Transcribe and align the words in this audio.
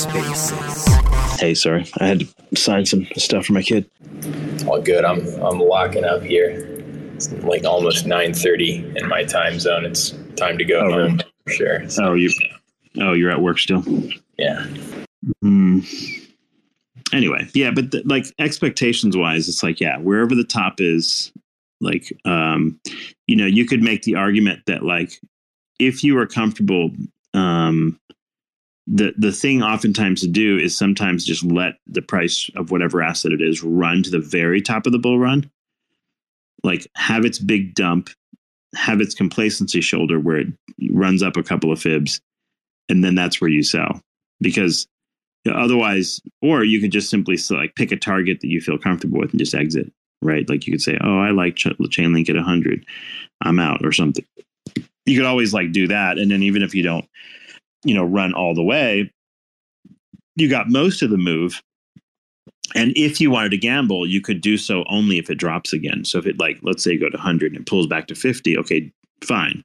TerraSpaces. 0.00 1.38
Hey, 1.40 1.54
sorry, 1.54 1.86
I 2.00 2.06
had 2.06 2.20
to 2.20 2.56
sign 2.56 2.86
some 2.86 3.06
stuff 3.16 3.46
for 3.46 3.52
my 3.52 3.62
kid. 3.62 3.90
All 4.66 4.80
good. 4.80 5.04
I'm 5.04 5.20
I'm 5.42 5.58
locking 5.58 6.04
up 6.04 6.22
here. 6.22 6.50
It's 7.14 7.32
like 7.32 7.64
almost 7.64 8.06
9:30 8.06 8.96
in 8.96 9.08
my 9.08 9.24
time 9.24 9.58
zone. 9.58 9.84
It's 9.84 10.10
time 10.36 10.56
to 10.58 10.64
go 10.64 10.78
Oh, 10.80 10.90
home 10.90 11.00
really? 11.16 11.24
for 11.46 11.52
sure. 11.52 11.88
So, 11.90 12.04
Oh, 12.04 12.14
you, 12.14 12.30
oh, 13.00 13.12
you're 13.12 13.30
at 13.30 13.42
work 13.42 13.58
still. 13.58 13.84
yeah. 14.38 14.66
Hmm. 15.42 15.80
Anyway, 17.12 17.48
yeah, 17.54 17.72
but 17.72 17.90
the, 17.90 18.02
like 18.04 18.24
expectations 18.38 19.16
wise, 19.16 19.48
it's 19.48 19.62
like 19.62 19.80
yeah, 19.80 19.98
wherever 19.98 20.34
the 20.34 20.44
top 20.44 20.80
is, 20.80 21.32
like 21.80 22.12
um, 22.24 22.78
you 23.26 23.36
know, 23.36 23.46
you 23.46 23.64
could 23.64 23.82
make 23.82 24.02
the 24.02 24.16
argument 24.16 24.60
that 24.66 24.84
like 24.84 25.20
if 25.78 26.04
you 26.04 26.18
are 26.18 26.26
comfortable, 26.26 26.90
um, 27.34 27.98
the 28.86 29.14
the 29.16 29.32
thing 29.32 29.62
oftentimes 29.62 30.20
to 30.20 30.28
do 30.28 30.58
is 30.58 30.76
sometimes 30.76 31.24
just 31.24 31.44
let 31.44 31.74
the 31.86 32.02
price 32.02 32.50
of 32.56 32.70
whatever 32.70 33.02
asset 33.02 33.32
it 33.32 33.40
is 33.40 33.62
run 33.62 34.02
to 34.02 34.10
the 34.10 34.18
very 34.18 34.60
top 34.60 34.86
of 34.86 34.92
the 34.92 34.98
bull 34.98 35.18
run, 35.18 35.50
like 36.64 36.86
have 36.96 37.24
its 37.24 37.38
big 37.38 37.74
dump, 37.74 38.10
have 38.74 39.00
its 39.00 39.14
complacency 39.14 39.80
shoulder 39.80 40.18
where 40.20 40.38
it 40.38 40.48
runs 40.90 41.22
up 41.22 41.36
a 41.36 41.42
couple 41.42 41.72
of 41.72 41.80
fibs, 41.80 42.20
and 42.88 43.02
then 43.02 43.14
that's 43.14 43.40
where 43.40 43.50
you 43.50 43.62
sell. 43.62 44.00
Because 44.40 44.86
otherwise, 45.50 46.20
or 46.42 46.64
you 46.64 46.80
could 46.80 46.92
just 46.92 47.10
simply 47.10 47.38
like 47.50 47.74
pick 47.74 47.92
a 47.92 47.96
target 47.96 48.40
that 48.40 48.48
you 48.48 48.60
feel 48.60 48.78
comfortable 48.78 49.20
with 49.20 49.30
and 49.30 49.38
just 49.38 49.54
exit, 49.54 49.92
right? 50.22 50.48
Like 50.48 50.66
you 50.66 50.72
could 50.72 50.82
say, 50.82 50.98
"Oh, 51.02 51.18
I 51.18 51.30
like 51.30 51.56
Ch- 51.56 51.68
chain 51.90 52.12
link 52.12 52.28
at 52.28 52.36
100, 52.36 52.84
I'm 53.42 53.58
out," 53.58 53.84
or 53.84 53.92
something. 53.92 54.24
You 55.06 55.16
could 55.16 55.26
always 55.26 55.52
like 55.52 55.72
do 55.72 55.88
that, 55.88 56.18
and 56.18 56.30
then 56.30 56.42
even 56.42 56.62
if 56.62 56.74
you 56.74 56.82
don't, 56.82 57.06
you 57.84 57.94
know, 57.94 58.04
run 58.04 58.34
all 58.34 58.54
the 58.54 58.62
way, 58.62 59.10
you 60.36 60.48
got 60.48 60.68
most 60.68 61.02
of 61.02 61.10
the 61.10 61.18
move. 61.18 61.62
And 62.74 62.92
if 62.96 63.20
you 63.20 63.30
wanted 63.30 63.50
to 63.50 63.58
gamble, 63.58 64.06
you 64.06 64.20
could 64.20 64.40
do 64.40 64.56
so 64.56 64.84
only 64.88 65.18
if 65.18 65.28
it 65.28 65.38
drops 65.38 65.72
again. 65.72 66.04
So 66.04 66.18
if 66.18 66.26
it 66.26 66.38
like, 66.38 66.58
let's 66.62 66.84
say, 66.84 66.92
you 66.92 67.00
go 67.00 67.08
to 67.08 67.16
100 67.16 67.52
and 67.52 67.62
it 67.62 67.66
pulls 67.66 67.88
back 67.88 68.06
to 68.08 68.14
50, 68.14 68.56
okay, 68.58 68.92
fine. 69.24 69.64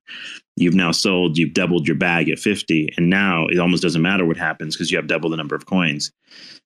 You've 0.57 0.73
now 0.73 0.91
sold, 0.91 1.37
you've 1.37 1.53
doubled 1.53 1.87
your 1.87 1.97
bag 1.97 2.29
at 2.29 2.39
50, 2.39 2.93
and 2.95 3.09
now 3.09 3.45
it 3.47 3.59
almost 3.59 3.83
doesn't 3.83 4.01
matter 4.01 4.25
what 4.25 4.37
happens 4.37 4.75
because 4.75 4.89
you 4.89 4.97
have 4.97 5.07
double 5.07 5.29
the 5.29 5.37
number 5.37 5.55
of 5.55 5.65
coins. 5.65 6.11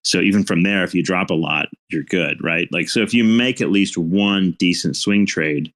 So 0.04 0.20
even 0.20 0.44
from 0.44 0.62
there, 0.64 0.84
if 0.84 0.94
you 0.94 1.04
drop 1.04 1.30
a 1.30 1.36
lot, 1.36 1.68
you're 1.90 2.04
good, 2.04 2.44
right? 2.44 2.68
Like, 2.72 2.88
so 2.90 3.02
if 3.02 3.14
you 3.14 3.24
make 3.24 3.62
at 3.62 3.72
least 3.72 3.98
one 3.98 4.56
decent 4.60 4.96
swing 4.96 5.26
trade 5.26 5.74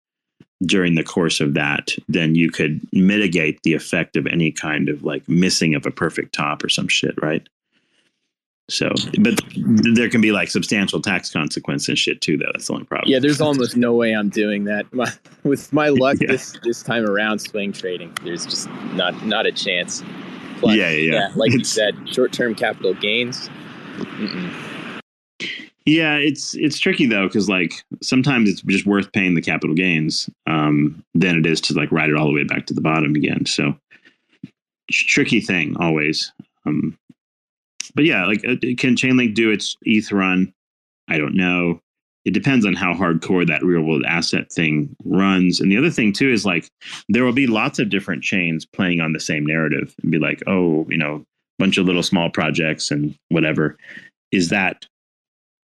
during 0.66 0.96
the 0.96 1.04
course 1.04 1.42
of 1.42 1.56
that, 1.56 1.90
then 2.08 2.36
you 2.36 2.50
could 2.50 2.82
mitigate 2.94 3.60
the 3.64 3.74
effect 3.74 4.16
of 4.16 4.28
any 4.28 4.52
kind 4.52 4.90
of 4.90 5.04
like 5.04 5.28
missing 5.28 5.76
of 5.76 5.86
a 5.86 5.92
perfect 5.92 6.34
top 6.34 6.64
or 6.64 6.70
some 6.70 6.88
shit, 6.88 7.16
right? 7.22 7.48
So, 8.70 8.90
but 9.20 9.40
there 9.94 10.10
can 10.10 10.22
be 10.22 10.32
like 10.32 10.50
substantial 10.50 11.02
tax 11.02 11.30
consequence 11.30 11.90
and 11.90 11.98
shit 11.98 12.22
too, 12.22 12.38
though. 12.38 12.50
That's 12.54 12.68
the 12.68 12.74
only 12.74 12.86
problem. 12.86 13.12
Yeah, 13.12 13.20
there's 13.20 13.42
almost 13.42 13.76
no 13.76 13.94
way 13.94 14.14
I'm 14.14 14.30
doing 14.30 14.64
that. 14.66 14.92
My, 14.94 15.12
with 15.44 15.72
my 15.74 15.90
luck 15.90 16.18
Yeah. 16.22 16.32
this 16.32 16.58
this 16.64 16.82
time 16.82 17.06
around 17.06 17.40
swing 17.40 17.74
trading, 17.74 18.16
there's 18.24 18.46
just 18.46 18.70
not 18.94 19.26
not 19.26 19.46
a 19.46 19.52
chance. 19.52 20.02
Plus, 20.60 20.78
Yeah, 20.78 20.90
yeah, 20.92 21.12
yeah. 21.14 21.32
like 21.36 21.52
you 21.52 21.64
said, 21.66 21.94
short-term 22.10 22.56
capital 22.56 22.94
gains. 22.94 23.50
Mm-mm. 23.98 24.52
Yeah, 25.86 26.16
it's 26.16 26.56
it's 26.56 26.80
tricky 26.80 27.06
though 27.06 27.28
because 27.28 27.50
like 27.50 27.74
sometimes 28.02 28.50
it's 28.50 28.62
just 28.62 28.86
worth 28.86 29.12
paying 29.12 29.34
the 29.36 29.42
capital 29.42 29.76
gains 29.76 30.30
um, 30.48 31.04
than 31.14 31.38
it 31.38 31.46
is 31.46 31.60
to 31.62 31.74
like 31.74 31.92
ride 31.92 32.10
it 32.10 32.16
all 32.16 32.28
the 32.28 32.34
way 32.34 32.46
back 32.46 32.66
to 32.68 32.74
the 32.74 32.80
bottom 32.80 33.14
again. 33.16 33.46
So 33.46 33.76
tr- 34.90 35.06
tricky 35.08 35.42
thing 35.42 35.76
always. 35.78 36.32
Um, 36.66 36.98
but 37.96 38.06
yeah, 38.06 38.26
like 38.26 38.40
uh, 38.46 38.56
can 38.78 38.96
Chainlink 38.96 39.34
do 39.34 39.52
its 39.52 39.78
ETH 39.84 40.12
run? 40.12 40.54
I 41.08 41.18
don't 41.18 41.36
know. 41.36 41.80
It 42.26 42.34
depends 42.34 42.66
on 42.66 42.74
how 42.74 42.94
hardcore 42.94 43.46
that 43.48 43.64
real 43.64 43.82
world 43.82 44.04
asset 44.08 44.52
thing 44.52 44.96
runs. 45.04 45.60
And 45.60 45.70
the 45.70 45.78
other 45.78 45.90
thing 45.90 46.14
too 46.14 46.30
is 46.32 46.46
like 46.46 46.70
there 47.10 47.26
will 47.26 47.34
be 47.34 47.48
lots 47.48 47.80
of 47.80 47.90
different 47.90 48.24
chains 48.24 48.66
playing 48.66 49.02
on 49.02 49.12
the 49.12 49.20
same 49.20 49.46
narrative 49.46 49.94
and 50.02 50.12
be 50.12 50.20
like, 50.20 50.42
oh, 50.48 50.86
you 50.90 50.98
know, 50.98 51.26
bunch 51.60 51.78
of 51.78 51.86
little 51.86 52.04
small 52.04 52.30
projects 52.30 52.92
and 52.92 53.14
whatever. 53.30 53.78
Is 54.32 54.50
that 54.50 54.86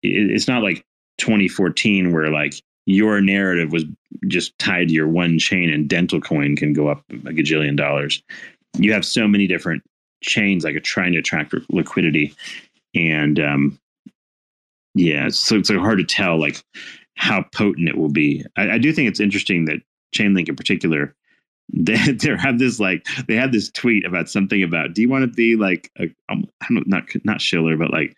it's 0.01 0.47
not 0.47 0.63
like 0.63 0.85
2014 1.17 2.13
where 2.13 2.29
like 2.29 2.53
your 2.85 3.19
narrative 3.19 3.71
was 3.71 3.83
just 4.27 4.57
tied 4.59 4.87
to 4.87 4.93
your 4.93 5.07
one 5.07 5.39
chain 5.39 5.69
and 5.69 5.89
Dentacoin 5.89 6.55
can 6.55 6.71
go 6.71 6.87
up 6.87 7.03
a 7.11 7.31
gajillion 7.31 7.75
dollars 7.75 8.21
you 8.77 8.93
have 8.93 9.05
so 9.05 9.27
many 9.27 9.47
different 9.47 9.83
chains 10.25 10.63
like 10.63 10.81
trying 10.83 11.13
to 11.13 11.19
attract 11.19 11.53
liquidity. 11.69 12.33
And 12.93 13.39
um 13.39 13.79
yeah 14.97 15.27
so 15.29 15.57
it's 15.57 15.67
so 15.67 15.79
hard 15.79 15.97
to 15.97 16.05
tell 16.05 16.39
like 16.39 16.63
how 17.15 17.43
potent 17.53 17.89
it 17.89 17.97
will 17.97 18.11
be. 18.11 18.45
I, 18.57 18.71
I 18.71 18.77
do 18.77 18.91
think 18.91 19.09
it's 19.09 19.19
interesting 19.19 19.65
that 19.65 19.81
chainlink 20.15 20.49
in 20.49 20.55
particular 20.55 21.15
they, 21.73 21.95
they 22.11 22.35
have 22.37 22.59
this 22.59 22.79
like 22.79 23.07
they 23.27 23.35
had 23.35 23.51
this 23.51 23.71
tweet 23.71 24.05
about 24.05 24.29
something 24.29 24.61
about 24.61 24.93
do 24.93 25.01
you 25.01 25.09
want 25.09 25.23
to 25.23 25.27
be 25.27 25.55
like 25.55 25.91
a 25.99 26.03
um, 26.29 26.47
I 26.61 26.67
don't 26.67 26.87
know, 26.87 26.97
not 26.97 27.05
not 27.23 27.41
Schiller 27.41 27.75
but 27.75 27.91
like 27.91 28.15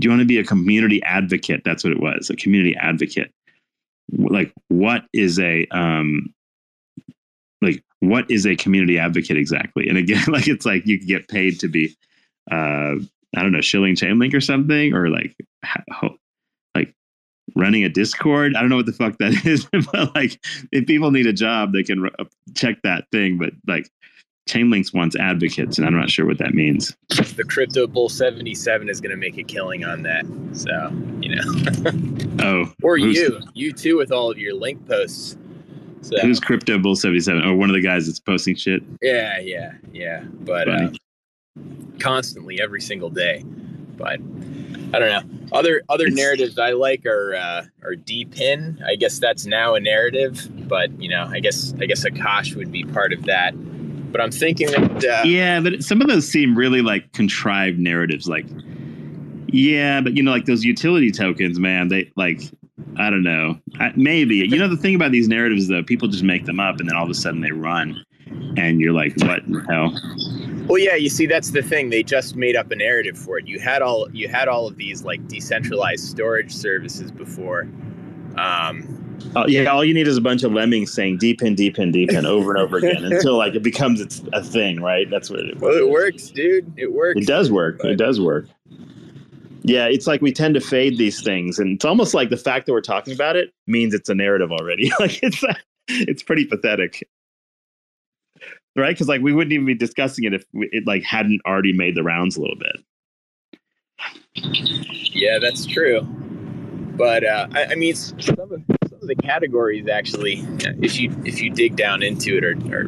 do 0.00 0.06
you 0.06 0.10
want 0.10 0.20
to 0.20 0.26
be 0.26 0.38
a 0.38 0.44
community 0.44 1.02
advocate? 1.02 1.62
That's 1.64 1.84
what 1.84 1.92
it 1.92 2.00
was 2.00 2.30
a 2.30 2.36
community 2.36 2.74
advocate. 2.80 3.32
Like 4.12 4.52
what 4.68 5.04
is 5.12 5.38
a 5.38 5.66
um 5.72 6.32
what 8.08 8.30
is 8.30 8.46
a 8.46 8.56
community 8.56 8.98
advocate 8.98 9.36
exactly 9.36 9.88
and 9.88 9.98
again 9.98 10.24
like 10.28 10.48
it's 10.48 10.66
like 10.66 10.86
you 10.86 10.98
get 11.04 11.28
paid 11.28 11.58
to 11.60 11.68
be 11.68 11.96
uh 12.50 12.94
i 13.36 13.42
don't 13.42 13.52
know 13.52 13.60
shilling 13.60 13.94
chainlink 13.94 14.34
or 14.34 14.40
something 14.40 14.92
or 14.94 15.08
like 15.08 15.36
like 16.74 16.94
running 17.54 17.84
a 17.84 17.88
discord 17.88 18.54
i 18.56 18.60
don't 18.60 18.70
know 18.70 18.76
what 18.76 18.86
the 18.86 18.92
fuck 18.92 19.16
that 19.18 19.32
is 19.46 19.66
but 19.92 20.14
like 20.14 20.38
if 20.72 20.86
people 20.86 21.10
need 21.10 21.26
a 21.26 21.32
job 21.32 21.72
they 21.72 21.82
can 21.82 22.04
r- 22.04 22.26
check 22.54 22.80
that 22.82 23.04
thing 23.10 23.38
but 23.38 23.52
like 23.66 23.90
chainlinks 24.48 24.94
wants 24.94 25.16
advocates 25.16 25.76
and 25.78 25.86
i'm 25.86 25.96
not 25.96 26.08
sure 26.10 26.24
what 26.24 26.38
that 26.38 26.54
means 26.54 26.96
The 27.08 27.44
crypto 27.44 27.86
bull 27.86 28.08
77 28.08 28.88
is 28.88 29.00
going 29.00 29.10
to 29.10 29.16
make 29.16 29.38
a 29.38 29.42
killing 29.42 29.84
on 29.84 30.02
that. 30.02 30.24
So 30.52 30.90
you 31.20 31.34
know, 31.36 32.44
oh 32.44 32.72
or 32.82 32.96
you, 32.96 33.40
you 33.54 33.72
too, 33.72 33.96
with 33.96 34.12
all 34.12 34.30
of 34.30 34.38
your 34.38 34.54
link 34.54 34.86
posts. 34.86 35.36
So 36.06 36.18
who's 36.20 36.38
crypto 36.40 36.78
bull 36.78 36.94
77 36.94 37.42
or 37.44 37.56
one 37.56 37.68
of 37.68 37.74
the 37.74 37.82
guys 37.82 38.06
that's 38.06 38.20
posting 38.20 38.54
shit 38.54 38.82
yeah, 39.02 39.40
yeah, 39.40 39.72
yeah. 39.92 40.22
But 40.40 40.68
uh, 40.68 40.90
constantly, 41.98 42.60
every 42.60 42.80
single 42.80 43.10
day. 43.10 43.44
But 43.96 44.20
I 44.94 44.98
don't 44.98 45.08
know. 45.08 45.22
Other 45.56 45.82
other 45.88 46.04
It's- 46.06 46.16
narratives 46.16 46.58
I 46.58 46.70
like 46.72 47.06
are 47.06 47.34
uh, 47.34 47.64
are 47.82 47.94
DePIN. 47.94 48.82
I 48.86 48.94
guess 48.96 49.18
that's 49.18 49.46
now 49.46 49.74
a 49.74 49.80
narrative, 49.80 50.48
but 50.68 50.90
you 51.00 51.08
know, 51.08 51.24
I 51.28 51.40
guess 51.40 51.74
I 51.80 51.86
guess 51.86 52.04
Akash 52.04 52.54
would 52.54 52.70
be 52.70 52.84
part 52.84 53.12
of 53.12 53.24
that. 53.24 53.52
But 54.12 54.20
I'm 54.20 54.30
thinking 54.30 54.68
that 54.70 55.04
uh, 55.04 55.22
yeah 55.24 55.60
but 55.60 55.82
some 55.82 56.00
of 56.00 56.06
those 56.08 56.26
seem 56.28 56.56
really 56.56 56.80
like 56.82 57.12
contrived 57.12 57.78
narratives 57.78 58.28
like 58.28 58.46
yeah 59.48 60.00
but 60.00 60.16
you 60.16 60.22
know 60.22 60.30
like 60.30 60.46
those 60.46 60.64
utility 60.64 61.10
tokens 61.10 61.58
man 61.58 61.88
they 61.88 62.10
like 62.16 62.40
i 62.96 63.10
don't 63.10 63.22
know 63.22 63.58
I, 63.78 63.92
maybe 63.96 64.36
you 64.36 64.58
know 64.58 64.68
the 64.68 64.76
thing 64.76 64.94
about 64.94 65.12
these 65.12 65.28
narratives 65.28 65.68
though 65.68 65.82
people 65.82 66.08
just 66.08 66.24
make 66.24 66.44
them 66.44 66.60
up 66.60 66.78
and 66.80 66.88
then 66.88 66.96
all 66.96 67.04
of 67.04 67.10
a 67.10 67.14
sudden 67.14 67.40
they 67.40 67.52
run 67.52 68.04
and 68.56 68.80
you're 68.80 68.92
like 68.92 69.14
what 69.18 69.44
in 69.44 69.52
the 69.52 69.64
hell 69.68 69.92
Well, 70.66 70.78
yeah, 70.78 70.96
you 70.96 71.08
see, 71.08 71.26
that's 71.26 71.52
the 71.52 71.62
thing. 71.62 71.90
They 71.90 72.02
just 72.02 72.34
made 72.34 72.56
up 72.56 72.72
a 72.72 72.74
narrative 72.74 73.16
for 73.16 73.38
it. 73.38 73.46
You 73.46 73.60
had 73.60 73.82
all 73.82 74.08
you 74.12 74.26
had 74.28 74.48
all 74.48 74.66
of 74.66 74.76
these 74.76 75.04
like 75.04 75.26
decentralized 75.28 76.04
storage 76.04 76.52
services 76.52 77.12
before. 77.12 77.68
Um, 78.36 78.92
Oh, 79.34 79.46
yeah 79.46 79.64
all 79.66 79.84
you 79.84 79.94
need 79.94 80.08
is 80.08 80.16
a 80.16 80.20
bunch 80.20 80.42
of 80.42 80.52
lemmings 80.52 80.92
saying 80.92 81.18
DePIN 81.18 81.54
deep 81.56 81.78
in 81.78 81.90
DePIN 81.92 82.26
over 82.26 82.50
and 82.52 82.60
over 82.60 82.76
again 82.78 83.02
until 83.04 83.36
like 83.36 83.54
it 83.54 83.62
becomes 83.62 84.00
it's 84.00 84.22
a 84.32 84.42
thing 84.42 84.82
right 84.82 85.08
that's 85.10 85.30
what 85.30 85.40
it, 85.40 85.58
well, 85.58 85.72
it 85.72 85.88
works, 85.88 86.30
dude. 86.30 86.70
It 86.76 86.92
works. 86.92 87.20
It 87.20 87.26
does 87.26 87.50
work. 87.50 87.82
It 87.84 87.96
does 87.96 88.20
work. 88.20 88.46
Yeah, 89.66 89.86
it's 89.86 90.06
like 90.06 90.22
we 90.22 90.32
tend 90.32 90.54
to 90.54 90.60
fade 90.60 90.96
these 90.96 91.20
things, 91.24 91.58
and 91.58 91.74
it's 91.74 91.84
almost 91.84 92.14
like 92.14 92.30
the 92.30 92.36
fact 92.36 92.66
that 92.66 92.72
we're 92.72 92.80
talking 92.80 93.12
about 93.12 93.34
it 93.34 93.52
means 93.66 93.94
it's 93.94 94.08
a 94.08 94.14
narrative 94.14 94.52
already. 94.52 94.92
like 95.00 95.20
it's 95.24 95.42
it's 95.88 96.22
pretty 96.22 96.44
pathetic, 96.44 97.04
right? 98.76 98.94
Because 98.94 99.08
like 99.08 99.22
we 99.22 99.32
wouldn't 99.32 99.52
even 99.52 99.66
be 99.66 99.74
discussing 99.74 100.22
it 100.22 100.34
if 100.34 100.44
we, 100.52 100.68
it 100.70 100.86
like 100.86 101.02
hadn't 101.02 101.40
already 101.44 101.72
made 101.72 101.96
the 101.96 102.04
rounds 102.04 102.36
a 102.36 102.40
little 102.40 102.56
bit. 102.56 102.76
Yeah, 104.36 105.40
that's 105.40 105.66
true. 105.66 106.02
But 106.02 107.24
uh, 107.24 107.48
I, 107.52 107.64
I 107.64 107.74
mean, 107.74 107.96
some 107.96 108.38
of, 108.38 108.50
some 108.50 109.00
of 109.02 109.08
the 109.08 109.16
categories 109.16 109.88
actually, 109.88 110.46
if 110.80 111.00
you 111.00 111.10
if 111.24 111.42
you 111.42 111.50
dig 111.50 111.74
down 111.74 112.04
into 112.04 112.38
it, 112.38 112.44
are, 112.44 112.52
are 112.72 112.86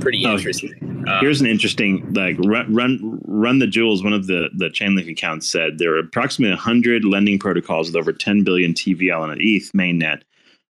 pretty 0.00 0.24
Oh, 0.26 0.34
interesting. 0.36 1.04
Um, 1.08 1.18
Here's 1.20 1.40
an 1.40 1.46
interesting 1.46 2.12
like 2.14 2.36
run 2.40 2.72
run 2.74 3.20
run 3.24 3.58
the 3.58 3.66
jewels. 3.66 4.02
One 4.02 4.12
of 4.12 4.26
the 4.26 4.48
the 4.56 4.66
Chainlink 4.68 5.10
accounts 5.10 5.48
said 5.50 5.78
there 5.78 5.94
are 5.94 5.98
approximately 5.98 6.52
100 6.54 7.04
lending 7.04 7.38
protocols 7.38 7.88
with 7.88 7.96
over 7.96 8.12
10 8.12 8.44
billion 8.44 8.74
TVL 8.74 9.20
on 9.20 9.30
an 9.30 9.38
ETH 9.40 9.70
mainnet 9.72 10.22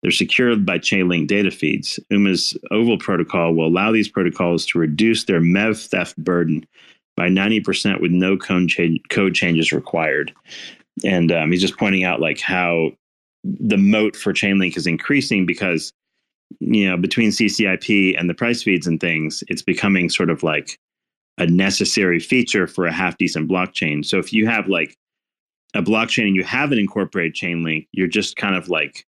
They're 0.03 0.11
secured 0.11 0.65
by 0.67 0.79
Chainlink 0.79 1.27
data 1.29 1.51
feeds. 1.51 1.99
UMA's 2.13 2.57
Oval 2.71 2.99
protocol 2.99 3.55
will 3.55 3.67
allow 3.69 3.91
these 3.93 4.09
protocols 4.09 4.67
to 4.67 4.79
reduce 4.79 5.25
their 5.25 5.41
MEV 5.41 5.89
theft 5.89 6.17
burden 6.19 6.67
by 7.17 7.29
90% 7.29 8.01
with 8.01 8.11
no 8.11 8.37
code, 8.37 8.69
change, 8.69 9.01
code 9.09 9.35
changes 9.35 9.73
required. 9.73 10.33
And 11.05 11.31
um, 11.33 11.51
he's 11.53 11.61
just 11.61 11.79
pointing 11.79 12.05
out 12.05 12.21
like 12.21 12.41
how 12.41 12.91
the 13.45 13.77
moat 13.79 14.17
for 14.17 14.33
Chainlink 14.33 14.77
is 14.77 14.87
increasing 14.87 15.47
because 15.47 15.93
you 16.61 16.89
know 16.89 16.97
between 16.97 17.31
CCIP 17.31 18.19
and 18.19 18.29
the 18.29 18.35
price 18.35 18.63
feeds 18.63 18.87
and 18.87 19.01
things, 19.01 19.43
it's 19.49 19.63
becoming 19.63 20.09
sort 20.09 20.31
of 20.31 20.43
like 20.43 20.79
a 21.39 21.47
necessary 21.47 22.21
feature 22.21 22.67
for 22.67 22.87
a 22.87 22.93
half 22.93 23.19
decent 23.19 23.51
blockchain. 23.51 24.05
So 24.05 24.19
if 24.19 24.33
you 24.33 24.47
have 24.47 24.69
like 24.69 24.97
a 25.75 25.83
blockchain 25.83 26.29
and 26.29 26.37
you 26.37 26.45
haven't 26.45 26.79
incorporated 26.79 27.35
Chainlink, 27.35 27.89
you're 27.93 28.07
just 28.07 28.37
kind 28.37 28.55
of 28.55 28.69
like 28.69 29.05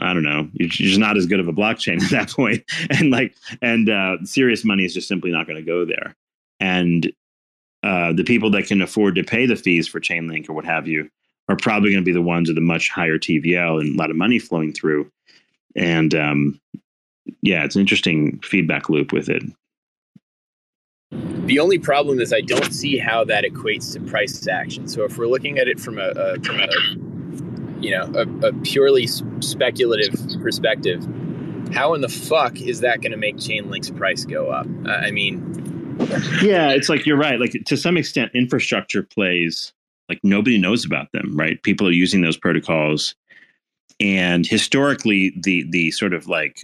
I 0.00 0.14
don't 0.14 0.22
know, 0.22 0.48
you're 0.54 0.68
just 0.68 0.98
not 0.98 1.18
as 1.18 1.26
good 1.26 1.40
of 1.40 1.48
a 1.48 1.52
blockchain 1.52 2.02
at 2.02 2.10
that 2.10 2.30
point. 2.30 2.64
And 2.90 3.10
like, 3.10 3.34
and 3.60 3.90
uh, 3.90 4.16
serious 4.24 4.64
money 4.64 4.84
is 4.84 4.94
just 4.94 5.08
simply 5.08 5.30
not 5.30 5.46
going 5.46 5.58
to 5.58 5.62
go 5.62 5.84
there. 5.84 6.16
And 6.60 7.12
uh, 7.82 8.12
the 8.12 8.24
people 8.24 8.50
that 8.52 8.66
can 8.66 8.80
afford 8.80 9.16
to 9.16 9.24
pay 9.24 9.44
the 9.44 9.56
fees 9.56 9.88
for 9.88 10.00
Chainlink 10.00 10.48
or 10.48 10.52
what 10.52 10.64
have 10.64 10.86
you 10.86 11.10
are 11.48 11.56
probably 11.56 11.90
going 11.90 12.02
to 12.02 12.08
be 12.08 12.12
the 12.12 12.22
ones 12.22 12.48
with 12.48 12.56
a 12.56 12.62
much 12.62 12.88
higher 12.88 13.18
TVL 13.18 13.80
and 13.80 13.94
a 13.94 13.98
lot 13.98 14.10
of 14.10 14.16
money 14.16 14.38
flowing 14.38 14.72
through. 14.72 15.10
And 15.76 16.14
um, 16.14 16.60
yeah, 17.42 17.64
it's 17.64 17.74
an 17.74 17.80
interesting 17.80 18.38
feedback 18.40 18.88
loop 18.88 19.12
with 19.12 19.28
it. 19.28 19.42
The 21.46 21.58
only 21.58 21.78
problem 21.78 22.20
is 22.20 22.32
I 22.32 22.40
don't 22.40 22.72
see 22.72 22.98
how 22.98 23.24
that 23.24 23.44
equates 23.44 23.92
to 23.94 24.00
price 24.00 24.46
action. 24.46 24.88
So 24.88 25.04
if 25.04 25.18
we're 25.18 25.26
looking 25.26 25.58
at 25.58 25.68
it 25.68 25.80
from 25.80 25.98
a, 25.98 26.08
a 26.10 26.40
from 26.40 26.60
a 26.60 26.68
you 27.80 27.90
know 27.90 28.10
a, 28.14 28.48
a 28.48 28.52
purely 28.62 29.06
speculative 29.06 30.14
perspective, 30.40 31.06
how 31.72 31.94
in 31.94 32.00
the 32.00 32.08
fuck 32.08 32.60
is 32.60 32.80
that 32.80 33.02
going 33.02 33.12
to 33.12 33.18
make 33.18 33.36
Chainlink's 33.36 33.90
price 33.90 34.24
go 34.24 34.50
up? 34.50 34.66
I 34.86 35.10
mean, 35.10 35.96
yeah, 36.42 36.70
it's 36.70 36.88
like 36.88 37.06
you're 37.06 37.16
right. 37.16 37.40
Like 37.40 37.56
to 37.66 37.76
some 37.76 37.96
extent, 37.96 38.30
infrastructure 38.34 39.02
plays 39.02 39.72
like 40.08 40.20
nobody 40.22 40.58
knows 40.58 40.84
about 40.84 41.10
them, 41.12 41.36
right? 41.36 41.62
People 41.62 41.88
are 41.88 41.92
using 41.92 42.20
those 42.20 42.36
protocols, 42.36 43.14
and 44.02 44.46
historically, 44.46 45.32
the 45.40 45.64
the 45.70 45.92
sort 45.92 46.12
of 46.12 46.26
like 46.26 46.62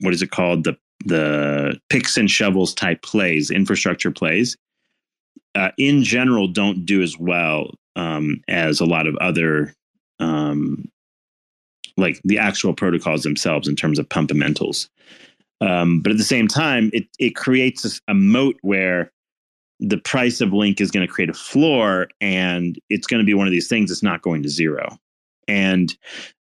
what 0.00 0.12
is 0.12 0.20
it 0.20 0.30
called 0.30 0.64
the 0.64 0.76
the 1.04 1.80
picks 1.88 2.16
and 2.16 2.30
shovels 2.30 2.74
type 2.74 3.02
plays, 3.02 3.50
infrastructure 3.50 4.10
plays, 4.12 4.56
uh, 5.54 5.70
in 5.78 6.02
general, 6.04 6.46
don't 6.46 6.84
do 6.84 7.02
as 7.02 7.18
well 7.18 7.70
um, 7.96 8.40
as 8.48 8.80
a 8.80 8.84
lot 8.84 9.06
of 9.06 9.16
other 9.16 9.74
um, 10.20 10.88
like 11.96 12.20
the 12.24 12.38
actual 12.38 12.74
protocols 12.74 13.22
themselves 13.22 13.66
in 13.66 13.74
terms 13.74 13.98
of 13.98 14.08
pumpamentals. 14.08 14.88
Um, 15.60 16.00
but 16.00 16.12
at 16.12 16.18
the 16.18 16.24
same 16.24 16.48
time, 16.48 16.90
it 16.92 17.06
it 17.18 17.34
creates 17.34 17.98
a 18.08 18.14
moat 18.14 18.56
where 18.60 19.10
the 19.80 19.98
price 19.98 20.42
of 20.42 20.52
Link 20.52 20.80
is 20.82 20.90
going 20.90 21.06
to 21.06 21.12
create 21.12 21.30
a 21.30 21.34
floor, 21.34 22.08
and 22.20 22.78
it's 22.90 23.06
going 23.06 23.20
to 23.20 23.26
be 23.26 23.34
one 23.34 23.46
of 23.46 23.52
these 23.52 23.68
things 23.68 23.88
that's 23.88 24.02
not 24.02 24.20
going 24.20 24.42
to 24.42 24.50
zero. 24.50 24.98
And 25.48 25.96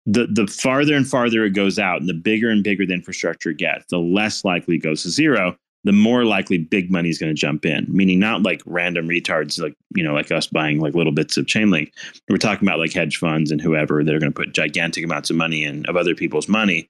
the 0.05 0.27
the 0.27 0.47
farther 0.47 0.95
and 0.95 1.07
farther 1.07 1.43
it 1.43 1.51
goes 1.51 1.79
out, 1.79 1.99
and 1.99 2.09
the 2.09 2.13
bigger 2.13 2.49
and 2.49 2.63
bigger 2.63 2.85
the 2.85 2.93
infrastructure 2.93 3.53
gets, 3.53 3.85
the 3.89 3.99
less 3.99 4.45
likely 4.45 4.75
it 4.75 4.83
goes 4.83 5.03
to 5.03 5.09
zero 5.09 5.57
the 5.83 5.91
more 5.91 6.25
likely 6.25 6.59
big 6.59 6.91
money 6.91 7.09
is 7.09 7.17
going 7.17 7.33
to 7.33 7.39
jump 7.39 7.65
in. 7.65 7.85
Meaning 7.89 8.19
not 8.19 8.43
like 8.43 8.61
random 8.65 9.07
retards 9.07 9.59
like 9.59 9.73
you 9.95 10.03
know 10.03 10.13
like 10.13 10.31
us 10.31 10.47
buying 10.47 10.79
like 10.79 10.93
little 10.93 11.11
bits 11.11 11.37
of 11.37 11.45
Chainlink. 11.45 11.91
We're 12.29 12.37
talking 12.37 12.67
about 12.67 12.79
like 12.79 12.93
hedge 12.93 13.17
funds 13.17 13.51
and 13.51 13.61
whoever 13.61 14.03
that 14.03 14.13
are 14.13 14.19
going 14.19 14.31
to 14.31 14.39
put 14.39 14.53
gigantic 14.53 15.03
amounts 15.03 15.29
of 15.29 15.35
money 15.35 15.63
in 15.63 15.85
of 15.87 15.95
other 15.97 16.15
people's 16.15 16.47
money 16.47 16.87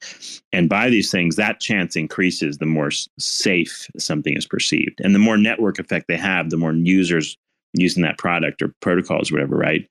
and 0.51 0.69
buy 0.69 0.89
these 0.89 1.11
things. 1.11 1.35
That 1.35 1.59
chance 1.59 1.95
increases 1.95 2.57
the 2.57 2.65
more 2.65 2.91
safe 3.17 3.87
something 3.97 4.35
is 4.35 4.45
perceived, 4.45 4.99
and 5.03 5.15
the 5.15 5.19
more 5.19 5.37
network 5.37 5.79
effect 5.79 6.07
they 6.07 6.17
have, 6.17 6.49
the 6.49 6.57
more 6.57 6.73
users 6.73 7.37
using 7.73 8.03
that 8.03 8.17
product 8.17 8.61
or 8.61 8.73
protocols, 8.81 9.31
or 9.31 9.35
whatever. 9.35 9.57
Right. 9.57 9.87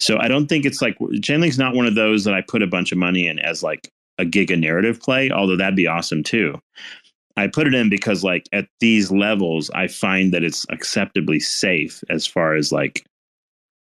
So 0.00 0.18
I 0.18 0.28
don't 0.28 0.46
think 0.46 0.64
it's 0.64 0.82
like 0.82 0.98
Chainlink's 0.98 1.58
not 1.58 1.74
one 1.74 1.86
of 1.86 1.94
those 1.94 2.24
that 2.24 2.34
I 2.34 2.42
put 2.42 2.62
a 2.62 2.66
bunch 2.66 2.92
of 2.92 2.98
money 2.98 3.26
in 3.26 3.38
as 3.38 3.62
like 3.62 3.90
a 4.18 4.24
giga 4.24 4.58
narrative 4.58 5.00
play, 5.00 5.30
although 5.30 5.56
that'd 5.56 5.76
be 5.76 5.86
awesome 5.86 6.22
too. 6.22 6.60
I 7.36 7.48
put 7.48 7.66
it 7.66 7.74
in 7.74 7.90
because 7.90 8.22
like 8.22 8.48
at 8.52 8.68
these 8.80 9.10
levels, 9.10 9.70
I 9.74 9.88
find 9.88 10.32
that 10.32 10.44
it's 10.44 10.64
acceptably 10.70 11.40
safe 11.40 12.02
as 12.08 12.26
far 12.26 12.54
as 12.54 12.70
like, 12.70 13.04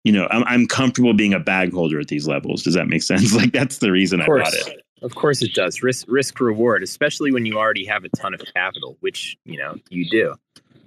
you 0.05 0.13
know, 0.13 0.29
I'm, 0.31 0.45
I'm 0.45 0.67
comfortable 0.67 1.15
being 1.15 1.33
a 1.33 1.41
bag 1.41 1.73
holder 1.73 1.99
at 2.01 2.09
these 2.09 2.29
levels. 2.29 2.63
Does 2.63 2.75
that 2.75 2.89
make 2.89 3.03
sense? 3.03 3.35
Like 3.35 3.53
that's 3.53 3.79
the 3.79 3.93
reason 3.93 4.21
I 4.21 4.27
bought 4.27 4.53
it. 4.53 4.83
Of 5.03 5.15
course 5.15 5.41
it 5.41 5.55
does. 5.55 5.83
Risk 5.83 6.05
risk 6.09 6.39
reward, 6.41 6.83
especially 6.83 7.33
when 7.33 7.47
you 7.47 7.57
already 7.57 7.87
have 7.87 8.05
a 8.05 8.11
ton 8.11 8.35
of 8.35 8.43
capital, 8.55 8.99
which 9.01 9.39
you 9.47 9.57
know 9.57 9.77
you 9.89 10.09
do. 10.11 10.35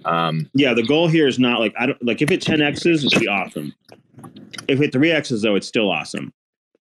Um, 0.04 0.50
yeah, 0.54 0.74
the 0.74 0.82
goal 0.82 1.08
here 1.08 1.26
is 1.26 1.38
not 1.38 1.60
like 1.60 1.74
I 1.78 1.86
don't 1.86 2.04
like 2.04 2.22
if 2.22 2.30
it 2.30 2.40
10x's, 2.40 3.04
it'd 3.04 3.20
be 3.20 3.28
awesome. 3.28 3.74
If 4.68 4.80
it 4.80 4.92
3x's 4.92 5.42
though, 5.42 5.54
it's 5.54 5.68
still 5.68 5.90
awesome 5.90 6.32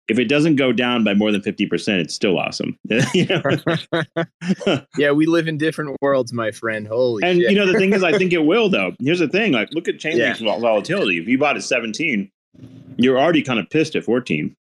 if 0.08 0.18
it 0.18 0.26
doesn't 0.26 0.56
go 0.56 0.72
down 0.72 1.04
by 1.04 1.14
more 1.14 1.30
than 1.30 1.40
50%, 1.40 2.00
it's 2.00 2.14
still 2.14 2.38
awesome. 2.38 2.78
yeah, 4.98 5.12
we 5.12 5.26
live 5.26 5.48
in 5.48 5.58
different 5.58 5.96
worlds, 6.02 6.32
my 6.32 6.50
friend. 6.50 6.86
Holy 6.86 7.22
And 7.22 7.40
shit. 7.40 7.50
you 7.50 7.56
know, 7.56 7.66
the 7.66 7.78
thing 7.78 7.92
is, 7.92 8.02
I 8.02 8.16
think 8.18 8.32
it 8.32 8.44
will 8.44 8.68
though. 8.68 8.92
Here's 9.00 9.20
the 9.20 9.28
thing, 9.28 9.52
like 9.52 9.72
look 9.72 9.88
at 9.88 9.96
Chainlink's 9.96 10.40
yeah. 10.40 10.58
volatility. 10.58 11.18
If 11.18 11.28
you 11.28 11.38
bought 11.38 11.56
at 11.56 11.62
17, 11.62 12.30
you're 12.96 13.18
already 13.18 13.42
kind 13.42 13.58
of 13.58 13.70
pissed 13.70 13.96
at 13.96 14.04
14. 14.04 14.54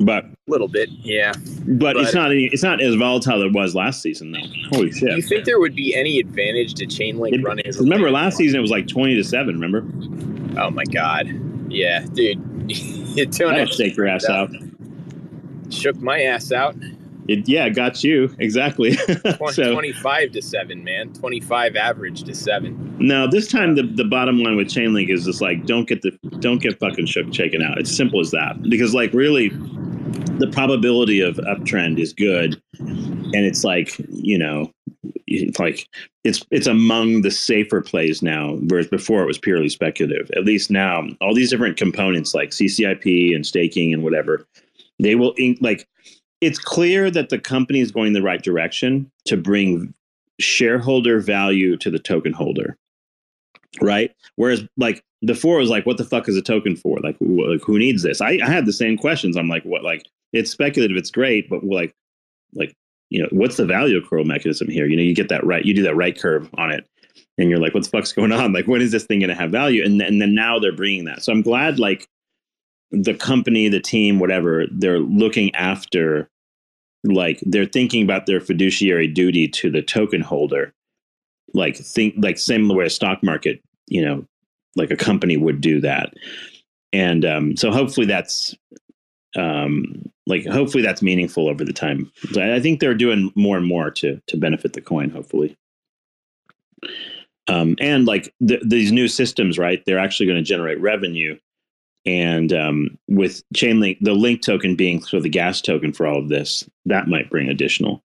But 0.00 0.24
a 0.24 0.30
little 0.46 0.68
bit, 0.68 0.88
yeah. 0.90 1.32
But, 1.32 1.94
but 1.94 1.96
it's 1.96 2.14
not 2.14 2.30
any, 2.30 2.44
it's 2.46 2.62
not 2.62 2.80
as 2.80 2.94
volatile 2.94 3.42
as 3.42 3.46
it 3.46 3.52
was 3.52 3.74
last 3.74 4.02
season 4.02 4.32
though. 4.32 4.38
Holy 4.70 4.92
shit. 4.92 5.10
Do 5.10 5.16
you 5.16 5.22
think 5.22 5.44
there 5.44 5.58
would 5.58 5.74
be 5.74 5.94
any 5.94 6.18
advantage 6.18 6.74
to 6.74 6.86
Chainlink 6.86 7.34
it, 7.34 7.42
running 7.42 7.64
Remember 7.78 8.10
last 8.10 8.36
season 8.36 8.58
it 8.58 8.62
was 8.62 8.70
like 8.70 8.86
20 8.86 9.16
to 9.16 9.24
7, 9.24 9.58
remember? 9.58 9.84
Oh 10.60 10.70
my 10.70 10.84
god. 10.84 11.28
Yeah, 11.68 12.06
dude. 12.12 12.42
you 12.70 13.26
doing 13.26 13.56
it. 13.56 13.72
Shake 13.72 13.96
your 13.96 14.06
ass 14.06 14.24
out. 14.28 14.50
Shook 15.70 15.96
my 15.96 16.22
ass 16.22 16.52
out. 16.52 16.76
It, 17.28 17.46
yeah, 17.48 17.68
got 17.68 18.02
you 18.02 18.34
exactly. 18.38 18.96
20, 19.36 19.52
so, 19.52 19.72
25 19.72 20.32
to 20.32 20.42
seven, 20.42 20.82
man. 20.82 21.12
25 21.12 21.76
average 21.76 22.24
to 22.24 22.34
seven. 22.34 22.96
No, 22.98 23.26
this 23.28 23.48
time 23.48 23.74
the, 23.74 23.82
the 23.82 24.04
bottom 24.04 24.42
line 24.42 24.56
with 24.56 24.68
Chainlink 24.68 25.10
is 25.10 25.26
just 25.26 25.40
like 25.40 25.66
don't 25.66 25.86
get 25.86 26.02
the 26.02 26.10
don't 26.40 26.60
get 26.60 26.78
fucking 26.78 27.06
shook 27.06 27.32
shaken 27.32 27.62
out. 27.62 27.78
It's 27.78 27.94
simple 27.94 28.20
as 28.20 28.30
that. 28.30 28.60
Because 28.68 28.94
like 28.94 29.12
really, 29.12 29.50
the 30.38 30.48
probability 30.52 31.20
of 31.20 31.36
uptrend 31.36 31.98
is 31.98 32.12
good, 32.12 32.60
and 32.78 33.34
it's 33.34 33.62
like 33.62 33.94
you 34.08 34.38
know 34.38 34.72
it's 35.26 35.58
like 35.58 35.88
it's 36.24 36.44
it's 36.50 36.66
among 36.66 37.22
the 37.22 37.30
safer 37.30 37.80
plays 37.80 38.22
now, 38.22 38.56
whereas 38.68 38.88
before 38.88 39.22
it 39.22 39.26
was 39.26 39.38
purely 39.38 39.68
speculative. 39.68 40.30
At 40.36 40.44
least 40.44 40.70
now, 40.70 41.06
all 41.20 41.34
these 41.34 41.50
different 41.50 41.76
components 41.76 42.34
like 42.34 42.50
CCIP 42.50 43.34
and 43.34 43.46
staking 43.46 43.92
and 43.92 44.02
whatever, 44.02 44.46
they 44.98 45.14
will 45.14 45.34
like. 45.60 45.86
It's 46.40 46.58
clear 46.58 47.10
that 47.10 47.30
the 47.30 47.38
company 47.38 47.80
is 47.80 47.90
going 47.90 48.12
the 48.12 48.22
right 48.22 48.42
direction 48.42 49.10
to 49.26 49.36
bring 49.36 49.92
shareholder 50.40 51.20
value 51.20 51.76
to 51.78 51.90
the 51.90 51.98
token 51.98 52.32
holder, 52.32 52.76
right? 53.80 54.14
Whereas 54.36 54.62
like 54.76 55.02
before, 55.24 55.58
was 55.58 55.70
like, 55.70 55.84
what 55.84 55.96
the 55.96 56.04
fuck 56.04 56.28
is 56.28 56.36
a 56.36 56.42
token 56.42 56.76
for? 56.76 56.98
Like, 57.00 57.18
wh- 57.18 57.48
like 57.48 57.62
who 57.62 57.78
needs 57.78 58.02
this? 58.02 58.20
I, 58.20 58.38
I 58.42 58.48
had 58.48 58.66
the 58.66 58.72
same 58.72 58.96
questions. 58.96 59.36
I'm 59.36 59.48
like, 59.48 59.64
what? 59.64 59.82
Like, 59.82 60.04
it's 60.32 60.50
speculative, 60.50 60.96
it's 60.96 61.10
great, 61.10 61.48
but 61.48 61.64
like, 61.64 61.94
like 62.54 62.74
you 63.10 63.22
know, 63.22 63.28
what's 63.32 63.56
the 63.56 63.64
value 63.64 64.00
accrual 64.00 64.26
mechanism 64.26 64.68
here? 64.68 64.86
You 64.86 64.96
know, 64.96 65.02
you 65.02 65.14
get 65.14 65.30
that 65.30 65.44
right, 65.44 65.64
you 65.64 65.74
do 65.74 65.82
that 65.82 65.96
right 65.96 66.18
curve 66.18 66.48
on 66.58 66.70
it, 66.70 66.86
and 67.38 67.48
you're 67.50 67.58
like, 67.58 67.74
what 67.74 67.82
the 67.84 67.90
fuck's 67.90 68.12
going 68.12 68.32
on? 68.32 68.52
Like, 68.52 68.66
when 68.66 68.82
is 68.82 68.92
this 68.92 69.04
thing 69.04 69.20
going 69.20 69.30
to 69.30 69.34
have 69.34 69.50
value? 69.50 69.84
And 69.84 70.00
and 70.00 70.20
then 70.20 70.34
now 70.34 70.58
they're 70.58 70.76
bringing 70.76 71.04
that. 71.06 71.22
So 71.22 71.32
I'm 71.32 71.42
glad, 71.42 71.78
like, 71.78 72.06
the 72.90 73.14
company, 73.14 73.68
the 73.68 73.80
team, 73.80 74.18
whatever, 74.18 74.66
they're 74.70 74.98
looking 75.00 75.54
after, 75.54 76.28
like, 77.04 77.38
they're 77.42 77.66
thinking 77.66 78.02
about 78.02 78.26
their 78.26 78.40
fiduciary 78.40 79.06
duty 79.06 79.48
to 79.48 79.70
the 79.70 79.82
token 79.82 80.20
holder, 80.20 80.72
like 81.54 81.76
think 81.76 82.14
like 82.18 82.38
same 82.38 82.68
way 82.68 82.86
a 82.86 82.90
stock 82.90 83.22
market, 83.22 83.62
you 83.86 84.04
know, 84.04 84.24
like 84.76 84.90
a 84.90 84.96
company 84.96 85.36
would 85.36 85.60
do 85.60 85.80
that. 85.80 86.12
And 86.92 87.24
um, 87.24 87.56
so 87.56 87.70
hopefully 87.70 88.06
that's 88.06 88.54
um, 89.36 90.02
like 90.26 90.46
hopefully 90.46 90.82
that's 90.82 91.02
meaningful 91.02 91.48
over 91.48 91.64
the 91.64 91.72
time. 91.72 92.10
I 92.36 92.60
think 92.60 92.80
they're 92.80 92.94
doing 92.94 93.32
more 93.34 93.56
and 93.56 93.66
more 93.66 93.90
to 93.92 94.20
to 94.26 94.36
benefit 94.36 94.72
the 94.72 94.80
coin. 94.80 95.10
Hopefully, 95.10 95.56
um, 97.46 97.76
and 97.80 98.06
like 98.06 98.34
the, 98.40 98.60
these 98.64 98.92
new 98.92 99.08
systems, 99.08 99.58
right? 99.58 99.82
They're 99.84 99.98
actually 99.98 100.26
going 100.26 100.38
to 100.38 100.42
generate 100.42 100.80
revenue, 100.80 101.38
and 102.08 102.52
um, 102.54 102.98
with 103.06 103.42
Chainlink, 103.54 103.98
the 104.00 104.14
Link 104.14 104.40
token 104.40 104.76
being 104.76 105.02
sort 105.02 105.18
of 105.18 105.22
the 105.24 105.28
gas 105.28 105.60
token 105.60 105.92
for 105.92 106.06
all 106.06 106.18
of 106.18 106.30
this, 106.30 106.68
that 106.86 107.06
might 107.06 107.28
bring 107.28 107.48
additional. 107.48 108.02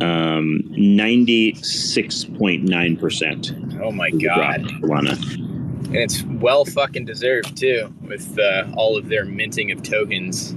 um, 0.00 0.62
ninety 0.70 1.54
six 1.56 2.24
point 2.24 2.62
nine 2.64 2.96
percent. 2.96 3.52
Oh 3.82 3.90
my 3.90 4.10
god, 4.10 4.60
and 4.70 5.96
it's 5.96 6.22
well 6.24 6.64
fucking 6.64 7.04
deserved 7.04 7.56
too, 7.56 7.92
with 8.02 8.38
uh, 8.38 8.64
all 8.76 8.96
of 8.96 9.08
their 9.08 9.24
minting 9.24 9.70
of 9.72 9.82
tokens. 9.82 10.52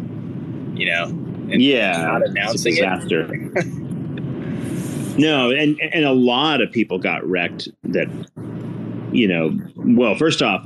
You 0.75 0.85
know, 0.87 1.05
and 1.05 1.61
Yeah, 1.61 1.97
not 2.03 2.21
it's 2.21 2.29
a 2.29 2.31
announcing 2.31 2.73
it. 2.73 2.75
disaster. 2.77 3.27
no, 5.17 5.51
and 5.51 5.79
and 5.81 6.05
a 6.05 6.13
lot 6.13 6.61
of 6.61 6.71
people 6.71 6.97
got 6.99 7.23
wrecked. 7.27 7.67
That 7.83 8.07
you 9.13 9.27
know, 9.27 9.57
well, 9.75 10.15
first 10.15 10.41
off, 10.41 10.65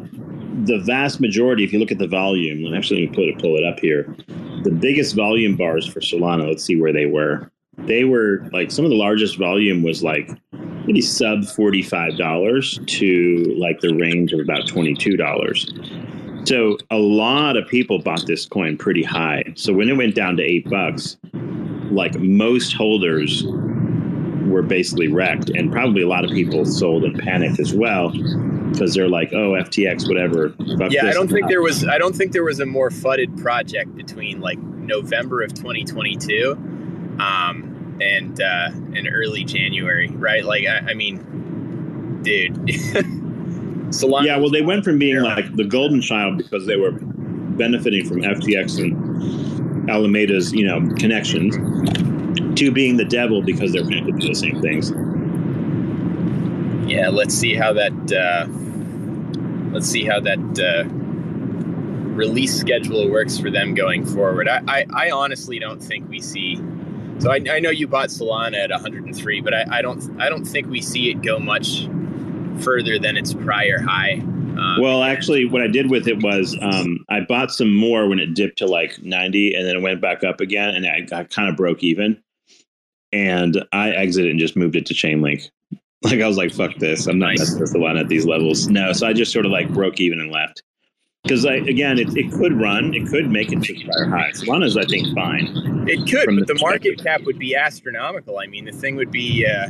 the 0.64 0.80
vast 0.86 1.20
majority, 1.20 1.64
if 1.64 1.72
you 1.72 1.80
look 1.80 1.92
at 1.92 2.00
the 2.00 2.08
volume, 2.08 2.66
and 2.66 2.76
actually 2.76 3.06
let 3.08 3.18
me 3.18 3.36
pull 3.40 3.56
it 3.58 3.64
up 3.64 3.80
here, 3.80 4.16
the 4.64 4.72
biggest 4.72 5.16
volume 5.16 5.56
bars 5.56 5.86
for 5.86 6.00
Solana. 6.00 6.48
Let's 6.48 6.64
see 6.64 6.80
where 6.80 6.94
they 6.94 7.06
were. 7.06 7.52
They 7.80 8.06
were 8.06 8.50
like 8.52 8.72
some 8.72 8.86
of 8.86 8.90
the 8.90 8.98
largest 8.98 9.38
volume 9.38 9.84
was 9.84 10.02
like 10.02 10.30
maybe 10.86 11.02
sub 11.02 11.46
forty 11.46 11.84
five 11.84 12.18
dollars 12.18 12.80
to 12.88 13.56
like 13.58 13.82
the 13.82 13.94
range 13.96 14.34
of 14.34 14.40
about 14.40 14.68
twenty 14.68 14.96
two 14.96 15.16
dollars. 15.16 15.72
So 16.46 16.78
a 16.90 16.98
lot 16.98 17.56
of 17.56 17.68
people 17.68 18.00
bought 18.00 18.26
this 18.26 18.46
coin 18.46 18.78
pretty 18.78 19.04
high. 19.04 19.44
So 19.56 19.74
when 19.74 19.90
it 19.90 19.98
went 19.98 20.16
down 20.16 20.38
to 20.38 20.44
eight 20.44 20.68
bucks, 20.70 21.18
like 21.92 22.18
most 22.20 22.74
holders 22.74 23.44
were 24.48 24.62
basically 24.62 25.08
wrecked, 25.08 25.50
and 25.50 25.72
probably 25.72 26.02
a 26.02 26.08
lot 26.08 26.26
of 26.26 26.32
people 26.32 26.66
sold 26.66 27.04
and 27.04 27.18
panicked 27.18 27.60
as 27.60 27.74
well 27.74 28.12
because 28.72 28.94
they're 28.94 29.10
like, 29.10 29.34
"Oh, 29.34 29.52
FTX, 29.52 30.08
whatever." 30.08 30.54
Yeah, 30.90 31.06
I 31.06 31.14
don't 31.14 31.28
think 31.28 31.48
there 31.48 31.62
was. 31.62 31.88
I 31.88 31.98
don't 31.98 32.16
think 32.16 32.32
there 32.32 32.44
was 32.44 32.60
a 32.60 32.66
more 32.66 32.90
fudded 32.90 33.38
project 33.38 33.96
between 33.96 34.42
like 34.42 34.60
November 34.60 35.42
of 35.42 35.54
2022 35.54 36.54
um, 37.20 37.98
and 38.02 38.42
uh, 38.42 38.70
and 38.72 39.10
early 39.12 39.44
January, 39.44 40.08
right? 40.10 40.44
Like, 40.44 40.66
I, 40.68 40.92
I 40.92 40.94
mean, 40.94 42.22
dude, 42.24 42.54
Solana. 43.90 44.26
Yeah, 44.26 44.38
well, 44.38 44.52
they 44.52 44.62
went 44.62 44.84
from 44.84 45.00
being 45.00 45.22
like 45.22 45.56
the 45.56 45.64
golden 45.64 46.02
child 46.02 46.38
because 46.38 46.66
they 46.66 46.78
were 46.78 46.92
benefiting 46.92 48.08
from 48.08 48.22
FTX 48.22 48.80
and 48.80 49.90
Alameda's, 49.90 50.54
you 50.54 50.66
know, 50.66 50.88
connections, 50.96 51.56
to 52.58 52.72
being 52.72 52.98
the 52.98 53.06
devil 53.06 53.42
because 53.42 53.72
they're 53.72 53.84
connected 53.84 54.16
to 54.16 54.20
do 54.20 54.28
the 54.30 54.36
same 54.36 54.62
things. 54.62 54.92
yeah. 56.90 57.10
Let's 57.10 57.34
see 57.34 57.56
how 57.56 57.74
that. 57.74 58.12
Uh, 58.12 58.48
let's 59.72 59.88
see 59.88 60.04
how 60.06 60.20
that 60.20 60.40
uh, 60.60 60.90
release 62.18 62.60
schedule 62.60 63.10
works 63.10 63.38
for 63.38 63.52
them 63.52 63.76
going 63.76 64.06
forward. 64.06 64.50
I, 64.50 64.62
I, 64.68 64.86
I 64.94 65.12
honestly 65.12 65.60
don't 65.60 65.82
think 65.82 66.10
we 66.10 66.20
see. 66.20 66.58
So 67.20 67.32
I, 67.32 67.40
I 67.50 67.60
know 67.60 67.70
you 67.70 67.88
bought 67.88 68.10
Solana 68.10 68.64
at 68.64 68.72
103, 68.72 69.42
but 69.42 69.54
I, 69.54 69.66
I 69.70 69.82
don't 69.82 70.22
I 70.22 70.30
don't 70.30 70.46
think 70.46 70.68
we 70.68 70.82
see 70.82 71.10
it 71.10 71.22
go 71.22 71.40
much 71.40 71.88
further 72.60 73.00
than 73.00 73.18
its 73.18 73.34
prior 73.34 73.80
high. 73.80 74.14
Um, 74.14 74.82
Well, 74.82 75.04
actually, 75.04 75.46
what 75.46 75.62
I 75.62 75.68
did 75.68 75.90
with 75.92 76.08
it 76.08 76.24
was 76.24 76.58
um, 76.62 77.06
I 77.10 77.20
bought 77.22 77.52
some 77.52 77.74
more 77.74 78.08
when 78.08 78.20
it 78.20 78.34
dipped 78.34 78.58
to 78.60 78.66
like 78.66 79.00
90 79.04 79.54
and 79.54 79.68
then 79.68 79.76
it 79.76 79.82
went 79.82 80.02
back 80.02 80.24
up 80.24 80.42
again 80.42 80.70
and 80.70 80.88
I 80.88 81.02
got 81.02 81.30
kind 81.30 81.50
of 81.50 81.56
broke 81.56 81.84
even. 81.84 82.22
And 83.14 83.64
I 83.72 83.92
exited 83.92 84.32
and 84.32 84.40
just 84.40 84.56
moved 84.56 84.76
it 84.76 84.86
to 84.88 84.94
Chainlink. 84.94 85.50
Like 86.04 86.22
I 86.22 86.28
was 86.28 86.38
like, 86.38 86.54
fuck 86.54 86.76
this. 86.76 87.08
I'm 87.08 87.18
not 87.18 87.30
Nice. 87.30 87.56
messing 87.56 87.82
one 87.82 87.98
at 87.98 88.08
these 88.08 88.24
levels. 88.24 88.68
No. 88.68 88.94
So 88.94 89.08
I 89.08 89.14
just 89.14 89.34
sort 89.34 89.48
of 89.48 89.52
like 89.52 89.68
broke 89.74 90.00
even 90.00 90.20
and 90.20 90.32
left. 90.32 90.62
Because 91.24 91.44
I, 91.44 91.56
again, 91.56 91.98
it, 91.98 92.16
it 92.16 92.32
could 92.32 92.54
run, 92.54 92.94
it 92.94 93.08
could 93.08 93.32
make 93.32 93.52
it 93.52 93.64
to 93.64 93.74
prior 93.84 94.06
highs. 94.06 94.44
Solana's, 94.44 94.78
I 94.78 94.86
think, 94.86 95.14
fine. 95.16 95.48
it 95.90 96.08
could, 96.10 96.28
but 96.28 96.48
the 96.48 96.54
the 96.54 96.60
market 96.62 97.04
cap 97.04 97.24
would 97.24 97.40
be 97.40 97.56
astronomical. 97.56 98.38
I 98.38 98.46
mean, 98.46 98.66
the 98.66 98.72
thing 98.72 98.96
would 98.96 99.10
be 99.12 99.44
uh, 99.46 99.70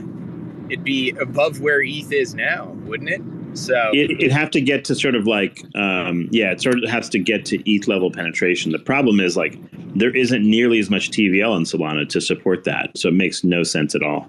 it'd 0.69 0.83
be 0.83 1.11
above 1.11 1.59
where 1.61 1.81
ETH 1.81 2.11
is 2.11 2.33
now, 2.35 2.67
wouldn't 2.85 3.09
it? 3.09 3.21
So 3.57 3.91
It, 3.93 4.11
it'd 4.11 4.31
have 4.31 4.51
to 4.51 4.61
get 4.61 4.85
to 4.85 4.95
sort 4.95 5.15
of 5.15 5.25
like, 5.25 5.63
um, 5.75 6.27
yeah, 6.31 6.51
it 6.51 6.61
sort 6.61 6.83
of 6.83 6.89
has 6.89 7.09
to 7.09 7.19
get 7.19 7.45
to 7.47 7.57
ETH 7.69 7.87
level 7.87 8.11
penetration. 8.11 8.71
The 8.71 8.79
problem 8.79 9.19
is 9.19 9.35
like 9.35 9.57
there 9.95 10.15
isn't 10.15 10.43
nearly 10.47 10.79
as 10.79 10.89
much 10.89 11.09
TVL 11.11 11.57
in 11.57 11.63
Solana 11.63 12.07
to 12.09 12.21
support 12.21 12.65
that, 12.65 12.95
so 12.97 13.09
it 13.09 13.15
makes 13.15 13.43
no 13.43 13.63
sense 13.63 13.95
at 13.95 14.03
all. 14.03 14.27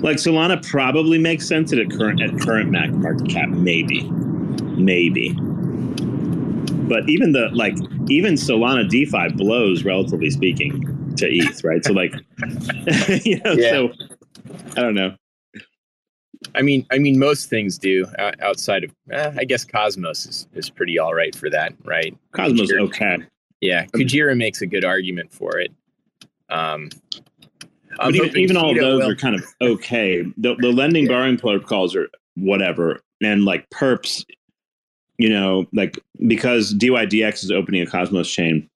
Like 0.00 0.16
Solana 0.16 0.64
probably 0.68 1.18
makes 1.18 1.46
sense 1.46 1.72
at 1.72 1.78
a 1.78 1.86
current 1.86 2.20
at 2.20 2.38
current 2.40 2.70
Mac 2.70 2.90
market 2.90 3.28
cap, 3.28 3.48
maybe, 3.48 4.02
maybe. 4.76 5.32
But 6.88 7.08
even 7.08 7.32
the 7.32 7.48
like 7.52 7.74
even 8.08 8.34
Solana 8.34 8.88
DeFi 8.88 9.28
blows 9.36 9.84
relatively 9.84 10.30
speaking 10.30 11.14
to 11.16 11.26
ETH, 11.28 11.62
right? 11.64 11.84
So 11.84 11.92
like, 11.92 12.12
you 13.24 13.40
know, 13.40 13.52
Yeah. 13.52 13.70
so 13.70 13.92
I 14.76 14.80
don't 14.80 14.94
know. 14.94 15.14
I 16.54 16.62
mean, 16.62 16.86
I 16.90 16.98
mean, 16.98 17.18
most 17.18 17.48
things 17.48 17.78
do 17.78 18.04
outside 18.40 18.84
of. 18.84 18.94
Eh, 19.10 19.32
I 19.38 19.44
guess 19.44 19.64
Cosmos 19.64 20.26
is, 20.26 20.48
is 20.54 20.68
pretty 20.70 20.98
all 20.98 21.14
right 21.14 21.34
for 21.34 21.48
that, 21.50 21.72
right? 21.84 22.16
Cosmos 22.32 22.68
Sure. 22.68 22.80
okay. 22.80 23.18
Yeah, 23.60 23.86
Kujira 23.86 24.36
makes 24.36 24.60
a 24.60 24.66
good 24.66 24.84
argument 24.84 25.32
for 25.32 25.56
it. 25.58 25.70
Um, 26.50 26.90
But 27.96 28.14
even, 28.16 28.36
even 28.36 28.56
all 28.56 28.74
those 28.74 29.02
will- 29.02 29.10
are 29.10 29.14
kind 29.16 29.36
of 29.36 29.44
okay. 29.60 30.22
The, 30.36 30.56
the 30.56 30.68
lending 30.72 31.04
Yeah. 31.04 31.10
borrowing 31.12 31.36
protocols 31.38 31.94
are 31.94 32.08
whatever, 32.34 33.00
and 33.22 33.44
like 33.44 33.68
perps, 33.70 34.24
you 35.18 35.28
know, 35.28 35.66
like 35.72 35.96
because 36.26 36.74
DYDX 36.74 37.44
is 37.44 37.50
opening 37.52 37.82
a 37.82 37.86
Cosmos 37.86 38.28
chain, 38.28 38.68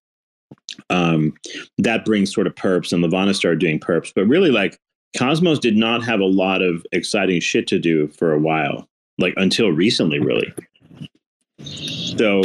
um, 0.90 1.34
that 1.78 2.04
brings 2.04 2.32
sort 2.32 2.46
of 2.46 2.54
perps, 2.54 2.92
and 2.92 3.02
Levana 3.02 3.34
started 3.34 3.58
doing 3.58 3.80
perps. 3.80 4.12
But 4.14 4.26
really, 4.26 4.50
like 4.52 4.78
Cosmos 5.16 5.58
did 5.58 5.76
not 5.76 6.04
have 6.04 6.20
a 6.20 6.26
lot 6.26 6.62
of 6.62 6.84
exciting 6.92 7.40
shit 7.40 7.66
to 7.68 7.78
do 7.78 8.08
for 8.08 8.32
a 8.32 8.38
while, 8.38 8.88
like 9.18 9.34
until 9.36 9.70
recently, 9.70 10.18
really. 10.18 10.52
So, 11.62 12.42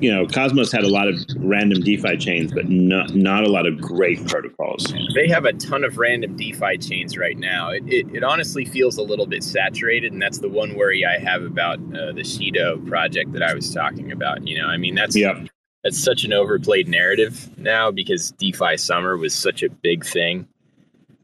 you 0.00 0.12
know, 0.12 0.26
Cosmos 0.26 0.72
had 0.72 0.82
a 0.82 0.88
lot 0.88 1.06
of 1.06 1.14
random 1.36 1.80
DeFi 1.80 2.16
chains, 2.16 2.52
but 2.52 2.68
not 2.68 3.14
not 3.14 3.44
a 3.44 3.48
lot 3.48 3.66
of 3.66 3.80
great 3.80 4.26
protocols. 4.26 4.92
they 5.14 5.28
have 5.28 5.44
a 5.44 5.52
ton 5.52 5.84
of 5.84 5.96
random 5.98 6.36
DeFi 6.36 6.78
chains 6.78 7.16
right 7.16 7.38
now. 7.38 7.70
It, 7.70 7.84
it, 7.86 8.06
it 8.16 8.24
honestly 8.24 8.64
feels 8.64 8.98
a 8.98 9.02
little 9.02 9.26
bit 9.26 9.44
saturated, 9.44 10.12
and 10.12 10.20
that's 10.20 10.38
the 10.38 10.48
one 10.48 10.74
worry 10.74 11.06
I 11.06 11.18
have 11.18 11.42
about 11.44 11.78
uh, 11.78 12.12
the 12.12 12.22
Shido 12.22 12.84
project 12.88 13.32
that 13.32 13.42
I 13.44 13.54
was 13.54 13.72
talking 13.72 14.10
about. 14.10 14.46
You 14.46 14.58
know, 14.60 14.66
I 14.66 14.76
mean, 14.76 14.96
that's 14.96 15.14
Yeah. 15.16 15.44
that's 15.84 16.02
such 16.02 16.24
an 16.24 16.32
overplayed 16.32 16.88
narrative 16.88 17.48
now 17.56 17.92
because 17.92 18.32
DeFi 18.32 18.76
summer 18.76 19.16
was 19.16 19.32
such 19.32 19.62
a 19.62 19.70
big 19.70 20.04
thing. 20.04 20.48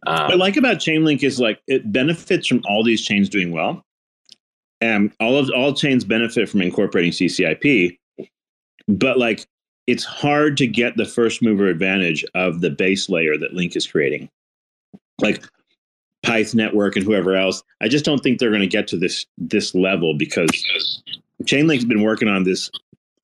What 0.05 0.21
I 0.21 0.33
Um, 0.33 0.39
like 0.39 0.57
about 0.57 0.79
Chainlink 0.79 1.23
is 1.23 1.41
like 1.41 1.61
it 1.67 1.91
benefits 1.93 2.47
from 2.47 2.63
all 2.67 2.85
these 2.85 3.05
chains 3.05 3.29
doing 3.29 3.53
well. 3.53 3.83
And 4.81 5.13
all 5.19 5.37
of 5.39 5.51
all 5.57 5.73
chains 5.73 6.05
benefit 6.05 6.49
from 6.49 6.61
incorporating 6.61 7.13
CCIP, 7.13 7.97
but 8.87 9.19
like 9.19 9.47
it's 9.87 10.05
hard 10.05 10.57
to 10.59 10.67
get 10.67 10.97
the 10.97 11.05
first 11.05 11.43
mover 11.43 11.67
advantage 11.69 12.25
of 12.35 12.61
the 12.61 12.71
base 12.71 13.09
layer 13.09 13.37
that 13.39 13.55
Link 13.55 13.77
is 13.77 13.87
creating. 13.87 14.29
Like 15.21 15.45
Pyth 16.25 16.55
Network 16.55 16.97
and 16.97 17.05
whoever 17.05 17.35
else, 17.37 17.63
I 17.81 17.89
just 17.89 18.05
don't 18.05 18.23
think 18.23 18.39
they're 18.39 18.51
going 18.51 18.61
to 18.61 18.67
get 18.67 18.89
to 18.89 18.97
this 18.97 19.27
this 19.39 19.75
level 19.75 20.15
because 20.17 20.51
Chainlink's 21.45 21.85
been 21.85 22.03
working 22.03 22.29
on 22.29 22.45
this 22.45 22.71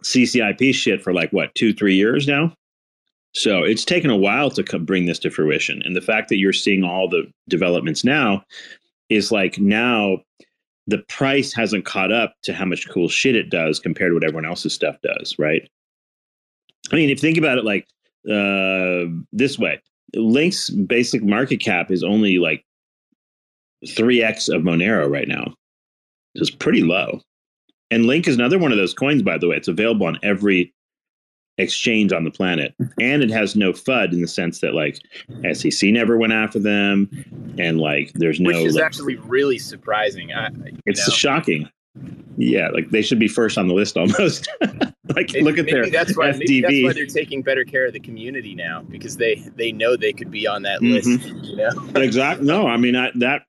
CCIP 0.04 0.74
shit 0.74 1.02
for 1.02 1.12
like 1.12 1.32
what 1.32 1.54
two 1.54 1.72
three 1.74 1.94
years 1.94 2.26
now. 2.26 2.54
So 3.32 3.62
it's 3.62 3.84
taken 3.84 4.10
a 4.10 4.16
while 4.16 4.50
to 4.50 4.78
bring 4.78 5.06
this 5.06 5.18
to 5.20 5.30
fruition. 5.30 5.82
And 5.84 5.94
the 5.94 6.00
fact 6.00 6.28
that 6.28 6.38
you're 6.38 6.52
seeing 6.52 6.82
all 6.82 7.08
the 7.08 7.30
developments 7.48 8.04
now 8.04 8.44
is 9.08 9.30
like 9.30 9.58
now 9.58 10.18
the 10.86 10.98
price 11.08 11.52
hasn't 11.52 11.84
caught 11.84 12.12
up 12.12 12.34
to 12.42 12.52
how 12.52 12.64
much 12.64 12.88
cool 12.88 13.08
shit 13.08 13.36
it 13.36 13.50
does 13.50 13.78
compared 13.78 14.10
to 14.10 14.14
what 14.14 14.24
everyone 14.24 14.46
else's 14.46 14.74
stuff 14.74 14.96
does, 15.02 15.36
right? 15.38 15.68
I 16.90 16.96
mean, 16.96 17.10
if 17.10 17.18
you 17.18 17.28
think 17.28 17.38
about 17.38 17.58
it 17.58 17.64
like 17.64 17.86
uh, 18.28 19.06
this 19.32 19.58
way, 19.58 19.80
Link's 20.14 20.70
basic 20.70 21.22
market 21.22 21.58
cap 21.58 21.90
is 21.90 22.02
only 22.02 22.38
like 22.38 22.64
3x 23.86 24.52
of 24.52 24.62
Monero 24.62 25.08
right 25.08 25.28
now. 25.28 25.54
It's 26.34 26.50
pretty 26.50 26.82
low. 26.82 27.20
And 27.90 28.06
Link 28.06 28.26
is 28.28 28.36
another 28.36 28.58
one 28.58 28.72
of 28.72 28.78
those 28.78 28.94
coins, 28.94 29.22
by 29.22 29.38
the 29.38 29.48
way. 29.48 29.56
It's 29.56 29.68
available 29.68 30.06
on 30.06 30.18
every 30.22 30.72
exchange 31.60 32.12
on 32.12 32.24
the 32.24 32.30
planet. 32.30 32.74
And 33.00 33.22
it 33.22 33.30
has 33.30 33.54
no 33.56 33.72
FUD 33.72 34.12
in 34.12 34.20
the 34.20 34.28
sense 34.28 34.60
that 34.60 34.74
like 34.74 34.98
SEC 35.52 35.90
never 35.90 36.16
went 36.16 36.32
after 36.32 36.58
them 36.58 37.08
and 37.58 37.78
like 37.78 38.12
there's 38.14 38.40
no 38.40 38.48
Which 38.48 38.56
is 38.58 38.74
like, 38.76 38.84
actually 38.84 39.16
really 39.16 39.58
surprising. 39.58 40.32
I, 40.32 40.48
it's 40.86 41.06
know, 41.06 41.14
shocking. 41.14 41.68
Yeah, 42.36 42.68
like 42.68 42.90
they 42.90 43.02
should 43.02 43.18
be 43.18 43.28
first 43.28 43.58
on 43.58 43.68
the 43.68 43.74
list 43.74 43.96
almost. 43.96 44.48
like 44.60 45.32
maybe, 45.32 45.42
look 45.42 45.58
at 45.58 45.66
their 45.66 45.90
that's 45.90 46.16
why 46.16 46.32
that's 46.32 46.82
why 46.82 46.92
they're 46.92 47.04
taking 47.06 47.42
better 47.42 47.64
care 47.64 47.86
of 47.86 47.92
the 47.92 48.00
community 48.00 48.54
now 48.54 48.82
because 48.88 49.16
they 49.16 49.34
they 49.56 49.72
know 49.72 49.96
they 49.96 50.12
could 50.12 50.30
be 50.30 50.46
on 50.46 50.62
that 50.62 50.80
Mhm. 50.80 50.92
list. 50.92 51.44
You 51.44 51.56
know, 51.56 51.70
exactly. 52.00 52.46
No, 52.46 52.66
I 52.66 52.76
mean 52.76 52.96
I, 52.96 53.10
that 53.16 53.42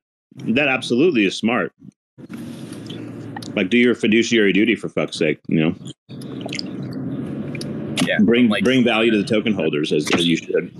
that 0.48 0.68
absolutely 0.68 1.24
is 1.24 1.36
smart. 1.36 1.72
Like 3.54 3.70
do 3.70 3.78
your 3.78 3.94
fiduciary 3.94 4.52
duty 4.52 4.74
for 4.74 4.88
fuck's 4.88 5.16
sake, 5.18 5.38
you 5.48 5.60
know. 5.60 5.74
Yeah, 8.06 8.18
Bring 8.20 8.48
like- 8.48 8.64
bring 8.64 8.84
value 8.84 9.10
to 9.10 9.18
the 9.18 9.24
token 9.24 9.52
holders 9.54 9.92
as, 9.92 10.10
as 10.14 10.26
you 10.26 10.36
should. 10.36 10.70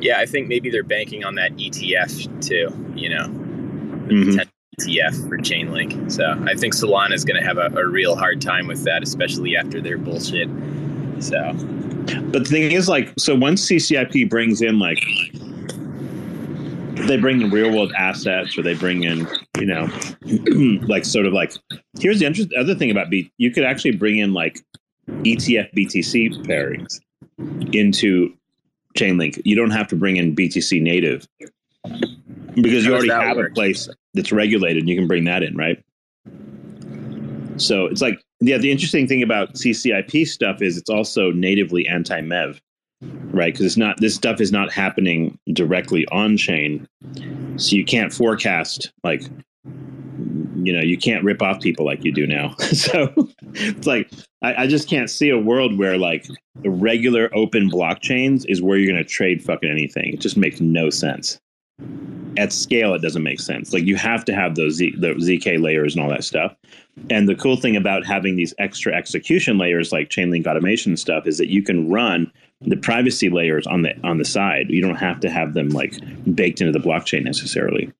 yeah. 0.00 0.18
I 0.18 0.26
think 0.26 0.48
maybe 0.48 0.70
they're 0.70 0.82
banking 0.82 1.24
on 1.24 1.34
that 1.36 1.52
ETF 1.56 2.40
too. 2.46 2.68
You 2.94 3.08
know, 3.10 3.26
Mhm. 4.08 4.46
ETF 4.80 5.28
for 5.28 5.36
Chainlink. 5.38 6.10
So 6.10 6.24
I 6.46 6.54
think 6.54 6.74
Solana 6.74 7.12
is 7.12 7.24
going 7.24 7.38
to 7.40 7.46
have 7.46 7.58
a, 7.58 7.66
a 7.78 7.86
real 7.86 8.16
hard 8.16 8.40
time 8.40 8.66
with 8.66 8.82
that, 8.84 9.02
especially 9.02 9.56
after 9.56 9.80
their 9.80 9.98
bullshit. 9.98 10.48
So 11.18 11.52
But 12.32 12.44
the 12.44 12.48
thing 12.48 12.72
is, 12.72 12.88
like, 12.88 13.12
so 13.18 13.34
once 13.34 13.66
CCIP 13.68 14.28
brings 14.30 14.62
in 14.62 14.78
like 14.78 14.98
they 17.06 17.16
bring 17.16 17.40
in 17.40 17.50
real 17.50 17.70
world 17.74 17.92
assets, 17.96 18.56
or 18.58 18.62
they 18.62 18.74
bring 18.74 19.04
in, 19.04 19.26
you 19.58 19.66
know, 19.66 19.88
like 20.86 21.04
sort 21.04 21.24
of 21.26 21.32
like 21.32 21.52
here's 21.98 22.18
the 22.20 22.26
interest. 22.26 22.50
Other 22.58 22.74
thing 22.74 22.90
about 22.90 23.10
B, 23.10 23.30
you 23.38 23.50
could 23.50 23.64
actually 23.64 23.92
bring 23.96 24.18
in 24.18 24.32
like 24.34 24.60
ETF 25.24 25.72
BTC 25.74 26.46
pairings 26.46 27.00
into 27.72 28.34
Chainlink. 28.96 29.40
You 29.44 29.56
don't 29.56 29.70
have 29.70 29.88
to 29.88 29.96
bring 29.96 30.16
in 30.16 30.34
BTC 30.34 30.80
native 30.82 31.26
because 32.54 32.84
you 32.84 32.92
already 32.92 33.10
have 33.10 33.36
work? 33.36 33.50
a 33.50 33.54
place 33.54 33.88
that's 34.14 34.32
regulated. 34.32 34.82
and 34.82 34.88
You 34.88 34.96
can 34.96 35.06
bring 35.06 35.24
that 35.24 35.42
in, 35.42 35.56
right? 35.56 35.82
So 37.56 37.86
it's 37.86 38.00
like, 38.00 38.22
yeah, 38.40 38.58
the 38.58 38.70
interesting 38.70 39.06
thing 39.06 39.22
about 39.22 39.54
CCIP 39.54 40.26
stuff 40.26 40.62
is 40.62 40.76
it's 40.76 40.90
also 40.90 41.30
natively 41.30 41.86
anti 41.86 42.20
MEV, 42.20 42.58
right? 43.02 43.52
Because 43.52 43.66
it's 43.66 43.76
not, 43.76 44.00
this 44.00 44.14
stuff 44.14 44.40
is 44.40 44.50
not 44.50 44.72
happening 44.72 45.38
directly 45.52 46.06
on 46.10 46.36
chain. 46.36 46.88
So 47.56 47.76
you 47.76 47.84
can't 47.84 48.12
forecast, 48.12 48.92
like, 49.04 49.22
you 50.66 50.72
know, 50.72 50.82
you 50.82 50.98
can't 50.98 51.24
rip 51.24 51.42
off 51.42 51.60
people 51.60 51.84
like 51.84 52.04
you 52.04 52.12
do 52.12 52.26
now. 52.26 52.54
so 52.72 53.12
it's 53.54 53.86
like, 53.86 54.10
I, 54.42 54.64
I 54.64 54.66
just 54.66 54.88
can't 54.88 55.10
see 55.10 55.30
a 55.30 55.38
world 55.38 55.78
where, 55.78 55.96
like, 55.96 56.26
the 56.62 56.70
regular 56.70 57.30
open 57.34 57.70
blockchains 57.70 58.44
is 58.48 58.62
where 58.62 58.78
you're 58.78 58.92
going 58.92 59.02
to 59.02 59.08
trade 59.08 59.42
fucking 59.42 59.70
anything. 59.70 60.12
It 60.12 60.20
just 60.20 60.36
makes 60.36 60.60
no 60.60 60.90
sense. 60.90 61.38
At 62.36 62.52
scale, 62.52 62.94
it 62.94 63.02
doesn't 63.02 63.22
make 63.22 63.40
sense. 63.40 63.72
Like, 63.72 63.84
you 63.84 63.96
have 63.96 64.24
to 64.26 64.34
have 64.34 64.54
those 64.54 64.74
Z, 64.74 64.94
the 64.98 65.14
ZK 65.14 65.60
layers 65.60 65.94
and 65.94 66.04
all 66.04 66.10
that 66.10 66.24
stuff. 66.24 66.54
And 67.08 67.28
the 67.28 67.34
cool 67.34 67.56
thing 67.56 67.76
about 67.76 68.06
having 68.06 68.36
these 68.36 68.54
extra 68.58 68.94
execution 68.94 69.58
layers 69.58 69.92
like 69.92 70.10
Chainlink 70.10 70.46
automation 70.46 70.96
stuff 70.96 71.26
is 71.26 71.38
that 71.38 71.48
you 71.48 71.62
can 71.62 71.90
run 71.90 72.30
the 72.60 72.76
privacy 72.76 73.30
layers 73.30 73.66
on 73.66 73.82
the 73.82 73.94
on 74.04 74.18
the 74.18 74.24
side. 74.24 74.68
You 74.68 74.82
don't 74.82 74.96
have 74.96 75.20
to 75.20 75.30
have 75.30 75.54
them 75.54 75.70
like 75.70 75.94
baked 76.34 76.60
into 76.60 76.78
the 76.78 76.84
blockchain 76.84 77.24
necessarily. 77.24 77.90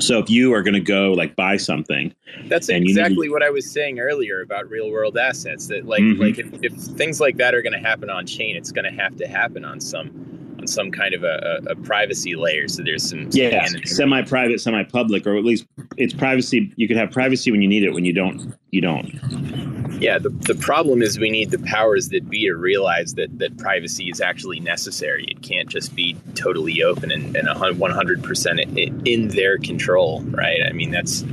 So 0.00 0.18
if 0.18 0.28
you 0.28 0.52
are 0.54 0.62
going 0.62 0.74
to 0.74 0.80
go 0.80 1.12
like 1.12 1.36
buy 1.36 1.56
something, 1.56 2.14
That's 2.46 2.68
need 2.68 2.80
to- 2.84 2.90
exactly 2.90 3.28
what 3.28 3.42
I 3.42 3.50
was 3.50 3.70
saying 3.70 4.00
earlier 4.00 4.40
about 4.42 4.68
real 4.68 4.90
world 4.90 5.16
assets. 5.16 5.68
That 5.68 5.86
like 5.86 6.02
Mhm. 6.02 6.18
like 6.18 6.38
if, 6.38 6.48
if 6.62 6.72
things 6.72 7.20
like 7.20 7.36
that 7.36 7.54
are 7.54 7.62
going 7.62 7.72
to 7.74 7.78
happen 7.78 8.10
on 8.10 8.26
chain, 8.26 8.56
it's 8.56 8.72
going 8.72 8.84
to 8.84 9.02
have 9.02 9.16
to 9.18 9.26
happen 9.26 9.64
on 9.64 9.80
some 9.80 10.10
on 10.58 10.66
some 10.66 10.90
kind 10.90 11.14
of 11.14 11.24
a, 11.24 11.60
a, 11.66 11.72
a 11.72 11.76
privacy 11.76 12.34
layer. 12.36 12.68
So 12.68 12.82
there's 12.82 13.08
some 13.08 13.28
yeah, 13.32 13.66
semi-private, 13.84 14.60
semi-public, 14.60 15.26
or 15.26 15.36
at 15.36 15.44
least 15.44 15.66
it's 15.96 16.14
privacy. 16.14 16.72
You 16.76 16.86
can 16.88 16.96
have 16.96 17.10
privacy 17.10 17.50
when 17.50 17.60
you 17.62 17.68
need 17.68 17.82
it. 17.84 17.92
When 17.92 18.04
you 18.04 18.12
don't, 18.12 18.54
you 18.70 18.80
don't. 18.80 19.83
Yeah. 20.04 20.18
The, 20.18 20.28
the 20.28 20.54
problem 20.54 21.02
is 21.02 21.18
we 21.18 21.30
need 21.30 21.50
the 21.50 21.58
powers 21.58 22.10
that 22.10 22.28
be 22.28 22.46
to 22.46 22.54
realize 22.54 23.14
that 23.14 23.38
that 23.38 23.56
privacy 23.58 24.10
is 24.10 24.20
actually 24.20 24.60
necessary. 24.60 25.24
It 25.28 25.42
can't 25.42 25.68
just 25.68 25.94
be 25.94 26.16
totally 26.34 26.82
open 26.82 27.10
and 27.10 27.36
and 27.36 27.48
one 27.78 27.90
hundred 27.90 28.22
percent 28.22 28.60
in 28.60 29.28
their 29.28 29.58
control, 29.58 30.22
right? 30.22 30.60
I 30.68 30.72
mean 30.72 30.90
that's 30.90 31.24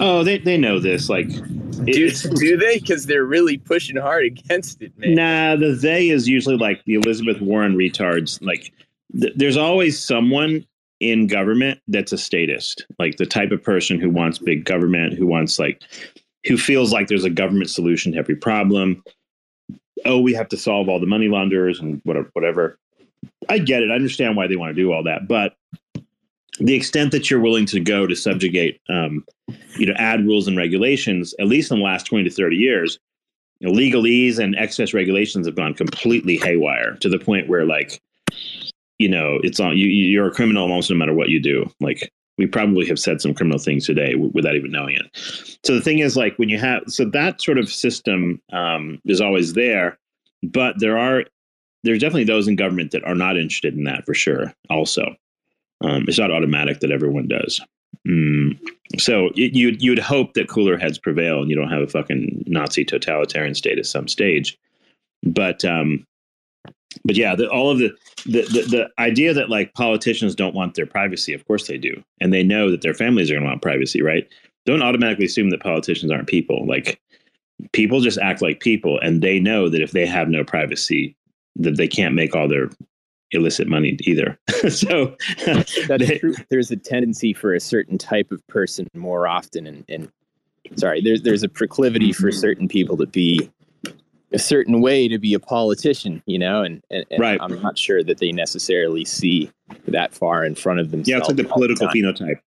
Oh, 0.00 0.22
they 0.24 0.38
they 0.38 0.56
know 0.56 0.78
this. 0.78 1.08
Like, 1.08 1.28
do, 1.28 2.10
do 2.10 2.56
they? 2.56 2.78
Because 2.78 3.06
they're 3.06 3.24
really 3.24 3.58
pushing 3.58 3.96
hard 3.96 4.24
against 4.24 4.82
it, 4.82 4.92
man. 4.98 5.14
Nah, 5.14 5.56
the 5.56 5.72
they 5.72 6.08
is 6.08 6.28
usually 6.28 6.56
like 6.56 6.84
the 6.84 6.94
Elizabeth 6.94 7.40
Warren 7.40 7.76
retards. 7.76 8.40
Like, 8.42 8.72
th- 9.18 9.32
there's 9.36 9.56
always 9.56 10.02
someone 10.02 10.66
in 11.00 11.26
government 11.26 11.80
that's 11.88 12.12
a 12.12 12.18
statist, 12.18 12.86
like 12.98 13.16
the 13.16 13.26
type 13.26 13.50
of 13.52 13.62
person 13.62 14.00
who 14.00 14.10
wants 14.10 14.38
big 14.38 14.64
government, 14.64 15.14
who 15.14 15.26
wants 15.26 15.58
like, 15.58 15.82
who 16.46 16.56
feels 16.56 16.92
like 16.92 17.08
there's 17.08 17.24
a 17.24 17.30
government 17.30 17.70
solution 17.70 18.12
to 18.12 18.18
every 18.18 18.36
problem. 18.36 19.02
Oh, 20.04 20.20
we 20.20 20.32
have 20.34 20.48
to 20.50 20.56
solve 20.56 20.88
all 20.88 21.00
the 21.00 21.06
money 21.06 21.28
launderers 21.28 21.80
and 21.80 22.00
whatever. 22.04 22.30
Whatever. 22.32 22.78
I 23.48 23.58
get 23.58 23.82
it. 23.82 23.90
I 23.90 23.94
understand 23.94 24.36
why 24.36 24.46
they 24.46 24.56
want 24.56 24.74
to 24.74 24.80
do 24.80 24.92
all 24.92 25.02
that, 25.04 25.26
but 25.26 25.56
the 26.60 26.74
extent 26.74 27.12
that 27.12 27.30
you're 27.30 27.40
willing 27.40 27.66
to 27.66 27.80
go 27.80 28.06
to 28.06 28.16
subjugate, 28.16 28.80
um, 28.88 29.24
you 29.76 29.86
know, 29.86 29.94
add 29.96 30.26
rules 30.26 30.48
and 30.48 30.56
regulations, 30.56 31.34
at 31.38 31.46
least 31.46 31.70
in 31.70 31.78
the 31.78 31.84
last 31.84 32.06
twenty 32.06 32.24
to 32.24 32.30
thirty 32.30 32.56
years, 32.56 32.98
you 33.60 33.68
know, 33.68 33.74
legalese 33.74 34.38
and 34.38 34.56
excess 34.56 34.94
regulations 34.94 35.46
have 35.46 35.56
gone 35.56 35.74
completely 35.74 36.36
haywire 36.36 36.96
to 36.96 37.08
the 37.08 37.18
point 37.18 37.48
where 37.48 37.64
like 37.64 38.00
you 38.98 39.08
know 39.08 39.38
it's 39.42 39.60
on 39.60 39.76
you 39.76 39.86
you're 39.86 40.28
a 40.28 40.34
criminal 40.34 40.62
almost 40.62 40.90
no 40.90 40.96
matter 40.96 41.14
what 41.14 41.28
you 41.28 41.40
do 41.40 41.70
like 41.80 42.10
we 42.38 42.46
probably 42.46 42.86
have 42.86 42.98
said 42.98 43.20
some 43.20 43.34
criminal 43.34 43.58
things 43.58 43.84
today 43.84 44.12
w- 44.12 44.30
without 44.32 44.54
even 44.54 44.70
knowing 44.70 44.96
it. 44.96 45.58
So 45.64 45.74
the 45.74 45.82
thing 45.82 45.98
is 45.98 46.16
like 46.16 46.38
when 46.38 46.48
you 46.48 46.58
have 46.58 46.82
so 46.86 47.04
that 47.04 47.42
sort 47.42 47.58
of 47.58 47.68
system 47.68 48.40
um, 48.52 49.00
is 49.04 49.20
always 49.20 49.52
there 49.52 49.98
but 50.42 50.78
there 50.78 50.98
are 50.98 51.24
there's 51.84 52.00
definitely 52.00 52.24
those 52.24 52.48
in 52.48 52.56
government 52.56 52.90
that 52.90 53.04
are 53.04 53.14
not 53.14 53.36
interested 53.36 53.74
in 53.74 53.84
that 53.84 54.04
for 54.04 54.14
sure 54.14 54.52
also. 54.68 55.14
Um, 55.80 56.04
it's 56.08 56.18
not 56.18 56.32
automatic 56.32 56.80
that 56.80 56.90
everyone 56.90 57.28
does. 57.28 57.60
Mm. 58.06 58.58
So 58.98 59.24
y- 59.36 59.50
you'd 59.52 59.80
you'd 59.82 59.98
hope 59.98 60.34
that 60.34 60.48
cooler 60.48 60.76
heads 60.76 60.98
prevail 60.98 61.40
and 61.40 61.50
you 61.50 61.56
don't 61.56 61.70
have 61.70 61.82
a 61.82 61.88
fucking 61.88 62.44
Nazi 62.46 62.84
totalitarian 62.84 63.54
state 63.54 63.78
at 63.78 63.86
some 63.86 64.08
stage, 64.08 64.58
but 65.22 65.64
um, 65.64 66.04
but 67.04 67.16
yeah, 67.16 67.34
the, 67.34 67.48
all 67.48 67.70
of 67.70 67.78
the, 67.78 67.90
the 68.24 68.42
the 68.42 68.62
the 68.62 68.90
idea 68.98 69.34
that 69.34 69.50
like 69.50 69.74
politicians 69.74 70.34
don't 70.34 70.54
want 70.54 70.74
their 70.74 70.86
privacy, 70.86 71.32
of 71.32 71.46
course 71.46 71.66
they 71.66 71.78
do, 71.78 72.02
and 72.20 72.32
they 72.32 72.42
know 72.42 72.70
that 72.70 72.82
their 72.82 72.94
families 72.94 73.30
are 73.30 73.34
going 73.34 73.44
to 73.44 73.48
want 73.48 73.62
privacy, 73.62 74.02
right? 74.02 74.26
Don't 74.66 74.82
automatically 74.82 75.26
assume 75.26 75.50
that 75.50 75.62
politicians 75.62 76.10
aren't 76.10 76.28
people. 76.28 76.66
Like 76.66 77.00
people 77.72 78.00
just 78.00 78.18
act 78.18 78.42
like 78.42 78.60
people, 78.60 78.98
and 79.00 79.22
they 79.22 79.38
know 79.38 79.68
that 79.68 79.82
if 79.82 79.92
they 79.92 80.06
have 80.06 80.28
no 80.28 80.44
privacy, 80.44 81.16
that 81.56 81.76
they 81.76 81.88
can't 81.88 82.14
make 82.14 82.34
all 82.34 82.48
their 82.48 82.70
illicit 83.32 83.68
money 83.68 83.98
either. 84.02 84.38
so 84.70 85.14
That's 85.44 85.74
they- 85.88 86.18
true. 86.18 86.34
There's 86.48 86.70
a 86.70 86.76
tendency 86.76 87.34
for 87.34 87.54
a 87.54 87.60
certain 87.60 87.98
type 87.98 88.32
of 88.32 88.46
person 88.46 88.88
more 88.94 89.26
often, 89.26 89.66
and, 89.66 89.84
and 89.88 90.10
sorry, 90.76 91.02
there's 91.02 91.22
there's 91.22 91.42
a 91.42 91.48
proclivity 91.48 92.12
for 92.12 92.30
mm-hmm. 92.30 92.40
certain 92.40 92.68
people 92.68 92.96
to 92.96 93.06
be 93.06 93.50
a 94.32 94.38
certain 94.38 94.80
way 94.80 95.08
to 95.08 95.18
be 95.18 95.32
a 95.34 95.40
politician, 95.40 96.22
you 96.26 96.38
know, 96.38 96.62
and, 96.62 96.82
and, 96.90 97.04
and 97.10 97.20
Right. 97.20 97.38
I'm 97.40 97.60
not 97.62 97.78
sure 97.78 98.02
that 98.04 98.18
they 98.18 98.30
necessarily 98.32 99.04
see 99.04 99.50
that 99.86 100.12
far 100.14 100.44
in 100.44 100.54
front 100.54 100.80
of 100.80 100.90
themselves. 100.90 101.08
yeah, 101.08 101.16
it's 101.18 101.28
like 101.28 101.36
the 101.36 101.44
political 101.44 101.86
time. 101.86 101.94
phenotype. 101.96 102.40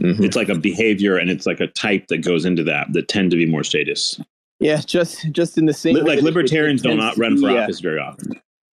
Mhm. 0.00 0.20
It's 0.24 0.36
like 0.36 0.48
a 0.48 0.54
behavior 0.58 1.16
and 1.16 1.30
it's 1.30 1.46
like 1.46 1.60
a 1.60 1.66
type 1.68 2.06
that 2.08 2.18
goes 2.18 2.44
into 2.44 2.62
that 2.64 2.92
that 2.92 3.08
tend 3.08 3.30
to 3.30 3.36
be 3.36 3.46
more 3.46 3.64
status. 3.64 4.20
Yeah, 4.60 4.80
just 4.84 5.30
just 5.32 5.56
in 5.58 5.66
the 5.66 5.72
same 5.72 5.94
Li- 5.94 6.02
way 6.02 6.14
like 6.16 6.22
libertarians 6.24 6.82
do 6.82 6.88
tends 6.90 7.00
not 7.02 7.16
run 7.16 7.36
for 7.40 7.48
be, 7.48 7.56
uh, 7.58 7.62
office 7.62 7.80
very 7.80 7.98
often. 8.00 8.32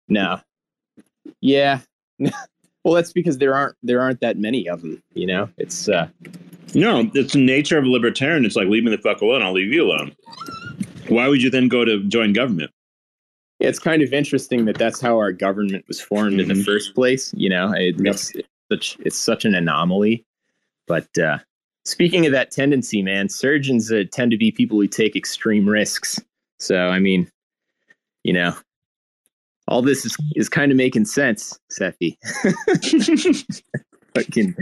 No. 0.10 0.40
Yeah. 1.42 1.80
well, 2.84 2.94
that's 2.94 3.14
because 3.14 3.38
there 3.38 3.54
aren't 3.54 3.76
there 3.84 4.02
aren't 4.02 4.22
that 4.22 4.38
many 4.38 4.68
of 4.68 4.82
them. 4.82 5.02
You 5.14 5.28
know, 5.28 5.50
it's 5.58 5.88
uh, 5.90 6.08
No, 6.74 7.10
it's 7.14 7.34
the 7.34 7.40
nature 7.46 7.78
of 7.78 7.84
a 7.86 7.90
libertarian. 7.90 8.44
It's 8.46 8.56
like 8.56 8.68
leave 8.68 8.84
me 8.84 8.92
the 8.92 8.98
fuck 9.02 9.22
alone. 9.22 9.42
I'll 9.42 9.54
leave 9.54 9.72
you 9.72 9.84
alone. 9.84 10.14
Why 11.10 11.28
would 11.28 11.42
you 11.42 11.50
then 11.50 11.68
go 11.68 11.86
to 11.86 12.04
join 12.04 12.34
government? 12.34 12.72
Yeah, 13.60 13.70
it's 13.70 13.80
kind 13.80 14.02
of 14.02 14.14
interesting 14.14 14.66
that 14.66 14.78
that's 14.78 15.00
how 15.00 15.18
our 15.18 15.32
government 15.32 15.86
was 15.88 16.00
formed 16.02 16.40
in 16.40 16.48
the 16.48 16.54
Mhm. 16.54 16.66
first 16.66 16.96
place. 16.96 17.34
You 17.36 17.50
know, 17.50 17.72
it, 17.74 17.96
Yep. 18.00 18.14
it's, 18.14 18.32
it's 18.36 18.48
such 18.72 18.98
it's 19.06 19.18
such 19.18 19.46
an 19.46 19.56
anomaly. 19.56 20.26
But 20.88 21.08
uh, 21.18 21.38
speaking 21.86 22.26
of 22.26 22.32
that 22.34 22.52
tendency, 22.52 23.02
man, 23.02 23.30
surgeons 23.30 23.92
uh, 23.92 24.04
tend 24.12 24.32
to 24.32 24.38
be 24.38 24.52
people 24.52 24.80
who 24.80 24.88
take 24.88 25.16
extreme 25.16 25.68
risks. 25.68 26.20
So 26.60 26.88
I 26.90 27.00
mean, 27.00 27.30
you 28.24 28.34
know, 28.34 28.56
all 29.68 29.82
this 29.82 30.06
is 30.06 30.16
is 30.36 30.50
kind 30.50 30.72
of 30.72 30.78
making 30.78 31.06
sense, 31.06 31.58
Cephii. 31.70 32.18
Fucking 34.16 34.56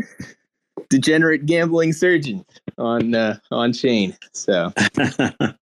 degenerate 0.89 1.45
gambling 1.45 1.93
surgeon 1.93 2.45
on 2.77 3.15
uh, 3.15 3.37
on 3.51 3.73
chain. 3.73 4.15
So 4.33 4.71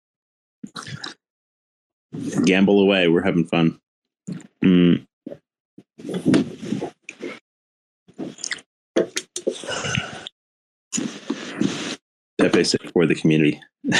gamble 2.44 2.80
away. 2.80 3.08
We're 3.08 3.22
having 3.22 3.46
fun. 3.46 3.78
Mm. 4.62 5.06
That 12.38 12.52
for 12.92 13.06
the 13.06 13.14
community. 13.14 13.60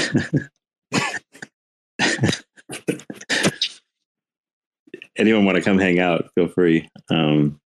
Anyone 5.19 5.47
want 5.47 5.57
to 5.57 5.63
come 5.63 5.79
hang 5.79 5.99
out? 5.99 6.31
Feel 6.35 6.49
free. 6.49 6.89
Um, 7.11 7.59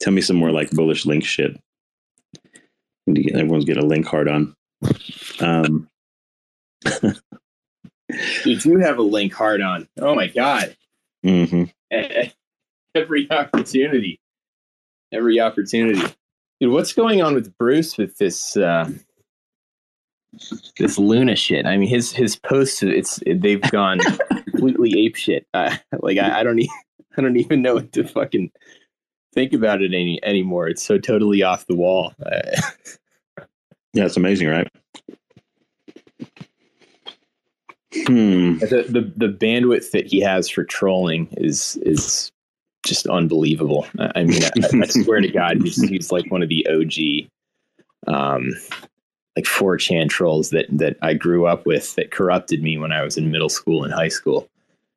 tell 0.00 0.12
me 0.12 0.20
some 0.20 0.36
more 0.36 0.50
like 0.50 0.70
bullish 0.70 1.06
link 1.06 1.24
shit. 1.24 1.58
Everyone's 3.08 3.64
getting 3.64 3.82
a 3.82 3.86
link 3.86 4.04
hard 4.06 4.28
on. 4.28 4.54
Um, 5.40 5.88
you 8.44 8.58
do 8.58 8.78
have 8.78 8.98
a 8.98 9.02
link 9.02 9.32
hard 9.32 9.60
on. 9.60 9.88
Oh 9.98 10.14
my 10.14 10.28
god! 10.28 10.76
Mm-hmm. 11.24 11.64
Every 12.94 13.30
opportunity, 13.30 14.20
every 15.12 15.38
opportunity. 15.38 16.00
Dude, 16.60 16.72
what's 16.72 16.94
going 16.94 17.20
on 17.20 17.34
with 17.34 17.56
Bruce 17.58 17.98
with 17.98 18.16
this 18.16 18.56
uh, 18.56 18.90
this 20.78 20.98
Luna 20.98 21.36
shit? 21.36 21.66
I 21.66 21.76
mean, 21.76 21.90
his 21.90 22.12
his 22.12 22.36
posts 22.36 22.82
it's 22.82 23.20
they've 23.26 23.60
gone 23.70 23.98
completely 24.50 25.04
ape 25.04 25.16
shit. 25.16 25.46
Uh, 25.52 25.76
like 26.00 26.16
I, 26.16 26.40
I 26.40 26.42
don't 26.42 26.58
even 26.58 26.74
I 27.18 27.22
don't 27.22 27.36
even 27.36 27.62
know 27.62 27.74
what 27.74 27.92
to 27.92 28.04
fucking 28.04 28.50
think 29.34 29.52
about 29.52 29.82
it 29.82 29.92
any 29.92 30.18
anymore. 30.22 30.68
It's 30.68 30.82
so 30.82 30.98
totally 30.98 31.42
off 31.42 31.66
the 31.66 31.76
wall. 31.76 32.14
yeah, 33.92 34.06
it's 34.06 34.16
amazing, 34.16 34.48
right? 34.48 34.68
Hmm. 38.04 38.58
The, 38.58 38.86
the 38.88 39.12
the 39.16 39.32
bandwidth 39.32 39.90
that 39.92 40.06
he 40.06 40.20
has 40.20 40.48
for 40.48 40.64
trolling 40.64 41.28
is 41.32 41.76
is 41.82 42.30
just 42.84 43.06
unbelievable. 43.06 43.86
I 43.98 44.24
mean, 44.24 44.42
I, 44.44 44.50
I 44.82 44.86
swear 44.88 45.20
to 45.20 45.28
God, 45.28 45.60
he's, 45.62 45.80
he's 45.88 46.12
like 46.12 46.30
one 46.30 46.42
of 46.42 46.48
the 46.48 46.66
OG, 46.68 47.28
um, 48.14 48.52
like 49.34 49.44
4chan 49.44 50.08
trolls 50.08 50.50
that 50.50 50.66
that 50.70 50.96
I 51.02 51.14
grew 51.14 51.46
up 51.46 51.66
with 51.66 51.94
that 51.96 52.10
corrupted 52.10 52.62
me 52.62 52.78
when 52.78 52.92
I 52.92 53.02
was 53.02 53.16
in 53.16 53.30
middle 53.30 53.48
school 53.48 53.84
and 53.84 53.92
high 53.92 54.08
school. 54.08 54.48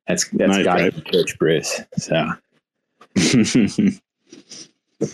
That's 0.06 0.28
that's 0.30 0.56
nice, 0.56 0.64
got 0.64 0.80
right? 0.80 0.94
to 0.94 1.12
Coach 1.12 1.38
Bruce. 1.38 1.80
So. 1.96 2.14
I 5.02 5.06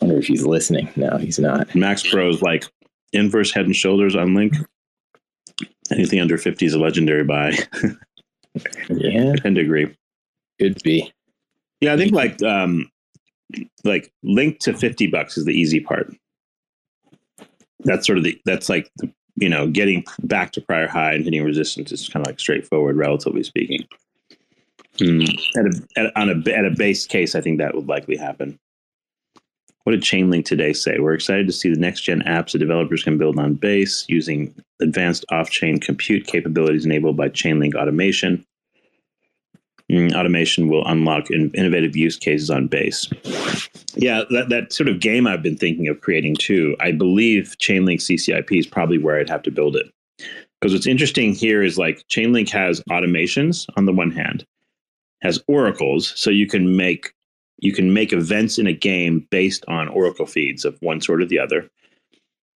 wonder 0.00 0.18
if 0.18 0.26
he's 0.26 0.44
listening. 0.44 0.90
No, 0.96 1.16
he's 1.16 1.38
not. 1.38 1.74
Max 1.74 2.08
Pro's 2.08 2.42
like 2.42 2.64
inverse 3.12 3.52
head 3.52 3.66
and 3.66 3.74
shoulders 3.74 4.14
on 4.14 4.34
link. 4.34 4.54
Anything 5.92 6.20
under 6.20 6.38
50 6.38 6.66
is 6.66 6.74
a 6.74 6.78
legendary 6.78 7.24
buy. 7.24 7.52
yeah. 8.88 9.32
I 9.32 9.36
tend 9.36 9.56
to 9.56 9.62
agree. 9.62 9.94
Could 10.60 10.82
be. 10.82 11.12
Yeah, 11.80 11.92
I 11.92 11.96
think 11.96 12.12
like 12.12 12.42
um 12.42 12.90
like 13.84 14.12
link 14.22 14.58
to 14.60 14.72
50 14.72 15.08
bucks 15.08 15.36
is 15.36 15.44
the 15.44 15.52
easy 15.52 15.80
part. 15.80 16.12
That's 17.80 18.06
sort 18.06 18.18
of 18.18 18.24
the 18.24 18.40
that's 18.44 18.68
like 18.68 18.90
the, 18.96 19.12
you 19.36 19.48
know, 19.48 19.68
getting 19.68 20.04
back 20.22 20.52
to 20.52 20.60
prior 20.60 20.88
high 20.88 21.12
and 21.12 21.24
hitting 21.24 21.44
resistance 21.44 21.92
is 21.92 22.08
kind 22.08 22.24
of 22.24 22.30
like 22.30 22.40
straightforward, 22.40 22.96
relatively 22.96 23.42
speaking. 23.42 23.86
Mm. 24.98 25.28
At 25.56 25.66
a, 25.66 26.00
at, 26.00 26.16
on 26.16 26.30
a 26.30 26.52
at 26.52 26.64
a 26.64 26.70
base 26.70 27.06
case, 27.06 27.34
I 27.34 27.42
think 27.42 27.58
that 27.58 27.74
would 27.74 27.86
likely 27.86 28.16
happen. 28.16 28.58
What 29.86 29.92
did 29.92 30.02
Chainlink 30.02 30.44
today 30.46 30.72
say? 30.72 30.98
We're 30.98 31.14
excited 31.14 31.46
to 31.46 31.52
see 31.52 31.70
the 31.70 31.78
next 31.78 32.00
gen 32.00 32.20
apps 32.22 32.50
that 32.50 32.58
developers 32.58 33.04
can 33.04 33.18
build 33.18 33.38
on 33.38 33.54
Base 33.54 34.04
using 34.08 34.52
advanced 34.82 35.24
off 35.30 35.48
chain 35.48 35.78
compute 35.78 36.26
capabilities 36.26 36.84
enabled 36.84 37.16
by 37.16 37.28
Chainlink 37.28 37.76
automation. 37.76 38.44
Mm, 39.88 40.12
automation 40.12 40.66
will 40.66 40.84
unlock 40.88 41.30
in, 41.30 41.52
innovative 41.52 41.94
use 41.94 42.16
cases 42.16 42.50
on 42.50 42.66
Base. 42.66 43.08
Yeah, 43.94 44.24
that, 44.30 44.48
that 44.48 44.72
sort 44.72 44.88
of 44.88 44.98
game 44.98 45.24
I've 45.24 45.44
been 45.44 45.56
thinking 45.56 45.86
of 45.86 46.00
creating 46.00 46.34
too. 46.34 46.74
I 46.80 46.90
believe 46.90 47.54
Chainlink 47.62 48.00
CCIP 48.00 48.58
is 48.58 48.66
probably 48.66 48.98
where 48.98 49.20
I'd 49.20 49.30
have 49.30 49.44
to 49.44 49.52
build 49.52 49.76
it. 49.76 49.86
Because 50.60 50.72
what's 50.72 50.88
interesting 50.88 51.32
here 51.32 51.62
is 51.62 51.78
like 51.78 52.04
Chainlink 52.08 52.50
has 52.50 52.80
automations 52.90 53.66
on 53.76 53.84
the 53.84 53.92
one 53.92 54.10
hand, 54.10 54.44
has 55.22 55.40
oracles, 55.46 56.12
so 56.16 56.28
you 56.28 56.48
can 56.48 56.76
make 56.76 57.12
you 57.58 57.72
can 57.72 57.92
make 57.92 58.12
events 58.12 58.58
in 58.58 58.66
a 58.66 58.72
game 58.72 59.26
based 59.30 59.64
on 59.68 59.88
oracle 59.88 60.26
feeds 60.26 60.64
of 60.64 60.76
one 60.80 61.00
sort 61.00 61.22
or 61.22 61.26
the 61.26 61.38
other. 61.38 61.68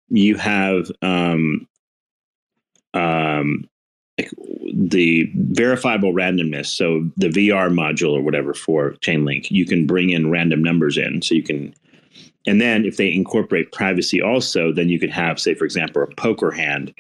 You 0.08 0.36
have 0.36 0.90
um, 1.02 1.66
um, 2.94 3.68
the 4.72 5.30
verifiable 5.34 6.12
randomness. 6.12 6.66
So 6.66 7.08
the 7.16 7.28
VR 7.28 7.70
module 7.70 8.16
or 8.16 8.22
whatever 8.22 8.54
for 8.54 8.92
Chainlink, 9.00 9.50
you 9.50 9.64
can 9.64 9.86
bring 9.86 10.10
in 10.10 10.30
random 10.30 10.62
numbers 10.62 10.98
in. 10.98 11.22
So 11.22 11.34
you 11.34 11.42
can, 11.42 11.74
and 12.46 12.60
then 12.60 12.84
if 12.84 12.96
they 12.96 13.12
incorporate 13.12 13.72
privacy 13.72 14.20
also, 14.20 14.72
then 14.72 14.88
you 14.88 14.98
could 14.98 15.10
have, 15.10 15.40
say, 15.40 15.54
for 15.54 15.64
example, 15.64 16.02
a 16.02 16.14
poker 16.14 16.50
hand 16.50 16.94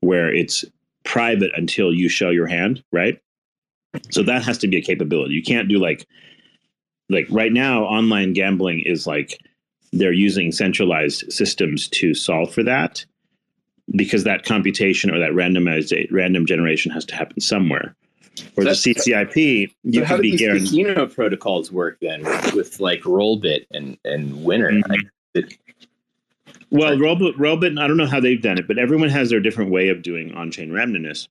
where 0.00 0.32
it's 0.32 0.64
private 1.04 1.50
until 1.56 1.92
you 1.92 2.08
show 2.08 2.30
your 2.30 2.46
hand, 2.46 2.82
right? 2.92 3.20
So 4.10 4.22
that 4.22 4.42
has 4.44 4.58
to 4.58 4.68
be 4.68 4.76
a 4.76 4.82
capability. 4.82 5.34
You 5.34 5.42
can't 5.42 5.68
do 5.68 5.78
like 5.78 6.06
like 7.08 7.26
right 7.30 7.52
now 7.52 7.84
online 7.84 8.32
gambling 8.32 8.82
is 8.84 9.06
like 9.06 9.40
they're 9.92 10.12
using 10.12 10.52
centralized 10.52 11.32
systems 11.32 11.88
to 11.88 12.14
solve 12.14 12.52
for 12.52 12.62
that 12.62 13.04
because 13.92 14.24
that 14.24 14.44
computation 14.44 15.10
or 15.10 15.18
that 15.18 15.30
randomized 15.30 15.92
random 16.10 16.44
generation 16.46 16.90
has 16.90 17.04
to 17.06 17.14
happen 17.14 17.40
somewhere. 17.40 17.94
Or 18.56 18.64
the 18.64 18.70
CCIP, 18.70 19.72
you 19.82 20.00
so 20.00 20.04
how 20.04 20.16
do 20.16 20.22
these 20.22 20.38
guaranteed. 20.38 20.68
casino 20.68 21.06
protocols 21.06 21.72
work 21.72 21.98
then 22.00 22.22
with, 22.22 22.54
with 22.54 22.80
like 22.80 23.00
Rollbit 23.00 23.66
and 23.72 23.98
and 24.04 24.44
Winner? 24.44 24.70
Mm-hmm. 24.70 24.92
Like, 25.34 25.58
well, 26.70 26.96
Rollbit, 26.96 27.34
Rollbit, 27.36 27.80
I 27.80 27.88
don't 27.88 27.96
know 27.96 28.06
how 28.06 28.20
they've 28.20 28.40
done 28.40 28.58
it, 28.58 28.68
but 28.68 28.78
everyone 28.78 29.08
has 29.08 29.30
their 29.30 29.40
different 29.40 29.70
way 29.70 29.88
of 29.88 30.02
doing 30.02 30.34
on-chain 30.34 30.70
randomness. 30.70 31.26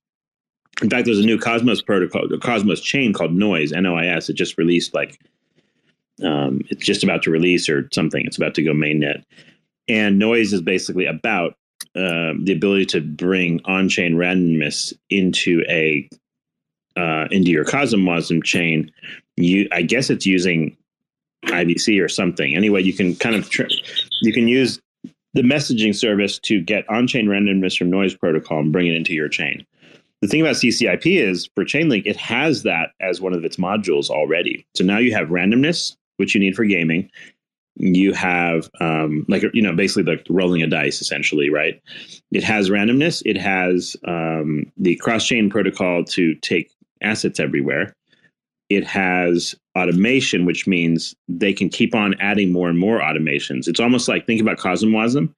In 0.82 0.90
fact, 0.90 1.06
there's 1.06 1.18
a 1.20 1.24
new 1.24 1.38
Cosmos 1.38 1.80
protocol, 1.80 2.28
the 2.28 2.38
Cosmos 2.38 2.80
chain 2.80 3.12
called 3.12 3.32
Nois, 3.32 3.72
N-O-I-S. 3.72 4.28
It 4.28 4.34
just 4.34 4.58
released 4.58 4.94
like 4.94 5.20
um, 6.22 6.62
it's 6.68 6.84
just 6.84 7.04
about 7.04 7.22
to 7.22 7.30
release 7.30 7.68
or 7.68 7.88
something. 7.92 8.24
It's 8.24 8.36
about 8.36 8.54
to 8.54 8.62
go 8.62 8.72
mainnet. 8.72 9.22
And 9.88 10.20
Nois 10.20 10.52
is 10.52 10.60
basically 10.60 11.06
about 11.06 11.54
uh, 11.96 12.34
the 12.42 12.52
ability 12.54 12.86
to 12.86 13.00
bring 13.00 13.60
on-chain 13.64 14.14
randomness 14.14 14.92
into 15.10 15.62
a 15.68 16.08
uh, 16.96 17.28
into 17.30 17.50
your 17.50 17.64
CosmWasm 17.64 18.42
chain. 18.42 18.90
You, 19.36 19.68
I 19.70 19.82
guess 19.82 20.10
it's 20.10 20.26
using 20.26 20.76
IBC 21.44 22.02
or 22.02 22.08
something. 22.08 22.56
Anyway, 22.56 22.82
you 22.82 22.92
can 22.92 23.14
kind 23.14 23.36
of 23.36 23.48
tr- 23.48 23.70
you 24.22 24.32
can 24.32 24.48
use 24.48 24.80
the 25.34 25.42
messaging 25.42 25.94
service 25.94 26.38
to 26.40 26.60
get 26.60 26.88
on-chain 26.90 27.26
randomness 27.26 27.76
from 27.76 27.90
Nois 27.90 28.18
protocol 28.18 28.60
and 28.60 28.72
bring 28.72 28.88
it 28.88 28.94
into 28.94 29.12
your 29.12 29.28
chain. 29.28 29.64
The 30.20 30.26
thing 30.26 30.40
about 30.40 30.56
CCIP 30.56 31.20
is 31.20 31.48
for 31.54 31.64
Chainlink, 31.64 32.02
it 32.04 32.16
has 32.16 32.64
that 32.64 32.90
as 33.00 33.20
one 33.20 33.32
of 33.32 33.44
its 33.44 33.56
modules 33.56 34.10
already. 34.10 34.66
So 34.74 34.84
now 34.84 34.98
you 34.98 35.14
have 35.14 35.28
randomness 35.28 35.96
which 36.18 36.34
you 36.34 36.40
need 36.40 36.54
for 36.54 36.64
gaming. 36.64 37.10
You 37.76 38.12
have 38.12 38.68
um, 38.80 39.24
like 39.28 39.42
you 39.54 39.62
know 39.62 39.74
basically 39.74 40.02
like 40.02 40.26
rolling 40.28 40.62
a 40.62 40.66
dice 40.66 41.00
essentially, 41.00 41.48
right? 41.48 41.80
It 42.32 42.44
has 42.44 42.70
randomness. 42.70 43.22
It 43.24 43.36
has 43.36 43.96
um, 44.06 44.70
the 44.76 44.96
cross 44.96 45.26
chain 45.26 45.48
protocol 45.48 46.04
to 46.04 46.34
take 46.36 46.70
assets 47.02 47.40
everywhere. 47.40 47.92
It 48.68 48.84
has 48.84 49.54
automation, 49.78 50.44
which 50.44 50.66
means 50.66 51.14
they 51.28 51.52
can 51.52 51.68
keep 51.68 51.94
on 51.94 52.14
adding 52.20 52.52
more 52.52 52.68
and 52.68 52.78
more 52.78 53.00
automations. 53.00 53.66
It's 53.66 53.80
almost 53.80 54.08
like 54.08 54.26
think 54.26 54.42
about 54.42 54.58
CosmWasm, 54.58 55.32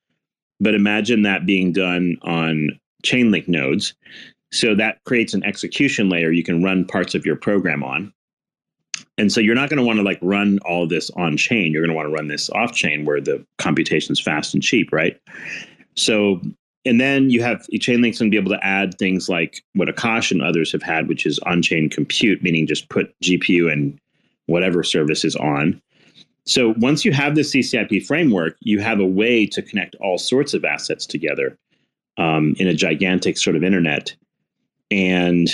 but 0.59 0.75
imagine 0.75 1.23
that 1.23 1.47
being 1.47 1.73
done 1.73 2.17
on 2.23 2.71
Chainlink 3.05 3.47
nodes. 3.49 3.95
So 4.53 4.75
that 4.75 4.99
creates 5.05 5.33
an 5.33 5.45
execution 5.45 6.09
layer 6.09 6.33
you 6.33 6.43
can 6.43 6.63
run 6.63 6.85
parts 6.85 7.15
of 7.15 7.25
your 7.25 7.37
program 7.37 7.85
on. 7.85 8.13
And 9.21 9.31
so 9.31 9.39
you're 9.39 9.55
not 9.55 9.69
going 9.69 9.77
to 9.77 9.85
want 9.85 9.99
to 9.99 10.03
like 10.03 10.19
run 10.23 10.59
all 10.65 10.87
this 10.89 11.11
on 11.11 11.37
chain. 11.37 11.73
You're 11.73 11.83
going 11.83 11.91
to 11.91 11.95
want 11.95 12.09
to 12.09 12.13
run 12.13 12.29
this 12.29 12.49
off 12.51 12.73
chain 12.73 13.05
where 13.05 13.21
the 13.21 13.45
computation 13.59 14.13
is 14.13 14.21
fast 14.21 14.55
and 14.55 14.63
cheap, 14.63 14.91
right? 14.93 15.21
So, 15.95 16.41
and 16.87 16.99
then 16.99 17.29
you 17.29 17.43
have 17.43 17.67
Chainlink's 17.71 18.19
going 18.19 18.31
to 18.31 18.35
be 18.35 18.39
able 18.39 18.53
to 18.53 18.65
add 18.67 18.97
things 18.97 19.29
like 19.29 19.63
what 19.75 19.89
Akash 19.89 20.31
and 20.31 20.43
others 20.43 20.73
have 20.73 20.83
had, 20.83 21.07
which 21.07 21.27
is 21.27 21.39
on 21.41 21.61
chain 21.61 21.91
compute, 21.91 22.43
meaning 22.43 22.67
just 22.67 22.89
put 22.89 23.15
GPU 23.21 23.71
and 23.71 23.99
whatever 24.47 24.83
service 24.83 25.23
is 25.23 25.37
on. 25.37 25.83
So 26.47 26.73
once 26.79 27.05
you 27.05 27.13
have 27.13 27.35
this 27.35 27.55
CCIP 27.55 28.07
framework, 28.07 28.57
you 28.61 28.81
have 28.81 29.01
a 29.01 29.07
way 29.07 29.45
to 29.45 29.61
connect 29.61 29.97
all 29.97 30.17
sorts 30.17 30.55
of 30.55 30.65
assets 30.65 31.05
together 31.05 31.59
um, 32.17 32.55
in 32.59 32.67
a 32.67 32.75
gigantic 32.75 33.37
sort 33.37 33.55
of 33.55 33.63
internet. 33.63 34.17
And 34.91 35.47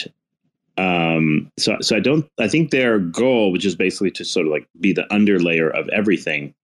Um, 0.78 1.50
so, 1.58 1.76
so 1.80 1.96
I 1.96 2.00
don't. 2.00 2.28
I 2.38 2.48
think 2.48 2.70
their 2.70 2.98
goal, 2.98 3.50
which 3.52 3.64
is 3.64 3.74
basically 3.74 4.10
to 4.12 4.24
sort 4.24 4.46
of 4.46 4.52
like 4.52 4.68
be 4.80 4.92
the 4.92 5.06
underlayer 5.10 5.70
of 5.78 5.88
everything, 5.88 6.54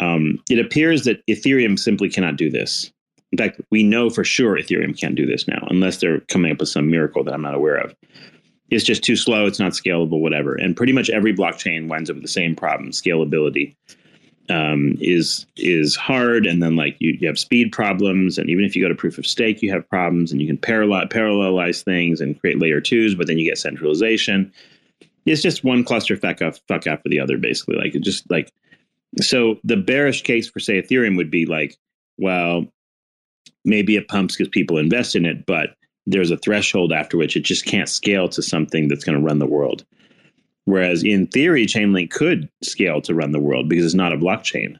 um, 0.00 0.42
it 0.50 0.58
appears 0.58 1.04
that 1.04 1.24
Ethereum 1.26 1.78
simply 1.78 2.08
cannot 2.08 2.36
do 2.36 2.50
this. 2.50 2.92
In 3.32 3.38
fact, 3.38 3.60
we 3.70 3.82
know 3.82 4.10
for 4.10 4.24
sure 4.24 4.58
Ethereum 4.58 4.98
can't 4.98 5.14
do 5.14 5.26
this 5.26 5.48
now, 5.48 5.66
unless 5.70 5.98
they're 5.98 6.20
coming 6.28 6.52
up 6.52 6.60
with 6.60 6.68
some 6.68 6.90
miracle 6.90 7.24
that 7.24 7.34
I'm 7.34 7.42
not 7.42 7.54
aware 7.54 7.76
of. 7.76 7.94
It's 8.70 8.84
just 8.84 9.04
too 9.04 9.16
slow. 9.16 9.46
It's 9.46 9.60
not 9.60 9.72
scalable, 9.72 10.20
whatever. 10.20 10.54
And 10.54 10.76
pretty 10.76 10.92
much 10.92 11.08
every 11.08 11.34
blockchain 11.34 11.88
winds 11.88 12.10
up 12.10 12.16
with 12.16 12.24
the 12.24 12.28
same 12.28 12.54
problem: 12.54 12.90
scalability 12.90 13.76
um, 14.50 14.96
is 15.00 15.46
is 15.56 15.96
hard, 15.96 16.46
and 16.46 16.62
then 16.62 16.76
like 16.76 16.96
you, 16.98 17.16
you 17.20 17.26
have 17.26 17.38
speed 17.38 17.72
problems, 17.72 18.38
and 18.38 18.48
even 18.48 18.64
if 18.64 18.76
you 18.76 18.82
go 18.82 18.88
to 18.88 18.94
proof 18.94 19.18
of 19.18 19.26
stake, 19.26 19.62
you 19.62 19.72
have 19.72 19.88
problems, 19.88 20.32
and 20.32 20.40
you 20.40 20.46
can 20.46 20.56
parallel 20.56 21.06
parallelize 21.06 21.82
things 21.82 22.20
and 22.20 22.40
create 22.40 22.60
layer 22.60 22.80
twos, 22.80 23.14
but 23.14 23.26
then 23.26 23.38
you 23.38 23.48
get 23.48 23.58
centralization. 23.58 24.52
It's 25.24 25.42
just 25.42 25.64
one 25.64 25.82
cluster 25.82 26.16
fuck, 26.16 26.40
off, 26.40 26.60
fuck 26.68 26.86
after 26.86 27.08
the 27.08 27.18
other, 27.18 27.36
basically. 27.36 27.76
Like 27.76 27.94
it 27.94 28.02
just 28.02 28.30
like 28.30 28.52
so. 29.20 29.58
The 29.64 29.76
bearish 29.76 30.22
case 30.22 30.48
for 30.48 30.60
say 30.60 30.80
Ethereum 30.80 31.16
would 31.16 31.30
be 31.30 31.46
like, 31.46 31.76
well, 32.18 32.66
maybe 33.64 33.96
it 33.96 34.08
pumps 34.08 34.36
because 34.36 34.48
people 34.48 34.78
invest 34.78 35.16
in 35.16 35.26
it, 35.26 35.46
but 35.46 35.76
there's 36.06 36.30
a 36.30 36.36
threshold 36.36 36.92
after 36.92 37.16
which 37.16 37.36
it 37.36 37.40
just 37.40 37.66
can't 37.66 37.88
scale 37.88 38.28
to 38.28 38.42
something 38.42 38.88
that's 38.88 39.04
going 39.04 39.18
to 39.18 39.24
run 39.24 39.40
the 39.40 39.46
world. 39.46 39.84
Whereas 40.66 41.04
in 41.04 41.28
theory, 41.28 41.64
Chainlink 41.64 42.10
could 42.10 42.48
scale 42.62 43.00
to 43.02 43.14
run 43.14 43.30
the 43.32 43.40
world 43.40 43.68
because 43.68 43.84
it's 43.84 43.94
not 43.94 44.12
a 44.12 44.16
blockchain, 44.16 44.76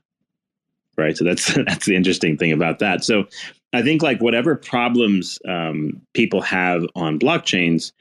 right? 0.98 1.16
So 1.16 1.24
that's 1.24 1.54
that's 1.66 1.86
the 1.86 1.96
interesting 1.96 2.36
thing 2.36 2.52
about 2.52 2.80
that. 2.80 3.04
So 3.04 3.26
I 3.72 3.82
think 3.82 4.02
like 4.02 4.20
whatever 4.20 4.56
problems 4.56 5.38
um, 5.48 6.00
people 6.12 6.40
have 6.42 6.84
on 6.94 7.18
blockchains 7.18 7.92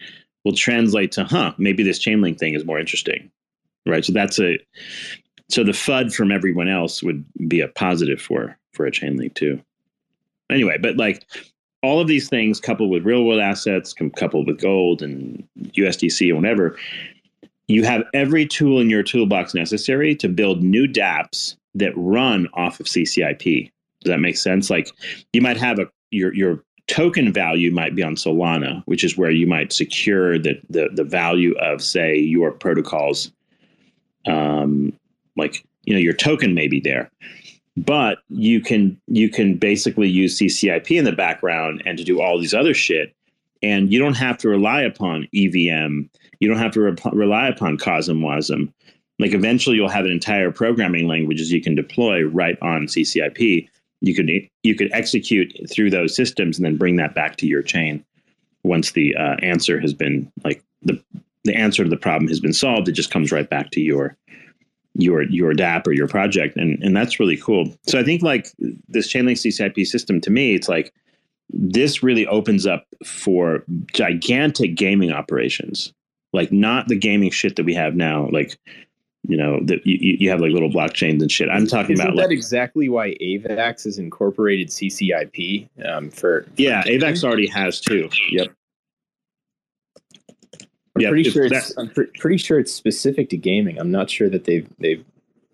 will 0.44 0.54
translate 0.54 1.12
to, 1.14 1.26
huh, 1.26 1.54
maybe 1.58 1.84
this 1.84 2.04
Chainlink 2.04 2.38
thing 2.38 2.54
is 2.54 2.66
more 2.66 2.80
interesting, 2.80 3.32
right? 3.86 4.04
So 4.04 4.14
that's 4.14 4.40
a 4.40 4.58
so 5.50 5.64
the 5.64 5.72
FUD 5.72 6.14
from 6.14 6.32
everyone 6.32 6.68
else 6.68 7.04
would 7.04 7.24
be 7.48 7.62
a 7.62 7.68
positive 7.68 8.20
for 8.20 8.58
for 8.74 8.88
a 8.88 8.92
Chainlink 8.92 9.36
too. 9.36 9.62
Anyway, 10.50 10.78
but 10.80 10.98
like 10.98 11.24
all 11.84 12.00
of 12.00 12.08
these 12.08 12.30
things 12.30 12.60
coupled 12.60 12.90
with 12.90 13.06
real 13.06 13.26
world 13.26 13.42
assets, 13.42 13.94
coupled 14.16 14.48
with 14.48 14.60
gold 14.60 15.04
and 15.04 15.48
USDC 15.60 16.30
and 16.30 16.38
whatever, 16.38 16.78
you 17.68 17.84
have 17.84 18.04
every 18.14 18.46
tool 18.46 18.80
in 18.80 18.90
your 18.90 19.04
toolbox 19.04 19.54
necessary 19.54 20.16
to 20.16 20.30
build 20.30 20.62
new 20.62 20.88
dApps 20.88 21.56
that 21.74 21.94
run 21.96 22.48
off 22.54 22.80
of 22.80 22.86
CCIP. 22.86 23.72
Does 24.02 24.12
that 24.12 24.20
make 24.20 24.38
sense? 24.38 24.70
Like 24.70 24.92
you 25.34 25.42
might 25.42 25.58
have 25.58 25.80
a 25.80 25.88
your 26.12 26.34
your 26.34 26.64
token 26.88 27.34
value 27.34 27.72
might 27.72 27.96
be 27.96 28.04
on 28.04 28.16
Solana, 28.16 28.84
which 28.86 29.04
is 29.04 29.18
where 29.18 29.32
you 29.32 29.48
might 29.48 29.74
secure 29.74 30.38
the 30.38 30.60
the, 30.70 30.90
the 30.94 31.04
value 31.04 31.56
of 31.60 31.82
say 31.82 32.18
your 32.18 32.52
protocols. 32.52 33.32
Um, 34.28 34.94
like 35.36 35.66
you 35.84 35.94
know 35.94 36.00
your 36.00 36.14
token 36.14 36.54
may 36.54 36.68
be 36.68 36.80
there, 36.80 37.10
but 37.76 38.20
you 38.30 38.62
can 38.62 39.00
you 39.08 39.30
can 39.30 39.56
basically 39.58 40.10
use 40.10 40.40
CCIP 40.40 40.98
in 40.98 41.06
the 41.06 41.12
background 41.12 41.82
and 41.86 41.98
to 41.98 42.04
do 42.04 42.22
all 42.22 42.40
these 42.40 42.54
other 42.54 42.74
shit, 42.74 43.16
and 43.66 43.92
you 43.92 44.00
don't 44.00 44.18
have 44.18 44.38
to 44.38 44.50
rely 44.50 44.82
upon 44.82 45.28
EVM 45.34 46.04
you 46.40 46.48
don't 46.48 46.58
have 46.58 46.72
to 46.74 46.82
re- 46.82 46.96
rely 47.12 47.48
upon 47.48 47.78
CosmWasm. 47.78 48.72
Like 49.20 49.34
eventually, 49.34 49.78
you'll 49.78 49.90
have 49.90 50.06
an 50.06 50.12
entire 50.12 50.52
programming 50.52 51.08
languages 51.08 51.52
you 51.52 51.62
can 51.62 51.76
deploy 51.76 52.24
right 52.24 52.58
on 52.62 52.88
CCIP. 52.88 53.68
You 54.02 54.14
could 54.14 54.30
you 54.64 54.76
could 54.76 54.92
execute 54.92 55.54
through 55.72 55.90
those 55.90 56.16
systems 56.16 56.58
and 56.58 56.66
then 56.66 56.78
bring 56.78 56.98
that 56.98 57.16
back 57.16 57.38
to 57.38 57.48
your 57.48 57.62
chain 57.62 58.04
once 58.64 58.92
the 58.92 59.16
uh, 59.16 59.36
answer 59.42 59.80
has 59.80 59.94
been 59.94 60.32
like 60.44 60.62
the 60.82 61.02
the 61.46 61.56
answer 61.56 61.84
to 61.84 61.90
the 61.90 61.98
problem 61.98 62.28
has 62.28 62.40
been 62.40 62.54
solved. 62.54 62.90
It 62.90 62.94
just 62.94 63.12
comes 63.12 63.32
right 63.32 63.50
back 63.50 63.72
to 63.72 63.82
your 63.82 64.18
your 64.96 65.24
your 65.24 65.54
DApp 65.54 65.88
or 65.88 65.94
your 65.94 66.10
project, 66.10 66.58
and 66.58 66.78
and 66.84 66.96
that's 66.96 67.20
really 67.20 67.38
cool. 67.38 67.74
So 67.88 67.98
I 67.98 68.04
think 68.04 68.22
like 68.22 68.48
this 68.90 69.12
Chainlink 69.12 69.38
CCIP 69.38 69.86
system 69.88 70.20
to 70.22 70.30
me, 70.30 70.56
it's 70.56 70.68
like 70.68 70.94
this 71.50 72.02
really 72.04 72.26
opens 72.28 72.66
up 72.66 72.86
for 73.06 73.64
gigantic 73.94 74.76
gaming 74.76 75.12
operations 75.12 75.94
like 76.34 76.52
not 76.52 76.88
the 76.90 76.98
gaming 76.98 77.32
shit 77.32 77.56
that 77.56 77.64
we 77.64 77.74
have 77.74 77.96
now. 77.96 78.28
Like, 78.30 78.58
you 79.28 79.38
know, 79.38 79.60
that 79.64 79.86
you, 79.86 80.18
you 80.20 80.30
have 80.30 80.42
like 80.42 80.52
little 80.52 80.70
blockchains 80.70 81.22
and 81.22 81.32
shit. 81.32 81.50
I'm 81.50 81.66
talking 81.66 81.94
Isn't 81.94 82.06
about 82.06 82.16
that 82.18 82.24
like, 82.24 82.32
exactly 82.32 82.90
why 82.90 83.16
AVAX 83.22 83.86
has 83.86 83.98
incorporated 83.98 84.68
CCIP 84.68 85.70
um, 85.86 86.10
for, 86.12 86.44
for 86.44 86.50
yeah, 86.58 86.84
gaming? 86.84 87.00
AVAX 87.02 87.24
already 87.24 87.48
has 87.48 87.80
too. 87.80 88.10
Yep. 88.32 88.48
I'm 90.96 91.02
Yeah, 91.02 91.10
pretty 91.10 91.30
sure 91.30 91.50
that- 91.50 91.56
it's 91.58 91.78
I'm 91.78 91.90
pre- 91.90 92.08
pretty 92.20 92.38
sure 92.38 92.60
it's 92.60 92.74
specific 92.74 93.30
to 93.30 93.38
gaming. 93.38 93.80
I'm 93.80 93.92
not 93.92 94.10
sure 94.10 94.30
that 94.30 94.44
they've 94.44 94.68
they've 94.80 95.04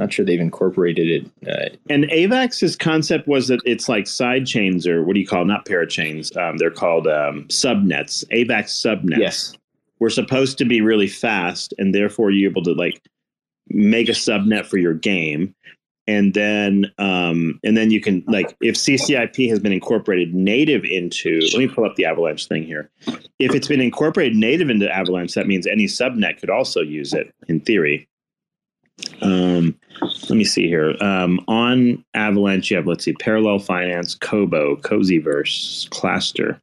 not 0.02 0.12
sure 0.12 0.26
they've 0.26 0.40
incorporated 0.40 1.08
it. 1.08 1.48
Uh, 1.48 1.76
And 1.90 2.06
AVAX's 2.06 2.76
concept 2.76 3.28
was 3.28 3.48
that 3.48 3.62
it's 3.66 3.88
like 3.88 4.08
side 4.08 4.46
chains 4.46 4.88
or 4.88 5.04
what 5.04 5.14
do 5.14 5.20
you 5.20 5.28
call 5.28 5.46
not 5.46 5.66
parachains? 5.66 6.36
Um, 6.36 6.58
they're 6.58 6.72
called 6.72 7.08
um, 7.08 7.46
subnets. 7.48 8.26
AVAX 8.32 8.70
subnets. 8.70 9.20
yes, 9.20 9.54
were 10.00 10.10
supposed 10.10 10.58
to 10.58 10.66
be 10.66 10.82
really 10.82 11.08
fast, 11.08 11.74
and 11.78 11.94
therefore 11.94 12.32
you're 12.32 12.50
able 12.50 12.64
to 12.64 12.74
like 12.74 13.02
make 13.68 14.10
a 14.10 14.14
subnet 14.14 14.66
for 14.66 14.78
your 14.78 14.96
game. 14.96 15.54
And 16.08 16.34
then, 16.34 16.92
um, 16.98 17.60
and 17.64 17.78
then 17.78 17.92
you 17.92 18.02
can 18.02 18.24
like 18.28 18.56
if 18.60 18.76
CCIP 18.76 19.48
has 19.50 19.60
been 19.60 19.72
incorporated 19.72 20.34
native 20.34 20.84
into. 20.84 21.40
Let 21.54 21.60
me 21.60 21.68
pull 21.68 21.86
up 21.86 21.96
the 21.96 22.06
Avalanche 22.06 22.48
thing 22.48 22.64
here. 22.64 22.90
If 23.38 23.54
it's 23.54 23.68
been 23.68 23.80
incorporated 23.82 24.36
native 24.36 24.72
into 24.72 24.92
Avalanche, 24.92 25.36
that 25.36 25.46
means 25.46 25.68
any 25.68 25.86
subnet 25.86 26.40
could 26.40 26.50
also 26.50 26.82
use 26.82 27.14
it 27.14 27.32
in 27.48 27.60
theory. 27.60 28.08
Um, 29.22 29.76
let 30.02 30.38
me 30.38 30.44
see 30.44 30.68
here. 30.68 30.96
Um, 31.02 31.44
on 31.48 32.04
Avalanche, 32.14 32.72
you 32.72 32.78
have 32.78 32.88
let's 32.88 33.04
see, 33.04 33.14
Parallel 33.14 33.60
Finance, 33.60 34.16
Kobo, 34.16 34.76
Cozyverse, 34.78 35.90
Cluster, 35.90 36.60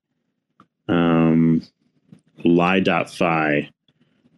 um, 0.88 1.62
LI.FI. 2.44 3.70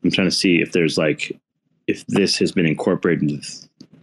I'm 0.02 0.10
trying 0.10 0.26
to 0.28 0.34
see 0.34 0.60
if 0.60 0.72
there's 0.72 0.98
like 0.98 1.38
if 1.86 2.06
this 2.06 2.38
has 2.38 2.52
been 2.52 2.66
incorporated 2.66 3.44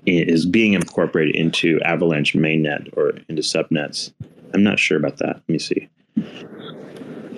is 0.06 0.46
being 0.46 0.74
incorporated 0.74 1.36
into 1.36 1.82
Avalanche 1.82 2.34
mainnet 2.34 2.96
or 2.96 3.14
into 3.28 3.42
subnets. 3.42 4.14
I'm 4.54 4.64
not 4.64 4.80
sure 4.80 4.98
about 4.98 5.18
that. 5.18 5.36
Let 5.36 5.50
me 5.50 5.60
see. 5.60 5.90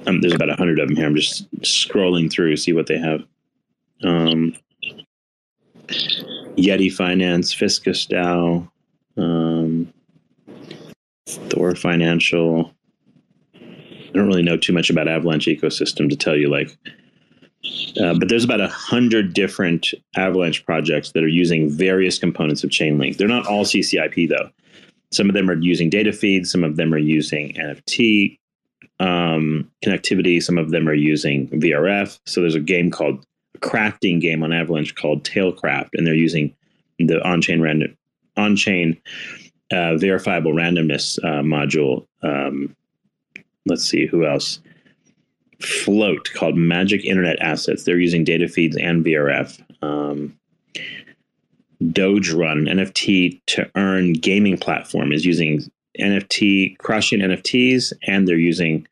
Um, 0.06 0.22
there's 0.22 0.34
about 0.34 0.50
a 0.50 0.56
hundred 0.56 0.80
of 0.80 0.88
them 0.88 0.96
here. 0.96 1.08
I'm 1.08 1.16
just 1.16 1.52
scrolling 1.62 2.32
through 2.32 2.52
to 2.52 2.58
see 2.58 2.74
what 2.74 2.88
they 2.88 2.98
have. 2.98 3.24
Um, 4.04 4.56
Yeti 6.60 6.92
Finance, 6.92 7.54
Fiscus 7.54 8.06
DAO, 8.06 8.70
um, 9.18 9.94
Thor 11.28 11.76
Financial. 11.76 12.74
I 13.56 14.12
don't 14.14 14.28
really 14.28 14.44
know 14.44 14.58
too 14.58 14.74
much 14.74 14.90
about 14.90 15.08
Avalanche 15.08 15.46
ecosystem 15.46 16.10
to 16.10 16.16
tell 16.16 16.36
you 16.36 16.50
like, 16.50 16.76
uh, 18.02 18.16
but 18.16 18.30
there's 18.30 18.44
about 18.44 18.62
a 18.62 18.68
hundred 18.68 19.34
different 19.34 19.94
Avalanche 20.16 20.66
projects 20.66 21.12
that 21.12 21.24
are 21.24 21.28
using 21.28 21.70
various 21.70 22.18
components 22.18 22.64
of 22.64 22.72
Chainlink. 22.72 23.18
They're 23.18 23.28
not 23.28 23.48
all 23.48 23.66
CCIP 23.66 24.30
though. 24.30 24.50
Some 25.12 25.30
of 25.30 25.36
them 25.36 25.50
are 25.50 25.58
using 25.60 25.90
data 25.90 26.14
feeds. 26.14 26.52
Some 26.52 26.64
of 26.64 26.76
them 26.76 26.94
are 26.94 27.00
using 27.00 27.54
NFT 27.54 28.38
um, 29.00 29.70
connectivity. 29.84 30.42
Some 30.42 30.58
of 30.58 30.72
them 30.72 30.88
are 30.88 30.94
using 30.94 31.48
VRF. 31.50 32.20
So 32.26 32.42
there's 32.42 32.56
a 32.56 32.60
game 32.60 32.92
called 32.92 33.26
crafting 33.58 34.22
game 34.22 34.44
on 34.44 34.54
Avalanche 34.54 34.96
called 34.96 35.24
Talecraft, 35.24 35.90
and 35.94 36.06
they're 36.06 36.14
using 36.14 36.56
the 37.00 37.22
on-chain 37.24 37.62
random 37.62 37.96
on-chain 38.38 39.00
uh, 39.72 39.98
verifiable 39.98 40.54
randomness 40.54 41.20
uh, 41.24 41.42
module. 41.42 42.08
Um, 42.24 42.76
let's 43.66 43.84
see 43.84 44.06
who 44.06 44.26
else. 44.26 44.60
Float 45.60 46.30
called 46.34 46.56
Magic 46.56 47.04
Internet 47.04 47.42
Assets. 47.42 47.84
They're 47.84 48.00
using 48.00 48.24
data 48.24 48.48
feeds 48.48 48.78
and 48.78 49.04
VRF. 49.04 49.62
Um, 49.84 50.38
Doge 51.92 52.32
Run, 52.32 52.66
NFT 52.66 53.42
to 53.48 53.70
earn 53.76 54.14
gaming 54.14 54.58
platform, 54.58 55.12
is 55.12 55.26
using 55.26 55.64
NFT 56.00 56.78
cross-chain 56.78 57.20
NFTs, 57.20 57.94
and 58.08 58.28
they're 58.28 58.38
using 58.38 58.88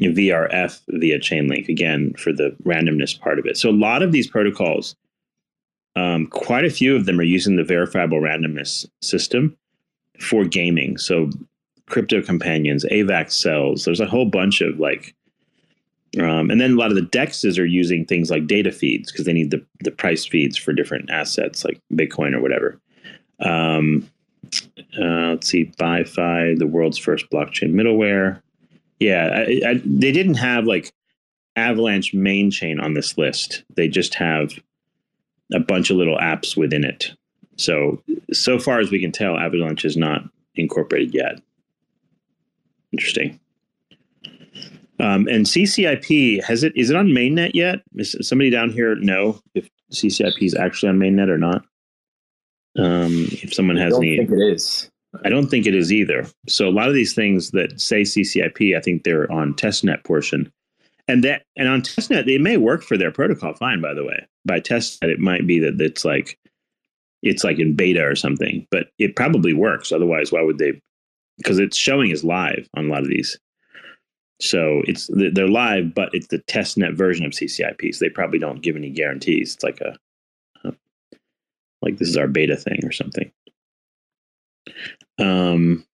VRF 0.00 0.80
via 0.88 1.18
Chainlink 1.18 1.68
again 1.68 2.12
for 2.14 2.32
the 2.32 2.54
randomness 2.64 3.18
part 3.18 3.38
of 3.38 3.46
it. 3.46 3.56
So 3.56 3.70
a 3.70 3.72
lot 3.72 4.02
of 4.02 4.12
these 4.12 4.26
protocols, 4.26 4.94
um, 5.96 6.26
quite 6.26 6.64
a 6.64 6.70
few 6.70 6.94
of 6.94 7.06
them 7.06 7.18
are 7.18 7.24
using 7.24 7.56
the 7.56 7.64
verifiable 7.64 8.20
randomness 8.20 8.86
system 9.00 9.56
for 10.20 10.44
gaming. 10.44 10.98
So 10.98 11.30
crypto 11.86 12.20
companions, 12.20 12.84
AVAX 12.90 13.32
cells. 13.32 13.84
There's 13.84 14.00
a 14.00 14.06
whole 14.06 14.26
bunch 14.26 14.60
of 14.60 14.78
like, 14.78 15.14
um, 16.20 16.50
and 16.50 16.60
then 16.60 16.72
a 16.72 16.76
lot 16.76 16.90
of 16.90 16.96
the 16.96 17.02
dexes 17.02 17.58
are 17.58 17.64
using 17.64 18.04
things 18.04 18.30
like 18.30 18.46
data 18.46 18.72
feeds 18.72 19.10
because 19.10 19.24
they 19.24 19.32
need 19.32 19.50
the 19.50 19.64
the 19.80 19.90
price 19.90 20.24
feeds 20.24 20.56
for 20.56 20.72
different 20.72 21.10
assets 21.10 21.64
like 21.64 21.80
Bitcoin 21.92 22.34
or 22.34 22.40
whatever. 22.40 22.80
Um, 23.40 24.08
uh, 24.98 25.30
let's 25.30 25.48
see, 25.48 25.66
BiFi, 25.78 26.58
the 26.58 26.66
world's 26.66 26.98
first 26.98 27.28
blockchain 27.30 27.72
middleware. 27.72 28.40
Yeah, 28.98 29.28
I, 29.46 29.60
I, 29.68 29.82
they 29.84 30.12
didn't 30.12 30.34
have 30.34 30.64
like 30.64 30.92
Avalanche 31.56 32.14
main 32.14 32.50
chain 32.50 32.80
on 32.80 32.94
this 32.94 33.18
list. 33.18 33.64
They 33.74 33.88
just 33.88 34.14
have 34.14 34.58
a 35.52 35.60
bunch 35.60 35.90
of 35.90 35.96
little 35.96 36.18
apps 36.18 36.56
within 36.56 36.84
it. 36.84 37.12
So 37.56 38.02
so 38.32 38.58
far 38.58 38.80
as 38.80 38.90
we 38.90 39.00
can 39.00 39.12
tell, 39.12 39.38
Avalanche 39.38 39.84
is 39.84 39.96
not 39.96 40.22
incorporated 40.54 41.14
yet. 41.14 41.40
Interesting. 42.92 43.40
Um, 44.98 45.28
and 45.28 45.44
CCIP 45.44 46.42
has 46.44 46.64
it 46.64 46.72
is 46.74 46.90
it 46.90 46.96
on 46.96 47.08
mainnet 47.08 47.52
yet? 47.54 47.80
Is 47.96 48.16
somebody 48.22 48.50
down 48.50 48.70
here 48.70 48.94
know 48.96 49.40
if 49.54 49.68
CCIP 49.92 50.42
is 50.42 50.54
actually 50.54 50.88
on 50.88 50.98
mainnet 50.98 51.28
or 51.28 51.38
not? 51.38 51.64
Um, 52.78 53.26
if 53.30 53.54
someone 53.54 53.76
has 53.76 53.94
I 53.94 53.96
don't 53.96 54.04
any, 54.04 54.16
think 54.18 54.30
it 54.30 54.52
is. 54.54 54.90
I 55.24 55.28
don't 55.28 55.48
think 55.48 55.66
it 55.66 55.74
is 55.74 55.92
either. 55.92 56.26
So 56.48 56.68
a 56.68 56.70
lot 56.70 56.88
of 56.88 56.94
these 56.94 57.14
things 57.14 57.50
that 57.52 57.80
say 57.80 58.02
CCIP, 58.02 58.76
I 58.76 58.80
think 58.80 59.04
they're 59.04 59.30
on 59.30 59.54
testnet 59.54 60.04
portion, 60.04 60.52
and 61.08 61.22
that 61.24 61.42
and 61.56 61.68
on 61.68 61.82
testnet 61.82 62.26
they 62.26 62.38
may 62.38 62.56
work 62.56 62.82
for 62.82 62.96
their 62.96 63.12
protocol 63.12 63.54
fine. 63.54 63.80
By 63.80 63.94
the 63.94 64.04
way, 64.04 64.26
by 64.44 64.60
testnet 64.60 65.10
it 65.10 65.20
might 65.20 65.46
be 65.46 65.58
that 65.60 65.80
it's 65.80 66.04
like 66.04 66.38
it's 67.22 67.44
like 67.44 67.58
in 67.58 67.74
beta 67.74 68.04
or 68.04 68.14
something, 68.14 68.66
but 68.70 68.88
it 68.98 69.16
probably 69.16 69.52
works. 69.52 69.92
Otherwise, 69.92 70.32
why 70.32 70.42
would 70.42 70.58
they? 70.58 70.80
Because 71.38 71.58
it's 71.58 71.76
showing 71.76 72.10
is 72.10 72.24
live 72.24 72.68
on 72.74 72.86
a 72.86 72.88
lot 72.88 73.02
of 73.02 73.08
these. 73.08 73.38
So 74.40 74.82
it's 74.84 75.08
they're 75.12 75.48
live, 75.48 75.94
but 75.94 76.10
it's 76.12 76.28
the 76.28 76.38
testnet 76.40 76.94
version 76.94 77.24
of 77.24 77.32
CCIP. 77.32 77.94
So 77.94 78.04
they 78.04 78.10
probably 78.10 78.38
don't 78.38 78.62
give 78.62 78.76
any 78.76 78.90
guarantees. 78.90 79.54
It's 79.54 79.64
like 79.64 79.80
a 79.80 79.96
like 81.82 81.98
this 81.98 82.08
is 82.08 82.16
our 82.16 82.28
beta 82.28 82.56
thing 82.56 82.80
or 82.84 82.92
something. 82.92 83.30
Um, 85.18 85.84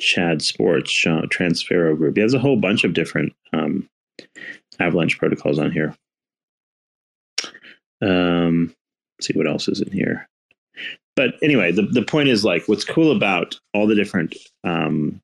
Chad 0.00 0.42
Sports, 0.42 0.92
Transfero 0.92 1.96
Group. 1.96 2.16
Yeah, 2.16 2.22
there's 2.22 2.34
a 2.34 2.38
whole 2.38 2.56
bunch 2.56 2.84
of 2.84 2.94
different 2.94 3.34
um, 3.52 3.88
Avalanche 4.78 5.18
protocols 5.18 5.58
on 5.58 5.70
here. 5.70 5.94
Um, 8.02 8.74
see 9.20 9.34
what 9.34 9.46
else 9.46 9.68
is 9.68 9.80
in 9.80 9.92
here. 9.92 10.28
But 11.16 11.34
anyway, 11.42 11.72
the, 11.72 11.82
the 11.82 12.02
point 12.02 12.28
is 12.28 12.44
like 12.44 12.66
what's 12.66 12.84
cool 12.84 13.14
about 13.14 13.60
all 13.74 13.86
the 13.86 13.94
different 13.94 14.34
um, 14.64 15.20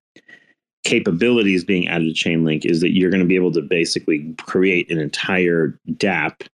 capabilities 0.84 1.64
being 1.64 1.88
added 1.88 2.14
to 2.14 2.28
Chainlink 2.28 2.64
is 2.64 2.80
that 2.80 2.90
you're 2.90 3.10
going 3.10 3.22
to 3.22 3.26
be 3.26 3.36
able 3.36 3.52
to 3.52 3.62
basically 3.62 4.34
create 4.38 4.90
an 4.90 4.98
entire 4.98 5.78
DApp 5.92 6.46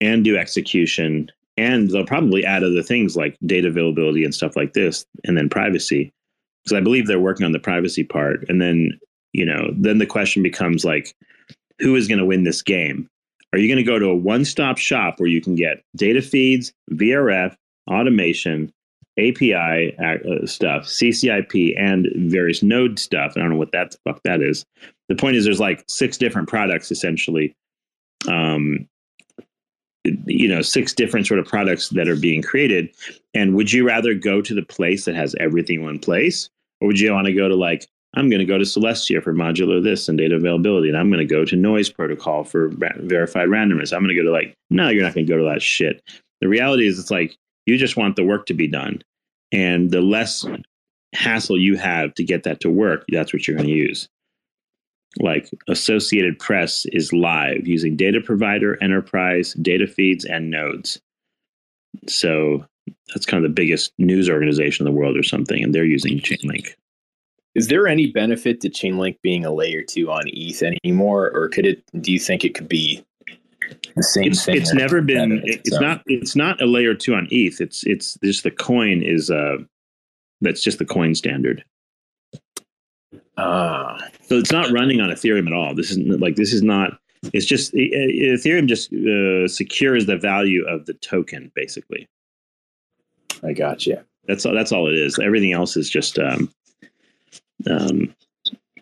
and 0.00 0.24
do 0.24 0.36
execution. 0.36 1.30
And 1.58 1.90
they'll 1.90 2.06
probably 2.06 2.44
add 2.44 2.62
other 2.62 2.82
things 2.82 3.16
like 3.16 3.36
data 3.44 3.68
availability 3.68 4.24
and 4.24 4.34
stuff 4.34 4.56
like 4.56 4.72
this, 4.72 5.04
and 5.24 5.36
then 5.36 5.48
privacy. 5.48 6.12
Because 6.64 6.76
I 6.76 6.80
believe 6.80 7.06
they're 7.06 7.20
working 7.20 7.44
on 7.44 7.52
the 7.52 7.58
privacy 7.58 8.04
part. 8.04 8.48
And 8.48 8.60
then, 8.60 8.98
you 9.32 9.44
know, 9.44 9.70
then 9.76 9.98
the 9.98 10.06
question 10.06 10.42
becomes 10.42 10.84
like, 10.84 11.14
who 11.78 11.96
is 11.96 12.08
going 12.08 12.18
to 12.18 12.26
win 12.26 12.44
this 12.44 12.62
game? 12.62 13.08
Are 13.52 13.58
you 13.58 13.68
going 13.68 13.84
to 13.84 13.90
go 13.90 13.98
to 13.98 14.06
a 14.06 14.16
one 14.16 14.44
stop 14.44 14.78
shop 14.78 15.14
where 15.18 15.28
you 15.28 15.40
can 15.40 15.54
get 15.54 15.82
data 15.96 16.20
feeds, 16.20 16.72
VRF, 16.92 17.54
automation, 17.90 18.72
API 19.18 19.96
uh, 19.98 20.46
stuff, 20.46 20.84
CCIP, 20.84 21.74
and 21.78 22.08
various 22.30 22.62
node 22.62 22.98
stuff. 22.98 23.32
I 23.36 23.40
don't 23.40 23.50
know 23.50 23.56
what 23.56 23.72
that 23.72 23.96
fuck 24.04 24.20
that 24.24 24.40
is. 24.40 24.64
The 25.08 25.16
point 25.16 25.36
is, 25.36 25.44
there's 25.44 25.60
like 25.60 25.82
six 25.88 26.16
different 26.16 26.48
products 26.48 26.90
essentially. 26.90 27.54
Um, 28.28 28.86
you 30.26 30.48
know, 30.48 30.62
six 30.62 30.92
different 30.92 31.26
sort 31.26 31.40
of 31.40 31.46
products 31.46 31.88
that 31.90 32.08
are 32.08 32.16
being 32.16 32.42
created. 32.42 32.88
And 33.34 33.54
would 33.54 33.72
you 33.72 33.86
rather 33.86 34.14
go 34.14 34.40
to 34.42 34.54
the 34.54 34.62
place 34.62 35.04
that 35.04 35.14
has 35.14 35.34
everything 35.40 35.76
in 35.76 35.84
one 35.84 35.98
place, 35.98 36.48
or 36.80 36.88
would 36.88 37.00
you 37.00 37.12
want 37.12 37.26
to 37.26 37.32
go 37.32 37.48
to 37.48 37.56
like 37.56 37.86
I'm 38.14 38.30
going 38.30 38.40
to 38.40 38.46
go 38.46 38.58
to 38.58 38.64
Celestia 38.64 39.22
for 39.22 39.34
modular 39.34 39.82
this 39.82 40.08
and 40.08 40.16
data 40.16 40.36
availability, 40.36 40.88
and 40.88 40.96
I'm 40.96 41.10
going 41.10 41.26
to 41.26 41.34
go 41.34 41.44
to 41.44 41.56
Nois 41.56 41.94
Protocol 41.94 42.44
for 42.44 42.68
ra- 42.68 42.88
verified 42.98 43.48
randomness. 43.48 43.92
I'm 43.92 44.02
going 44.02 44.14
to 44.14 44.20
go 44.20 44.26
to 44.26 44.32
like 44.32 44.54
no, 44.70 44.88
you're 44.88 45.02
not 45.02 45.14
going 45.14 45.26
to 45.26 45.32
go 45.32 45.38
to 45.38 45.48
that 45.50 45.62
shit. 45.62 46.02
The 46.40 46.48
reality 46.48 46.86
is, 46.86 46.98
it's 46.98 47.10
like 47.10 47.36
you 47.66 47.76
just 47.76 47.96
want 47.96 48.16
the 48.16 48.24
work 48.24 48.46
to 48.46 48.54
be 48.54 48.68
done. 48.68 49.02
And 49.52 49.90
the 49.90 50.00
less 50.00 50.44
hassle 51.14 51.58
you 51.58 51.76
have 51.76 52.14
to 52.14 52.24
get 52.24 52.42
that 52.44 52.60
to 52.60 52.70
work, 52.70 53.04
that's 53.10 53.32
what 53.32 53.46
you're 53.46 53.56
going 53.56 53.68
to 53.68 53.74
use. 53.74 54.08
Like 55.20 55.50
Associated 55.68 56.38
Press 56.38 56.86
is 56.92 57.12
live 57.12 57.66
using 57.66 57.96
data 57.96 58.20
provider, 58.20 58.82
enterprise, 58.82 59.54
data 59.54 59.86
feeds, 59.86 60.24
and 60.24 60.50
nodes. 60.50 61.00
So 62.06 62.64
that's 63.08 63.26
kind 63.26 63.42
of 63.42 63.50
the 63.50 63.54
biggest 63.54 63.92
news 63.98 64.28
organization 64.28 64.86
in 64.86 64.92
the 64.92 64.98
world 64.98 65.16
or 65.16 65.22
something, 65.22 65.62
and 65.62 65.74
they're 65.74 65.84
using 65.84 66.18
Chainlink. 66.18 66.74
Is 67.54 67.68
there 67.68 67.88
any 67.88 68.12
benefit 68.12 68.60
to 68.60 68.70
Chainlink 68.70 69.16
being 69.22 69.44
a 69.44 69.50
layer 69.50 69.82
two 69.82 70.10
on 70.10 70.24
ETH 70.26 70.62
anymore, 70.62 71.30
or 71.34 71.48
could 71.48 71.66
it? 71.66 71.82
Do 72.00 72.12
you 72.12 72.20
think 72.20 72.44
it 72.44 72.54
could 72.54 72.68
be 72.68 73.04
the 73.96 74.02
same 74.02 74.30
it's, 74.30 74.44
thing. 74.44 74.56
It's 74.56 74.72
never 74.72 75.00
been. 75.00 75.42
It's 75.44 75.70
so. 75.70 75.80
not. 75.80 76.02
It's 76.06 76.36
not 76.36 76.60
a 76.60 76.66
layer 76.66 76.94
two 76.94 77.14
on 77.14 77.28
ETH. 77.30 77.60
It's 77.60 77.84
it's 77.84 78.16
just 78.22 78.44
the 78.44 78.50
coin 78.50 79.02
is 79.02 79.30
uh 79.30 79.56
that's 80.40 80.62
just 80.62 80.78
the 80.78 80.84
coin 80.84 81.14
standard. 81.14 81.64
Uh, 83.38 83.98
so 84.22 84.36
it's 84.36 84.52
not 84.52 84.70
running 84.70 85.00
on 85.00 85.10
Ethereum 85.10 85.46
at 85.46 85.52
all. 85.52 85.74
This 85.74 85.90
is 85.90 85.98
like 85.98 86.36
this 86.36 86.52
is 86.52 86.62
not. 86.62 86.98
It's 87.32 87.46
just 87.46 87.72
Ethereum 87.74 88.66
just 88.66 88.92
uh, 88.92 89.48
secures 89.48 90.06
the 90.06 90.16
value 90.16 90.64
of 90.66 90.86
the 90.86 90.94
token, 90.94 91.50
basically. 91.54 92.08
I 93.42 93.52
got 93.52 93.86
you. 93.86 93.98
That's 94.26 94.44
all. 94.44 94.54
That's 94.54 94.72
all 94.72 94.88
it 94.88 94.94
is. 94.94 95.18
Everything 95.18 95.52
else 95.52 95.76
is 95.76 95.88
just 95.88 96.18
um, 96.18 96.52
um, 97.70 98.14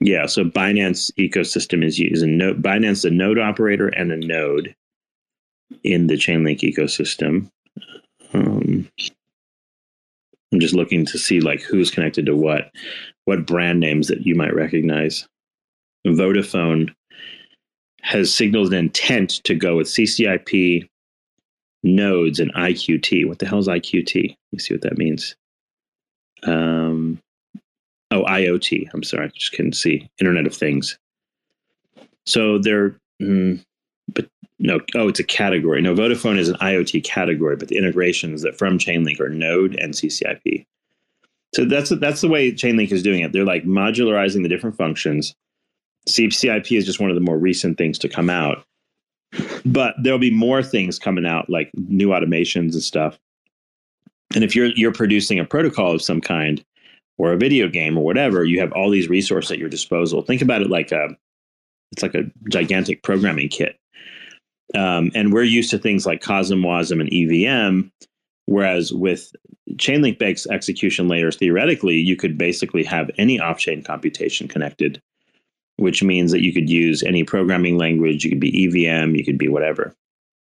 yeah, 0.01 0.27
so 0.27 0.45
Binance 0.45 1.11
ecosystem 1.19 1.85
is 1.85 1.99
using 1.99 2.37
node, 2.37 2.63
Binance 2.63 3.05
a 3.05 3.11
node 3.11 3.39
operator 3.39 3.89
and 3.89 4.13
a 4.13 4.17
node 4.17 4.75
in 5.85 6.07
the 6.07 6.15
Chainlink 6.15 6.61
ecosystem. 6.61 7.51
Um, 8.35 8.91
I'm 10.53 10.61
just 10.61 10.75
looking 10.75 11.07
to 11.07 11.19
see 11.19 11.41
like 11.41 11.63
who's 11.63 11.91
connected 11.91 12.27
to 12.27 12.37
what, 12.37 12.71
what 13.27 13.47
brand 13.47 13.81
names 13.81 14.09
that 14.09 14.27
you 14.27 14.35
might 14.35 14.55
recognize. 14.55 15.29
Vodafone 16.07 16.95
has 18.03 18.33
signaled 18.33 18.69
an 18.69 18.79
intent 18.79 19.31
to 19.45 19.55
go 19.55 19.77
with 19.77 19.89
CCIP 19.89 20.89
nodes 21.83 22.41
and 22.41 22.55
IQT. 22.55 23.27
What 23.29 23.39
the 23.39 23.47
hell 23.47 23.59
is 23.59 23.69
IQT? 23.69 24.29
Let 24.31 24.53
me 24.53 24.59
see 24.59 24.75
what 24.75 24.83
that 24.83 24.99
means. 24.99 25.37
Um, 26.45 27.21
Oh, 28.11 28.23
IoT. 28.23 28.89
I'm 28.95 29.03
sorry, 29.03 29.27
I 29.27 29.29
just 29.29 29.53
couldn't 29.53 29.75
see 29.75 30.09
Internet 30.21 30.47
of 30.47 30.55
Things. 30.55 30.99
So 32.25 32.59
they're, 32.59 32.97
mm, 33.21 33.61
but 34.13 34.29
no. 34.59 34.81
Oh, 34.95 35.09
it's 35.09 35.21
a 35.21 35.25
category. 35.25 35.83
No, 35.83 35.95
Vodafone 35.95 36.39
is 36.39 36.49
an 36.49 36.57
IoT 36.57 37.05
category, 37.05 37.57
but 37.57 37.69
the 37.69 37.77
integrations 37.77 38.43
that 38.43 38.57
from 38.57 38.79
Chainlink 38.79 39.21
are 39.21 39.29
Node 39.29 39.75
and 39.77 39.93
CCIP. 39.93 40.65
So 41.57 41.65
that's 41.65 41.89
that's 41.89 42.21
the 42.21 42.29
way 42.29 42.53
Chainlink 42.53 42.93
is 42.93 43.03
doing 43.03 43.21
it. 43.21 43.33
They're 43.33 43.43
like 43.43 43.65
modularizing 43.65 44.43
the 44.43 44.49
different 44.51 44.77
functions. 44.77 45.35
CCIP 46.07 46.77
is 46.77 46.85
just 46.85 47.01
one 47.01 47.09
of 47.09 47.17
the 47.17 47.23
more 47.23 47.39
recent 47.39 47.79
things 47.79 47.99
to 48.01 48.11
come 48.11 48.29
out, 48.29 48.63
but 49.65 49.95
there'll 50.03 50.19
be 50.19 50.31
more 50.31 50.63
things 50.63 50.99
coming 50.99 51.25
out, 51.25 51.49
like 51.49 51.71
new 51.75 52.09
automations 52.09 52.75
and 52.75 52.83
stuff. 52.83 53.19
And 54.35 54.45
if 54.45 54.55
you're 54.55 54.71
you're 54.77 54.93
producing 54.93 55.39
a 55.39 55.47
protocol 55.47 55.95
of 55.95 56.03
some 56.03 56.21
kind, 56.21 56.63
or 57.17 57.33
a 57.33 57.39
video 57.39 57.69
game 57.69 57.97
or 57.97 58.05
whatever, 58.05 58.45
you 58.45 58.61
have 58.61 58.73
all 58.73 58.91
these 58.91 59.09
resources 59.09 59.51
at 59.51 59.59
your 59.59 59.71
disposal. 59.71 60.21
Think 60.21 60.43
about 60.43 60.61
it 60.61 60.69
like 60.69 60.93
a 60.93 61.09
it's 61.93 62.03
like 62.03 62.15
a 62.15 62.31
gigantic 62.51 63.03
programming 63.03 63.49
kit. 63.49 63.79
Um, 64.75 65.11
and 65.15 65.33
we're 65.33 65.45
used 65.45 65.71
to 65.71 65.79
things 65.79 66.05
like 66.05 66.21
CosmWasm, 66.21 67.01
and 67.01 67.11
EVM. 67.11 67.89
Whereas 68.47 68.93
with 68.93 69.35
Chainlink 69.75 70.19
based 70.19 70.47
execution 70.51 71.09
layers, 71.09 71.37
theoretically, 71.37 71.97
you 71.97 72.17
could 72.17 72.39
basically 72.39 72.85
have 72.85 73.11
any 73.19 73.39
off 73.41 73.59
chain 73.59 73.83
computation 73.83 74.49
connected, 74.49 75.03
which 75.77 76.03
means 76.03 76.33
that 76.33 76.45
you 76.45 76.53
could 76.53 76.71
use 76.71 77.03
any 77.03 77.25
programming 77.25 77.77
language. 77.77 78.25
You 78.25 78.31
could 78.31 78.41
be 78.41 78.65
EVM, 78.65 79.15
you 79.15 79.25
could 79.25 79.39
be 79.39 79.49
whatever, 79.49 79.95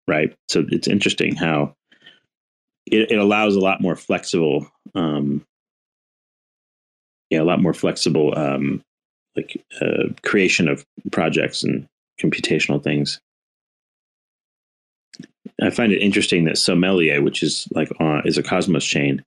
right? 0.08 0.36
So 0.48 0.66
it's 0.70 0.88
interesting 0.88 1.36
how 1.36 1.76
it, 2.86 3.12
it 3.12 3.18
allows 3.18 3.56
a 3.56 3.60
lot 3.60 3.82
more 3.82 3.96
flexible 3.96 4.68
um, 4.94 5.46
yeah, 7.30 7.42
a 7.42 7.44
lot 7.44 7.62
more 7.62 7.74
flexible, 7.74 8.38
um, 8.38 8.84
like 9.36 9.62
uh, 9.82 10.10
creation 10.24 10.68
of 10.68 10.86
projects 11.12 11.64
and 11.64 11.88
computational 12.22 12.82
things. 12.82 13.20
I 15.62 15.70
find 15.70 15.92
it 15.92 16.02
interesting 16.02 16.46
that 16.46 16.58
Sommelier, 16.58 17.22
which 17.22 17.42
is 17.42 17.68
like 17.72 17.90
uh, 18.00 18.22
is 18.26 18.38
a 18.38 18.44
Cosmos 18.44 18.86
chain, 18.86 19.24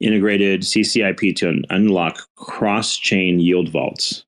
integrated 0.00 0.62
CCIP 0.62 1.34
to 1.36 1.62
unlock 1.70 2.20
cross-chain 2.36 3.40
yield 3.40 3.70
vaults. 3.70 4.24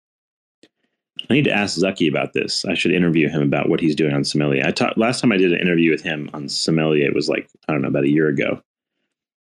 I 1.30 1.34
need 1.34 1.44
to 1.44 1.52
ask 1.52 1.78
Zucky 1.78 2.08
about 2.08 2.32
this. 2.32 2.64
I 2.64 2.74
should 2.74 2.92
interview 2.92 3.28
him 3.28 3.42
about 3.42 3.68
what 3.68 3.80
he's 3.80 3.94
doing 3.94 4.14
on 4.14 4.24
Sommelier. 4.24 4.64
I 4.66 4.70
talked 4.70 4.96
last 4.96 5.20
time 5.20 5.30
I 5.30 5.36
did 5.36 5.52
an 5.52 5.60
interview 5.60 5.90
with 5.90 6.02
him 6.02 6.30
on 6.32 6.48
Sommelier. 6.48 7.06
It 7.06 7.14
was 7.14 7.28
like 7.28 7.48
I 7.68 7.72
don't 7.72 7.82
know 7.82 7.88
about 7.88 8.04
a 8.04 8.10
year 8.10 8.28
ago. 8.28 8.62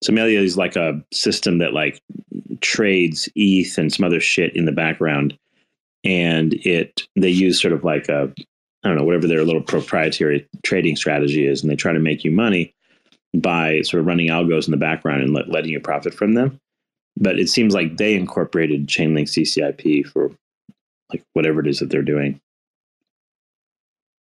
Sommelier 0.03 0.39
is 0.39 0.57
like 0.57 0.75
a 0.75 1.01
system 1.11 1.57
that 1.57 1.73
like 1.73 2.01
trades 2.61 3.29
ETH 3.35 3.77
and 3.77 3.91
some 3.91 4.05
other 4.05 4.19
shit 4.19 4.55
in 4.55 4.65
the 4.65 4.71
background 4.71 5.37
and 6.03 6.53
it 6.65 7.03
they 7.15 7.29
use 7.29 7.61
sort 7.61 7.73
of 7.73 7.83
like 7.83 8.07
a 8.09 8.31
I 8.87 8.91
don't 8.91 8.99
know 8.99 9.03
whatever 9.03 9.27
their 9.27 9.43
little 9.43 9.61
proprietary 9.61 10.47
trading 10.63 10.95
strategy 10.95 11.45
is, 11.45 11.61
and 11.61 11.69
they 11.69 11.75
try 11.75 11.91
to 11.91 11.99
make 11.99 12.23
you 12.23 12.31
money 12.31 12.73
by 13.35 13.81
sort 13.81 13.99
of 13.99 14.07
running 14.07 14.29
algos 14.29 14.65
in 14.65 14.71
the 14.71 14.77
background 14.77 15.21
and 15.21 15.33
let, 15.33 15.49
letting 15.49 15.71
you 15.71 15.81
profit 15.81 16.13
from 16.13 16.35
them. 16.35 16.57
But 17.17 17.37
it 17.37 17.49
seems 17.49 17.73
like 17.73 17.97
they 17.97 18.15
incorporated 18.15 18.87
Chainlink 18.87 19.27
CCIP 19.27 20.07
for 20.07 20.31
like 21.11 21.21
whatever 21.33 21.59
it 21.59 21.67
is 21.67 21.79
that 21.79 21.89
they're 21.89 22.01
doing. 22.01 22.39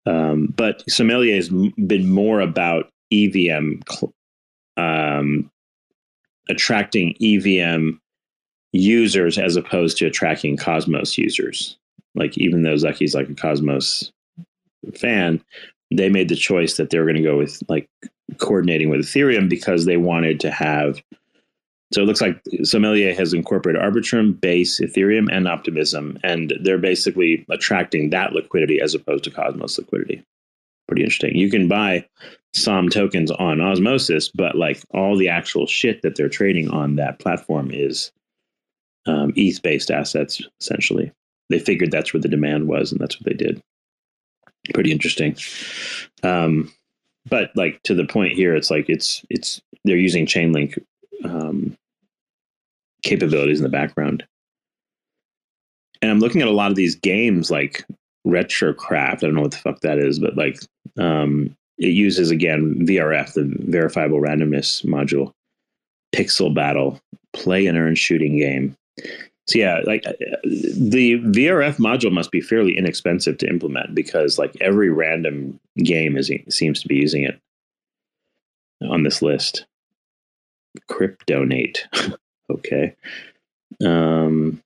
Um, 0.07 0.51
but 0.55 0.83
Sommelier 0.89 1.35
has 1.35 1.49
been 1.49 2.09
more 2.09 2.39
about 2.39 2.89
EVM 3.13 3.81
um, 4.75 5.51
attracting 6.49 7.15
EVM 7.21 7.91
users 8.73 9.37
as 9.37 9.55
opposed 9.55 9.97
to 9.97 10.07
attracting 10.07 10.57
Cosmos 10.57 11.15
users. 11.15 11.77
Like 12.15 12.39
even 12.39 12.63
though 12.63 12.73
Zucky's 12.73 13.13
like 13.13 13.29
a 13.29 13.35
Cosmos 13.35 14.11
fan, 14.93 15.41
they 15.91 16.09
made 16.09 16.29
the 16.29 16.35
choice 16.35 16.77
that 16.77 16.89
they 16.89 16.99
were 16.99 17.05
going 17.05 17.15
to 17.15 17.21
go 17.21 17.37
with 17.37 17.61
like 17.69 17.89
coordinating 18.37 18.89
with 18.89 19.01
Ethereum 19.01 19.49
because 19.49 19.85
they 19.85 19.97
wanted 19.97 20.39
to 20.41 20.51
have. 20.51 21.01
So 21.93 22.01
it 22.01 22.05
looks 22.05 22.19
like 22.19 22.41
Sommelier 22.63 23.13
has 23.13 23.33
incorporated 23.33 23.81
Arbitrum, 23.81 24.39
Base, 24.39 24.81
Ethereum, 24.81 25.29
and 25.31 25.47
Optimism, 25.47 26.17
and 26.21 26.53
they're 26.61 26.77
basically 26.77 27.45
attracting 27.49 28.09
that 28.09 28.33
liquidity 28.33 28.81
as 28.81 28.93
opposed 28.93 29.23
to 29.23 29.31
Cosmos 29.31 29.77
liquidity. 29.77 30.21
Pretty 30.89 31.03
interesting. 31.03 31.37
You 31.37 31.49
can 31.49 31.69
buy 31.69 32.05
SOM 32.53 32.89
tokens 32.89 33.31
on 33.31 33.61
Osmosis, 33.61 34.29
but 34.29 34.55
like 34.55 34.81
all 34.91 35.15
the 35.15 35.29
actual 35.29 35.65
shit 35.65 36.01
that 36.01 36.15
they're 36.15 36.27
trading 36.27 36.69
on 36.69 36.97
that 36.97 37.19
platform 37.19 37.71
is 37.71 38.11
um, 39.05 39.31
ETH 39.35 39.61
based 39.61 39.89
assets, 39.89 40.41
essentially. 40.59 41.11
They 41.49 41.59
figured 41.59 41.91
that's 41.91 42.13
where 42.13 42.21
the 42.21 42.27
demand 42.27 42.67
was, 42.67 42.91
and 42.91 42.99
that's 42.99 43.17
what 43.17 43.25
they 43.25 43.33
did. 43.33 43.61
Pretty 44.73 44.91
interesting. 44.91 45.35
Um, 46.23 46.71
but 47.29 47.51
like 47.55 47.81
to 47.83 47.93
the 47.93 48.05
point 48.05 48.33
here, 48.33 48.55
it's 48.55 48.71
like 48.71 48.85
it's 48.89 49.23
it's 49.29 49.61
they're 49.83 49.97
using 49.97 50.25
Chainlink 50.25 50.81
um, 51.23 51.77
capabilities 53.03 53.59
in 53.59 53.63
the 53.63 53.69
background. 53.69 54.25
And 56.01 56.11
I'm 56.11 56.19
looking 56.19 56.41
at 56.41 56.47
a 56.47 56.51
lot 56.51 56.69
of 56.69 56.75
these 56.75 56.95
games 56.95 57.49
like 57.49 57.85
Retrocraft. 58.25 59.15
I 59.15 59.15
don't 59.15 59.35
know 59.35 59.41
what 59.41 59.51
the 59.51 59.57
fuck 59.57 59.81
that 59.81 59.97
is, 59.97 60.19
but 60.19 60.37
like 60.37 60.59
um, 60.97 61.55
it 61.77 61.89
uses 61.89 62.31
again 62.31 62.85
VRF, 62.85 63.33
the 63.33 63.51
verifiable 63.71 64.19
randomness 64.19 64.85
module, 64.85 65.31
pixel 66.13 66.53
battle, 66.53 66.99
play 67.33 67.67
and 67.67 67.77
earn 67.77 67.95
shooting 67.95 68.37
game. 68.37 68.75
So 69.47 69.59
yeah, 69.59 69.81
like 69.85 70.05
uh, 70.05 70.11
the 70.43 71.21
VRF 71.21 71.77
module 71.77 72.11
must 72.11 72.31
be 72.31 72.41
fairly 72.41 72.77
inexpensive 72.77 73.37
to 73.37 73.47
implement 73.47 73.95
because 73.95 74.37
like 74.37 74.55
every 74.59 74.89
random 74.89 75.59
game 75.77 76.17
is 76.17 76.29
seems 76.49 76.81
to 76.81 76.87
be 76.87 76.95
using 76.95 77.23
it 77.23 77.39
on 78.81 79.03
this 79.03 79.21
list. 79.21 79.65
Cryptonate. 80.89 81.79
okay. 82.51 82.93
Um, 83.85 84.61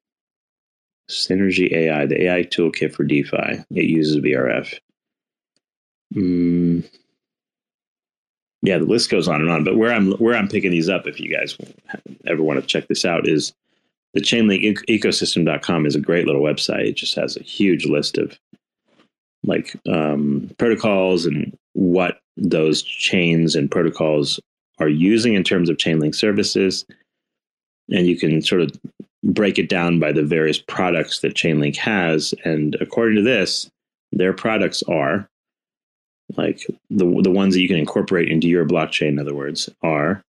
Synergy 1.10 1.72
AI, 1.74 2.06
the 2.06 2.24
AI 2.24 2.44
toolkit 2.44 2.94
for 2.94 3.04
DeFi. 3.04 3.64
It 3.72 3.86
uses 3.86 4.18
VRF. 4.18 4.80
Mm, 6.16 6.90
yeah, 8.62 8.78
the 8.78 8.86
list 8.86 9.10
goes 9.10 9.28
on 9.28 9.42
and 9.42 9.50
on. 9.50 9.64
But 9.64 9.78
where 9.78 9.94
I'm 9.94 10.14
where 10.14 10.36
I'm 10.36 10.48
picking 10.48 10.72
these 10.72 10.90
up, 10.90 11.08
if 11.08 11.20
you 11.20 11.34
guys 11.34 11.58
ever 12.26 12.42
want 12.42 12.60
to 12.60 12.66
check 12.66 12.88
this 12.88 13.06
out, 13.06 13.28
is 13.28 13.54
the 14.14 14.22
Chainlink 14.22 14.86
ecosystem.com 14.90 15.86
is 15.86 15.96
a 15.96 16.02
great 16.02 16.26
little 16.26 16.42
website. 16.42 16.88
It 16.88 16.96
just 16.98 17.16
has 17.16 17.38
a 17.38 17.44
huge 17.44 17.86
list 17.86 18.18
of 18.18 18.38
like 19.44 19.76
um, 19.88 20.52
protocols 20.58 21.26
and 21.26 21.58
what 21.74 22.20
those 22.38 22.82
chains 22.82 23.56
and 23.56 23.72
protocols 23.72 24.40
are 24.80 24.90
using 24.90 25.34
in 25.34 25.44
terms 25.44 25.70
of 25.70 25.78
Chainlink 25.78 26.16
services. 26.16 26.86
And 27.90 28.08
you 28.08 28.18
can 28.18 28.42
sort 28.42 28.62
of 28.62 28.72
break 29.24 29.60
it 29.60 29.70
down 29.70 30.00
by 30.00 30.12
the 30.12 30.24
various 30.24 30.60
products 30.60 31.20
that 31.20 31.36
Chainlink 31.36 31.78
has. 31.78 32.34
And 32.44 32.76
according 32.82 33.16
to 33.18 33.22
this, 33.22 33.70
their 34.12 34.34
products 34.34 34.84
are 34.84 35.28
like 36.38 36.66
the 36.90 37.06
the 37.22 37.32
ones 37.32 37.54
that 37.54 37.62
you 37.62 37.68
can 37.68 37.78
incorporate 37.78 38.30
into 38.30 38.48
your 38.48 38.66
blockchain. 38.66 39.10
In 39.10 39.20
other 39.20 39.36
words, 39.36 39.70
are 39.84 40.22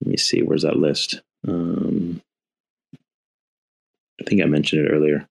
let 0.00 0.10
me 0.10 0.16
see, 0.16 0.42
where's 0.42 0.62
that 0.62 0.76
list? 0.76 1.20
Um, 1.46 2.22
I 4.20 4.24
think 4.24 4.42
I 4.42 4.46
mentioned 4.46 4.86
it 4.86 4.90
earlier. 4.90 5.26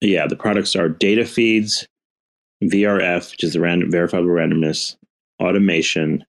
Yeah, 0.00 0.26
the 0.26 0.36
products 0.36 0.76
are 0.76 0.88
data 0.88 1.24
feeds, 1.24 1.86
VRF, 2.62 3.30
which 3.30 3.44
is 3.44 3.54
the 3.54 3.60
random 3.60 3.90
verifiable 3.90 4.28
randomness, 4.28 4.96
automation, 5.40 6.24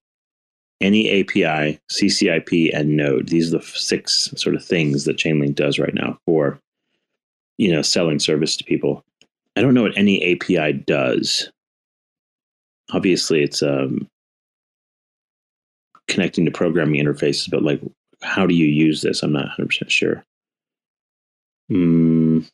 any 0.80 1.20
API, 1.20 1.78
CCIP, 1.90 2.70
and 2.74 2.96
Node. 2.96 3.28
These 3.28 3.54
are 3.54 3.58
the 3.58 3.64
six 3.64 4.32
sort 4.36 4.56
of 4.56 4.64
things 4.64 5.04
that 5.04 5.16
Chainlink 5.16 5.54
does 5.54 5.78
right 5.78 5.94
now 5.94 6.18
for, 6.26 6.58
you 7.58 7.72
know, 7.72 7.82
selling 7.82 8.18
service 8.18 8.56
to 8.56 8.64
people. 8.64 9.02
I 9.56 9.62
don't 9.62 9.74
know 9.74 9.82
what 9.82 9.96
any 9.96 10.34
API 10.34 10.72
does. 10.74 11.50
Obviously, 12.92 13.42
it's 13.42 13.62
um, 13.62 14.06
connecting 16.08 16.44
to 16.44 16.50
programming 16.50 17.02
interfaces, 17.02 17.50
but 17.50 17.62
like, 17.62 17.80
how 18.26 18.46
do 18.46 18.54
you 18.54 18.66
use 18.66 19.02
this? 19.02 19.22
I'm 19.22 19.32
not 19.32 19.48
100% 19.58 19.88
sure. 19.88 20.24
Mm. 21.70 22.48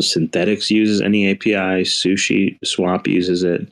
Synthetix 0.00 0.70
uses 0.70 1.00
any 1.00 1.30
API. 1.30 1.82
Sushi 1.82 2.56
Swap 2.64 3.06
uses 3.06 3.42
it 3.42 3.68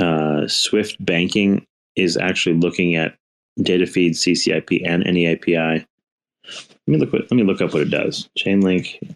uh, 0.00 0.46
Swift 0.48 1.04
Banking 1.04 1.66
is 1.96 2.16
actually 2.16 2.56
looking 2.56 2.96
at 2.96 3.16
data 3.58 3.86
feed, 3.86 4.14
CCIP, 4.14 4.82
and 4.86 5.06
any 5.06 5.26
API. 5.26 5.84
Let 6.44 6.86
me 6.86 6.96
look. 6.98 7.12
What, 7.12 7.22
let 7.22 7.32
me 7.32 7.44
look 7.44 7.60
up 7.60 7.72
what 7.72 7.82
it 7.82 7.90
does. 7.90 8.28
Chainlink, 8.38 9.14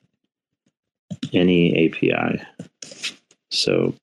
any 1.33 1.89
API. 1.89 2.43
So 3.51 3.95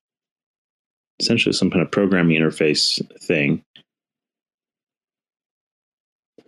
essentially, 1.20 1.52
some 1.52 1.70
kind 1.70 1.82
of 1.82 1.90
programming 1.90 2.40
interface 2.40 3.00
thing. 3.22 3.62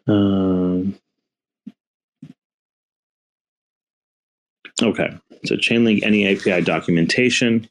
Um, 0.07 0.99
okay, 4.83 5.17
so 5.45 5.57
Chainlink 5.57 6.03
any 6.03 6.27
API 6.27 6.63
documentation. 6.63 7.69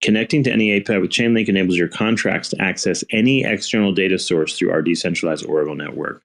Connecting 0.00 0.44
to 0.44 0.52
any 0.52 0.76
API 0.76 0.98
with 0.98 1.10
Chainlink 1.10 1.48
enables 1.48 1.76
your 1.76 1.88
contracts 1.88 2.50
to 2.50 2.62
access 2.62 3.02
any 3.10 3.44
external 3.44 3.92
data 3.92 4.18
source 4.18 4.56
through 4.56 4.70
our 4.70 4.80
decentralized 4.80 5.44
Oracle 5.46 5.74
network. 5.74 6.22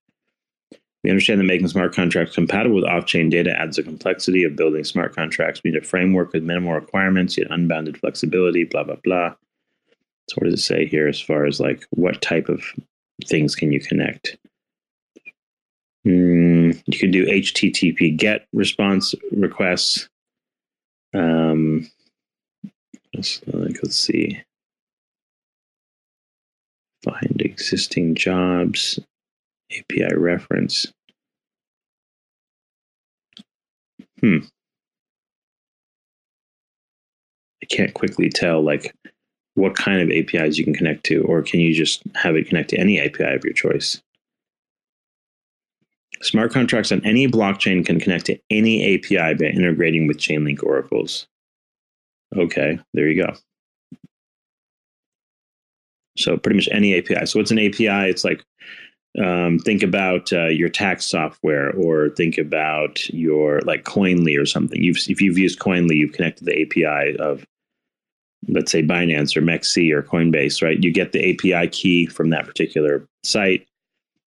We 1.04 1.10
understand 1.10 1.42
that 1.42 1.46
making 1.46 1.68
smart 1.68 1.94
contracts 1.94 2.36
compatible 2.36 2.76
with 2.78 2.86
off 2.86 3.06
chain 3.06 3.30
data 3.30 3.52
adds 3.60 3.76
the 3.76 3.84
complexity 3.84 4.44
of 4.44 4.56
building 4.56 4.84
smart 4.84 5.16
contracts. 5.16 5.62
We 5.64 5.72
need 5.72 5.84
a 5.84 5.86
framework 5.86 6.32
with 6.32 6.44
minimal 6.44 6.74
requirements, 6.74 7.38
yet 7.38 7.48
unbounded 7.50 7.98
flexibility, 7.98 8.64
blah, 8.64 8.84
blah, 8.84 8.96
blah. 9.04 9.36
So, 10.30 10.36
what 10.36 10.46
does 10.46 10.54
it 10.54 10.64
say 10.64 10.86
here 10.86 11.08
as 11.08 11.20
far 11.20 11.46
as 11.46 11.60
like 11.60 11.86
what 11.90 12.22
type 12.22 12.48
of 12.48 12.64
things 13.26 13.56
can 13.56 13.74
you 13.74 13.82
connect? 13.82 14.38
Mm, 16.06 16.82
you 16.86 17.00
can 17.00 17.12
do 17.12 17.26
HTTP 17.26 18.18
GET 18.18 18.46
response 18.52 19.16
requests. 19.32 20.10
Um, 21.14 21.90
like, 23.16 23.78
let's 23.84 23.96
see. 23.96 24.42
Find 27.04 27.42
existing 27.42 28.16
jobs, 28.16 29.00
API 29.72 30.16
reference. 30.16 30.92
Hmm. 34.20 34.40
I 37.62 37.66
can't 37.66 37.94
quickly 37.94 38.30
tell 38.30 38.62
like 38.62 38.94
what 39.56 39.76
kind 39.76 40.02
of 40.02 40.10
APIs 40.10 40.58
you 40.58 40.64
can 40.64 40.74
connect 40.74 41.06
to, 41.06 41.24
or 41.24 41.42
can 41.42 41.60
you 41.60 41.74
just 41.74 42.02
have 42.16 42.36
it 42.36 42.48
connect 42.48 42.72
to 42.72 42.78
any 42.78 43.00
API 43.00 43.36
of 43.36 43.44
your 43.44 43.54
choice? 43.54 44.02
Smart 46.24 46.54
contracts 46.54 46.92
on 46.92 47.06
any 47.06 47.28
blockchain 47.28 47.86
can 47.86 48.00
connect 48.00 48.26
to 48.28 48.40
any 48.50 48.96
API 48.96 49.34
by 49.34 49.46
integrating 49.46 50.08
with 50.08 50.18
Chainlink 50.18 50.64
oracles. 50.64 51.28
Okay, 52.36 52.80
there 52.94 53.08
you 53.10 53.24
go. 53.24 53.34
So 56.18 56.38
pretty 56.38 56.56
much 56.56 56.70
any 56.72 56.98
API. 56.98 57.26
So 57.26 57.40
what's 57.40 57.52
an 57.52 57.60
API? 57.60 58.10
It's 58.10 58.24
like 58.24 58.44
um, 59.22 59.60
think 59.60 59.84
about 59.84 60.32
uh, 60.32 60.48
your 60.48 60.70
tax 60.70 61.06
software, 61.06 61.72
or 61.72 62.10
think 62.10 62.38
about 62.38 63.08
your 63.10 63.60
like 63.62 63.84
Koinly 63.84 64.40
or 64.40 64.46
something. 64.46 64.82
You've 64.82 64.98
if 65.08 65.22
you've 65.22 65.38
used 65.38 65.60
Koinly, 65.60 65.96
you've 65.96 66.14
connected 66.14 66.46
the 66.46 66.62
API 66.62 67.18
of 67.18 67.46
let's 68.48 68.72
say 68.72 68.82
Binance 68.82 69.36
or 69.36 69.42
MEXC 69.42 69.92
or 69.92 70.02
Coinbase, 70.04 70.64
right? 70.64 70.82
You 70.82 70.92
get 70.92 71.12
the 71.12 71.34
API 71.34 71.68
key 71.70 72.06
from 72.08 72.30
that 72.30 72.46
particular 72.46 73.06
site. 73.24 73.68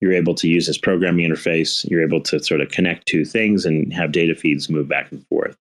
You're 0.01 0.13
able 0.13 0.35
to 0.35 0.49
use 0.49 0.67
this 0.67 0.79
programming 0.79 1.29
interface. 1.29 1.89
You're 1.89 2.03
able 2.03 2.21
to 2.23 2.43
sort 2.43 2.61
of 2.61 2.71
connect 2.71 3.07
two 3.07 3.25
things 3.25 3.65
and 3.67 3.93
have 3.93 4.13
data 4.13 4.35
feeds 4.35 4.71
move 4.71 4.89
back 4.89 5.13
and 5.13 5.27
forth. 5.29 5.57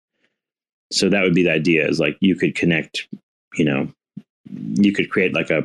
So 0.92 1.10
that 1.10 1.22
would 1.22 1.36
be 1.36 1.44
the 1.44 1.52
idea 1.52 1.88
is 1.88 2.00
like 2.00 2.18
you 2.20 2.36
could 2.36 2.56
connect, 2.56 3.08
you 3.56 3.66
know, 3.66 3.92
you 4.50 4.94
could 4.94 5.10
create 5.10 5.34
like 5.34 5.50
a 5.50 5.64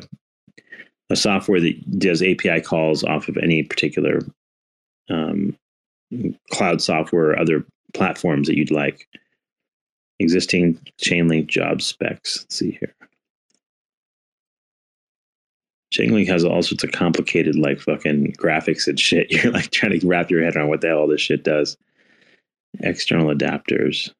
a 1.09 1.15
software 1.15 1.61
that 1.61 1.99
does 1.99 2.21
API 2.21 2.61
calls 2.61 3.03
off 3.03 3.27
of 3.27 3.37
any 3.37 3.61
particular 3.63 4.21
um, 5.09 5.55
cloud 6.51 6.81
software 6.81 7.31
or 7.31 7.39
other 7.39 7.63
platforms 7.93 8.47
that 8.47 8.57
you'd 8.57 8.71
like. 8.71 9.07
Existing 10.19 10.79
Chainlink 11.01 11.47
job 11.47 11.81
specs. 11.81 12.39
Let's 12.39 12.55
see 12.55 12.71
here. 12.71 12.95
Chainlink 15.95 16.27
has 16.27 16.43
all 16.43 16.61
sorts 16.61 16.83
of 16.83 16.91
complicated, 16.91 17.55
like 17.55 17.79
fucking 17.79 18.33
graphics 18.33 18.87
and 18.87 18.99
shit. 18.99 19.31
You're 19.31 19.53
like 19.53 19.71
trying 19.71 19.99
to 19.99 20.07
wrap 20.07 20.29
your 20.29 20.43
head 20.43 20.55
around 20.55 20.69
what 20.69 20.81
the 20.81 20.87
hell 20.87 21.07
this 21.07 21.21
shit 21.21 21.43
does. 21.43 21.77
External 22.81 23.33
adapters. 23.33 24.11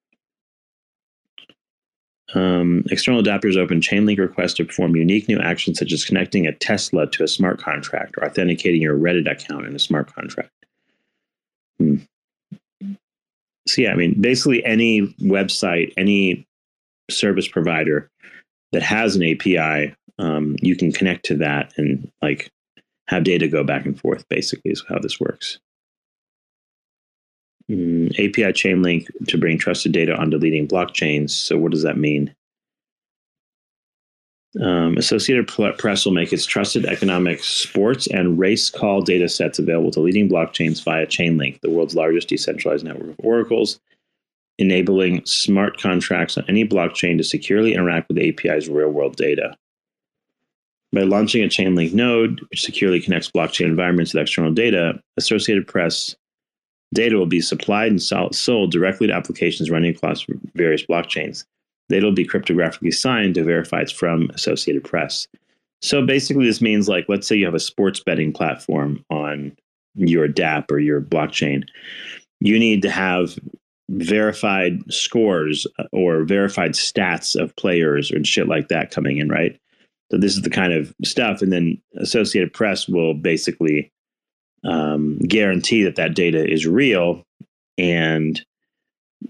Um, 2.34 2.84
external 2.90 3.22
adapters 3.22 3.56
open 3.56 3.82
Chainlink 3.82 4.18
requests 4.18 4.56
to 4.56 4.66
perform 4.66 4.96
unique 4.96 5.28
new 5.28 5.40
actions 5.40 5.80
such 5.80 5.94
as 5.94 6.04
connecting 6.04 6.48
a 6.48 6.54
Tesla 6.54 7.10
to 7.12 7.24
a 7.24 7.28
smart 7.28 7.62
contract 7.62 8.16
or 8.18 8.26
authenticating 8.26 8.82
your 8.82 8.98
Reddit 8.98 9.30
account 9.30 9.66
in 9.66 9.76
a 9.76 9.80
smart 9.80 10.14
contract. 10.14 10.52
Hmm. 11.80 11.98
So, 13.68 13.82
yeah, 13.82 13.92
I 13.92 13.96
mean, 13.96 14.20
basically 14.22 14.64
any 14.64 15.08
website, 15.22 15.94
any 15.98 16.46
service 17.10 17.48
provider 17.48 18.10
that 18.72 18.84
has 18.84 19.16
an 19.16 19.24
API, 19.24 19.96
um, 20.18 20.56
you 20.62 20.76
can 20.76 20.92
connect 20.92 21.26
to 21.26 21.36
that 21.38 21.74
and 21.78 22.12
like 22.22 22.50
have 23.08 23.24
data 23.24 23.48
go 23.48 23.64
back 23.64 23.86
and 23.86 24.00
forth, 24.00 24.28
basically, 24.30 24.72
is 24.72 24.84
how 24.88 25.00
this 25.00 25.20
works. 25.20 25.60
Mm, 27.70 28.12
API 28.14 28.54
chain 28.54 28.82
link 28.82 29.08
to 29.28 29.38
bring 29.38 29.58
trusted 29.58 29.92
data 29.92 30.16
onto 30.16 30.38
leading 30.38 30.68
blockchains. 30.68 31.32
So, 31.32 31.58
what 31.58 31.72
does 31.72 31.84
that 31.84 31.98
mean? 31.98 32.34
Um, 34.62 34.98
Associated 34.98 35.48
Press 35.48 36.06
will 36.06 36.14
make 36.14 36.32
its 36.32 36.46
trusted 36.46 36.86
economic 36.86 37.44
sports 37.44 38.08
and 38.08 38.40
race 38.40 38.70
call 38.70 39.02
data 39.02 39.28
sets 39.28 39.60
available 39.60 39.92
to 39.92 40.00
leading 40.00 40.30
blockchains 40.30 40.82
via 40.82 41.06
Chainlink, 41.06 41.60
the 41.62 41.70
world's 41.70 41.96
largest 41.96 42.30
decentralized 42.30 42.86
network 42.86 43.10
of 43.10 43.20
oracles, 43.20 43.82
enabling 44.58 45.26
smart 45.26 45.78
contracts 45.78 46.38
on 46.38 46.46
any 46.48 46.66
blockchain 46.66 47.18
to 47.18 47.24
securely 47.24 47.74
interact 47.74 48.08
with 48.08 48.18
the 48.18 48.30
API's 48.30 48.70
real 48.70 48.90
world 48.90 49.18
data. 49.18 49.58
By 50.96 51.02
launching 51.02 51.44
a 51.44 51.48
Chainlink 51.48 51.94
node, 51.94 52.40
which 52.50 52.62
securely 52.62 53.02
connects 53.02 53.30
blockchain 53.30 53.66
environments 53.66 54.14
with 54.14 54.22
external 54.22 54.54
data, 54.54 54.98
Associated 55.18 55.68
Press 55.68 56.16
Data 56.94 57.18
will 57.18 57.26
be 57.26 57.42
supplied 57.42 57.92
and 57.92 58.02
sold 58.02 58.72
directly 58.72 59.08
to 59.08 59.14
applications 59.14 59.70
running 59.70 59.94
across 59.94 60.26
various 60.54 60.86
blockchains. 60.86 61.44
Data 61.90 62.06
will 62.06 62.14
be 62.14 62.26
cryptographically 62.26 62.94
signed 62.94 63.36
to 63.36 63.44
verify 63.44 63.82
it's 63.82 63.92
from 63.92 64.30
Associated 64.34 64.86
Press. 64.86 65.28
So 65.82 66.06
basically, 66.06 66.46
this 66.46 66.62
means 66.62 66.88
like, 66.88 67.06
let's 67.10 67.28
say 67.28 67.36
you 67.36 67.46
have 67.46 67.54
a 67.54 67.60
sports 67.60 68.00
betting 68.00 68.32
platform 68.32 69.04
on 69.10 69.54
your 69.96 70.30
DApp 70.30 70.72
or 70.72 70.80
your 70.80 71.02
blockchain. 71.02 71.64
You 72.40 72.58
need 72.58 72.82
to 72.84 72.90
have 72.90 73.38
verified 73.90 74.82
scores 74.90 75.68
or 75.92 76.24
verified 76.24 76.72
stats 76.72 77.36
of 77.36 77.54
players 77.58 78.12
and 78.12 78.26
shit 78.26 78.48
like 78.48 78.70
that 78.70 78.92
coming 78.92 79.18
in, 79.18 79.28
right? 79.28 79.60
So 80.16 80.20
this 80.20 80.38
is 80.38 80.44
the 80.44 80.50
kind 80.50 80.72
of 80.72 80.96
stuff, 81.04 81.42
and 81.42 81.52
then 81.52 81.78
Associated 81.98 82.54
Press 82.54 82.88
will 82.88 83.14
basically 83.14 83.92
um, 84.64 85.20
guarantee 85.20 85.84
that 85.84 85.98
that 85.98 86.16
data 86.16 86.50
is 86.50 86.66
real 86.66 87.26
and 87.78 88.42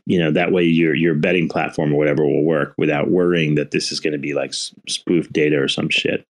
you 0.05 0.19
know 0.19 0.29
that 0.29 0.51
way 0.51 0.61
your 0.61 0.93
your 0.93 1.15
betting 1.15 1.49
platform 1.49 1.91
or 1.91 1.97
whatever 1.97 2.23
will 2.23 2.43
work 2.43 2.75
without 2.77 3.09
worrying 3.09 3.55
that 3.55 3.71
this 3.71 3.91
is 3.91 3.99
going 3.99 4.13
to 4.13 4.19
be 4.19 4.36
like 4.36 4.53
spoof 4.53 5.27
data 5.33 5.59
or 5.59 5.67
some 5.67 5.89
shit. 5.89 6.23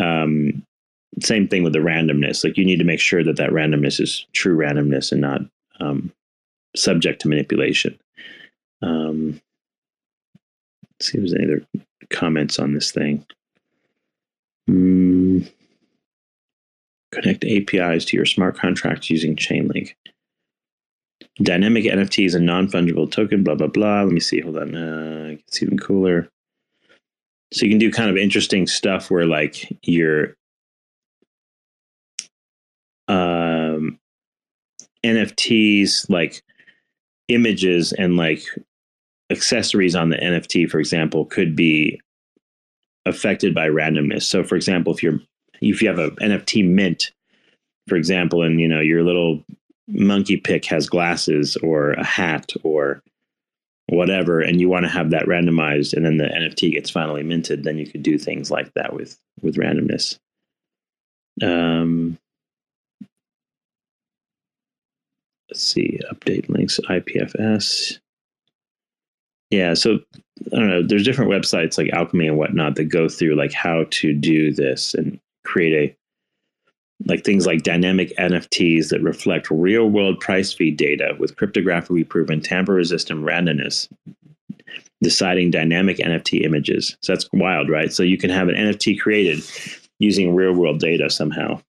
Um, 0.00 0.64
same 1.20 1.48
thing 1.48 1.64
with 1.64 1.72
the 1.72 1.80
randomness. 1.80 2.44
Like 2.44 2.56
you 2.56 2.64
need 2.64 2.78
to 2.78 2.84
make 2.84 3.00
sure 3.00 3.24
that 3.24 3.38
that 3.38 3.50
randomness 3.50 4.00
is 4.00 4.24
true 4.32 4.56
randomness 4.56 5.10
and 5.10 5.20
not 5.20 5.40
um, 5.80 6.12
subject 6.76 7.22
to 7.22 7.28
manipulation. 7.28 7.98
Um, 8.82 9.40
see 11.00 11.18
if 11.18 11.22
there's 11.22 11.34
any 11.34 11.44
other 11.46 11.66
comments 12.10 12.60
on 12.60 12.74
this 12.74 12.92
thing 12.92 13.26
mm. 14.68 15.50
Connect 17.12 17.44
APIs 17.44 18.04
to 18.06 18.16
your 18.16 18.26
smart 18.26 18.58
contracts 18.58 19.08
using 19.08 19.36
Chainlink. 19.36 19.94
Dynamic 21.42 21.84
NFTs 21.84 22.34
and 22.34 22.46
non 22.46 22.68
fungible 22.68 23.10
token, 23.10 23.44
blah, 23.44 23.54
blah, 23.54 23.68
blah. 23.68 24.02
Let 24.02 24.12
me 24.12 24.20
see. 24.20 24.40
Hold 24.40 24.58
on. 24.58 24.74
Uh, 24.74 25.36
it's 25.46 25.62
even 25.62 25.78
cooler. 25.78 26.28
So 27.52 27.64
you 27.64 27.70
can 27.70 27.78
do 27.78 27.92
kind 27.92 28.10
of 28.10 28.16
interesting 28.16 28.66
stuff 28.66 29.10
where, 29.10 29.26
like, 29.26 29.76
your 29.82 30.34
um, 33.08 33.98
NFTs, 35.04 36.08
like 36.08 36.42
images 37.28 37.92
and 37.92 38.16
like 38.16 38.42
accessories 39.30 39.94
on 39.94 40.10
the 40.10 40.16
NFT, 40.16 40.68
for 40.68 40.78
example, 40.78 41.24
could 41.26 41.54
be 41.54 42.00
affected 43.06 43.54
by 43.54 43.68
randomness. 43.68 44.22
So, 44.22 44.42
for 44.42 44.56
example, 44.56 44.92
if 44.92 45.02
you're 45.02 45.20
if 45.60 45.80
you 45.82 45.88
have 45.88 45.98
a 45.98 46.10
NFT 46.12 46.68
mint, 46.68 47.12
for 47.88 47.96
example, 47.96 48.42
and 48.42 48.60
you 48.60 48.68
know 48.68 48.80
your 48.80 49.02
little 49.02 49.42
monkey 49.88 50.36
pick 50.36 50.64
has 50.66 50.88
glasses 50.88 51.56
or 51.56 51.92
a 51.92 52.04
hat 52.04 52.52
or 52.62 53.02
whatever, 53.86 54.40
and 54.40 54.60
you 54.60 54.68
want 54.68 54.84
to 54.84 54.90
have 54.90 55.10
that 55.10 55.26
randomized, 55.26 55.92
and 55.92 56.04
then 56.04 56.16
the 56.16 56.24
NFT 56.24 56.72
gets 56.72 56.90
finally 56.90 57.22
minted, 57.22 57.64
then 57.64 57.78
you 57.78 57.86
could 57.86 58.02
do 58.02 58.18
things 58.18 58.50
like 58.50 58.72
that 58.74 58.94
with 58.94 59.18
with 59.42 59.56
randomness. 59.56 60.18
Um, 61.42 62.18
let's 65.50 65.62
see, 65.62 66.00
update 66.10 66.48
links, 66.48 66.80
IPFS. 66.88 67.98
Yeah, 69.50 69.74
so 69.74 69.98
I 70.52 70.56
don't 70.56 70.68
know. 70.68 70.82
There's 70.86 71.04
different 71.04 71.30
websites 71.30 71.78
like 71.78 71.92
Alchemy 71.92 72.28
and 72.28 72.38
whatnot 72.38 72.76
that 72.76 72.84
go 72.84 73.08
through 73.08 73.36
like 73.36 73.52
how 73.52 73.84
to 73.90 74.12
do 74.12 74.52
this, 74.52 74.94
and 74.94 75.20
create 75.44 75.72
a 75.74 75.96
like 77.06 77.24
things 77.24 77.46
like 77.46 77.62
dynamic 77.62 78.12
NFTs 78.16 78.88
that 78.88 79.02
reflect 79.02 79.50
real 79.50 79.90
world 79.90 80.20
price 80.20 80.52
feed 80.52 80.76
data 80.76 81.14
with 81.18 81.36
cryptographically 81.36 82.08
proven 82.08 82.40
tamper 82.40 82.74
resistant 82.74 83.24
randomness, 83.24 83.88
deciding 85.02 85.50
dynamic 85.50 85.98
NFT 85.98 86.44
images. 86.44 86.96
So 87.02 87.12
that's 87.12 87.28
wild, 87.32 87.68
right? 87.68 87.92
So 87.92 88.02
you 88.02 88.16
can 88.16 88.30
have 88.30 88.48
an 88.48 88.54
NFT 88.54 88.98
created 88.98 89.42
using 89.98 90.34
real 90.34 90.52
world 90.54 90.80
data 90.80 91.10
somehow. 91.10 91.60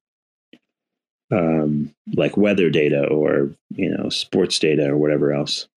Um, 1.32 1.92
like 2.16 2.38
weather 2.38 2.70
data 2.70 3.08
or 3.08 3.52
you 3.74 3.90
know 3.90 4.10
sports 4.10 4.60
data 4.60 4.90
or 4.90 4.98
whatever 4.98 5.34
else. 5.34 5.68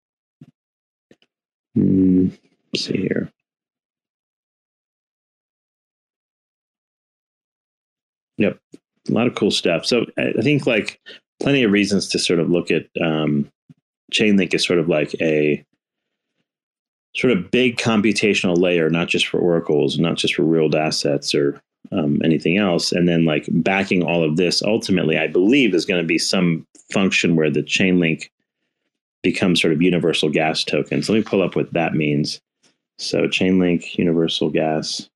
Mm, 1.79 2.37
see 2.76 2.97
here. 2.97 3.31
Yep. 8.39 8.59
A 9.09 9.12
lot 9.12 9.26
of 9.26 9.35
cool 9.35 9.51
stuff. 9.51 9.85
So 9.87 10.07
I 10.18 10.41
think 10.43 10.66
like 10.66 11.01
plenty 11.41 11.62
of 11.62 11.72
reasons 11.72 12.09
to 12.09 12.18
sort 12.18 12.41
of 12.41 12.51
look 12.51 12.70
at 12.70 12.87
um, 13.03 13.51
Chainlink 14.12 14.55
is 14.55 14.64
sort 14.64 14.79
of 14.79 14.89
like 14.89 15.14
a 15.20 15.64
sort 17.14 17.33
of 17.33 17.51
big 17.51 17.76
computational 17.76 18.59
layer, 18.59 18.91
not 18.91 19.09
just 19.09 19.26
for 19.26 19.39
oracles, 19.39 19.99
not 19.99 20.16
just 20.16 20.35
for 20.35 20.43
real 20.43 20.74
assets 20.76 21.35
or 21.35 21.61
um, 21.91 22.20
anything 22.22 22.59
else. 22.59 22.93
And 22.93 23.09
then 23.09 23.24
like 23.24 23.47
backing 23.51 24.05
all 24.05 24.22
of 24.22 24.37
this, 24.37 24.62
ultimately, 24.62 25.18
I 25.18 25.26
believe 25.26 25.74
is 25.74 25.87
going 25.87 26.01
to 26.01 26.07
be 26.07 26.18
some 26.18 26.66
function 26.93 27.35
where 27.35 27.51
the 27.51 27.62
Chainlink 27.62 28.29
becomes 29.23 29.61
sort 29.61 29.73
of 29.73 29.83
universal 29.83 30.31
gas 30.31 30.64
tokens. 30.64 31.09
Let 31.09 31.16
me 31.16 31.23
pull 31.23 31.43
up 31.43 31.57
what 31.57 31.73
that 31.73 31.95
means. 31.95 32.41
So 32.99 33.23
Chainlink 33.29 33.97
universal 33.97 34.51
gas. 34.51 35.09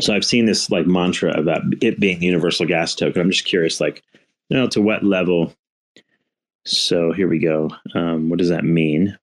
So 0.00 0.14
I've 0.14 0.24
seen 0.24 0.46
this 0.46 0.70
like 0.70 0.86
mantra 0.86 1.38
about 1.38 1.62
it 1.80 2.00
being 2.00 2.22
universal 2.22 2.66
gas 2.66 2.94
token. 2.94 3.22
I'm 3.22 3.30
just 3.30 3.44
curious, 3.44 3.80
like, 3.80 4.02
you 4.48 4.56
know, 4.56 4.66
to 4.68 4.80
what 4.80 5.04
level. 5.04 5.54
So 6.64 7.12
here 7.12 7.28
we 7.28 7.38
go. 7.38 7.70
Um, 7.94 8.28
what 8.28 8.38
does 8.38 8.48
that 8.48 8.64
mean? 8.64 9.16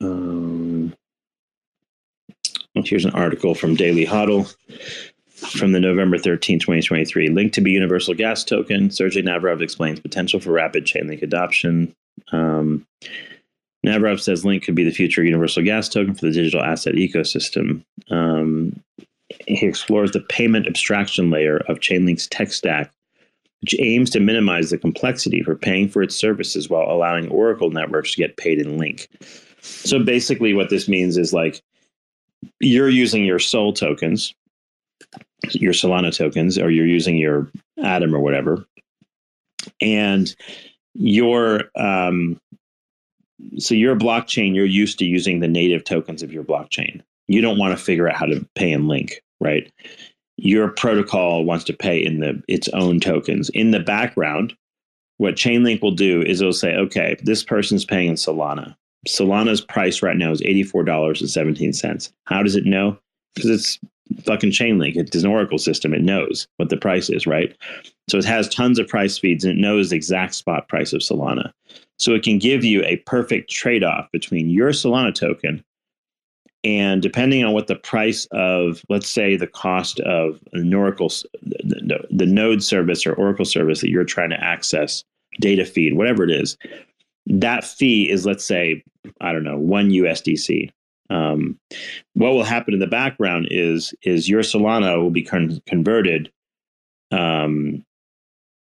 Um, 0.00 0.94
here's 2.74 3.04
an 3.04 3.12
article 3.12 3.54
from 3.54 3.76
Daily 3.76 4.04
Hodl 4.04 4.52
from 5.34 5.72
the 5.72 5.80
November 5.80 6.16
13, 6.16 6.58
2023. 6.58 7.28
Linked 7.28 7.54
to 7.54 7.60
be 7.60 7.72
universal 7.72 8.14
gas 8.14 8.44
token. 8.44 8.90
Sergey 8.90 9.22
Nazarov 9.22 9.60
explains 9.60 10.00
potential 10.00 10.40
for 10.40 10.52
rapid 10.52 10.84
Chainlink 10.84 11.22
adoption. 11.22 11.94
Um, 12.32 12.86
Nazarov 13.84 14.20
says 14.20 14.44
Link 14.44 14.64
could 14.64 14.74
be 14.74 14.84
the 14.84 14.90
future 14.90 15.24
universal 15.24 15.62
gas 15.62 15.88
token 15.88 16.14
for 16.14 16.26
the 16.26 16.32
digital 16.32 16.62
asset 16.62 16.94
ecosystem. 16.94 17.84
Um, 18.10 18.80
he 19.46 19.66
explores 19.66 20.12
the 20.12 20.20
payment 20.20 20.66
abstraction 20.66 21.30
layer 21.30 21.58
of 21.68 21.80
Chainlink's 21.80 22.28
tech 22.28 22.52
stack, 22.52 22.92
which 23.60 23.74
aims 23.80 24.10
to 24.10 24.20
minimize 24.20 24.70
the 24.70 24.78
complexity 24.78 25.42
for 25.42 25.56
paying 25.56 25.88
for 25.88 26.02
its 26.02 26.14
services 26.14 26.70
while 26.70 26.90
allowing 26.90 27.28
Oracle 27.28 27.70
networks 27.70 28.14
to 28.14 28.22
get 28.22 28.36
paid 28.36 28.58
in 28.58 28.78
Link. 28.78 29.08
So 29.60 30.02
basically, 30.02 30.54
what 30.54 30.70
this 30.70 30.88
means 30.88 31.16
is 31.16 31.32
like 31.32 31.60
you're 32.60 32.88
using 32.88 33.24
your 33.24 33.38
SOL 33.38 33.72
tokens, 33.72 34.34
your 35.50 35.72
Solana 35.72 36.16
tokens, 36.16 36.58
or 36.58 36.70
you're 36.70 36.86
using 36.86 37.16
your 37.16 37.50
Atom 37.82 38.14
or 38.14 38.20
whatever, 38.20 38.64
and 39.80 40.34
your 40.94 41.64
um, 41.76 42.40
so 43.58 43.74
your 43.74 43.96
blockchain, 43.96 44.54
you're 44.54 44.64
used 44.64 44.98
to 44.98 45.04
using 45.04 45.40
the 45.40 45.48
native 45.48 45.84
tokens 45.84 46.22
of 46.22 46.32
your 46.32 46.44
blockchain. 46.44 47.02
You 47.28 47.40
don't 47.40 47.58
want 47.58 47.76
to 47.76 47.82
figure 47.82 48.08
out 48.08 48.16
how 48.16 48.26
to 48.26 48.46
pay 48.54 48.70
in 48.70 48.88
Link, 48.88 49.22
right? 49.40 49.70
Your 50.36 50.68
protocol 50.68 51.44
wants 51.44 51.64
to 51.64 51.72
pay 51.72 52.04
in 52.04 52.20
the 52.20 52.42
its 52.48 52.68
own 52.68 53.00
tokens. 53.00 53.50
In 53.50 53.70
the 53.70 53.80
background, 53.80 54.54
what 55.18 55.36
Chainlink 55.36 55.80
will 55.80 55.92
do 55.92 56.22
is 56.22 56.40
it'll 56.40 56.52
say, 56.52 56.74
okay, 56.74 57.16
this 57.22 57.42
person's 57.44 57.84
paying 57.84 58.08
in 58.08 58.14
Solana. 58.16 58.74
Solana's 59.06 59.60
price 59.60 60.02
right 60.02 60.16
now 60.16 60.32
is 60.32 60.40
$84.17. 60.42 62.12
How 62.24 62.42
does 62.42 62.56
it 62.56 62.64
know? 62.64 62.98
Because 63.34 63.50
it's 63.50 63.78
fucking 64.24 64.50
Chainlink. 64.50 64.96
It's 64.96 65.16
an 65.16 65.30
Oracle 65.30 65.58
system. 65.58 65.94
It 65.94 66.02
knows 66.02 66.46
what 66.56 66.68
the 66.68 66.76
price 66.76 67.10
is, 67.10 67.26
right? 67.26 67.56
So 68.08 68.18
it 68.18 68.24
has 68.24 68.48
tons 68.48 68.78
of 68.78 68.88
price 68.88 69.18
feeds 69.18 69.44
and 69.44 69.58
it 69.58 69.60
knows 69.60 69.90
the 69.90 69.96
exact 69.96 70.34
spot 70.34 70.68
price 70.68 70.92
of 70.92 71.00
Solana. 71.00 71.52
So 71.98 72.14
it 72.14 72.22
can 72.22 72.38
give 72.38 72.64
you 72.64 72.82
a 72.84 72.96
perfect 72.98 73.50
trade 73.50 73.84
off 73.84 74.10
between 74.12 74.50
your 74.50 74.70
Solana 74.70 75.14
token 75.14 75.64
and 76.64 77.02
depending 77.02 77.44
on 77.44 77.52
what 77.52 77.66
the 77.66 77.76
price 77.76 78.26
of, 78.32 78.82
let's 78.88 79.08
say, 79.08 79.36
the 79.36 79.46
cost 79.46 80.00
of 80.00 80.40
an 80.54 80.72
Oracle, 80.72 81.08
the, 81.42 82.06
the 82.10 82.26
node 82.26 82.62
service 82.62 83.06
or 83.06 83.12
Oracle 83.12 83.44
service 83.44 83.82
that 83.82 83.90
you're 83.90 84.04
trying 84.04 84.30
to 84.30 84.42
access, 84.42 85.04
data 85.40 85.66
feed, 85.66 85.94
whatever 85.94 86.24
it 86.24 86.30
is, 86.30 86.56
that 87.26 87.64
fee 87.64 88.10
is, 88.10 88.24
let's 88.24 88.44
say, 88.44 88.82
I 89.20 89.32
don't 89.32 89.44
know, 89.44 89.58
one 89.58 89.90
USDC. 89.90 90.70
Um, 91.10 91.58
what 92.14 92.32
will 92.32 92.44
happen 92.44 92.74
in 92.74 92.80
the 92.80 92.86
background 92.86 93.48
is 93.50 93.94
is 94.02 94.28
your 94.28 94.42
Solana 94.42 95.00
will 95.00 95.10
be 95.10 95.22
con- 95.22 95.62
converted, 95.66 96.32
um, 97.10 97.84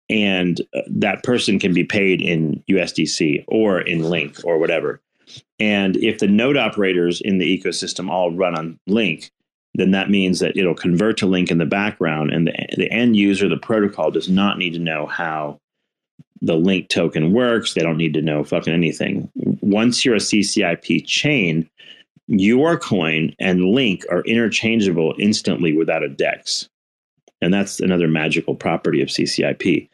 and 0.09 0.61
uh, 0.75 0.83
that 0.87 1.25
person 1.25 1.59
can 1.59 1.75
be 1.75 1.85
paid 1.85 2.21
in 2.21 2.63
USDC 2.71 3.45
or 3.49 3.81
in 3.81 4.03
Link 4.09 4.39
or 4.45 4.59
whatever. 4.59 5.01
And 5.59 5.97
if 5.97 6.19
the 6.19 6.29
node 6.29 6.57
operators 6.57 7.21
in 7.21 7.39
the 7.39 7.59
ecosystem 7.59 8.09
all 8.09 8.33
run 8.33 8.57
on 8.57 8.79
Link, 8.87 9.31
then 9.75 9.91
that 9.91 10.11
means 10.11 10.41
that 10.41 10.57
it'll 10.57 10.75
convert 10.75 11.19
to 11.19 11.27
Link 11.27 11.51
in 11.51 11.59
the 11.59 11.67
background, 11.67 12.33
and 12.33 12.47
the, 12.47 12.53
the 12.77 12.91
end 12.91 13.17
user, 13.17 13.49
the 13.49 13.57
protocol, 13.57 14.11
does 14.11 14.29
not 14.29 14.59
need 14.59 14.75
to 14.75 14.79
know 14.79 15.07
how 15.07 15.61
the 16.41 16.57
Link 16.57 16.89
token 16.89 17.33
works. 17.33 17.75
They 17.75 17.83
don't 17.83 17.97
need 17.97 18.15
to 18.15 18.23
know 18.23 18.45
fucking 18.45 18.73
anything. 18.73 19.31
Once 19.35 20.05
you're 20.05 20.15
a 20.15 20.19
CCIP 20.19 21.07
chain, 21.07 21.69
your 22.29 22.79
coin 22.79 23.35
and 23.41 23.65
Link 23.65 24.05
are 24.11 24.23
interchangeable 24.23 25.15
instantly 25.19 25.73
without 25.73 26.03
a 26.03 26.09
DEX. 26.09 26.69
And 27.41 27.53
that's 27.53 27.81
another 27.81 28.09
magical 28.09 28.55
property 28.55 29.03
of 29.03 29.09
CCIP 29.09 29.89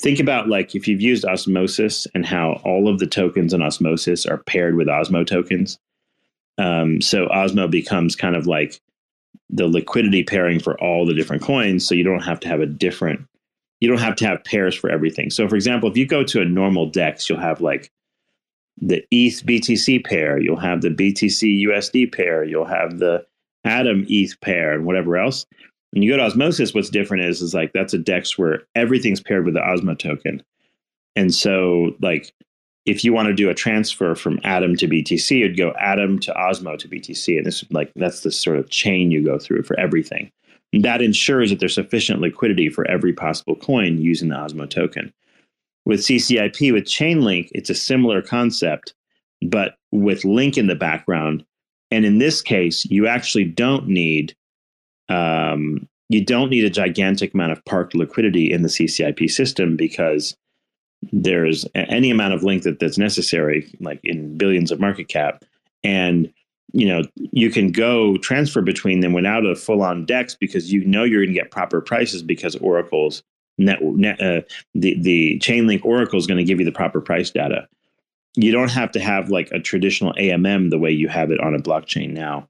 think 0.00 0.20
about 0.20 0.48
like 0.48 0.74
if 0.74 0.88
you've 0.88 1.00
used 1.00 1.24
osmosis 1.24 2.06
and 2.14 2.26
how 2.26 2.60
all 2.64 2.88
of 2.88 2.98
the 2.98 3.06
tokens 3.06 3.54
in 3.54 3.62
osmosis 3.62 4.26
are 4.26 4.38
paired 4.38 4.76
with 4.76 4.88
osmo 4.88 5.26
tokens. 5.26 5.78
Um, 6.58 7.00
so 7.00 7.26
osmo 7.28 7.70
becomes 7.70 8.16
kind 8.16 8.36
of 8.36 8.46
like 8.46 8.80
the 9.50 9.66
liquidity 9.66 10.22
pairing 10.22 10.60
for 10.60 10.78
all 10.80 11.06
the 11.06 11.14
different 11.14 11.42
coins. 11.42 11.86
So 11.86 11.94
you 11.94 12.04
don't 12.04 12.22
have 12.22 12.40
to 12.40 12.48
have 12.48 12.60
a 12.60 12.66
different 12.66 13.26
you 13.80 13.88
don't 13.88 13.98
have 13.98 14.16
to 14.16 14.26
have 14.26 14.44
pairs 14.44 14.74
for 14.74 14.88
everything. 14.90 15.30
So 15.30 15.48
for 15.48 15.56
example 15.56 15.90
if 15.90 15.96
you 15.96 16.06
go 16.06 16.24
to 16.24 16.40
a 16.40 16.44
normal 16.44 16.86
dex 16.86 17.28
you'll 17.28 17.40
have 17.40 17.60
like 17.60 17.90
the 18.80 19.04
eth 19.10 19.44
btc 19.44 20.04
pair 20.04 20.38
you'll 20.38 20.56
have 20.56 20.82
the 20.82 20.88
btc 20.88 21.62
usd 21.66 22.12
pair 22.12 22.44
you'll 22.44 22.64
have 22.64 22.98
the 22.98 23.24
atom 23.64 24.04
eth 24.08 24.38
pair 24.40 24.72
and 24.72 24.84
whatever 24.84 25.16
else 25.16 25.46
when 25.94 26.02
you 26.02 26.10
go 26.10 26.16
to 26.16 26.24
Osmosis, 26.24 26.74
what's 26.74 26.90
different 26.90 27.22
is 27.22 27.40
is 27.40 27.54
like 27.54 27.72
that's 27.72 27.94
a 27.94 27.98
DEX 27.98 28.36
where 28.36 28.62
everything's 28.74 29.22
paired 29.22 29.44
with 29.44 29.54
the 29.54 29.60
Osmo 29.60 29.96
token. 29.96 30.42
And 31.14 31.32
so 31.32 31.94
like 32.02 32.32
if 32.84 33.04
you 33.04 33.12
want 33.12 33.28
to 33.28 33.32
do 33.32 33.48
a 33.48 33.54
transfer 33.54 34.16
from 34.16 34.40
Atom 34.42 34.74
to 34.76 34.88
BTC, 34.88 35.30
you'd 35.38 35.56
go 35.56 35.72
Atom 35.78 36.18
to 36.18 36.32
Osmo 36.32 36.76
to 36.78 36.88
BTC. 36.88 37.36
And 37.36 37.46
this 37.46 37.64
like 37.70 37.92
that's 37.94 38.22
the 38.22 38.32
sort 38.32 38.58
of 38.58 38.70
chain 38.70 39.12
you 39.12 39.24
go 39.24 39.38
through 39.38 39.62
for 39.62 39.78
everything. 39.78 40.32
And 40.72 40.84
that 40.84 41.00
ensures 41.00 41.50
that 41.50 41.60
there's 41.60 41.76
sufficient 41.76 42.20
liquidity 42.20 42.68
for 42.68 42.84
every 42.90 43.12
possible 43.12 43.54
coin 43.54 43.98
using 43.98 44.30
the 44.30 44.34
Osmo 44.34 44.68
token. 44.68 45.12
With 45.86 46.00
CCIP, 46.00 46.72
with 46.72 46.84
Chainlink, 46.84 47.48
it's 47.52 47.70
a 47.70 47.74
similar 47.74 48.22
concept, 48.22 48.94
but 49.42 49.76
with 49.92 50.24
Link 50.24 50.56
in 50.56 50.66
the 50.66 50.74
background. 50.74 51.44
And 51.90 52.04
in 52.04 52.18
this 52.18 52.40
case, 52.40 52.84
you 52.86 53.06
actually 53.06 53.44
don't 53.44 53.86
need 53.86 54.34
um, 55.08 55.86
you 56.08 56.24
don't 56.24 56.50
need 56.50 56.64
a 56.64 56.70
gigantic 56.70 57.34
amount 57.34 57.52
of 57.52 57.64
parked 57.64 57.94
liquidity 57.94 58.52
in 58.52 58.62
the 58.62 58.68
CCIP 58.68 59.30
system 59.30 59.76
because 59.76 60.36
there's 61.12 61.66
any 61.74 62.10
amount 62.10 62.34
of 62.34 62.42
link 62.42 62.62
that, 62.62 62.78
that's 62.78 62.98
necessary, 62.98 63.70
like 63.80 64.00
in 64.04 64.36
billions 64.36 64.70
of 64.70 64.80
market 64.80 65.08
cap, 65.08 65.44
and 65.82 66.32
you 66.72 66.86
know 66.86 67.02
you 67.16 67.50
can 67.50 67.70
go 67.70 68.16
transfer 68.18 68.60
between 68.60 69.00
them 69.00 69.12
without 69.12 69.46
a 69.46 69.54
full-on 69.54 70.06
DEX 70.06 70.34
because 70.34 70.72
you 70.72 70.84
know 70.84 71.04
you're 71.04 71.24
going 71.24 71.34
to 71.34 71.40
get 71.40 71.50
proper 71.50 71.80
prices 71.80 72.22
because 72.22 72.56
Oracle's 72.56 73.22
net, 73.58 73.82
net 73.82 74.20
uh, 74.20 74.42
the 74.74 75.00
the 75.00 75.38
Chainlink 75.40 75.84
Oracle 75.84 76.18
is 76.18 76.26
going 76.26 76.38
to 76.38 76.44
give 76.44 76.58
you 76.58 76.64
the 76.64 76.72
proper 76.72 77.00
price 77.00 77.30
data. 77.30 77.68
You 78.36 78.50
don't 78.50 78.70
have 78.70 78.90
to 78.92 79.00
have 79.00 79.28
like 79.30 79.50
a 79.52 79.60
traditional 79.60 80.12
AMM 80.14 80.70
the 80.70 80.78
way 80.78 80.90
you 80.90 81.08
have 81.08 81.30
it 81.30 81.40
on 81.40 81.54
a 81.54 81.60
blockchain 81.60 82.10
now. 82.10 82.48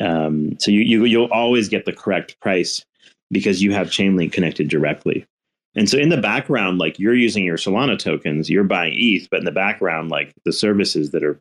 Um, 0.00 0.58
so 0.60 0.70
you, 0.70 0.80
you 0.80 1.04
you'll 1.04 1.32
always 1.32 1.68
get 1.68 1.84
the 1.84 1.92
correct 1.92 2.38
price 2.40 2.84
because 3.30 3.62
you 3.62 3.72
have 3.72 3.88
Chainlink 3.88 4.32
connected 4.32 4.68
directly. 4.68 5.26
And 5.74 5.90
so 5.90 5.98
in 5.98 6.08
the 6.08 6.16
background, 6.16 6.78
like 6.78 6.98
you're 6.98 7.14
using 7.14 7.44
your 7.44 7.58
Solana 7.58 7.98
tokens, 7.98 8.48
you're 8.48 8.64
buying 8.64 8.94
ETH, 8.96 9.28
but 9.30 9.40
in 9.40 9.44
the 9.44 9.52
background, 9.52 10.10
like 10.10 10.32
the 10.44 10.52
services 10.52 11.10
that 11.10 11.22
are 11.22 11.38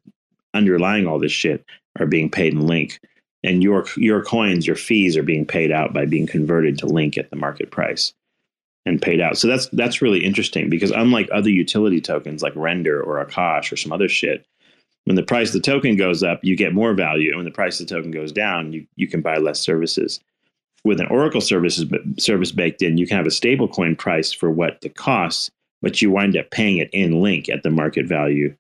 underlying 0.53 1.08
all 1.08 1.20
this 1.20 1.32
shit 1.32 1.64
are 1.99 2.06
being 2.06 2.30
paid 2.30 2.53
in 2.53 2.68
Link. 2.68 2.99
And 3.43 3.62
your 3.62 3.86
your 3.95 4.24
coins, 4.24 4.66
your 4.66 4.76
fees 4.76 5.16
are 5.16 5.24
being 5.24 5.45
paid 5.45 5.72
out 5.72 5.93
by 5.93 6.06
being 6.06 6.26
converted 6.26 6.80
to 6.80 6.88
Link 6.88 7.18
at 7.18 7.30
the 7.30 7.36
market 7.36 7.70
price 7.70 8.14
and 8.86 9.01
paid 9.01 9.19
out. 9.19 9.38
So 9.38 9.47
that's 9.47 9.67
that's 9.69 10.01
really 10.01 10.23
interesting 10.23 10.69
because 10.69 10.91
unlike 10.91 11.27
other 11.31 11.49
utility 11.49 12.01
tokens 12.01 12.41
like 12.43 12.55
Render 12.55 13.01
or 13.01 13.23
Akash 13.23 13.71
or 13.71 13.77
some 13.77 13.91
other 13.91 14.07
shit, 14.07 14.45
when 15.05 15.15
the 15.15 15.23
price 15.23 15.49
of 15.49 15.53
the 15.53 15.59
token 15.71 15.95
goes 15.95 16.23
up, 16.23 16.39
you 16.43 16.55
get 16.55 16.73
more 16.73 16.93
value. 16.93 17.29
And 17.29 17.38
when 17.38 17.45
the 17.45 17.51
price 17.51 17.79
of 17.79 17.88
the 17.88 17.95
token 17.95 18.11
goes 18.11 18.31
down, 18.31 18.73
you, 18.73 18.86
you 18.95 19.07
can 19.07 19.21
buy 19.21 19.38
less 19.38 19.59
services. 19.59 20.19
With 20.83 20.99
an 20.99 21.07
Oracle 21.07 21.41
services 21.41 21.91
service 22.19 22.51
baked 22.51 22.81
in, 22.81 22.97
you 22.97 23.07
can 23.07 23.17
have 23.17 23.25
a 23.25 23.31
stable 23.31 23.67
coin 23.67 23.95
price 23.95 24.31
for 24.31 24.51
what 24.51 24.81
the 24.81 24.89
costs, 24.89 25.49
but 25.81 26.01
you 26.01 26.11
wind 26.11 26.38
up 26.38 26.51
paying 26.51 26.77
it 26.77 26.89
in 26.91 27.21
link 27.21 27.49
at 27.49 27.63
the 27.63 27.71
market 27.71 28.07
value. 28.07 28.55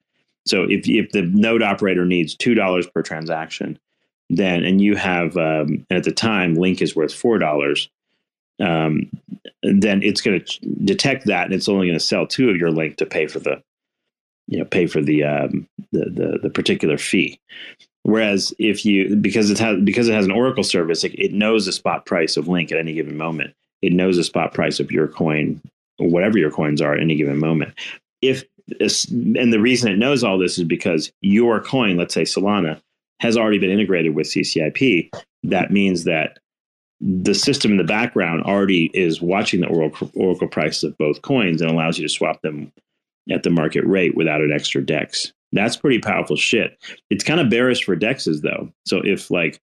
So 0.45 0.63
if 0.63 0.87
if 0.87 1.11
the 1.11 1.23
node 1.23 1.61
operator 1.61 2.05
needs 2.05 2.35
two 2.35 2.55
dollars 2.55 2.87
per 2.87 3.03
transaction, 3.03 3.77
then 4.29 4.63
and 4.63 4.81
you 4.81 4.95
have 4.95 5.37
um, 5.37 5.85
at 5.91 6.03
the 6.03 6.11
time 6.11 6.55
link 6.55 6.81
is 6.81 6.95
worth 6.95 7.13
four 7.13 7.37
dollars, 7.37 7.89
um, 8.63 9.09
then 9.63 10.01
it's 10.03 10.21
going 10.21 10.39
to 10.39 10.59
detect 10.83 11.25
that 11.25 11.45
and 11.45 11.53
it's 11.53 11.67
only 11.67 11.87
going 11.87 11.99
to 11.99 12.05
sell 12.05 12.25
two 12.25 12.49
of 12.49 12.57
your 12.57 12.71
link 12.71 12.97
to 12.97 13.05
pay 13.05 13.27
for 13.27 13.39
the 13.39 13.61
you 14.47 14.59
know 14.59 14.65
pay 14.65 14.87
for 14.87 15.01
the 15.01 15.23
um, 15.23 15.67
the, 15.91 16.05
the, 16.05 16.39
the 16.43 16.49
particular 16.49 16.97
fee. 16.97 17.39
Whereas 18.03 18.53
if 18.59 18.85
you 18.85 19.15
because 19.15 19.49
it 19.49 19.57
has 19.57 19.81
because 19.83 20.07
it 20.07 20.13
has 20.13 20.25
an 20.25 20.31
Oracle 20.31 20.63
service, 20.63 21.03
it, 21.03 21.13
it 21.17 21.33
knows 21.33 21.65
the 21.65 21.71
spot 21.71 22.05
price 22.05 22.37
of 22.37 22.47
Link 22.47 22.71
at 22.71 22.77
any 22.77 22.93
given 22.93 23.17
moment. 23.17 23.53
It 23.81 23.93
knows 23.93 24.17
the 24.17 24.23
spot 24.23 24.53
price 24.53 24.79
of 24.79 24.91
your 24.91 25.07
coin, 25.07 25.61
whatever 25.97 26.37
your 26.37 26.51
coins 26.51 26.81
are 26.81 26.93
at 26.93 27.01
any 27.01 27.15
given 27.15 27.39
moment. 27.39 27.73
If 28.21 28.43
and 28.79 29.53
the 29.53 29.59
reason 29.59 29.91
it 29.91 29.97
knows 29.97 30.23
all 30.23 30.37
this 30.37 30.57
is 30.57 30.63
because 30.63 31.11
your 31.21 31.59
coin, 31.59 31.97
let's 31.97 32.13
say 32.13 32.23
Solana, 32.23 32.79
has 33.19 33.37
already 33.37 33.57
been 33.57 33.71
integrated 33.71 34.15
with 34.15 34.27
CCIP. 34.27 35.11
That 35.43 35.71
means 35.71 36.03
that 36.05 36.39
the 37.01 37.33
system 37.33 37.71
in 37.71 37.77
the 37.77 37.83
background 37.83 38.43
already 38.43 38.89
is 38.93 39.21
watching 39.21 39.61
the 39.61 39.67
Oracle, 39.67 40.11
Oracle 40.15 40.47
prices 40.47 40.83
of 40.83 40.97
both 40.97 41.21
coins 41.21 41.61
and 41.61 41.69
allows 41.69 41.97
you 41.97 42.07
to 42.07 42.13
swap 42.13 42.41
them 42.41 42.71
at 43.31 43.43
the 43.43 43.49
market 43.49 43.85
rate 43.85 44.15
without 44.15 44.41
an 44.41 44.51
extra 44.51 44.85
dex. 44.85 45.33
That's 45.51 45.77
pretty 45.77 45.99
powerful 45.99 46.35
shit. 46.35 46.77
It's 47.09 47.23
kind 47.23 47.39
of 47.39 47.49
bearish 47.49 47.83
for 47.83 47.95
dexes 47.95 48.41
though. 48.41 48.71
So 48.85 49.01
if 49.03 49.29
like 49.29 49.59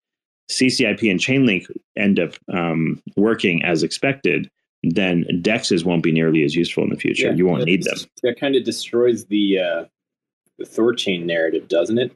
CCIP 0.51 1.11
and 1.11 1.21
Chainlink 1.21 1.67
end 1.97 2.21
up 2.21 2.35
um, 2.53 3.03
working 3.17 3.65
as 3.65 3.83
expected, 3.83 4.51
then 4.83 5.25
dexes 5.43 5.85
won't 5.85 6.03
be 6.03 6.13
nearly 6.13 6.45
as 6.45 6.55
useful 6.55 6.85
in 6.85 6.91
the 6.91 6.97
future. 6.97 7.29
Yeah, 7.29 7.33
you 7.33 7.47
won't 7.47 7.65
need 7.65 7.83
them. 7.85 7.99
That 8.23 8.39
kind 8.39 8.55
of 8.55 8.65
destroys 8.65 9.27
the 9.27 9.59
uh, 9.59 9.85
the 10.59 10.65
Thorchain 10.65 11.25
narrative, 11.25 11.69
doesn't 11.69 11.99
it? 11.99 12.13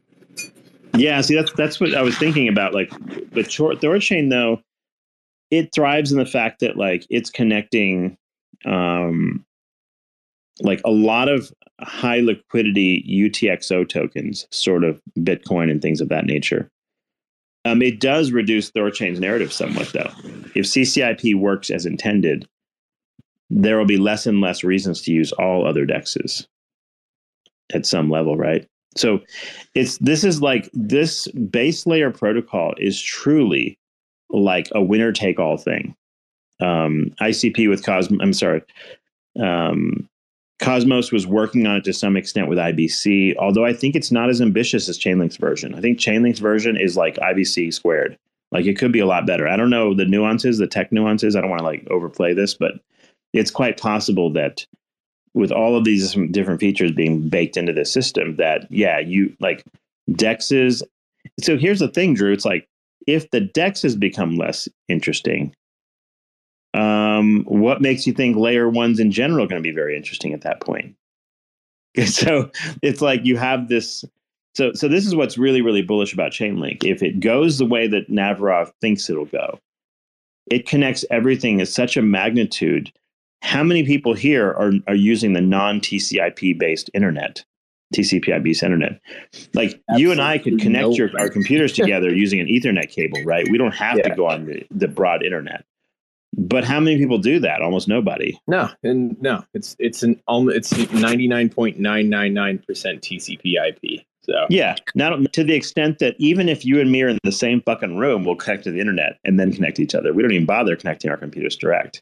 Yeah, 0.94 1.20
see 1.20 1.34
that's 1.34 1.52
that's 1.52 1.80
what 1.80 1.94
I 1.94 2.02
was 2.02 2.16
thinking 2.18 2.48
about. 2.48 2.74
Like 2.74 2.90
the 2.90 3.42
Thorchain 3.42 4.30
though, 4.30 4.60
it 5.50 5.74
thrives 5.74 6.12
in 6.12 6.18
the 6.18 6.26
fact 6.26 6.60
that 6.60 6.76
like 6.76 7.06
it's 7.10 7.30
connecting 7.30 8.16
um 8.66 9.44
like 10.62 10.80
a 10.84 10.90
lot 10.90 11.28
of 11.28 11.52
high 11.80 12.20
liquidity 12.20 13.04
UTXO 13.08 13.88
tokens, 13.88 14.46
sort 14.50 14.84
of 14.84 15.00
Bitcoin 15.18 15.70
and 15.70 15.80
things 15.80 16.00
of 16.00 16.08
that 16.10 16.26
nature. 16.26 16.70
Um, 17.64 17.82
it 17.82 18.00
does 18.00 18.32
reduce 18.32 18.70
Thorchain's 18.70 19.20
narrative 19.20 19.52
somewhat, 19.52 19.88
though. 19.92 20.10
If 20.54 20.66
CCIP 20.66 21.34
works 21.38 21.70
as 21.70 21.84
intended, 21.84 22.46
there 23.50 23.78
will 23.78 23.86
be 23.86 23.98
less 23.98 24.26
and 24.26 24.40
less 24.40 24.64
reasons 24.64 25.02
to 25.02 25.12
use 25.12 25.32
all 25.32 25.66
other 25.66 25.84
dexes 25.84 26.46
at 27.74 27.84
some 27.84 28.10
level, 28.10 28.36
right? 28.36 28.66
So 28.96 29.20
it's 29.74 29.98
this 29.98 30.24
is 30.24 30.42
like 30.42 30.68
this 30.72 31.28
base 31.28 31.86
layer 31.86 32.10
protocol 32.10 32.74
is 32.78 33.00
truly 33.00 33.78
like 34.30 34.68
a 34.72 34.82
winner 34.82 35.12
take 35.12 35.38
all 35.38 35.56
thing. 35.56 35.94
Um, 36.60 37.12
ICP 37.20 37.68
with 37.68 37.84
Cosmos, 37.84 38.20
I'm 38.22 38.32
sorry, 38.32 38.62
um, 39.40 40.08
Cosmos 40.60 41.10
was 41.10 41.26
working 41.26 41.66
on 41.66 41.76
it 41.76 41.84
to 41.84 41.92
some 41.92 42.16
extent 42.16 42.48
with 42.48 42.58
IBC, 42.58 43.36
although 43.36 43.64
I 43.64 43.72
think 43.72 43.96
it's 43.96 44.12
not 44.12 44.28
as 44.28 44.42
ambitious 44.42 44.88
as 44.88 44.98
Chainlink's 44.98 45.38
version. 45.38 45.74
I 45.74 45.80
think 45.80 45.98
Chainlink's 45.98 46.38
version 46.38 46.76
is 46.76 46.96
like 46.96 47.16
IBC 47.16 47.72
squared. 47.72 48.18
Like 48.52 48.66
it 48.66 48.76
could 48.76 48.92
be 48.92 49.00
a 49.00 49.06
lot 49.06 49.26
better. 49.26 49.48
I 49.48 49.56
don't 49.56 49.70
know 49.70 49.94
the 49.94 50.04
nuances, 50.04 50.58
the 50.58 50.66
tech 50.66 50.92
nuances. 50.92 51.34
I 51.34 51.40
don't 51.40 51.50
want 51.50 51.60
to 51.60 51.66
like 51.66 51.86
overplay 51.90 52.34
this, 52.34 52.52
but 52.52 52.72
it's 53.32 53.50
quite 53.50 53.80
possible 53.80 54.30
that 54.32 54.66
with 55.32 55.52
all 55.52 55.76
of 55.76 55.84
these 55.84 56.14
different 56.30 56.60
features 56.60 56.92
being 56.92 57.28
baked 57.28 57.56
into 57.56 57.72
the 57.72 57.84
system, 57.84 58.36
that 58.36 58.66
yeah, 58.70 58.98
you 58.98 59.34
like 59.40 59.64
dexes. 60.10 60.82
So 61.40 61.56
here's 61.56 61.78
the 61.78 61.88
thing, 61.88 62.14
Drew. 62.14 62.32
It's 62.32 62.44
like 62.44 62.68
if 63.06 63.30
the 63.30 63.40
dex 63.40 63.82
has 63.82 63.96
become 63.96 64.36
less 64.36 64.68
interesting, 64.88 65.54
um, 66.74 67.44
what 67.46 67.80
makes 67.80 68.06
you 68.06 68.12
think 68.12 68.36
layer 68.36 68.68
ones 68.68 69.00
in 69.00 69.10
general 69.10 69.44
are 69.44 69.48
going 69.48 69.62
to 69.62 69.68
be 69.68 69.74
very 69.74 69.96
interesting 69.96 70.32
at 70.32 70.42
that 70.42 70.60
point? 70.60 70.94
So 72.06 72.50
it's 72.82 73.00
like 73.00 73.24
you 73.24 73.36
have 73.36 73.68
this. 73.68 74.04
So 74.54 74.72
so 74.74 74.86
this 74.86 75.06
is 75.06 75.16
what's 75.16 75.36
really 75.36 75.60
really 75.60 75.82
bullish 75.82 76.14
about 76.14 76.30
Chainlink. 76.30 76.84
If 76.84 77.02
it 77.02 77.18
goes 77.18 77.58
the 77.58 77.66
way 77.66 77.88
that 77.88 78.08
Nazarov 78.08 78.70
thinks 78.80 79.10
it'll 79.10 79.24
go, 79.24 79.58
it 80.46 80.68
connects 80.68 81.04
everything 81.10 81.60
at 81.60 81.66
such 81.66 81.96
a 81.96 82.02
magnitude. 82.02 82.92
How 83.42 83.64
many 83.64 83.84
people 83.84 84.14
here 84.14 84.50
are 84.50 84.72
are 84.86 84.94
using 84.94 85.32
the 85.32 85.40
non 85.40 85.80
TCP 85.80 86.56
based 86.56 86.90
internet? 86.94 87.44
TCP/IP 87.94 88.62
internet. 88.62 89.00
Like 89.54 89.80
Absolutely 89.88 90.02
you 90.02 90.12
and 90.12 90.20
I 90.20 90.38
could 90.38 90.60
connect 90.60 90.96
your, 90.96 91.10
our 91.18 91.28
computers 91.28 91.72
together 91.80 92.14
using 92.14 92.40
an 92.40 92.46
Ethernet 92.46 92.88
cable, 92.88 93.22
right? 93.24 93.46
We 93.50 93.58
don't 93.58 93.74
have 93.74 93.98
yeah. 93.98 94.08
to 94.08 94.14
go 94.14 94.26
on 94.28 94.46
the, 94.46 94.66
the 94.70 94.88
broad 94.88 95.24
internet. 95.24 95.64
But 96.36 96.64
how 96.64 96.78
many 96.78 96.96
people 96.96 97.18
do 97.18 97.40
that? 97.40 97.60
Almost 97.60 97.88
nobody. 97.88 98.38
No, 98.46 98.70
and 98.84 99.20
no, 99.20 99.44
it's 99.52 99.74
it's 99.80 100.04
an 100.04 100.20
it's 100.28 100.92
ninety 100.92 101.26
nine 101.26 101.48
point 101.48 101.80
nine 101.80 102.08
nine 102.08 102.32
nine 102.32 102.62
percent 102.66 103.02
TCP/IP. 103.02 104.04
So 104.22 104.46
yeah, 104.48 104.76
now 104.94 105.16
to 105.16 105.42
the 105.42 105.54
extent 105.54 105.98
that 105.98 106.14
even 106.18 106.48
if 106.48 106.64
you 106.64 106.80
and 106.80 106.92
me 106.92 107.02
are 107.02 107.08
in 107.08 107.18
the 107.24 107.32
same 107.32 107.62
fucking 107.62 107.96
room, 107.96 108.24
we'll 108.24 108.36
connect 108.36 108.64
to 108.64 108.70
the 108.70 108.78
internet 108.78 109.18
and 109.24 109.40
then 109.40 109.52
connect 109.52 109.76
to 109.76 109.82
each 109.82 109.94
other. 109.94 110.12
We 110.12 110.22
don't 110.22 110.32
even 110.32 110.46
bother 110.46 110.76
connecting 110.76 111.10
our 111.10 111.16
computers 111.16 111.56
direct. 111.56 112.00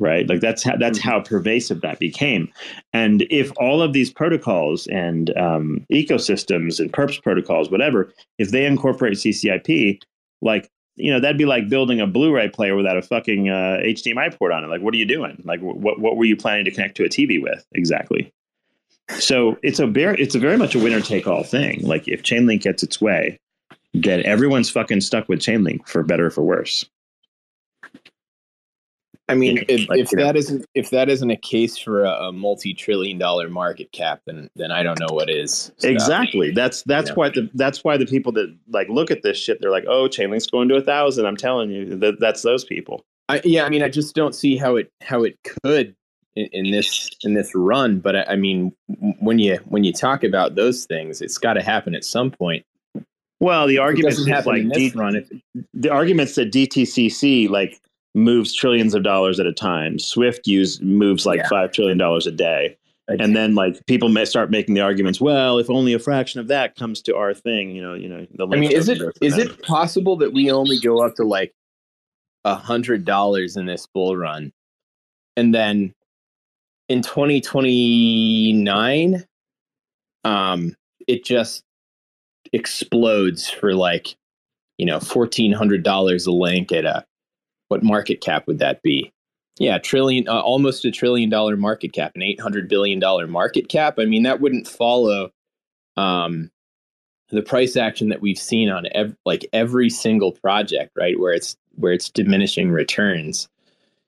Right, 0.00 0.28
like 0.28 0.40
that's 0.40 0.64
how 0.64 0.76
that's 0.76 0.98
mm-hmm. 0.98 1.08
how 1.08 1.20
pervasive 1.20 1.80
that 1.82 2.00
became. 2.00 2.52
And 2.92 3.22
if 3.30 3.52
all 3.58 3.80
of 3.80 3.92
these 3.92 4.10
protocols 4.10 4.88
and 4.88 5.30
um, 5.38 5.86
ecosystems 5.92 6.80
and 6.80 6.92
perps 6.92 7.22
protocols, 7.22 7.70
whatever, 7.70 8.12
if 8.38 8.50
they 8.50 8.66
incorporate 8.66 9.14
CCIP, 9.14 10.00
like 10.42 10.68
you 10.96 11.12
know 11.12 11.20
that'd 11.20 11.38
be 11.38 11.46
like 11.46 11.68
building 11.68 12.00
a 12.00 12.08
Blu-ray 12.08 12.48
player 12.48 12.74
without 12.74 12.96
a 12.96 13.02
fucking 13.02 13.48
uh, 13.48 13.78
HDMI 13.84 14.36
port 14.36 14.52
on 14.52 14.64
it. 14.64 14.66
Like, 14.66 14.80
what 14.80 14.94
are 14.94 14.96
you 14.96 15.06
doing? 15.06 15.40
Like, 15.44 15.60
what 15.60 16.00
what 16.00 16.16
were 16.16 16.24
you 16.24 16.36
planning 16.36 16.64
to 16.64 16.72
connect 16.72 16.96
to 16.96 17.04
a 17.04 17.08
TV 17.08 17.40
with 17.40 17.64
exactly? 17.72 18.32
So 19.18 19.56
it's 19.62 19.78
a 19.78 19.86
very 19.86 20.20
it's 20.20 20.34
a 20.34 20.40
very 20.40 20.56
much 20.56 20.74
a 20.74 20.78
winner 20.80 21.00
take 21.00 21.28
all 21.28 21.44
thing. 21.44 21.86
Like, 21.86 22.08
if 22.08 22.22
Chainlink 22.22 22.62
gets 22.62 22.82
its 22.82 23.00
way, 23.00 23.38
then 23.92 24.24
everyone's 24.24 24.70
fucking 24.70 25.02
stuck 25.02 25.28
with 25.28 25.38
Chainlink 25.38 25.86
for 25.86 26.02
better 26.02 26.26
or 26.26 26.30
for 26.30 26.42
worse. 26.42 26.84
I 29.28 29.34
mean, 29.34 29.64
if, 29.68 29.88
like, 29.88 30.00
if 30.00 30.10
that 30.10 30.34
not 30.34 30.66
if 30.74 30.90
that 30.90 31.08
isn't 31.08 31.30
a 31.30 31.36
case 31.36 31.78
for 31.78 32.04
a, 32.04 32.10
a, 32.10 32.32
multi-trillion 32.32 33.16
dollar 33.16 33.48
market 33.48 33.90
cap, 33.92 34.20
then 34.26 34.50
then 34.54 34.70
I 34.70 34.82
don't 34.82 35.00
know 35.00 35.08
what 35.10 35.30
is. 35.30 35.72
So, 35.78 35.88
exactly. 35.88 36.50
That's 36.50 36.82
that's 36.82 37.08
you 37.08 37.14
know. 37.14 37.20
why 37.20 37.28
the 37.30 37.50
that's 37.54 37.82
why 37.82 37.96
the 37.96 38.04
people 38.04 38.32
that 38.32 38.54
like 38.68 38.88
look 38.90 39.10
at 39.10 39.22
this 39.22 39.38
shit, 39.38 39.62
they're 39.62 39.70
like, 39.70 39.86
oh, 39.88 40.08
Chainlink's 40.08 40.46
going 40.46 40.68
to 40.68 40.76
a 40.76 40.82
thousand. 40.82 41.24
I'm 41.24 41.38
telling 41.38 41.70
you, 41.70 41.96
that 41.96 42.20
that's 42.20 42.42
those 42.42 42.64
people. 42.64 43.02
I, 43.30 43.40
yeah, 43.44 43.64
I 43.64 43.70
mean, 43.70 43.82
I 43.82 43.88
just 43.88 44.14
don't 44.14 44.34
see 44.34 44.58
how 44.58 44.76
it 44.76 44.92
how 45.00 45.22
it 45.22 45.38
could 45.62 45.96
in, 46.36 46.46
in 46.52 46.70
this 46.70 47.08
in 47.22 47.32
this 47.32 47.54
run. 47.54 48.00
But 48.00 48.16
I, 48.16 48.24
I 48.24 48.36
mean, 48.36 48.72
when 49.20 49.38
you 49.38 49.58
when 49.64 49.84
you 49.84 49.92
talk 49.94 50.22
about 50.22 50.54
those 50.54 50.84
things, 50.84 51.22
it's 51.22 51.38
got 51.38 51.54
to 51.54 51.62
happen 51.62 51.94
at 51.94 52.04
some 52.04 52.30
point. 52.30 52.66
Well, 53.40 53.66
the 53.66 53.78
argument 53.78 54.18
is 54.18 54.26
like 54.46 54.68
D- 54.72 54.92
run, 54.94 55.16
if, 55.16 55.30
the 55.72 55.90
arguments 55.90 56.34
that 56.36 56.52
DTCC 56.52 57.48
like 57.48 57.80
moves 58.14 58.54
trillions 58.54 58.94
of 58.94 59.02
dollars 59.02 59.40
at 59.40 59.46
a 59.46 59.52
time. 59.52 59.98
Swift 59.98 60.46
use 60.46 60.80
moves 60.80 61.26
like 61.26 61.38
yeah. 61.38 61.48
five 61.48 61.72
trillion 61.72 61.98
dollars 61.98 62.26
a 62.26 62.32
day. 62.32 62.76
And 63.06 63.36
then 63.36 63.54
like 63.54 63.84
people 63.84 64.08
may 64.08 64.24
start 64.24 64.50
making 64.50 64.74
the 64.74 64.80
arguments, 64.80 65.20
well, 65.20 65.58
if 65.58 65.68
only 65.68 65.92
a 65.92 65.98
fraction 65.98 66.40
of 66.40 66.48
that 66.48 66.74
comes 66.74 67.02
to 67.02 67.14
our 67.14 67.34
thing, 67.34 67.70
you 67.70 67.82
know, 67.82 67.92
you 67.92 68.08
know, 68.08 68.26
the 68.32 68.46
I 68.46 68.58
mean, 68.58 68.72
is 68.72 68.88
it 68.88 69.02
is 69.20 69.36
it 69.36 69.62
possible 69.62 70.16
that 70.16 70.32
we 70.32 70.50
only 70.50 70.78
go 70.78 71.04
up 71.04 71.14
to 71.16 71.24
like 71.24 71.52
a 72.46 72.54
hundred 72.54 73.04
dollars 73.04 73.56
in 73.56 73.66
this 73.66 73.86
bull 73.86 74.16
run 74.16 74.54
and 75.36 75.54
then 75.54 75.94
in 76.88 77.02
2029 77.02 79.24
um 80.24 80.74
it 81.06 81.24
just 81.24 81.62
explodes 82.52 83.48
for 83.48 83.74
like 83.74 84.16
you 84.78 84.86
know 84.86 84.98
$1400 84.98 86.26
a 86.26 86.30
link 86.30 86.72
at 86.72 86.84
a 86.84 87.04
what 87.68 87.82
market 87.82 88.20
cap 88.20 88.46
would 88.46 88.58
that 88.58 88.82
be? 88.82 89.12
Yeah, 89.58 89.78
trillion, 89.78 90.28
uh, 90.28 90.40
almost 90.40 90.84
a 90.84 90.90
trillion 90.90 91.30
dollar 91.30 91.56
market 91.56 91.92
cap, 91.92 92.12
an 92.14 92.22
eight 92.22 92.40
hundred 92.40 92.68
billion 92.68 92.98
dollar 92.98 93.26
market 93.26 93.68
cap. 93.68 93.98
I 93.98 94.04
mean, 94.04 94.24
that 94.24 94.40
wouldn't 94.40 94.66
follow 94.66 95.30
um, 95.96 96.50
the 97.30 97.42
price 97.42 97.76
action 97.76 98.08
that 98.08 98.20
we've 98.20 98.38
seen 98.38 98.68
on 98.68 98.86
ev- 98.92 99.16
like 99.24 99.46
every 99.52 99.90
single 99.90 100.32
project, 100.32 100.92
right? 100.96 101.18
Where 101.18 101.32
it's 101.32 101.56
where 101.76 101.92
it's 101.92 102.10
diminishing 102.10 102.70
returns. 102.70 103.48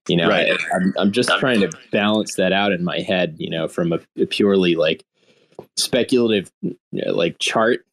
You 0.08 0.16
know, 0.16 0.28
right. 0.28 0.50
I, 0.50 0.52
am 0.52 0.58
I'm, 0.74 0.94
I'm 0.98 1.12
just 1.12 1.30
trying 1.38 1.60
to 1.60 1.70
balance 1.90 2.34
that 2.36 2.52
out 2.52 2.72
in 2.72 2.84
my 2.84 3.00
head. 3.00 3.36
You 3.38 3.50
know, 3.50 3.68
from 3.68 3.92
a, 3.92 4.00
a 4.20 4.26
purely 4.26 4.74
like 4.74 5.04
speculative, 5.76 6.50
like 6.92 7.38
chart 7.38 7.84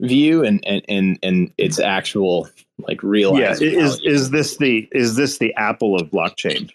view 0.00 0.44
and 0.44 0.62
and 0.66 0.82
and, 0.88 1.18
and 1.22 1.52
its 1.58 1.78
actual 1.78 2.48
like 2.78 3.02
real 3.02 3.38
yeah 3.38 3.52
is 3.52 4.00
is 4.02 4.30
this 4.30 4.56
the 4.58 4.88
is 4.92 5.16
this 5.16 5.38
the 5.38 5.54
apple 5.54 5.96
of 5.96 6.10
blockchain? 6.10 6.70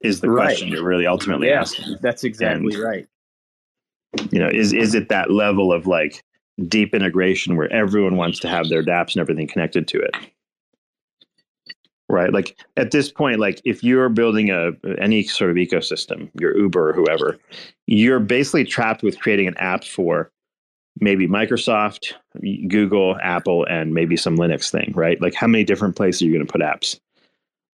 Is 0.00 0.20
the 0.20 0.30
right. 0.30 0.46
question 0.46 0.68
you're 0.68 0.84
really 0.84 1.06
ultimately 1.06 1.48
yeah, 1.48 1.60
asking. 1.60 1.96
that's 2.00 2.24
exactly 2.24 2.74
and, 2.74 2.82
right. 2.82 3.08
you 4.30 4.38
know 4.38 4.48
is 4.48 4.72
is 4.72 4.94
it 4.94 5.08
that 5.08 5.30
level 5.30 5.72
of 5.72 5.86
like 5.86 6.24
deep 6.66 6.94
integration 6.94 7.56
where 7.56 7.72
everyone 7.72 8.16
wants 8.16 8.40
to 8.40 8.48
have 8.48 8.68
their 8.68 8.82
dapps 8.82 9.14
and 9.14 9.20
everything 9.20 9.46
connected 9.46 9.86
to 9.88 10.00
it? 10.00 10.14
Right 12.08 12.32
like 12.32 12.58
at 12.76 12.90
this 12.90 13.10
point 13.10 13.38
like 13.38 13.62
if 13.64 13.84
you're 13.84 14.08
building 14.08 14.50
a 14.50 14.72
any 14.98 15.22
sort 15.22 15.50
of 15.50 15.56
ecosystem 15.56 16.28
your 16.38 16.58
uber 16.58 16.90
or 16.90 16.92
whoever 16.92 17.38
you're 17.86 18.20
basically 18.20 18.64
trapped 18.64 19.02
with 19.02 19.18
creating 19.18 19.46
an 19.46 19.56
app 19.56 19.84
for 19.84 20.30
maybe 21.00 21.26
Microsoft, 21.26 22.12
Google, 22.68 23.16
Apple, 23.22 23.66
and 23.68 23.94
maybe 23.94 24.16
some 24.16 24.36
Linux 24.36 24.70
thing, 24.70 24.92
right? 24.94 25.20
Like 25.20 25.34
how 25.34 25.46
many 25.46 25.64
different 25.64 25.96
places 25.96 26.22
are 26.22 26.26
you 26.26 26.32
going 26.32 26.46
to 26.46 26.52
put 26.52 26.60
apps? 26.60 26.98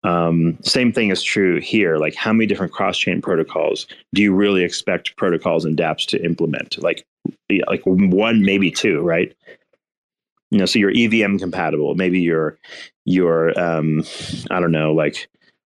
Um, 0.03 0.57
same 0.61 0.93
thing 0.93 1.09
is 1.09 1.24
true 1.24 1.59
here. 1.59 1.97
Like 1.97 2.15
how 2.15 2.32
many 2.32 2.45
different 2.45 2.72
cross-chain 2.72 3.22
protocols 3.22 3.88
do 4.13 4.22
you 4.22 4.34
really 4.34 4.63
expect 4.63 5.15
protocols 5.18 5.65
and 5.65 5.78
dApps 5.78 6.05
to 6.07 6.24
implement? 6.24 6.82
Like, 6.82 7.05
like 7.68 7.82
one, 7.86 8.43
maybe 8.43 8.72
two, 8.72 9.01
right? 9.01 9.36
You 10.51 10.59
know, 10.59 10.65
so 10.65 10.80
you're 10.80 10.93
EVM 10.95 11.38
compatible. 11.38 11.95
Maybe 11.95 12.22
you're, 12.22 12.57
you're, 13.03 13.59
um, 13.59 14.03
I 14.49 14.61
don't 14.61 14.72
know, 14.72 14.93
like 14.93 15.28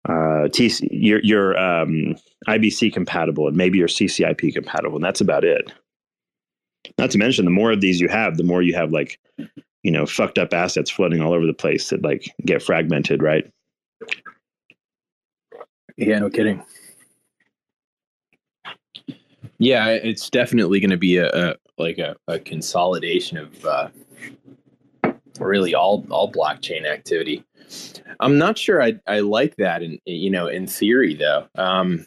uh, 0.10 0.50
TC, 0.50 0.88
you're, 0.92 1.22
you're 1.24 1.58
um, 1.58 2.16
IBC 2.48 2.94
compatible, 2.94 3.48
and 3.48 3.56
maybe 3.56 3.78
you're 3.78 3.88
CCIP 3.88 4.54
compatible, 4.54 4.96
and 4.96 5.04
that's 5.04 5.22
about 5.22 5.46
it. 5.46 5.72
Not 6.98 7.12
to 7.12 7.18
mention, 7.18 7.46
the 7.46 7.52
more 7.52 7.72
of 7.72 7.82
these 7.82 8.00
you 8.00 8.08
have, 8.10 8.38
the 8.38 8.44
more 8.44 8.62
you 8.62 8.76
have 8.76 8.92
like, 8.92 9.20
you 9.84 9.92
know, 9.92 10.06
fucked 10.06 10.38
up 10.38 10.54
assets 10.54 10.90
floating 10.90 11.22
all 11.22 11.34
over 11.34 11.46
the 11.46 11.54
place 11.54 11.90
that 11.90 12.04
like 12.04 12.34
get 12.46 12.62
fragmented, 12.62 13.22
right? 13.22 13.50
Yeah, 15.98 16.20
no 16.20 16.30
kidding. 16.30 16.64
Yeah, 19.58 19.88
it's 19.88 20.30
definitely 20.30 20.80
going 20.80 20.90
to 20.90 20.98
be 20.98 21.18
a, 21.18 21.30
a 21.30 21.56
like 21.78 21.98
a, 21.98 22.16
a, 22.28 22.40
consolidation 22.40 23.38
of 23.38 23.66
uh, 23.66 23.90
really 25.40 25.74
all 25.74 26.06
all 26.10 26.32
blockchain 26.32 26.86
activity. 26.86 27.44
I'm 28.20 28.38
not 28.38 28.58
sure 28.58 28.82
I 28.82 28.96
I 29.08 29.20
like 29.20 29.56
that 29.58 29.82
in 29.82 30.00
you 30.06 30.30
know 30.30 30.48
in 30.48 30.68
theory 30.68 31.16
though. 31.16 31.48
Um, 31.56 32.06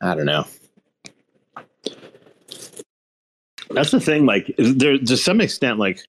I 0.00 0.14
don't 0.14 0.26
know. 0.26 0.46
That's 3.70 3.90
the 3.90 4.00
thing. 4.00 4.26
Like 4.26 4.54
there, 4.58 4.98
to 4.98 5.16
some 5.16 5.40
extent, 5.40 5.78
like 5.78 6.00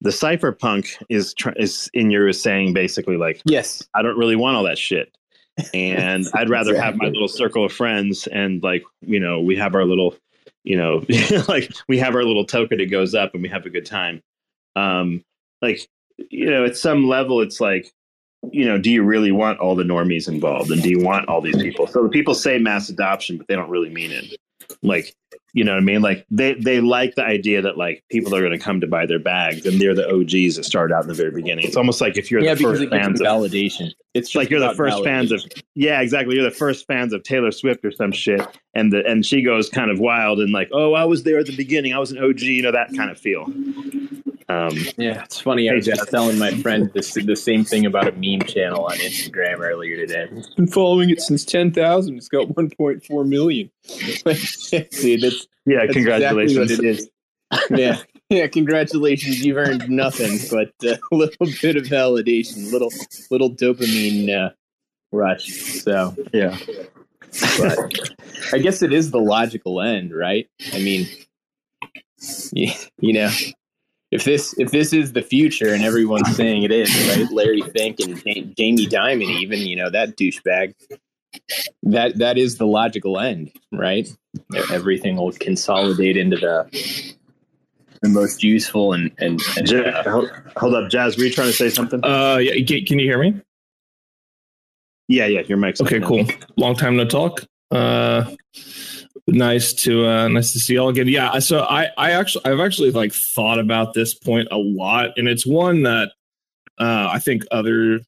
the 0.00 0.10
cypherpunk 0.10 0.96
is 1.08 1.34
is 1.56 1.90
in 1.94 2.10
your 2.10 2.32
saying 2.32 2.74
basically 2.74 3.16
like 3.16 3.40
yes, 3.44 3.86
I 3.94 4.02
don't 4.02 4.18
really 4.18 4.36
want 4.36 4.56
all 4.56 4.64
that 4.64 4.78
shit 4.78 5.16
and 5.74 6.26
I'd 6.34 6.48
rather 6.48 6.72
exactly. 6.72 6.84
have 6.84 6.96
my 6.96 7.08
little 7.08 7.28
circle 7.28 7.64
of 7.64 7.72
friends 7.72 8.26
and 8.26 8.62
like 8.62 8.84
you 9.00 9.20
know 9.20 9.40
we 9.40 9.56
have 9.56 9.74
our 9.74 9.84
little 9.84 10.14
you 10.64 10.76
know 10.76 11.04
like 11.48 11.70
we 11.88 11.98
have 11.98 12.14
our 12.14 12.24
little 12.24 12.44
token 12.44 12.80
it 12.80 12.86
goes 12.86 13.14
up 13.14 13.34
and 13.34 13.42
we 13.42 13.48
have 13.48 13.66
a 13.66 13.70
good 13.70 13.86
time 13.86 14.22
um 14.76 15.22
like 15.60 15.86
you 16.30 16.48
know 16.48 16.64
at 16.64 16.76
some 16.76 17.06
level 17.06 17.40
it's 17.40 17.60
like 17.60 17.92
you 18.50 18.64
know 18.64 18.78
do 18.78 18.90
you 18.90 19.02
really 19.02 19.30
want 19.30 19.58
all 19.60 19.74
the 19.74 19.84
normies 19.84 20.26
involved 20.26 20.70
and 20.70 20.82
do 20.82 20.88
you 20.88 21.00
want 21.00 21.28
all 21.28 21.40
these 21.40 21.56
people 21.56 21.86
so 21.86 22.02
the 22.02 22.08
people 22.08 22.34
say 22.34 22.58
mass 22.58 22.88
adoption 22.88 23.36
but 23.36 23.46
they 23.46 23.54
don't 23.54 23.70
really 23.70 23.90
mean 23.90 24.10
it 24.10 24.36
like 24.82 25.14
you 25.54 25.64
know 25.64 25.72
what 25.72 25.78
I 25.78 25.84
mean? 25.84 26.00
Like 26.00 26.26
they 26.30 26.54
they 26.54 26.80
like 26.80 27.14
the 27.14 27.24
idea 27.24 27.60
that 27.60 27.76
like 27.76 28.02
people 28.10 28.34
are 28.34 28.40
going 28.40 28.52
to 28.52 28.58
come 28.58 28.80
to 28.80 28.86
buy 28.86 29.04
their 29.04 29.18
bags, 29.18 29.66
and 29.66 29.78
they're 29.78 29.94
the 29.94 30.08
OGs 30.08 30.56
that 30.56 30.64
started 30.64 30.94
out 30.94 31.02
in 31.02 31.08
the 31.08 31.14
very 31.14 31.30
beginning. 31.30 31.66
It's 31.66 31.76
almost 31.76 32.00
like 32.00 32.16
if 32.16 32.30
you're 32.30 32.40
yeah, 32.40 32.54
the 32.54 32.62
first 32.62 32.88
fans 32.88 33.20
of 33.20 33.26
validation. 33.26 33.92
It's 34.14 34.34
like 34.34 34.48
you're 34.48 34.60
the 34.60 34.74
first 34.74 34.98
validation. 34.98 35.04
fans 35.04 35.32
of 35.32 35.44
yeah, 35.74 36.00
exactly. 36.00 36.36
You're 36.36 36.44
the 36.44 36.50
first 36.50 36.86
fans 36.86 37.12
of 37.12 37.22
Taylor 37.22 37.50
Swift 37.50 37.84
or 37.84 37.92
some 37.92 38.12
shit, 38.12 38.40
and 38.74 38.92
the 38.92 39.04
and 39.06 39.26
she 39.26 39.42
goes 39.42 39.68
kind 39.68 39.90
of 39.90 39.98
wild 39.98 40.40
and 40.40 40.52
like, 40.52 40.70
oh, 40.72 40.94
I 40.94 41.04
was 41.04 41.24
there 41.24 41.38
at 41.38 41.46
the 41.46 41.56
beginning. 41.56 41.92
I 41.92 41.98
was 41.98 42.12
an 42.12 42.18
OG. 42.18 42.40
You 42.40 42.62
know 42.62 42.72
that 42.72 42.94
kind 42.96 43.10
of 43.10 43.18
feel. 43.18 43.46
Um, 44.52 44.76
yeah, 44.98 45.22
it's 45.24 45.40
funny. 45.40 45.70
I 45.70 45.74
was 45.74 45.86
just 45.86 46.10
telling 46.10 46.38
my 46.38 46.50
friend 46.60 46.90
this, 46.92 47.14
the 47.14 47.36
same 47.36 47.64
thing 47.64 47.86
about 47.86 48.08
a 48.08 48.12
meme 48.12 48.46
channel 48.46 48.84
on 48.84 48.96
Instagram 48.98 49.60
earlier 49.60 49.96
today. 49.96 50.28
I've 50.30 50.56
been 50.56 50.66
following 50.66 51.08
it 51.08 51.22
since 51.22 51.44
10,000. 51.44 52.16
It's 52.16 52.28
got 52.28 52.48
1.4 52.48 53.28
million. 53.28 53.70
See, 53.84 55.16
that's, 55.16 55.46
yeah, 55.66 55.80
that's 55.80 55.92
congratulations. 55.92 56.70
Exactly 56.70 56.88
it 56.88 56.98
is. 56.98 57.10
yeah, 57.70 57.98
yeah, 58.30 58.46
congratulations. 58.46 59.44
You've 59.44 59.56
earned 59.56 59.88
nothing 59.90 60.38
but 60.50 60.72
uh, 60.88 60.96
a 61.12 61.14
little 61.14 61.46
bit 61.60 61.76
of 61.76 61.84
validation, 61.84 62.72
little 62.72 62.92
little 63.30 63.50
dopamine 63.50 64.30
uh, 64.30 64.50
rush. 65.10 65.48
So 65.82 66.14
yeah, 66.32 66.56
but 67.58 67.78
I 68.52 68.58
guess 68.58 68.82
it 68.82 68.92
is 68.92 69.10
the 69.10 69.20
logical 69.20 69.80
end, 69.80 70.14
right? 70.14 70.48
I 70.72 70.78
mean, 70.78 71.08
you, 72.52 72.72
you 73.00 73.12
know, 73.12 73.30
if 74.10 74.24
this 74.24 74.54
if 74.58 74.70
this 74.70 74.92
is 74.92 75.12
the 75.12 75.22
future 75.22 75.72
and 75.74 75.82
everyone's 75.82 76.34
saying 76.36 76.62
it 76.62 76.72
is, 76.72 76.90
right? 77.08 77.30
Larry 77.32 77.62
Fink 77.62 78.00
and 78.00 78.16
Jamie 78.56 78.86
Dimon, 78.86 79.40
even 79.40 79.60
you 79.60 79.76
know 79.76 79.90
that 79.90 80.16
douchebag. 80.16 80.74
That 81.82 82.18
that 82.18 82.38
is 82.38 82.58
the 82.58 82.66
logical 82.66 83.18
end, 83.18 83.52
right? 83.70 84.08
Everything 84.70 85.16
will 85.16 85.32
consolidate 85.32 86.16
into 86.16 86.36
the 86.36 87.16
the 88.02 88.08
most 88.08 88.42
useful 88.42 88.92
and 88.92 89.10
and, 89.18 89.40
and 89.56 89.72
uh, 89.72 90.02
hold, 90.10 90.30
hold, 90.56 90.74
up, 90.74 90.90
Jazz. 90.90 91.16
Were 91.16 91.24
you 91.24 91.32
trying 91.32 91.48
to 91.48 91.52
say 91.52 91.68
something? 91.68 92.04
Uh, 92.04 92.36
yeah. 92.36 92.64
Can, 92.64 92.84
can 92.84 92.98
you 92.98 93.06
hear 93.06 93.18
me? 93.18 93.40
Yeah, 95.08 95.26
yeah. 95.26 95.42
Your 95.42 95.58
mic's 95.58 95.80
okay. 95.80 96.00
Cool. 96.00 96.26
Long 96.56 96.74
time 96.74 96.96
no 96.96 97.04
talk. 97.04 97.44
Uh, 97.70 98.34
nice 99.26 99.72
to 99.72 100.06
uh 100.06 100.28
nice 100.28 100.52
to 100.52 100.58
see 100.58 100.74
y'all 100.74 100.88
again 100.88 101.06
yeah 101.06 101.38
so 101.38 101.60
i 101.60 101.88
i 101.96 102.10
actually 102.10 102.44
i've 102.44 102.58
actually 102.58 102.90
like 102.90 103.12
thought 103.12 103.58
about 103.58 103.94
this 103.94 104.14
point 104.14 104.48
a 104.50 104.56
lot 104.56 105.10
and 105.16 105.28
it's 105.28 105.46
one 105.46 105.82
that 105.82 106.10
uh 106.78 107.08
i 107.10 107.20
think 107.20 107.44
other 107.52 108.00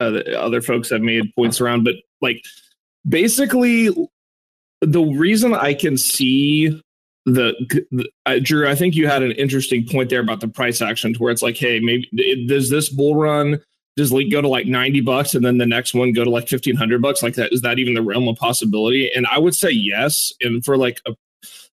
uh, 0.00 0.18
other 0.36 0.60
folks 0.60 0.90
have 0.90 1.00
made 1.00 1.32
points 1.36 1.60
around 1.60 1.84
but 1.84 1.94
like 2.22 2.44
basically 3.08 3.90
the 4.80 5.02
reason 5.02 5.54
i 5.54 5.74
can 5.74 5.96
see 5.96 6.80
the, 7.24 7.54
the 7.90 8.08
uh, 8.26 8.38
drew 8.42 8.68
i 8.68 8.74
think 8.74 8.94
you 8.94 9.06
had 9.06 9.22
an 9.22 9.32
interesting 9.32 9.86
point 9.86 10.10
there 10.10 10.20
about 10.20 10.40
the 10.40 10.48
price 10.48 10.80
action, 10.80 11.12
to 11.12 11.18
where 11.18 11.32
it's 11.32 11.42
like 11.42 11.56
hey 11.56 11.80
maybe 11.80 12.08
does 12.46 12.70
this 12.70 12.88
bull 12.88 13.16
run 13.16 13.60
does 13.94 14.10
Link 14.10 14.32
go 14.32 14.40
to 14.40 14.48
like 14.48 14.66
90 14.66 15.02
bucks 15.02 15.34
and 15.34 15.44
then 15.44 15.58
the 15.58 15.66
next 15.66 15.92
one 15.92 16.12
go 16.12 16.24
to 16.24 16.30
like 16.30 16.50
1500 16.50 17.02
bucks? 17.02 17.22
Like 17.22 17.34
that 17.34 17.52
is 17.52 17.60
that 17.60 17.78
even 17.78 17.92
the 17.92 18.00
realm 18.00 18.26
of 18.26 18.36
possibility? 18.36 19.12
And 19.14 19.26
i 19.26 19.38
would 19.38 19.54
say 19.54 19.70
yes 19.70 20.32
and 20.40 20.64
for 20.64 20.76
like 20.76 21.00
a, 21.06 21.14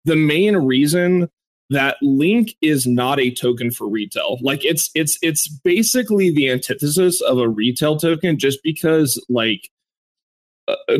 the 0.05 0.16
main 0.16 0.57
reason 0.57 1.28
that 1.70 1.96
link 2.01 2.55
is 2.62 2.86
not 2.86 3.20
a 3.20 3.32
token 3.34 3.70
for 3.70 3.86
retail 3.86 4.38
like 4.40 4.64
it's 4.64 4.90
it's 4.94 5.18
it's 5.20 5.49
basically 5.49 6.30
the 6.30 6.51
antithesis 6.51 7.20
of 7.20 7.38
a 7.38 7.49
retail 7.49 7.99
token 7.99 8.38
just 8.38 8.59
because 8.62 9.22
like 9.28 9.70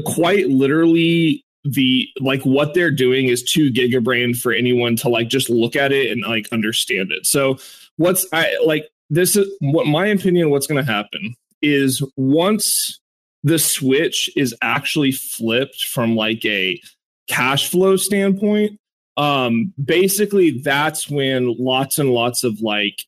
quite 0.05 0.49
literally 0.49 1.45
the 1.65 2.09
like 2.21 2.43
what 2.43 2.75
they're 2.75 2.91
doing 2.91 3.27
is 3.27 3.43
too 3.43 3.71
gigabrain 3.71 4.37
for 4.37 4.53
anyone 4.53 4.97
to 4.97 5.09
like 5.09 5.29
just 5.29 5.51
look 5.51 5.77
at 5.77 5.93
it 5.93 6.11
and 6.11 6.23
like 6.23 6.49
understand 6.53 7.13
it. 7.13 7.27
So 7.27 7.59
what's 7.99 8.27
i 8.33 8.57
like 8.65 8.89
this 9.11 9.37
is 9.37 9.47
what 9.61 9.87
my 9.87 10.07
opinion 10.07 10.51
what's 10.51 10.67
going 10.67 10.83
to 10.83 10.91
happen 10.91 11.35
is 11.61 12.03
once 12.17 13.01
the 13.43 13.59
switch 13.59 14.31
is 14.37 14.55
actually 14.63 15.13
flipped 15.13 15.83
from 15.83 16.17
like 16.17 16.45
a 16.45 16.81
cash 17.29 17.69
flow 17.69 17.97
standpoint 17.97 18.79
um 19.17 19.73
basically 19.85 20.61
that's 20.63 21.11
when 21.11 21.55
lots 21.59 21.99
and 21.99 22.11
lots 22.11 22.45
of 22.45 22.61
like 22.61 23.05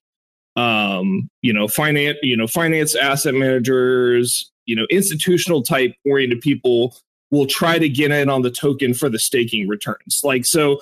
um 0.56 1.30
you 1.40 1.52
know 1.52 1.66
finance 1.66 2.18
you 2.22 2.36
know 2.36 2.46
finance 2.46 2.94
asset 2.94 3.34
managers 3.34 4.50
you 4.70 4.76
know 4.76 4.86
institutional 4.90 5.62
type 5.62 5.92
oriented 6.06 6.40
people 6.40 6.96
will 7.30 7.46
try 7.46 7.78
to 7.78 7.88
get 7.88 8.10
in 8.10 8.30
on 8.30 8.42
the 8.42 8.50
token 8.50 8.94
for 8.94 9.08
the 9.08 9.18
staking 9.18 9.68
returns 9.68 10.20
like 10.22 10.46
so 10.46 10.80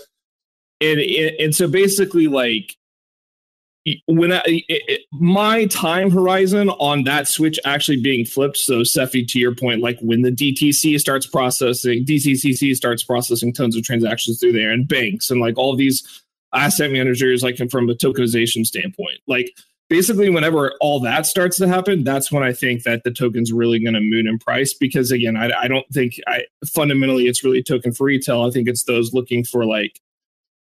and 0.80 1.00
and 1.00 1.54
so 1.54 1.66
basically 1.66 2.28
like 2.28 2.76
when 4.06 4.32
I, 4.32 4.42
it, 4.46 5.02
my 5.12 5.66
time 5.66 6.10
horizon 6.10 6.68
on 6.70 7.04
that 7.04 7.28
switch 7.28 7.58
actually 7.64 8.02
being 8.02 8.24
flipped. 8.24 8.56
So, 8.56 8.82
Cephii, 8.82 9.24
to 9.26 9.38
your 9.38 9.54
point, 9.54 9.80
like 9.80 9.98
when 10.00 10.22
the 10.22 10.30
DTC 10.30 10.98
starts 11.00 11.26
processing, 11.26 12.04
DCCC 12.04 12.74
starts 12.74 13.02
processing 13.02 13.52
tons 13.52 13.76
of 13.76 13.82
transactions 13.82 14.40
through 14.40 14.52
there, 14.52 14.72
and 14.72 14.86
banks, 14.86 15.30
and 15.30 15.40
like 15.40 15.56
all 15.56 15.74
these 15.74 16.22
asset 16.54 16.90
managers, 16.90 17.42
like 17.42 17.56
from 17.70 17.88
a 17.88 17.94
tokenization 17.94 18.66
standpoint, 18.66 19.20
like 19.26 19.50
basically 19.88 20.28
whenever 20.30 20.72
all 20.80 21.00
that 21.00 21.26
starts 21.26 21.56
to 21.58 21.68
happen, 21.68 22.04
that's 22.04 22.30
when 22.30 22.42
I 22.42 22.52
think 22.52 22.82
that 22.82 23.04
the 23.04 23.10
token's 23.10 23.52
really 23.52 23.78
going 23.78 23.94
to 23.94 24.00
moon 24.00 24.26
in 24.26 24.38
price. 24.38 24.74
Because 24.74 25.10
again, 25.10 25.36
I, 25.36 25.50
I 25.58 25.68
don't 25.68 25.86
think 25.92 26.14
I 26.26 26.44
fundamentally 26.66 27.26
it's 27.26 27.44
really 27.44 27.62
token 27.62 27.92
for 27.92 28.04
retail. 28.04 28.42
I 28.42 28.50
think 28.50 28.68
it's 28.68 28.84
those 28.84 29.14
looking 29.14 29.44
for 29.44 29.64
like 29.64 30.00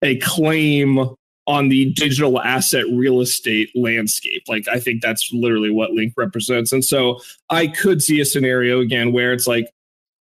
a 0.01 0.17
claim 0.19 1.15
on 1.47 1.69
the 1.69 1.91
digital 1.93 2.39
asset 2.39 2.85
real 2.93 3.21
estate 3.21 3.71
landscape. 3.75 4.43
Like 4.47 4.67
I 4.67 4.79
think 4.79 5.01
that's 5.01 5.31
literally 5.33 5.71
what 5.71 5.91
Link 5.91 6.13
represents. 6.15 6.71
And 6.71 6.85
so 6.85 7.19
I 7.49 7.67
could 7.67 8.03
see 8.03 8.21
a 8.21 8.25
scenario 8.25 8.79
again 8.79 9.11
where 9.11 9.33
it's 9.33 9.47
like, 9.47 9.65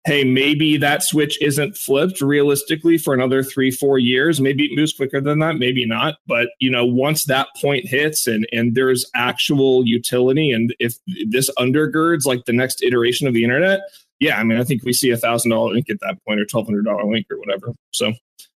hey, 0.07 0.25
maybe 0.25 0.77
that 0.79 1.03
switch 1.03 1.41
isn't 1.43 1.77
flipped 1.77 2.21
realistically 2.21 2.97
for 2.97 3.13
another 3.13 3.43
three, 3.43 3.71
four 3.71 3.99
years. 3.99 4.41
Maybe 4.41 4.65
it 4.65 4.75
moves 4.75 4.95
quicker 4.95 5.21
than 5.21 5.41
that, 5.41 5.57
maybe 5.57 5.85
not. 5.87 6.17
But 6.27 6.49
you 6.59 6.71
know, 6.71 6.85
once 6.85 7.25
that 7.25 7.49
point 7.61 7.87
hits 7.87 8.27
and 8.27 8.47
and 8.53 8.75
there's 8.75 9.05
actual 9.15 9.87
utility, 9.87 10.53
and 10.53 10.75
if 10.79 10.95
this 11.29 11.51
undergirds 11.59 12.27
like 12.27 12.45
the 12.47 12.53
next 12.53 12.83
iteration 12.83 13.27
of 13.27 13.35
the 13.35 13.45
internet, 13.45 13.81
yeah, 14.21 14.39
I 14.39 14.45
mean, 14.45 14.59
I 14.59 14.65
think 14.65 14.85
we 14.85 14.93
see 14.93 15.11
a 15.11 15.17
thousand 15.17 15.51
dollar 15.51 15.73
link 15.73 15.91
at 15.91 16.01
that 16.01 16.19
point 16.27 16.41
or 16.41 16.45
twelve 16.45 16.67
hundred 16.67 16.85
dollar 16.85 17.05
link 17.05 17.27
or 17.31 17.39
whatever. 17.39 17.73
So 17.93 18.13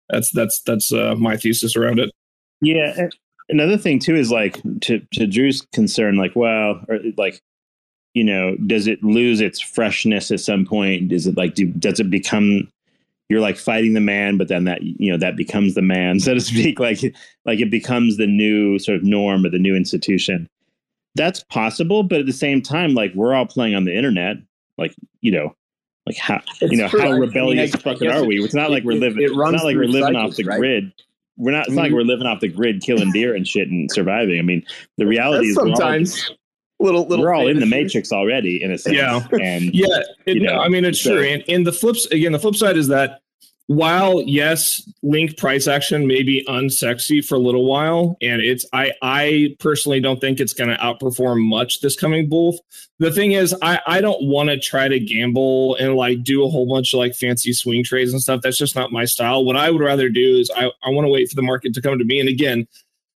that's 0.09 0.31
that's 0.31 0.63
that's 0.63 0.93
uh, 0.93 1.15
my 1.17 1.37
thesis 1.37 1.77
around 1.77 1.99
it. 1.99 2.11
Yeah. 2.61 3.09
Another 3.49 3.77
thing 3.77 3.99
too 3.99 4.15
is 4.15 4.31
like 4.31 4.61
to 4.83 5.01
to 5.13 5.27
Drew's 5.27 5.61
concern, 5.73 6.17
like, 6.17 6.35
well, 6.35 6.83
or 6.89 6.99
like, 7.17 7.41
you 8.15 8.25
know, 8.25 8.57
does 8.67 8.87
it 8.87 9.03
lose 9.03 9.41
its 9.41 9.61
freshness 9.61 10.31
at 10.31 10.41
some 10.41 10.65
point? 10.65 11.13
Is 11.13 11.27
it 11.27 11.37
like, 11.37 11.55
do, 11.55 11.67
does 11.67 12.01
it 12.01 12.11
become 12.11 12.69
you're 13.29 13.41
like 13.41 13.57
fighting 13.57 13.95
the 13.95 14.01
man, 14.01 14.37
but 14.37 14.49
then 14.49 14.65
that 14.65 14.83
you 14.83 15.11
know 15.11 15.19
that 15.19 15.37
becomes 15.37 15.75
the 15.75 15.83
man, 15.83 16.21
so 16.21 16.35
to 16.35 16.41
speak. 16.41 16.79
Like 16.79 17.01
like 17.45 17.61
it 17.61 17.71
becomes 17.71 18.17
the 18.17 18.27
new 18.27 18.79
sort 18.79 18.97
of 18.97 19.05
norm 19.05 19.45
or 19.45 19.51
the 19.51 19.59
new 19.59 19.75
institution. 19.75 20.49
That's 21.17 21.45
possible, 21.45 22.03
but 22.03 22.21
at 22.21 22.27
the 22.27 22.33
same 22.33 22.61
time, 22.61 22.95
like 22.95 23.15
we're 23.15 23.35
all 23.35 23.47
playing 23.47 23.75
on 23.75 23.85
the 23.85 23.97
internet. 23.97 24.37
Like 24.79 24.95
you 25.21 25.33
know, 25.33 25.55
like 26.07 26.17
how 26.17 26.41
it's 26.61 26.73
you 26.73 26.79
know 26.79 26.89
true. 26.89 27.01
how 27.01 27.13
rebellious 27.13 27.75
I 27.75 27.79
mean, 27.79 27.87
I, 27.87 27.93
fucking 27.93 28.11
I 28.11 28.19
are 28.19 28.25
we? 28.25 28.43
It's 28.43 28.55
not 28.55 28.71
it, 28.71 28.73
like 28.73 28.85
we're 28.85 28.99
living. 28.99 29.23
It, 29.23 29.31
it 29.31 29.31
it's 29.31 29.39
not 29.39 29.65
like 29.65 29.77
we're 29.77 29.85
living 29.85 30.15
cycles, 30.15 30.33
off 30.33 30.37
the 30.37 30.45
right? 30.45 30.59
grid 30.59 30.93
we're 31.37 31.53
not. 31.53 31.67
It's 31.67 31.71
not 31.71 31.83
like 31.83 31.89
mm-hmm. 31.89 31.97
we're 31.97 32.03
living 32.03 32.27
off 32.27 32.41
the 32.41 32.49
grid, 32.49 32.83
killing 32.83 33.11
deer 33.11 33.35
and 33.35 33.47
shit 33.47 33.69
and 33.69 33.91
surviving. 33.91 34.39
I 34.39 34.43
mean, 34.43 34.65
the 34.99 35.07
reality 35.07 35.49
is 35.49 35.55
sometimes. 35.55 36.31
Little 36.85 37.07
little. 37.09 37.25
We're 37.25 37.35
all 37.35 37.49
in 37.49 37.59
the 37.59 37.67
matrix 37.67 38.13
already, 38.13 38.63
in 38.63 38.71
a 38.71 38.79
sense. 38.79 38.97
Yeah. 38.97 39.27
and 39.41 39.75
yeah, 39.75 39.87
it, 40.27 40.37
You 40.37 40.43
know, 40.43 40.61
I 40.61 40.69
mean 40.69 40.85
it's 40.85 41.01
so- 41.01 41.17
true. 41.17 41.25
And, 41.27 41.43
and 41.49 41.67
the 41.67 41.73
flips 41.73 42.07
again, 42.07 42.33
the 42.33 42.39
flip 42.39 42.55
side 42.55 42.77
is 42.77 42.89
that 42.89 43.21
while 43.67 44.21
yes, 44.27 44.83
link 45.03 45.39
price 45.39 45.67
action 45.67 46.07
may 46.07 46.23
be 46.23 46.45
unsexy 46.47 47.25
for 47.25 47.37
a 47.37 47.39
little 47.39 47.65
while, 47.65 48.15
and 48.21 48.43
it's 48.43 48.67
I 48.75 48.93
I 49.01 49.57
personally 49.59 50.01
don't 50.01 50.21
think 50.21 50.39
it's 50.39 50.53
going 50.53 50.69
to 50.69 50.77
outperform 50.77 51.41
much 51.49 51.81
this 51.81 51.97
coming 51.97 52.29
bull. 52.29 52.59
The 52.99 53.11
thing 53.11 53.33
is, 53.33 53.55
I 53.63 53.81
I 53.87 54.01
don't 54.03 54.23
want 54.29 54.51
to 54.51 54.61
try 54.61 54.89
to 54.89 55.01
gamble 55.01 55.77
and 55.77 55.95
like 55.95 56.23
do 56.25 56.45
a 56.45 56.51
whole 56.51 56.69
bunch 56.69 56.93
of 56.93 56.99
like 56.99 57.15
fancy 57.15 57.55
swing 57.55 57.83
trades 57.83 58.13
and 58.13 58.21
stuff. 58.21 58.43
That's 58.43 58.59
just 58.59 58.77
not 58.77 58.93
my 58.93 59.07
style. 59.07 59.47
What 59.47 59.57
I 59.57 59.71
would 59.71 59.81
rather 59.81 60.11
do 60.11 60.37
is 60.37 60.51
I 60.55 60.67
I 60.85 60.91
want 60.91 61.07
to 61.07 61.11
wait 61.11 61.31
for 61.31 61.35
the 61.37 61.43
market 61.43 61.73
to 61.73 61.81
come 61.81 61.99
to 61.99 62.05
me. 62.05 62.21
And 62.21 62.29
again, 62.29 62.69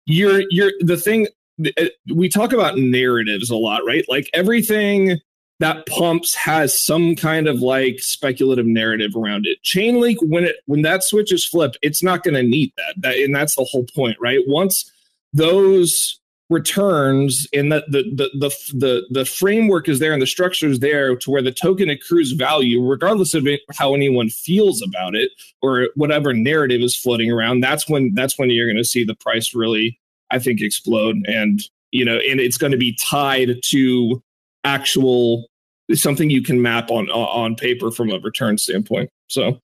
you're 0.05 0.45
you're 0.51 0.71
the 0.79 0.97
thing 0.97 1.27
Eh, 1.65 1.89
we 2.15 2.29
talk 2.29 2.53
about 2.53 2.79
narratives 2.79 3.51
a 3.51 3.57
lot, 3.57 3.85
right? 3.87 4.05
Like 4.09 4.29
everything 4.35 5.21
that 5.59 5.87
pumps 5.87 6.35
has 6.35 6.79
some 6.79 7.17
kind 7.17 7.47
of 7.49 7.61
like 7.61 7.99
speculative 8.01 8.67
narrative 8.67 9.17
around 9.17 9.47
it. 9.47 9.59
Chainlink, 9.63 10.17
when 10.23 10.45
it 10.45 10.57
when 10.67 10.83
that 10.83 11.03
switch 11.03 11.33
is 11.33 11.47
flipped, 11.47 11.79
it's 11.83 12.03
not 12.03 12.23
going 12.23 12.35
to 12.35 12.43
need 12.43 12.73
that. 12.77 12.95
that. 13.03 13.17
And 13.17 13.35
that's 13.35 13.57
the 13.57 13.65
whole 13.65 13.87
point, 13.95 14.19
right? 14.21 14.41
Once 14.47 14.91
those 15.33 16.21
returns 16.49 17.49
and 17.53 17.73
that 17.73 17.85
the, 17.91 18.05
the 18.15 18.31
the 18.39 18.51
the 18.73 19.07
the 19.11 19.25
framework 19.25 19.89
is 19.89 19.99
there 19.99 20.13
and 20.13 20.23
the 20.23 20.27
structure 20.27 20.69
is 20.69 20.79
there 20.79 21.17
to 21.17 21.31
where 21.31 21.43
the 21.43 21.51
token 21.51 21.91
accrues 21.91 22.33
value 22.33 22.87
regardless 22.87 23.35
of 23.35 23.49
it, 23.49 23.63
how 23.75 23.95
anyone 23.95 24.29
feels 24.29 24.81
about 24.81 25.17
it 25.17 25.31
or 25.61 25.89
whatever 25.97 26.33
narrative 26.33 26.81
is 26.83 26.95
floating 26.95 27.33
around 27.33 27.63
that's 27.63 27.89
when 27.89 28.15
that's 28.15 28.39
when 28.39 28.49
you're 28.49 28.69
going 28.69 28.77
to 28.77 28.85
see 28.85 29.03
the 29.03 29.17
price 29.17 29.57
really 29.57 29.99
i 30.31 30.39
think 30.39 30.61
explode 30.61 31.17
and 31.29 31.61
you 31.93 32.05
know 32.05 32.17
and 32.19 32.41
it's 32.41 32.59
going 32.59 32.73
to 32.73 32.79
be 32.79 32.97
tied 33.03 33.61
to 33.63 34.23
actual 34.65 35.47
something 35.95 36.31
you 36.31 36.43
can 36.43 36.61
map 36.61 36.91
on 36.91 37.09
on 37.11 37.55
paper 37.55 37.91
from 37.93 38.11
a 38.11 38.19
return 38.19 38.59
standpoint. 38.59 39.09
So 39.29 39.61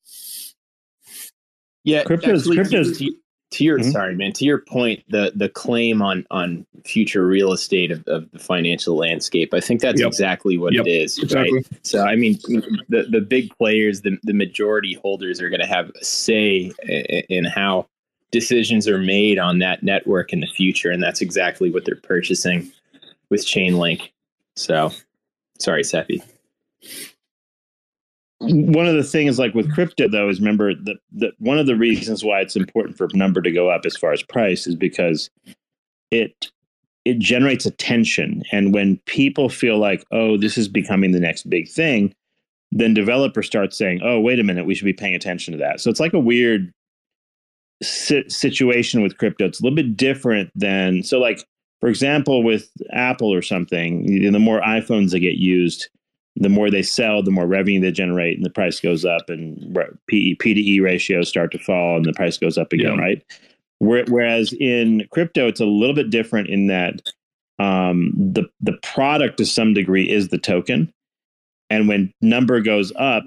Yeah, 1.85 2.05
Crypto's- 2.05 2.43
actually, 2.43 2.57
to- 2.59 2.63
crypto's- 2.63 2.99
to, 2.99 3.15
to 3.53 3.65
your 3.65 3.79
Mhm. 3.81 3.93
sorry, 3.93 4.15
man. 4.15 4.33
To 4.35 4.45
your 4.45 4.59
point, 4.59 5.03
the 5.09 5.33
the 5.35 5.49
claim 5.49 6.01
on 6.01 6.25
on 6.31 6.65
future 6.85 7.27
real 7.27 7.53
estate 7.53 7.91
of, 7.91 8.03
of 8.07 8.31
the 8.31 8.39
financial 8.39 8.95
landscape. 8.97 9.53
I 9.53 9.61
think 9.61 9.81
that's 9.81 10.01
Yep. 10.01 10.07
exactly 10.09 10.57
what 10.59 10.73
Yep, 10.75 10.87
it 10.87 10.91
is, 10.91 11.19
exactly. 11.19 11.55
right? 11.59 11.67
So, 11.83 12.05
I 12.05 12.15
mean, 12.17 12.39
the 12.89 13.07
the 13.11 13.21
big 13.21 13.51
players, 13.59 14.01
the 14.03 14.17
the 14.23 14.33
majority 14.33 14.95
holders, 14.95 15.41
are 15.41 15.51
going 15.51 15.61
to 15.61 15.67
have 15.67 15.91
a 16.01 16.05
say 16.05 16.71
i- 16.89 17.25
in 17.29 17.45
how 17.45 17.89
decisions 18.33 18.89
are 18.89 18.99
made 18.99 19.39
on 19.39 19.61
that 19.61 19.83
network 19.83 20.33
in 20.33 20.41
the 20.41 20.47
future, 20.47 20.91
and 20.91 21.03
that's 21.03 21.21
exactly 21.21 21.71
what 21.71 21.85
they're 21.85 21.95
purchasing 21.97 22.73
with 23.31 23.47
Chainlink. 23.47 24.11
So, 24.57 24.91
sorry, 25.59 25.85
Cephii. 25.85 26.23
one 28.41 28.87
of 28.89 28.97
the 28.97 29.05
things 29.05 29.39
like 29.39 29.55
with 29.55 29.73
crypto 29.73 30.09
though 30.09 30.29
is 30.29 30.41
remember 30.41 30.75
that 30.75 30.97
that 31.13 31.33
one 31.39 31.59
of 31.59 31.67
the 31.67 31.77
reasons 31.77 32.25
why 32.25 32.41
it's 32.41 32.57
important 32.57 32.97
for 32.97 33.07
number 33.15 33.41
to 33.41 33.53
go 33.53 33.71
up 33.71 33.83
as 33.85 33.97
far 33.97 34.13
as 34.13 34.23
price 34.23 34.67
is 34.67 34.75
because 34.75 35.31
it 36.11 36.51
it 37.05 37.21
generates 37.21 37.67
attention 37.67 38.43
and 38.51 38.75
when 38.75 38.99
people 39.07 39.49
feel 39.49 39.79
like 39.79 40.05
oh 40.11 40.37
this 40.37 40.59
is 40.59 40.67
becoming 40.67 41.13
the 41.13 41.21
next 41.21 41.49
big 41.49 41.69
thing 41.69 42.13
then 42.73 42.93
developers 42.93 43.47
start 43.47 43.73
saying 43.73 44.01
oh 44.03 44.19
wait 44.19 44.41
a 44.41 44.45
minute 44.45 44.67
we 44.67 44.75
should 44.75 44.87
be 44.87 44.93
paying 44.93 45.15
attention 45.15 45.53
to 45.53 45.59
that 45.59 45.81
so 45.81 45.89
it's 45.89 46.01
like 46.01 46.13
a 46.13 46.19
weird 46.19 46.73
si- 47.83 48.29
situation 48.29 49.03
with 49.03 49.19
crypto 49.19 49.47
it's 49.47 49.61
a 49.61 49.63
little 49.63 49.77
bit 49.77 49.97
different 49.97 50.51
than 50.55 51.03
so 51.03 51.19
like 51.19 51.45
for 51.81 51.89
example 51.89 52.43
with 52.43 52.71
apple 52.93 53.33
or 53.33 53.43
something 53.43 54.05
the 54.33 54.39
more 54.39 54.61
iphones 54.63 55.11
that 55.11 55.21
get 55.21 55.35
used 55.37 55.89
the 56.37 56.49
more 56.49 56.71
they 56.71 56.81
sell, 56.83 57.23
the 57.23 57.31
more 57.31 57.47
revenue 57.47 57.79
they 57.79 57.91
generate, 57.93 58.39
and 58.39 58.47
the 58.47 58.49
price 58.49 58.81
goes 58.81 59.05
up, 59.05 59.29
and 59.29 59.77
re- 59.77 59.85
PE, 60.09 60.37
PDE 60.37 60.81
ratios 60.83 61.29
start 61.29 61.53
to 61.53 61.59
fall, 61.59 61.97
and 61.99 62.07
the 62.07 62.15
price 62.15 62.39
goes 62.39 62.57
up 62.57 62.73
again, 62.73 62.95
Yeah. 62.95 63.03
right? 63.03 63.23
Whereas 63.81 64.55
in 64.59 65.07
crypto, 65.11 65.47
it's 65.47 65.61
a 65.61 65.67
little 65.67 65.95
bit 65.95 66.09
different 66.09 66.49
in 66.49 66.69
that 66.69 67.03
um, 67.59 68.15
the 68.17 68.45
the 68.63 68.79
product 68.83 69.37
to 69.39 69.45
some 69.45 69.75
degree 69.75 70.09
is 70.09 70.29
the 70.29 70.39
token, 70.39 70.91
and 71.69 71.87
when 71.87 72.11
number 72.23 72.63
goes 72.63 72.95
up, 72.97 73.25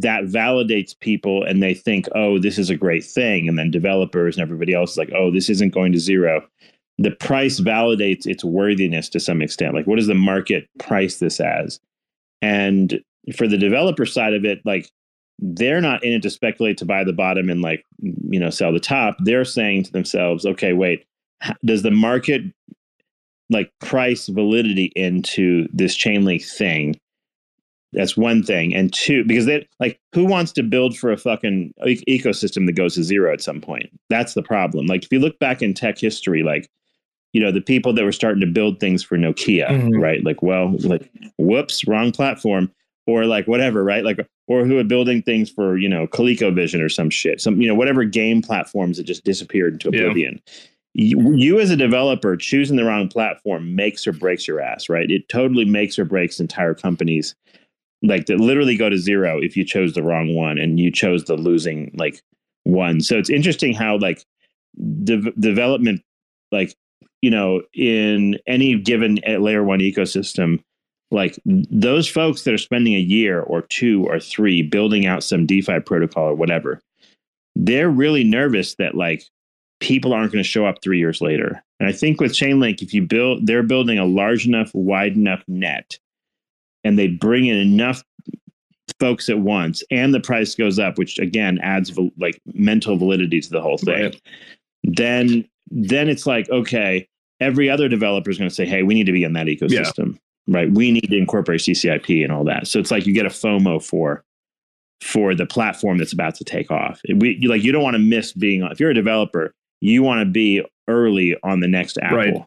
that 0.00 0.24
validates 0.24 0.98
people, 0.98 1.44
and 1.44 1.62
they 1.62 1.74
think, 1.74 2.06
oh, 2.14 2.38
this 2.38 2.58
is 2.58 2.70
a 2.70 2.76
great 2.76 3.04
thing, 3.04 3.48
and 3.48 3.58
then 3.58 3.70
developers 3.70 4.36
and 4.36 4.42
everybody 4.42 4.74
else 4.74 4.92
is 4.92 4.98
like, 4.98 5.12
oh, 5.14 5.30
this 5.30 5.48
isn't 5.48 5.72
going 5.72 5.92
to 5.92 6.00
zero. 6.00 6.44
The 6.98 7.12
price 7.12 7.60
validates 7.60 8.26
its 8.26 8.44
worthiness 8.44 9.08
to 9.10 9.20
some 9.20 9.42
extent. 9.42 9.74
Like, 9.74 9.86
what 9.86 9.96
does 9.96 10.06
the 10.06 10.14
market 10.14 10.68
price 10.78 11.18
this 11.18 11.40
as? 11.40 11.80
And 12.42 13.00
for 13.36 13.48
the 13.48 13.58
developer 13.58 14.06
side 14.06 14.34
of 14.34 14.44
it, 14.44 14.60
like 14.64 14.90
they're 15.38 15.80
not 15.80 16.04
in 16.04 16.12
it 16.12 16.22
to 16.22 16.30
speculate 16.30 16.78
to 16.78 16.84
buy 16.84 17.04
the 17.04 17.12
bottom 17.12 17.48
and 17.48 17.62
like 17.62 17.84
you 17.98 18.38
know 18.38 18.50
sell 18.50 18.72
the 18.72 18.80
top. 18.80 19.16
They're 19.20 19.44
saying 19.44 19.84
to 19.84 19.92
themselves, 19.92 20.44
okay, 20.46 20.72
wait, 20.72 21.04
does 21.64 21.82
the 21.82 21.90
market 21.90 22.42
like 23.50 23.70
price 23.80 24.26
validity 24.26 24.92
into 24.96 25.68
this 25.72 25.96
Chainlink 25.96 26.44
thing? 26.44 26.96
That's 27.94 28.16
one 28.16 28.42
thing, 28.42 28.74
and 28.74 28.92
two, 28.92 29.24
because 29.24 29.46
they 29.46 29.66
like 29.80 29.98
who 30.14 30.24
wants 30.24 30.52
to 30.52 30.62
build 30.62 30.96
for 30.96 31.10
a 31.12 31.16
fucking 31.16 31.72
e- 31.86 32.04
ecosystem 32.18 32.66
that 32.66 32.72
goes 32.72 32.94
to 32.96 33.02
zero 33.04 33.32
at 33.32 33.40
some 33.40 33.60
point? 33.60 33.88
That's 34.10 34.34
the 34.34 34.42
problem. 34.42 34.86
Like 34.86 35.04
if 35.04 35.12
you 35.12 35.18
look 35.20 35.38
back 35.38 35.62
in 35.62 35.74
tech 35.74 35.98
history, 35.98 36.42
like 36.42 36.68
you 37.32 37.40
know 37.40 37.50
the 37.52 37.60
people 37.60 37.92
that 37.94 38.04
were 38.04 38.12
starting 38.12 38.40
to 38.40 38.46
build 38.46 38.80
things 38.80 39.02
for 39.02 39.16
Nokia, 39.16 39.68
Mhm. 39.68 40.00
right? 40.00 40.24
Like, 40.24 40.42
well, 40.42 40.74
like 40.80 41.10
whoops, 41.38 41.86
wrong 41.86 42.12
platform, 42.12 42.70
or 43.06 43.26
like 43.26 43.46
whatever, 43.46 43.82
right? 43.84 44.04
Like, 44.04 44.18
or 44.46 44.64
who 44.64 44.78
are 44.78 44.84
building 44.84 45.22
things 45.22 45.50
for 45.50 45.76
you 45.78 45.88
know 45.88 46.06
ColecoVision 46.06 46.80
or 46.82 46.88
some 46.88 47.10
shit, 47.10 47.40
some 47.40 47.60
you 47.60 47.68
know 47.68 47.74
whatever 47.74 48.04
game 48.04 48.42
platforms 48.42 48.96
that 48.98 49.04
just 49.04 49.24
disappeared 49.24 49.74
into 49.74 49.90
Yeah. 49.92 50.02
oblivion. 50.04 50.40
You, 50.96 51.34
you 51.34 51.58
as 51.58 51.70
a 51.70 51.76
developer 51.76 52.36
choosing 52.36 52.76
the 52.76 52.84
wrong 52.84 53.08
platform 53.08 53.74
makes 53.74 54.06
or 54.06 54.12
breaks 54.12 54.46
your 54.46 54.60
ass, 54.60 54.88
right? 54.88 55.10
It 55.10 55.28
totally 55.28 55.64
makes 55.64 55.98
or 55.98 56.04
breaks 56.04 56.38
entire 56.38 56.72
companies, 56.72 57.34
like 58.04 58.26
that 58.26 58.38
literally 58.38 58.76
go 58.76 58.88
to 58.88 58.98
zero 58.98 59.40
if 59.42 59.56
you 59.56 59.64
chose 59.64 59.94
the 59.94 60.02
wrong 60.02 60.34
one 60.34 60.58
and 60.58 60.78
you 60.78 60.90
chose 60.90 61.24
the 61.24 61.36
losing 61.36 61.90
like 61.94 62.22
one. 62.64 63.00
So 63.00 63.18
it's 63.18 63.30
interesting 63.30 63.74
how 63.74 63.98
like 63.98 64.24
de- 65.04 65.32
development, 65.32 66.02
like 66.52 66.74
you 67.22 67.30
know, 67.30 67.62
in 67.72 68.38
any 68.46 68.78
given 68.78 69.18
uh, 69.26 69.38
layer 69.38 69.64
one 69.64 69.78
ecosystem, 69.78 70.62
like 71.10 71.38
those 71.44 72.08
folks 72.08 72.42
that 72.42 72.52
are 72.52 72.58
spending 72.58 72.94
a 72.94 72.98
year 72.98 73.40
or 73.40 73.62
two 73.62 74.04
or 74.06 74.20
three 74.20 74.62
building 74.62 75.06
out 75.06 75.24
some 75.24 75.46
DeFi 75.46 75.80
protocol 75.80 76.24
or 76.24 76.34
whatever, 76.34 76.80
they're 77.56 77.88
really 77.88 78.24
nervous 78.24 78.74
that 78.74 78.94
like 78.94 79.24
people 79.80 80.12
aren't 80.12 80.32
going 80.32 80.42
to 80.42 80.48
show 80.48 80.66
up 80.66 80.82
three 80.82 80.98
years 80.98 81.20
later. 81.20 81.62
And 81.80 81.88
I 81.88 81.92
think 81.92 82.20
with 82.20 82.32
Chainlink, 82.32 82.82
if 82.82 82.92
you 82.92 83.02
build, 83.02 83.46
they're 83.46 83.62
building 83.62 83.98
a 83.98 84.04
large 84.04 84.46
enough, 84.46 84.70
wide 84.74 85.16
enough 85.16 85.42
net, 85.48 85.98
and 86.84 86.98
they 86.98 87.08
bring 87.08 87.46
in 87.46 87.56
enough 87.56 88.02
folks 89.00 89.28
at 89.28 89.38
once, 89.40 89.82
and 89.90 90.14
the 90.14 90.20
price 90.20 90.54
goes 90.54 90.78
up, 90.78 90.98
which 90.98 91.18
again 91.18 91.58
adds 91.62 91.92
like 92.18 92.40
mental 92.46 92.96
validity 92.96 93.40
to 93.40 93.50
the 93.50 93.60
whole 93.60 93.78
thing. 93.78 94.04
Right. 94.04 94.22
Then, 94.84 95.48
then 95.70 96.08
it's 96.08 96.26
like 96.26 96.48
okay, 96.50 97.08
every 97.40 97.68
other 97.68 97.88
developer 97.88 98.30
is 98.30 98.38
going 98.38 98.48
to 98.50 98.54
say, 98.54 98.66
"Hey, 98.66 98.82
we 98.82 98.94
need 98.94 99.06
to 99.06 99.12
be 99.12 99.24
in 99.24 99.32
that 99.34 99.46
ecosystem." 99.46 100.18
Right, 100.46 100.70
we 100.70 100.90
need 100.90 101.08
to 101.08 101.16
incorporate 101.16 101.62
CCIP 101.62 102.22
and 102.22 102.30
all 102.30 102.44
that. 102.44 102.66
So 102.66 102.78
it's 102.78 102.90
like 102.90 103.06
you 103.06 103.14
get 103.14 103.24
a 103.24 103.30
FOMO 103.30 103.82
for 103.82 104.22
for 105.00 105.34
the 105.34 105.46
platform 105.46 105.98
that's 105.98 106.12
about 106.12 106.34
to 106.34 106.44
take 106.44 106.70
off. 106.70 107.00
We 107.08 107.38
you, 107.40 107.48
like 107.48 107.62
you 107.62 107.72
don't 107.72 107.82
want 107.82 107.94
to 107.94 107.98
miss 107.98 108.32
being. 108.34 108.62
If 108.62 108.78
you're 108.78 108.90
a 108.90 108.94
developer, 108.94 109.52
you 109.80 110.02
want 110.02 110.20
to 110.20 110.26
be 110.26 110.62
early 110.88 111.36
on 111.42 111.60
the 111.60 111.68
next 111.68 111.98
Apple. 112.02 112.16
Right. 112.16 112.46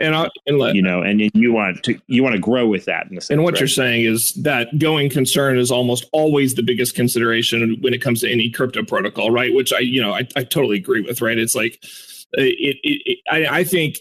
And 0.00 0.14
I, 0.14 0.28
and 0.46 0.58
let, 0.58 0.74
You 0.74 0.82
know, 0.82 1.02
and 1.02 1.20
you 1.34 1.52
want 1.52 1.82
to 1.84 2.00
you 2.06 2.22
want 2.22 2.34
to 2.34 2.40
grow 2.40 2.66
with 2.66 2.84
that. 2.86 3.08
Sense, 3.08 3.30
and 3.30 3.42
what 3.42 3.54
right? 3.54 3.60
you're 3.60 3.68
saying 3.68 4.04
is 4.04 4.32
that 4.34 4.78
going 4.78 5.08
concern 5.08 5.58
is 5.58 5.70
almost 5.70 6.06
always 6.12 6.54
the 6.54 6.62
biggest 6.62 6.94
consideration 6.94 7.76
when 7.80 7.94
it 7.94 8.02
comes 8.02 8.20
to 8.20 8.30
any 8.30 8.50
crypto 8.50 8.82
protocol, 8.82 9.30
right? 9.30 9.54
Which 9.54 9.72
I, 9.72 9.80
you 9.80 10.00
know, 10.00 10.12
I, 10.12 10.26
I 10.36 10.44
totally 10.44 10.78
agree 10.78 11.00
with, 11.00 11.22
right? 11.22 11.38
It's 11.38 11.54
like, 11.54 11.78
it, 12.32 12.76
it, 12.82 13.02
it 13.04 13.18
I, 13.30 13.60
I 13.60 13.64
think, 13.64 13.96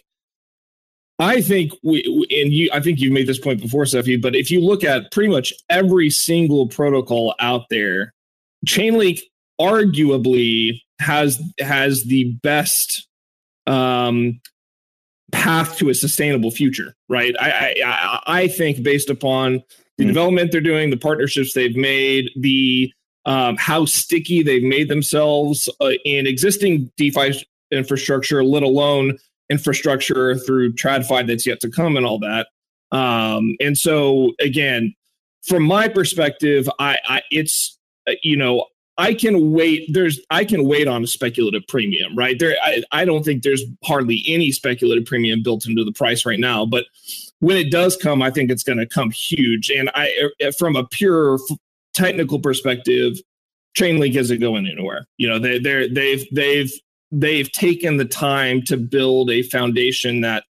I 1.20 1.42
think 1.42 1.74
we, 1.84 2.04
and 2.32 2.52
you, 2.52 2.70
I 2.74 2.80
think 2.80 3.00
you've 3.00 3.14
made 3.14 3.28
this 3.28 3.40
point 3.40 3.62
before, 3.62 3.84
Steffi, 3.84 4.20
but 4.20 4.36
if 4.36 4.50
you 4.50 4.62
look 4.62 4.84
at 4.84 5.12
pretty 5.12 5.30
much 5.30 5.54
every 5.70 6.10
single 6.10 6.68
protocol 6.68 7.36
out 7.40 7.70
there, 7.70 8.14
Chainlink 8.66 9.22
arguably 9.62 10.82
has 11.00 11.40
has 11.60 12.04
the 12.06 12.34
best 12.42 13.08
um 13.68 14.42
path 15.34 15.78
to 15.78 15.90
a 15.90 15.94
sustainable 15.94 16.52
future, 16.52 16.96
right? 17.10 17.36
I 17.40 17.76
I, 17.86 18.20
I- 18.26 18.48
think 18.48 18.84
based 18.84 19.10
upon 19.10 19.64
the 19.98 20.06
Mm. 20.06 20.08
development 20.08 20.52
they're 20.52 20.62
doing, 20.62 20.90
the 20.90 20.98
partnerships 20.98 21.54
they've 21.54 21.76
made, 21.76 22.30
the 22.40 22.92
um, 23.26 23.56
how 23.58 23.86
sticky 23.86 24.44
they've 24.44 24.64
made 24.64 24.90
themselves 24.90 25.70
uh, 25.82 25.92
in 26.06 26.28
existing 26.28 26.92
DeFi 26.98 27.34
infrastructure, 27.72 28.44
let 28.44 28.64
alone 28.64 29.18
infrastructure 29.50 30.36
through 30.38 30.74
TradFi 30.74 31.26
that's 31.28 31.46
yet 31.46 31.60
to 31.62 31.70
come 31.70 31.96
and 31.96 32.06
all 32.06 32.20
that. 32.20 32.48
Um, 32.92 33.56
and 33.62 33.78
so 33.78 34.34
again, 34.42 34.94
from 35.44 35.64
my 35.64 35.88
perspective, 35.88 36.70
I, 36.80 36.98
I 37.08 37.22
it's 37.32 37.78
uh, 38.08 38.14
you 38.24 38.36
know 38.38 38.66
I 38.98 39.14
can 39.14 39.52
wait. 39.52 39.90
There's 39.92 40.20
I 40.30 40.46
can 40.46 40.66
wait 40.66 40.88
on 40.88 41.04
a 41.04 41.08
speculative 41.08 41.64
premium, 41.68 42.16
right? 42.16 42.38
There, 42.38 42.56
I, 42.62 42.84
I 42.92 43.06
don't 43.06 43.24
think 43.24 43.42
there's 43.42 43.64
hardly 43.84 44.24
any 44.28 44.52
speculative 44.52 45.06
premium 45.06 45.42
built 45.42 45.66
into 45.66 45.84
the 45.84 45.92
price 45.92 46.26
right 46.26 46.40
now. 46.40 46.66
But 46.66 46.86
when 47.40 47.58
it 47.58 47.72
does 47.72 47.98
come, 47.98 48.22
I 48.22 48.30
think 48.30 48.52
it's 48.52 48.64
going 48.64 48.78
to 48.78 48.86
come 48.86 49.10
huge. 49.10 49.72
And 49.72 49.90
I, 49.96 50.30
uh, 50.44 50.52
from 50.58 50.76
a 50.76 50.86
pure 50.86 51.40
technical 51.94 52.40
perspective, 52.40 53.18
Chainlink 53.78 54.16
isn't 54.16 54.40
going 54.40 54.68
anywhere. 54.68 55.08
You 55.18 55.28
know, 55.28 55.40
they 55.40 55.58
they 55.58 55.88
they've 55.88 56.28
they've 56.32 56.72
they've 57.12 57.52
taken 57.52 57.98
the 57.98 58.06
time 58.06 58.62
to 58.64 58.78
build 58.78 59.32
a 59.32 59.42
foundation 59.44 60.22
that 60.22 60.44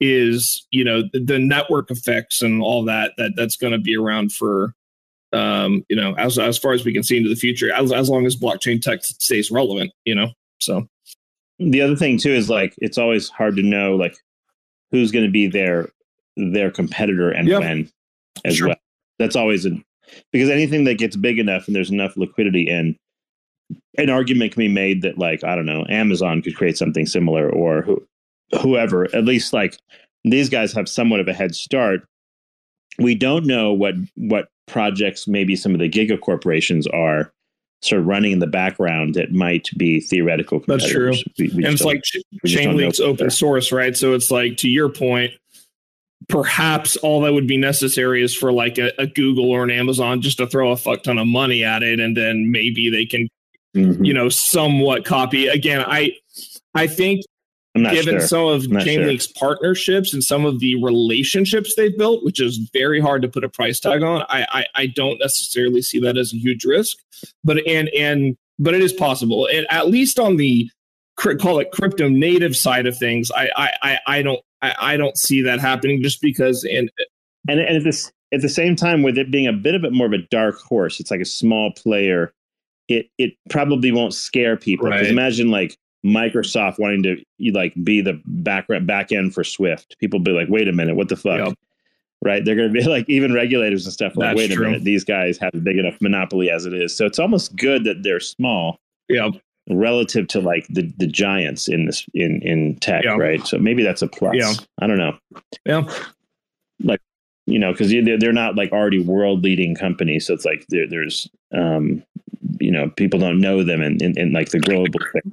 is 0.00 0.66
you 0.70 0.82
know 0.82 1.02
the, 1.12 1.20
the 1.20 1.38
network 1.38 1.90
effects 1.90 2.42
and 2.42 2.62
all 2.62 2.84
that 2.84 3.12
that 3.18 3.32
that's 3.36 3.56
going 3.56 3.72
to 3.72 3.78
be 3.78 3.96
around 3.96 4.32
for 4.32 4.74
um, 5.32 5.84
you 5.88 5.96
know, 5.96 6.14
as 6.14 6.38
as 6.38 6.58
far 6.58 6.72
as 6.72 6.84
we 6.84 6.92
can 6.92 7.02
see 7.02 7.16
into 7.16 7.28
the 7.28 7.36
future, 7.36 7.72
as 7.72 7.92
as 7.92 8.08
long 8.08 8.26
as 8.26 8.36
blockchain 8.36 8.80
tech 8.80 9.04
stays 9.04 9.50
relevant, 9.50 9.92
you 10.04 10.14
know. 10.14 10.32
So 10.60 10.86
the 11.58 11.80
other 11.80 11.96
thing 11.96 12.18
too 12.18 12.32
is 12.32 12.50
like 12.50 12.74
it's 12.78 12.98
always 12.98 13.28
hard 13.28 13.56
to 13.56 13.62
know 13.62 13.96
like 13.96 14.16
who's 14.90 15.10
going 15.10 15.24
to 15.24 15.30
be 15.30 15.46
their 15.46 15.88
their 16.36 16.70
competitor 16.70 17.30
and 17.30 17.48
when 17.48 17.90
as 18.44 18.56
sure. 18.56 18.68
well. 18.68 18.76
That's 19.18 19.36
always 19.36 19.66
a 19.66 19.70
because 20.32 20.50
anything 20.50 20.84
that 20.84 20.98
gets 20.98 21.16
big 21.16 21.38
enough 21.38 21.66
and 21.66 21.76
there's 21.76 21.90
enough 21.90 22.16
liquidity 22.16 22.68
in 22.68 22.96
an 23.96 24.10
argument 24.10 24.52
can 24.52 24.60
be 24.60 24.68
made 24.68 25.02
that 25.02 25.18
like 25.18 25.44
I 25.44 25.54
don't 25.54 25.66
know 25.66 25.86
Amazon 25.88 26.42
could 26.42 26.56
create 26.56 26.76
something 26.76 27.06
similar 27.06 27.48
or 27.48 27.82
who, 27.82 28.02
whoever 28.60 29.04
at 29.14 29.24
least 29.24 29.52
like 29.52 29.78
these 30.24 30.48
guys 30.48 30.72
have 30.72 30.88
somewhat 30.88 31.20
of 31.20 31.28
a 31.28 31.32
head 31.32 31.54
start. 31.54 32.02
We 32.98 33.14
don't 33.14 33.46
know 33.46 33.72
what 33.72 33.94
what 34.16 34.48
projects 34.66 35.26
maybe 35.26 35.56
some 35.56 35.74
of 35.74 35.80
the 35.80 35.88
giga 35.88 36.20
corporations 36.20 36.86
are 36.88 37.32
sort 37.82 38.00
of 38.00 38.06
running 38.06 38.32
in 38.32 38.38
the 38.38 38.46
background 38.46 39.14
that 39.14 39.32
might 39.32 39.68
be 39.76 40.00
theoretical 40.00 40.62
That's 40.66 40.88
true. 40.88 41.12
We, 41.38 41.48
we 41.48 41.64
and 41.64 41.74
it's 41.74 41.82
like 41.82 42.02
Chainlink's 42.46 43.00
open 43.00 43.30
source, 43.30 43.72
right? 43.72 43.96
So 43.96 44.14
it's 44.14 44.30
like 44.30 44.56
to 44.58 44.68
your 44.68 44.88
point, 44.88 45.32
perhaps 46.28 46.96
all 46.98 47.22
that 47.22 47.32
would 47.32 47.48
be 47.48 47.56
necessary 47.56 48.22
is 48.22 48.34
for 48.34 48.52
like 48.52 48.78
a, 48.78 48.92
a, 48.98 49.08
Google 49.08 49.50
or 49.50 49.64
an 49.64 49.70
Amazon 49.70 50.22
just 50.22 50.38
to 50.38 50.46
throw 50.46 50.70
a 50.70 50.76
fuck 50.76 51.02
ton 51.02 51.18
of 51.18 51.26
money 51.26 51.64
at 51.64 51.82
it, 51.82 51.98
and 51.98 52.16
then 52.16 52.52
maybe 52.52 52.88
they 52.88 53.04
can, 53.04 53.28
mm-hmm. 53.74 54.04
you 54.04 54.14
know, 54.14 54.28
somewhat 54.28 55.04
copy. 55.04 55.48
Again, 55.48 55.84
I 55.84 56.12
I 56.74 56.86
think 56.86 57.22
given 57.74 58.18
sure. 58.18 58.20
some 58.20 58.46
of 58.46 58.62
Chainlink's 58.62 59.26
sure. 59.26 59.34
partnerships 59.38 60.12
and 60.12 60.22
some 60.22 60.44
of 60.44 60.60
the 60.60 60.82
relationships 60.82 61.74
they've 61.76 61.96
built, 61.96 62.24
which 62.24 62.40
is 62.40 62.70
very 62.72 63.00
hard 63.00 63.22
to 63.22 63.28
put 63.28 63.44
a 63.44 63.48
price 63.48 63.80
tag 63.80 64.02
on, 64.02 64.22
I, 64.28 64.46
I, 64.50 64.66
I 64.74 64.86
don't 64.86 65.18
necessarily 65.18 65.80
see 65.82 65.98
that 66.00 66.18
as 66.18 66.32
a 66.32 66.36
huge 66.36 66.64
risk. 66.64 66.98
But 67.44 67.66
and 67.66 67.88
and 67.96 68.36
but 68.58 68.74
it 68.74 68.82
is 68.82 68.92
possible, 68.92 69.48
and 69.52 69.66
at 69.70 69.88
least 69.88 70.18
on 70.18 70.36
the 70.36 70.68
call 71.16 71.60
it 71.60 71.70
crypto 71.72 72.08
native 72.08 72.56
side 72.56 72.86
of 72.86 72.96
things, 72.96 73.30
I 73.30 73.70
I 73.82 73.98
I 74.06 74.22
don't 74.22 74.40
I, 74.60 74.74
I 74.80 74.96
don't 74.96 75.16
see 75.16 75.42
that 75.42 75.60
happening 75.60 76.02
just 76.02 76.20
because 76.20 76.64
and 76.64 76.90
and 77.48 77.60
and 77.60 77.76
at 77.76 77.84
this 77.84 78.10
at 78.32 78.40
the 78.40 78.48
same 78.48 78.76
time 78.76 79.02
with 79.02 79.18
it 79.18 79.30
being 79.30 79.46
a 79.46 79.52
bit 79.52 79.74
of 79.74 79.84
it 79.84 79.92
more 79.92 80.06
of 80.06 80.12
a 80.12 80.26
dark 80.30 80.58
horse, 80.60 81.00
it's 81.00 81.10
like 81.10 81.20
a 81.20 81.26
small 81.26 81.72
player. 81.72 82.32
It 82.88 83.06
it 83.18 83.34
probably 83.50 83.92
won't 83.92 84.14
scare 84.14 84.56
people 84.56 84.88
right. 84.88 85.06
imagine 85.06 85.50
like 85.50 85.78
Microsoft 86.04 86.78
wanting 86.78 87.02
to 87.04 87.16
like 87.52 87.72
be 87.84 88.00
the 88.00 88.20
back 88.26 88.66
back 88.82 89.12
end 89.12 89.34
for 89.34 89.44
Swift. 89.44 89.96
People 89.98 90.18
be 90.18 90.32
like, 90.32 90.48
wait 90.48 90.68
a 90.68 90.72
minute, 90.72 90.96
what 90.96 91.08
the 91.08 91.16
fuck? 91.16 91.46
Yep. 91.46 91.58
Right? 92.24 92.44
They're 92.44 92.56
going 92.56 92.72
to 92.72 92.80
be 92.80 92.84
like, 92.88 93.08
even 93.08 93.32
regulators 93.32 93.84
and 93.84 93.92
stuff. 93.92 94.16
Like, 94.16 94.36
wait 94.36 94.52
a 94.52 94.58
minute, 94.58 94.84
these 94.84 95.04
guys 95.04 95.38
have 95.38 95.54
a 95.54 95.58
big 95.58 95.78
enough 95.78 96.00
monopoly 96.00 96.50
as 96.50 96.66
it 96.66 96.74
is. 96.74 96.96
So 96.96 97.06
it's 97.06 97.18
almost 97.18 97.56
good 97.56 97.84
that 97.84 98.02
they're 98.02 98.20
small. 98.20 98.78
Yep. 99.08 99.34
Relative 99.70 100.26
to 100.28 100.40
like 100.40 100.66
the, 100.68 100.92
the 100.98 101.06
giants 101.06 101.68
in 101.68 101.86
this 101.86 102.04
in 102.14 102.42
in 102.42 102.76
tech, 102.80 103.04
yep. 103.04 103.16
right? 103.16 103.46
So 103.46 103.58
maybe 103.58 103.84
that's 103.84 104.02
a 104.02 104.08
plus. 104.08 104.34
Yeah. 104.34 104.52
I 104.80 104.88
don't 104.88 104.98
know. 104.98 105.16
Yeah. 105.64 105.88
Like 106.82 107.00
you 107.46 107.60
know, 107.60 107.70
because 107.70 107.90
they're 107.90 108.32
not 108.32 108.56
like 108.56 108.72
already 108.72 108.98
world 108.98 109.44
leading 109.44 109.76
companies, 109.76 110.26
so 110.26 110.34
it's 110.34 110.44
like 110.44 110.66
there's 110.68 111.30
um, 111.54 112.02
you 112.58 112.72
know, 112.72 112.90
people 112.90 113.20
don't 113.20 113.40
know 113.40 113.62
them 113.62 113.82
in, 113.82 114.02
in, 114.02 114.18
in 114.18 114.32
like 114.32 114.50
the 114.50 114.58
global 114.58 114.98
thing 115.12 115.32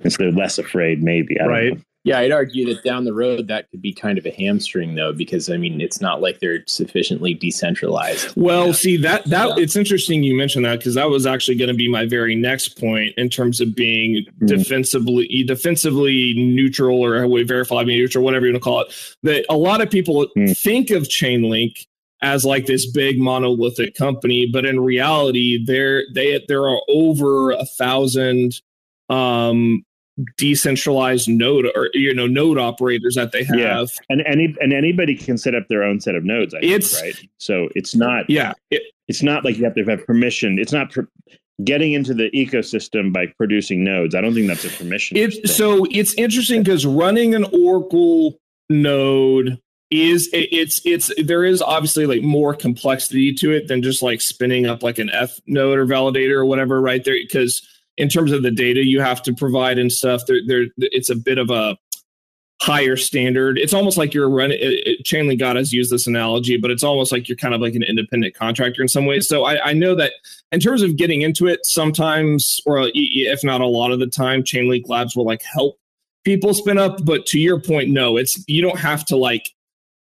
and 0.00 0.12
so 0.12 0.16
they're 0.18 0.32
less 0.32 0.58
afraid 0.58 1.02
maybe 1.02 1.36
right 1.46 1.74
know. 1.74 1.80
yeah 2.04 2.18
i'd 2.18 2.32
argue 2.32 2.66
that 2.66 2.82
down 2.84 3.04
the 3.04 3.12
road 3.12 3.48
that 3.48 3.70
could 3.70 3.82
be 3.82 3.92
kind 3.92 4.18
of 4.18 4.26
a 4.26 4.30
hamstring 4.30 4.94
though 4.94 5.12
because 5.12 5.50
i 5.50 5.56
mean 5.56 5.80
it's 5.80 6.00
not 6.00 6.20
like 6.20 6.40
they're 6.40 6.62
sufficiently 6.66 7.34
decentralized 7.34 8.32
well 8.36 8.68
yeah. 8.68 8.72
see 8.72 8.96
that 8.96 9.24
that 9.26 9.48
yeah. 9.48 9.62
it's 9.62 9.76
interesting 9.76 10.22
you 10.22 10.36
mentioned 10.36 10.64
that 10.64 10.78
because 10.78 10.94
that 10.94 11.08
was 11.08 11.26
actually 11.26 11.56
going 11.56 11.68
to 11.68 11.74
be 11.74 11.88
my 11.88 12.06
very 12.06 12.34
next 12.34 12.78
point 12.80 13.12
in 13.16 13.28
terms 13.28 13.60
of 13.60 13.74
being 13.74 14.24
mm. 14.40 14.46
defensively 14.46 15.44
defensively 15.46 16.34
neutral 16.36 17.00
or 17.00 17.22
verifiably 17.44 17.96
neutral 17.96 18.24
whatever 18.24 18.46
you 18.46 18.52
want 18.52 18.62
to 18.62 18.64
call 18.64 18.80
it 18.80 19.16
that 19.22 19.44
a 19.48 19.56
lot 19.56 19.80
of 19.80 19.90
people 19.90 20.26
mm. 20.36 20.58
think 20.58 20.90
of 20.90 21.04
chainlink 21.04 21.86
as 22.22 22.44
like 22.44 22.66
this 22.66 22.88
big 22.90 23.18
monolithic 23.18 23.94
company 23.94 24.48
but 24.50 24.64
in 24.64 24.80
reality 24.80 25.62
there 25.64 26.04
they 26.14 26.42
there 26.48 26.68
are 26.68 26.80
over 26.88 27.50
a 27.50 27.64
thousand 27.64 28.60
um, 29.12 29.84
decentralized 30.36 31.28
node 31.28 31.66
or 31.74 31.88
you 31.94 32.14
know 32.14 32.26
node 32.26 32.58
operators 32.58 33.14
that 33.14 33.32
they 33.32 33.44
have. 33.44 33.56
Yeah. 33.58 33.84
And 34.08 34.22
any 34.26 34.54
and 34.60 34.72
anybody 34.72 35.16
can 35.16 35.38
set 35.38 35.54
up 35.54 35.68
their 35.68 35.82
own 35.82 36.00
set 36.00 36.14
of 36.14 36.24
nodes. 36.24 36.54
I 36.54 36.58
it's 36.62 36.98
think, 36.98 37.16
right. 37.16 37.28
So 37.38 37.68
it's 37.74 37.94
not. 37.94 38.28
Yeah. 38.28 38.52
It, 38.70 38.82
it's 39.08 39.22
not 39.22 39.44
like 39.44 39.56
you 39.56 39.64
have 39.64 39.74
to 39.74 39.84
have 39.84 40.06
permission. 40.06 40.58
It's 40.58 40.72
not. 40.72 40.92
Per, 40.92 41.08
getting 41.64 41.92
into 41.92 42.14
the 42.14 42.30
ecosystem 42.30 43.12
by 43.12 43.26
producing 43.36 43.84
nodes. 43.84 44.14
I 44.14 44.20
don't 44.20 44.34
think 44.34 44.48
that's 44.48 44.64
a 44.64 44.70
permission. 44.70 45.16
It's 45.16 45.54
so 45.54 45.86
it's 45.90 46.14
interesting 46.14 46.62
because 46.62 46.84
running 46.86 47.34
an 47.34 47.44
Oracle 47.52 48.38
node 48.68 49.60
is 49.90 50.30
it's 50.32 50.80
it's 50.86 51.12
there 51.22 51.44
is 51.44 51.60
obviously 51.60 52.06
like 52.06 52.22
more 52.22 52.54
complexity 52.54 53.34
to 53.34 53.52
it 53.52 53.68
than 53.68 53.82
just 53.82 54.02
like 54.02 54.22
spinning 54.22 54.66
up 54.66 54.82
like 54.82 54.98
an 54.98 55.10
F 55.10 55.38
node 55.46 55.78
or 55.78 55.86
validator 55.86 56.36
or 56.36 56.46
whatever 56.46 56.80
right 56.80 57.04
there 57.04 57.14
because 57.14 57.60
in 57.96 58.08
terms 58.08 58.32
of 58.32 58.42
the 58.42 58.50
data 58.50 58.84
you 58.84 59.00
have 59.00 59.22
to 59.22 59.34
provide 59.34 59.78
and 59.78 59.92
stuff, 59.92 60.22
there, 60.26 60.40
there 60.46 60.66
it's 60.78 61.10
a 61.10 61.16
bit 61.16 61.38
of 61.38 61.50
a 61.50 61.76
higher 62.62 62.96
standard. 62.96 63.58
It's 63.58 63.74
almost 63.74 63.98
like 63.98 64.14
you're 64.14 64.30
running. 64.30 64.58
Chainlink 65.04 65.40
God 65.40 65.56
has 65.56 65.72
used 65.72 65.90
this 65.90 66.06
analogy, 66.06 66.56
but 66.56 66.70
it's 66.70 66.84
almost 66.84 67.10
like 67.10 67.28
you're 67.28 67.36
kind 67.36 67.54
of 67.54 67.60
like 67.60 67.74
an 67.74 67.82
independent 67.82 68.34
contractor 68.34 68.82
in 68.82 68.88
some 68.88 69.04
ways. 69.04 69.26
So 69.26 69.44
I, 69.44 69.70
I 69.70 69.72
know 69.72 69.96
that 69.96 70.12
in 70.52 70.60
terms 70.60 70.82
of 70.82 70.96
getting 70.96 71.22
into 71.22 71.48
it, 71.48 71.66
sometimes, 71.66 72.60
or 72.64 72.88
if 72.94 73.42
not 73.42 73.60
a 73.60 73.66
lot 73.66 73.90
of 73.90 73.98
the 73.98 74.06
time, 74.06 74.44
Chainlink 74.44 74.88
Labs 74.88 75.16
will 75.16 75.26
like 75.26 75.42
help 75.42 75.76
people 76.24 76.54
spin 76.54 76.78
up. 76.78 77.04
But 77.04 77.26
to 77.26 77.40
your 77.40 77.60
point, 77.60 77.90
no, 77.90 78.16
it's 78.16 78.42
you 78.46 78.62
don't 78.62 78.78
have 78.78 79.04
to 79.06 79.16
like 79.16 79.50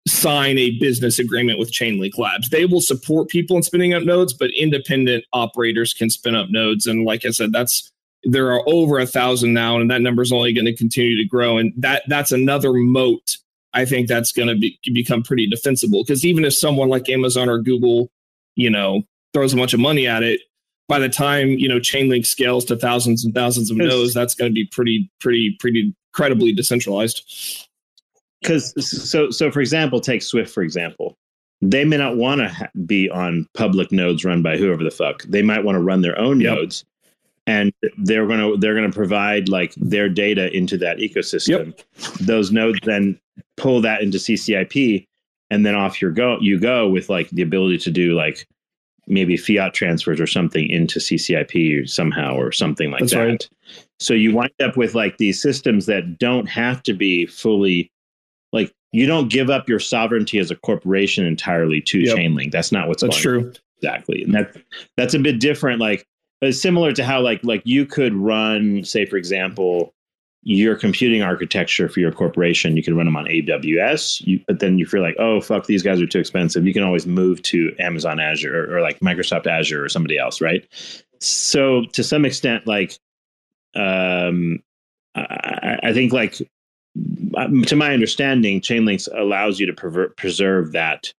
sign 0.07 0.57
a 0.57 0.77
business 0.79 1.19
agreement 1.19 1.59
with 1.59 1.71
Chainlink 1.71 2.17
Labs. 2.17 2.49
They 2.49 2.65
will 2.65 2.81
support 2.81 3.29
people 3.29 3.55
in 3.57 3.63
spinning 3.63 3.93
up 3.93 4.03
nodes, 4.03 4.33
but 4.33 4.49
independent 4.51 5.25
operators 5.33 5.93
can 5.93 6.09
spin 6.09 6.35
up 6.35 6.47
nodes. 6.49 6.87
And 6.87 7.05
like 7.05 7.25
I 7.25 7.31
said, 7.31 7.51
that's 7.51 7.91
there 8.23 8.51
are 8.51 8.61
over 8.67 8.99
a 8.99 9.07
thousand 9.07 9.53
now, 9.53 9.79
and 9.79 9.89
that 9.89 10.01
number 10.01 10.21
is 10.21 10.31
only 10.31 10.53
going 10.53 10.65
to 10.65 10.75
continue 10.75 11.17
to 11.17 11.27
grow. 11.27 11.57
And 11.57 11.73
that 11.77 12.03
that's 12.07 12.31
another 12.31 12.73
moat. 12.73 13.37
I 13.73 13.85
think 13.85 14.07
that's 14.07 14.31
going 14.33 14.49
to 14.49 14.55
be, 14.55 14.77
become 14.93 15.23
pretty 15.23 15.47
defensible 15.47 16.03
because 16.03 16.25
even 16.25 16.43
if 16.43 16.53
someone 16.53 16.89
like 16.89 17.07
Amazon 17.07 17.47
or 17.47 17.59
Google, 17.59 18.11
you 18.55 18.69
know, 18.69 19.03
throws 19.33 19.53
a 19.53 19.57
bunch 19.57 19.73
of 19.73 19.79
money 19.79 20.07
at 20.07 20.23
it, 20.23 20.41
by 20.89 20.99
the 20.99 21.09
time 21.09 21.49
you 21.49 21.69
know 21.69 21.77
Chainlink 21.77 22.25
scales 22.25 22.65
to 22.65 22.75
thousands 22.75 23.23
and 23.23 23.33
thousands 23.33 23.71
of 23.71 23.77
nodes, 23.77 24.13
that's 24.13 24.35
going 24.35 24.51
to 24.51 24.53
be 24.53 24.65
pretty, 24.65 25.09
pretty, 25.19 25.55
pretty 25.59 25.95
credibly 26.13 26.51
decentralized 26.51 27.69
because 28.41 28.73
so 29.09 29.29
so 29.29 29.51
for 29.51 29.61
example 29.61 29.99
take 29.99 30.21
swift 30.21 30.53
for 30.53 30.63
example 30.63 31.17
they 31.61 31.85
may 31.85 31.97
not 31.97 32.17
want 32.17 32.41
to 32.41 32.49
ha- 32.49 32.69
be 32.85 33.09
on 33.09 33.47
public 33.53 33.91
nodes 33.91 34.25
run 34.25 34.41
by 34.41 34.57
whoever 34.57 34.83
the 34.83 34.91
fuck 34.91 35.23
they 35.23 35.41
might 35.41 35.63
want 35.63 35.75
to 35.75 35.81
run 35.81 36.01
their 36.01 36.17
own 36.17 36.39
yep. 36.39 36.55
nodes 36.55 36.85
and 37.47 37.73
they're 37.97 38.27
going 38.27 38.39
to 38.39 38.57
they're 38.57 38.75
going 38.75 38.89
to 38.89 38.95
provide 38.95 39.49
like 39.49 39.73
their 39.75 40.09
data 40.09 40.55
into 40.55 40.77
that 40.77 40.97
ecosystem 40.97 41.67
yep. 41.67 41.81
those 42.19 42.51
nodes 42.51 42.79
then 42.83 43.19
pull 43.57 43.81
that 43.81 44.01
into 44.01 44.17
ccip 44.17 45.05
and 45.49 45.65
then 45.65 45.75
off 45.75 46.01
your 46.01 46.11
go 46.11 46.37
you 46.41 46.59
go 46.59 46.89
with 46.89 47.09
like 47.09 47.29
the 47.29 47.41
ability 47.41 47.77
to 47.77 47.91
do 47.91 48.13
like 48.13 48.47
maybe 49.07 49.35
fiat 49.35 49.73
transfers 49.73 50.21
or 50.21 50.27
something 50.27 50.69
into 50.69 50.99
ccip 50.99 51.89
somehow 51.89 52.35
or 52.35 52.51
something 52.51 52.91
like 52.91 53.01
That's 53.01 53.13
that 53.13 53.25
right. 53.25 53.49
so 53.99 54.13
you 54.13 54.33
wind 54.33 54.51
up 54.63 54.77
with 54.77 54.95
like 54.95 55.17
these 55.17 55.41
systems 55.41 55.87
that 55.87 56.19
don't 56.19 56.47
have 56.47 56.83
to 56.83 56.93
be 56.93 57.25
fully 57.25 57.77
like 57.77 57.91
you 58.91 59.05
don't 59.05 59.29
give 59.29 59.49
up 59.49 59.69
your 59.69 59.79
sovereignty 59.79 60.37
as 60.39 60.51
a 60.51 60.55
corporation 60.55 61.25
entirely 61.25 61.81
to 61.81 61.99
yep. 61.99 62.17
Chainlink. 62.17 62.51
That's 62.51 62.71
not 62.71 62.87
what's 62.87 63.01
that's 63.01 63.17
true. 63.17 63.47
On. 63.47 63.53
Exactly, 63.77 64.23
and 64.23 64.33
that 64.35 64.55
that's 64.97 65.13
a 65.13 65.19
bit 65.19 65.39
different. 65.39 65.79
Like 65.79 66.05
it's 66.41 66.61
similar 66.61 66.91
to 66.93 67.03
how 67.03 67.21
like 67.21 67.43
like 67.43 67.61
you 67.65 67.85
could 67.85 68.13
run, 68.13 68.83
say 68.83 69.05
for 69.05 69.17
example, 69.17 69.93
your 70.43 70.75
computing 70.75 71.21
architecture 71.21 71.87
for 71.87 71.99
your 71.99 72.11
corporation, 72.11 72.75
you 72.75 72.83
can 72.83 72.95
run 72.95 73.05
them 73.05 73.15
on 73.15 73.25
AWS, 73.25 74.25
you, 74.25 74.39
but 74.47 74.59
then 74.59 74.79
you 74.79 74.85
feel 74.85 75.01
like, 75.01 75.15
oh, 75.19 75.39
fuck, 75.39 75.67
these 75.67 75.83
guys 75.83 76.01
are 76.01 76.07
too 76.07 76.19
expensive. 76.19 76.65
You 76.65 76.73
can 76.73 76.83
always 76.83 77.05
move 77.05 77.41
to 77.43 77.75
Amazon 77.79 78.19
Azure 78.19 78.55
or, 78.55 78.77
or 78.77 78.81
like 78.81 78.99
Microsoft 79.01 79.45
Azure 79.45 79.83
or 79.83 79.89
somebody 79.89 80.17
else, 80.17 80.41
right? 80.41 80.67
So 81.19 81.85
to 81.93 82.03
some 82.03 82.25
extent, 82.25 82.65
like, 82.65 82.97
um, 83.75 84.63
I, 85.13 85.77
I 85.83 85.93
think 85.93 86.11
like 86.11 86.41
to 87.33 87.75
my 87.75 87.93
understanding, 87.93 88.61
Chainlinks 88.61 89.07
allows 89.15 89.59
you 89.59 89.65
to 89.65 89.73
pervert, 89.73 90.17
preserve 90.17 90.71
that. 90.73 91.13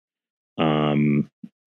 Um, 0.59 1.30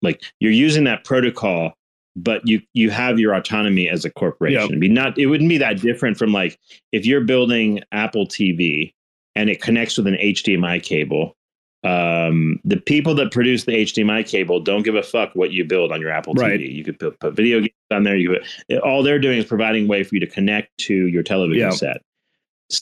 like 0.03 0.23
you're 0.41 0.53
using 0.53 0.85
that 0.85 1.05
protocol 1.05 1.75
but 2.17 2.47
you 2.47 2.61
you 2.75 2.91
have 2.91 3.19
your 3.19 3.35
autonomy 3.35 3.89
as 3.89 4.05
a 4.05 4.11
corporation. 4.11 4.61
Yep. 4.61 4.71
I 4.73 4.77
mean, 4.77 4.95
not 4.95 5.19
it 5.19 5.27
wouldn't 5.27 5.49
be 5.49 5.59
that 5.59 5.81
different 5.81 6.17
from 6.17 6.33
like 6.33 6.59
if 6.93 7.07
you're 7.07 7.23
building 7.23 7.81
Apple 7.93 8.27
TV 8.27 8.93
and 9.35 9.51
it 9.51 9.61
connects 9.61 9.97
with 9.97 10.07
an 10.07 10.15
HDMI 10.15 10.83
cable. 10.83 11.37
Um, 11.83 12.61
the 12.65 12.79
people 12.79 13.15
that 13.17 13.31
produce 13.31 13.65
the 13.65 13.73
HDMI 13.73 14.27
cable 14.27 14.59
don't 14.59 14.85
give 14.85 14.95
a 14.95 15.03
fuck 15.03 15.35
what 15.35 15.53
you 15.53 15.67
build 15.67 15.93
on 15.93 16.01
your 16.01 16.11
Apple 16.11 16.33
right. 16.33 16.59
TV. 16.59 16.75
You 16.75 16.83
could 16.83 16.99
put, 16.99 17.21
put, 17.21 17.35
video 17.35 17.61
games 17.61 17.73
on 17.91 18.05
there. 18.05 18.17
You 18.17 18.39
could, 18.71 18.79
all 18.79 19.03
they're 19.03 19.19
doing 19.19 19.39
is 19.39 19.45
providing 19.45 19.85
a 19.85 19.89
way 19.89 20.03
for 20.03 20.15
you 20.15 20.21
to 20.21 20.27
connect 20.27 20.71
to 20.79 20.95
your 20.95 21.23
television 21.23 21.69
yep. 21.69 21.75
set. 21.75 22.03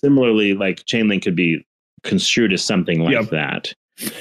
Similarly, 0.01 0.55
like 0.55 0.85
Chainlink 0.85 1.23
could 1.23 1.37
be 1.37 1.67
construed 2.03 2.53
as 2.53 2.65
something 2.65 3.01
like 3.01 3.13
yep. 3.13 3.31
that. 3.31 3.75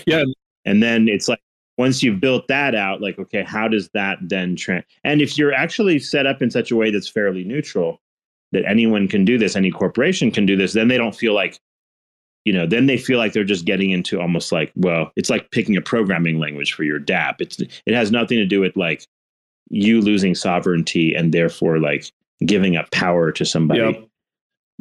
Yeah, 0.06 0.24
and 0.66 0.82
then 0.84 1.08
it's 1.08 1.28
like 1.28 1.40
once 1.78 2.04
you've 2.04 2.20
built 2.20 2.48
that 2.48 2.76
out, 2.76 3.02
like, 3.02 3.18
okay, 3.18 3.44
how 3.44 3.68
does 3.68 3.90
that 3.94 4.20
then 4.22 4.56
trend? 4.56 4.84
And 5.04 5.22
if 5.22 5.38
you're 5.38 5.54
actually 5.54 6.00
set 6.00 6.28
up 6.28 6.42
in 6.42 6.52
such 6.52 6.72
a 6.72 6.76
way 6.76 6.92
that's 6.92 7.10
fairly 7.10 7.44
neutral, 7.44 8.00
that 8.52 8.66
anyone 8.68 9.08
can 9.08 9.26
do 9.26 9.38
this, 9.38 9.56
any 9.56 9.72
corporation 9.72 10.30
can 10.30 10.46
do 10.46 10.56
this, 10.56 10.74
then 10.74 10.90
they 10.90 10.98
don't 10.98 11.16
feel 11.16 11.34
like, 11.34 11.60
you 12.46 12.54
know, 12.54 12.68
then 12.68 12.86
they 12.86 12.98
feel 12.98 13.18
like 13.18 13.34
they're 13.34 13.44
just 13.44 13.66
getting 13.66 13.92
into 13.92 14.20
almost 14.20 14.52
like, 14.52 14.72
well, 14.76 15.12
it's 15.16 15.30
like 15.30 15.50
picking 15.52 15.78
a 15.78 15.82
programming 15.82 16.38
language 16.38 16.74
for 16.74 16.84
your 16.84 17.00
DApp. 17.00 17.36
It's 17.40 17.60
it 17.60 17.96
has 17.96 18.12
nothing 18.12 18.38
to 18.38 18.46
do 18.46 18.60
with 18.60 18.76
like 18.76 19.06
you 19.70 20.02
losing 20.02 20.36
sovereignty 20.36 21.16
and 21.16 21.34
therefore 21.34 21.80
like 21.80 22.12
giving 22.46 22.76
up 22.76 22.92
power 22.92 23.32
to 23.32 23.46
somebody. 23.46 23.82
Yep 23.82 24.11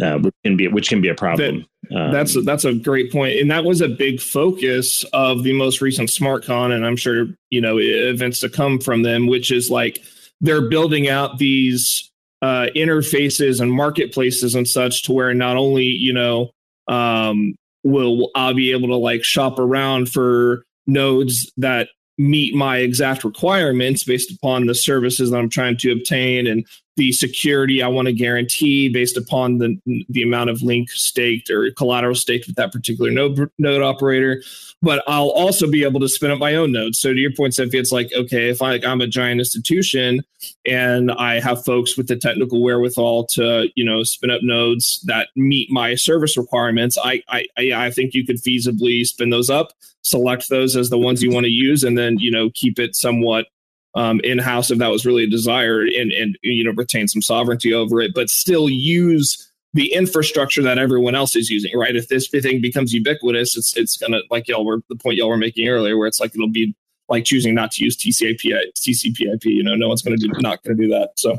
uh, 0.02 0.18
which 0.18 0.34
can 0.44 0.56
be 0.56 0.68
which 0.68 0.88
can 0.88 1.00
be 1.00 1.08
a 1.08 1.14
problem. 1.14 1.66
That, 1.90 1.96
um, 1.96 2.12
that's 2.12 2.44
that's 2.44 2.64
a 2.64 2.74
great 2.74 3.10
point, 3.12 3.38
and 3.38 3.50
that 3.50 3.64
was 3.64 3.80
a 3.80 3.88
big 3.88 4.20
focus 4.20 5.04
of 5.12 5.42
the 5.42 5.52
most 5.52 5.80
recent 5.80 6.08
SmartCon, 6.08 6.72
and 6.72 6.86
I'm 6.86 6.96
sure 6.96 7.26
you 7.50 7.60
know 7.60 7.78
events 7.78 8.40
to 8.40 8.48
come 8.48 8.78
from 8.78 9.02
them, 9.02 9.26
which 9.26 9.50
is 9.50 9.70
like 9.70 10.02
they're 10.40 10.68
building 10.68 11.08
out 11.08 11.38
these 11.38 12.10
uh, 12.42 12.68
interfaces 12.74 13.60
and 13.60 13.72
marketplaces 13.72 14.54
and 14.54 14.66
such 14.66 15.04
to 15.04 15.12
where 15.12 15.34
not 15.34 15.56
only 15.56 15.84
you 15.84 16.12
know 16.12 16.50
um, 16.88 17.54
will 17.84 18.30
I'll 18.34 18.54
be 18.54 18.72
able 18.72 18.88
to 18.88 18.96
like 18.96 19.24
shop 19.24 19.58
around 19.58 20.10
for 20.10 20.64
nodes 20.86 21.50
that 21.56 21.88
meet 22.18 22.54
my 22.54 22.78
exact 22.78 23.24
requirements 23.24 24.04
based 24.04 24.30
upon 24.30 24.66
the 24.66 24.74
services 24.74 25.30
that 25.30 25.38
I'm 25.38 25.48
trying 25.48 25.78
to 25.78 25.92
obtain 25.92 26.46
and 26.46 26.66
the 26.96 27.12
security 27.12 27.82
I 27.82 27.88
want 27.88 28.06
to 28.06 28.12
guarantee 28.12 28.88
based 28.88 29.16
upon 29.16 29.58
the 29.58 29.80
the 30.08 30.22
amount 30.22 30.50
of 30.50 30.62
link 30.62 30.90
staked 30.90 31.48
or 31.50 31.70
collateral 31.72 32.14
staked 32.14 32.46
with 32.46 32.56
that 32.56 32.72
particular 32.72 33.10
node 33.10 33.50
node 33.58 33.82
operator. 33.82 34.42
But 34.82 35.02
I'll 35.06 35.30
also 35.30 35.70
be 35.70 35.84
able 35.84 36.00
to 36.00 36.08
spin 36.08 36.30
up 36.30 36.38
my 36.38 36.54
own 36.54 36.72
nodes. 36.72 36.98
So 36.98 37.12
to 37.12 37.18
your 37.18 37.32
point, 37.32 37.54
Cephii, 37.54 37.78
it's 37.78 37.92
like 37.92 38.10
okay, 38.14 38.48
if 38.48 38.60
I, 38.60 38.80
I'm 38.84 39.00
a 39.00 39.06
giant 39.06 39.40
institution 39.40 40.22
and 40.66 41.12
I 41.12 41.40
have 41.40 41.64
folks 41.64 41.96
with 41.96 42.08
the 42.08 42.16
technical 42.16 42.62
wherewithal 42.62 43.26
to 43.34 43.68
you 43.76 43.84
know 43.84 44.02
spin 44.02 44.30
up 44.30 44.42
nodes 44.42 45.00
that 45.06 45.28
meet 45.36 45.70
my 45.70 45.94
service 45.94 46.36
requirements, 46.36 46.98
I 47.02 47.22
I 47.28 47.46
I 47.56 47.90
think 47.90 48.14
you 48.14 48.26
could 48.26 48.42
feasibly 48.42 49.04
spin 49.04 49.30
those 49.30 49.48
up, 49.48 49.72
select 50.02 50.48
those 50.48 50.76
as 50.76 50.90
the 50.90 50.98
ones 50.98 51.22
you 51.22 51.30
want 51.30 51.44
to 51.44 51.52
use, 51.52 51.84
and 51.84 51.96
then 51.96 52.18
you 52.18 52.30
know 52.30 52.50
keep 52.52 52.78
it 52.78 52.96
somewhat 52.96 53.46
um, 53.94 54.20
in 54.22 54.38
house 54.38 54.70
if 54.70 54.78
that 54.78 54.90
was 54.90 55.04
really 55.04 55.24
a 55.24 55.30
desire 55.30 55.80
and 55.82 56.12
and 56.12 56.38
you 56.42 56.64
know 56.64 56.72
retain 56.72 57.08
some 57.08 57.22
sovereignty 57.22 57.72
over 57.72 58.00
it, 58.00 58.12
but 58.14 58.30
still 58.30 58.68
use 58.68 59.50
the 59.72 59.92
infrastructure 59.92 60.62
that 60.62 60.78
everyone 60.78 61.14
else 61.14 61.36
is 61.36 61.48
using, 61.48 61.76
right? 61.78 61.94
If 61.94 62.08
this 62.08 62.28
thing 62.28 62.60
becomes 62.60 62.92
ubiquitous, 62.92 63.56
it's 63.56 63.76
it's 63.76 63.96
gonna 63.96 64.20
like 64.30 64.48
y'all 64.48 64.64
were 64.64 64.82
the 64.88 64.96
point 64.96 65.16
y'all 65.16 65.28
were 65.28 65.36
making 65.36 65.68
earlier, 65.68 65.96
where 65.96 66.08
it's 66.08 66.20
like 66.20 66.34
it'll 66.34 66.48
be 66.48 66.74
like 67.08 67.24
choosing 67.24 67.54
not 67.54 67.72
to 67.72 67.84
use 67.84 67.96
TCP 67.96 68.54
TCP/IP. 68.76 69.44
You 69.44 69.62
know, 69.62 69.74
no 69.74 69.88
one's 69.88 70.02
gonna 70.02 70.16
do 70.16 70.28
not 70.38 70.62
gonna 70.62 70.76
do 70.76 70.88
that. 70.88 71.10
So. 71.16 71.38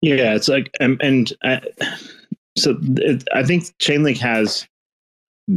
Yeah, 0.00 0.34
it's 0.34 0.48
like 0.48 0.70
and, 0.80 1.00
and 1.00 1.32
I, 1.44 1.62
so 2.58 2.76
it, 2.98 3.26
I 3.32 3.42
think 3.42 3.64
Chainlink 3.78 4.18
has 4.18 4.66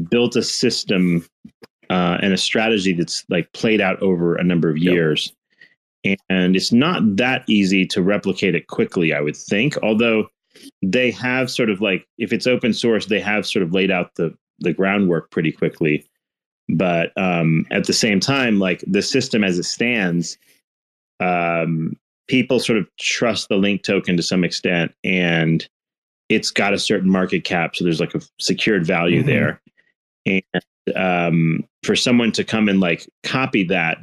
built 0.10 0.38
a 0.38 0.44
system 0.44 1.26
uh, 1.90 2.18
and 2.22 2.34
a 2.34 2.38
strategy 2.38 2.94
that's 2.94 3.26
like 3.30 3.52
played 3.54 3.82
out 3.82 4.02
over 4.02 4.36
a 4.36 4.44
number 4.44 4.70
of 4.70 4.78
years. 4.78 5.34
Yep. 6.04 6.20
And 6.30 6.56
it's 6.56 6.72
not 6.72 7.18
that 7.18 7.44
easy 7.48 7.86
to 7.88 8.02
replicate 8.02 8.56
it 8.56 8.68
quickly, 8.68 9.14
I 9.14 9.22
would 9.22 9.36
think. 9.36 9.78
Although 9.84 10.30
they 10.82 11.12
have 11.12 11.52
sort 11.52 11.70
of 11.70 11.82
like, 11.82 12.08
if 12.18 12.32
it's 12.32 12.48
open 12.48 12.74
source, 12.74 13.08
they 13.08 13.20
have 13.20 13.46
sort 13.46 13.64
of 13.64 13.74
laid 13.74 13.92
out 13.92 14.16
the 14.16 14.36
the 14.60 14.74
groundwork 14.74 15.30
pretty 15.32 15.52
quickly. 15.52 16.06
But 16.70 17.12
um, 17.16 17.66
at 17.72 17.86
the 17.86 17.94
same 17.94 18.20
time, 18.20 18.60
like 18.60 18.84
the 18.88 19.02
system 19.02 19.44
as 19.44 19.58
it 19.58 19.64
stands, 19.64 20.38
um, 21.20 21.96
people 22.28 22.60
sort 22.60 22.78
of 22.78 22.88
trust 23.00 23.50
the 23.50 23.56
link 23.56 23.84
token 23.84 24.18
to 24.18 24.24
some 24.24 24.44
extent, 24.44 24.94
and 25.04 25.68
it's 26.30 26.52
got 26.52 26.74
a 26.74 26.80
certain 26.80 27.10
market 27.10 27.44
cap, 27.44 27.76
so 27.76 27.84
there's 27.84 28.02
like 28.02 28.16
a 28.16 28.22
secured 28.40 28.86
value 28.86 29.24
mm-hmm. 29.24 29.30
there. 29.30 29.62
And 30.26 30.96
um, 30.96 31.64
for 31.88 31.96
someone 31.96 32.34
to 32.34 32.44
come 32.44 32.68
and 32.68 32.82
like 32.82 33.10
copy 33.24 33.64
that 33.64 33.98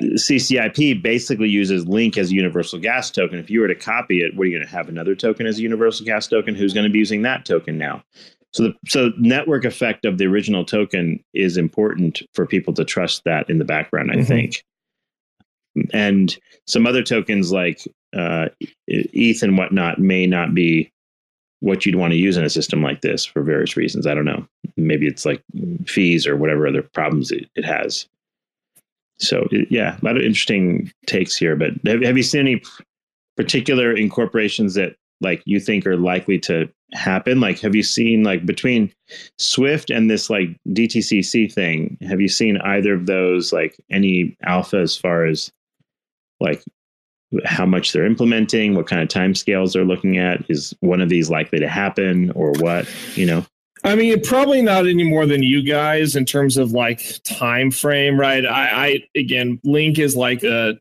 CCIP 0.00 1.02
basically 1.02 1.48
uses 1.48 1.86
link 1.86 2.16
as 2.16 2.30
a 2.30 2.34
universal 2.34 2.78
gas 2.78 3.10
token. 3.10 3.40
If 3.40 3.50
you 3.50 3.60
were 3.60 3.66
to 3.66 3.74
copy 3.74 4.20
it, 4.20 4.36
what 4.36 4.44
are 4.44 4.46
you 4.46 4.56
going 4.56 4.66
to 4.66 4.72
have 4.72 4.88
another 4.88 5.16
token 5.16 5.46
as 5.46 5.58
a 5.58 5.62
universal 5.62 6.06
gas 6.06 6.28
token? 6.28 6.54
Who's 6.54 6.72
going 6.72 6.84
to 6.84 6.92
be 6.92 7.00
using 7.00 7.22
that 7.22 7.44
token 7.44 7.76
now? 7.76 8.04
So 8.52 8.62
the 8.62 8.74
so 8.86 9.10
network 9.18 9.64
effect 9.64 10.04
of 10.04 10.18
the 10.18 10.26
original 10.26 10.64
token 10.64 11.22
is 11.34 11.56
important 11.56 12.22
for 12.34 12.46
people 12.46 12.72
to 12.74 12.84
trust 12.84 13.22
that 13.24 13.50
in 13.50 13.58
the 13.58 13.64
background. 13.64 14.12
I 14.12 14.18
mm-hmm. 14.18 14.24
think, 14.24 14.64
and 15.92 16.36
some 16.68 16.86
other 16.86 17.02
tokens 17.02 17.50
like 17.50 17.80
uh, 18.16 18.46
ETH 18.86 19.42
and 19.42 19.58
whatnot 19.58 19.98
may 19.98 20.24
not 20.28 20.54
be 20.54 20.92
what 21.64 21.86
you'd 21.86 21.94
want 21.94 22.12
to 22.12 22.18
use 22.18 22.36
in 22.36 22.44
a 22.44 22.50
system 22.50 22.82
like 22.82 23.00
this 23.00 23.24
for 23.24 23.42
various 23.42 23.74
reasons. 23.74 24.06
I 24.06 24.12
don't 24.12 24.26
know. 24.26 24.46
Maybe 24.76 25.06
it's 25.06 25.24
like 25.24 25.42
fees 25.86 26.26
or 26.26 26.36
whatever 26.36 26.68
other 26.68 26.82
problems 26.82 27.30
it, 27.30 27.48
it 27.54 27.64
has. 27.64 28.06
So 29.16 29.48
yeah, 29.70 29.96
a 29.96 30.04
lot 30.04 30.18
of 30.18 30.22
interesting 30.22 30.92
takes 31.06 31.36
here. 31.36 31.56
But 31.56 31.70
have, 31.86 32.02
have 32.02 32.18
you 32.18 32.22
seen 32.22 32.40
any 32.40 32.62
particular 33.38 33.92
incorporations 33.92 34.74
that 34.74 34.96
like 35.22 35.42
you 35.46 35.58
think 35.58 35.86
are 35.86 35.96
likely 35.96 36.38
to 36.40 36.68
happen? 36.92 37.40
Like, 37.40 37.60
have 37.60 37.74
you 37.74 37.82
seen 37.82 38.24
like 38.24 38.44
between 38.44 38.92
Swift 39.38 39.88
and 39.88 40.10
this 40.10 40.28
like 40.28 40.48
DTCC 40.68 41.50
thing? 41.50 41.96
Have 42.06 42.20
you 42.20 42.28
seen 42.28 42.58
either 42.58 42.92
of 42.92 43.06
those 43.06 43.54
like 43.54 43.74
any 43.90 44.36
alpha 44.44 44.80
as 44.80 44.98
far 44.98 45.24
as 45.24 45.50
like 46.40 46.62
how 47.44 47.66
much 47.66 47.92
they're 47.92 48.06
implementing, 48.06 48.74
what 48.74 48.86
kind 48.86 49.02
of 49.02 49.08
time 49.08 49.34
scales 49.34 49.72
they're 49.72 49.84
looking 49.84 50.18
at. 50.18 50.44
Is 50.48 50.74
one 50.80 51.00
of 51.00 51.08
these 51.08 51.30
likely 51.30 51.60
to 51.60 51.68
happen 51.68 52.30
or 52.32 52.52
what? 52.52 52.88
You 53.14 53.26
know? 53.26 53.46
I 53.84 53.96
mean, 53.96 54.20
probably 54.22 54.62
not 54.62 54.86
any 54.86 55.04
more 55.04 55.26
than 55.26 55.42
you 55.42 55.62
guys 55.62 56.16
in 56.16 56.24
terms 56.24 56.56
of 56.56 56.72
like 56.72 57.20
time 57.22 57.70
frame, 57.70 58.18
right? 58.18 58.44
I, 58.46 58.86
I 58.86 59.04
again, 59.14 59.60
Link 59.62 59.98
is 59.98 60.16
like 60.16 60.42
a 60.42 60.78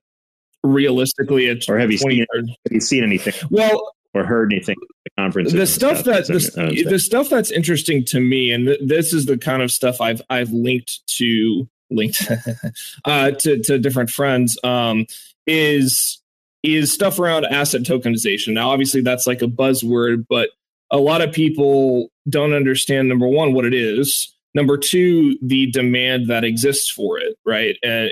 realistically 0.63 1.49
a 1.49 1.57
or 1.67 1.77
have 1.77 1.91
you 1.91 1.97
seen 1.97 2.25
have 2.31 2.45
you 2.71 2.79
seen 2.79 3.03
anything? 3.03 3.33
Well, 3.51 3.93
or 4.13 4.23
heard 4.25 4.53
anything 4.53 4.75
at 4.81 4.87
the 5.03 5.21
conference? 5.21 5.51
The 5.51 5.67
stuff, 5.67 5.99
stuff 5.99 6.05
that 6.05 6.27
the, 6.27 6.85
the, 6.89 6.99
stuff 6.99 7.29
that's 7.29 7.51
interesting 7.51 8.05
to 8.05 8.19
me, 8.19 8.51
and 8.51 8.67
th- 8.67 8.79
this 8.81 9.13
is 9.13 9.25
the 9.25 9.37
kind 9.37 9.61
of 9.61 9.71
stuff 9.71 9.99
I've 9.99 10.21
I've 10.29 10.51
linked 10.51 11.05
to 11.17 11.67
linked 11.89 12.25
uh, 13.05 13.31
to 13.31 13.61
to 13.63 13.79
different 13.79 14.11
friends 14.11 14.57
um, 14.63 15.05
is 15.45 16.21
is 16.63 16.91
stuff 16.91 17.19
around 17.19 17.45
asset 17.45 17.81
tokenization. 17.81 18.53
Now, 18.53 18.71
obviously, 18.71 19.01
that's 19.01 19.27
like 19.27 19.41
a 19.41 19.47
buzzword, 19.47 20.25
but 20.29 20.49
a 20.91 20.97
lot 20.97 21.21
of 21.21 21.31
people 21.31 22.09
don't 22.29 22.53
understand 22.53 23.09
number 23.09 23.27
one, 23.27 23.53
what 23.53 23.65
it 23.65 23.73
is. 23.73 24.33
Number 24.55 24.77
two, 24.77 25.37
the 25.41 25.69
demand 25.71 26.29
that 26.29 26.43
exists 26.43 26.89
for 26.89 27.19
it, 27.19 27.35
right? 27.45 27.75
And 27.83 28.11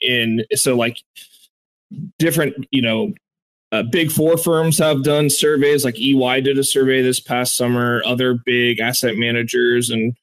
in 0.00 0.44
so 0.54 0.74
like 0.74 0.96
different, 2.18 2.66
you 2.70 2.82
know, 2.82 3.12
uh, 3.72 3.82
big 3.82 4.10
four 4.10 4.36
firms 4.36 4.78
have 4.78 5.02
done 5.02 5.30
surveys. 5.30 5.84
Like 5.84 5.98
EY 5.98 6.40
did 6.40 6.58
a 6.58 6.64
survey 6.64 7.02
this 7.02 7.20
past 7.20 7.56
summer. 7.56 8.02
Other 8.04 8.34
big 8.34 8.80
asset 8.80 9.16
managers 9.16 9.90
and 9.90 10.14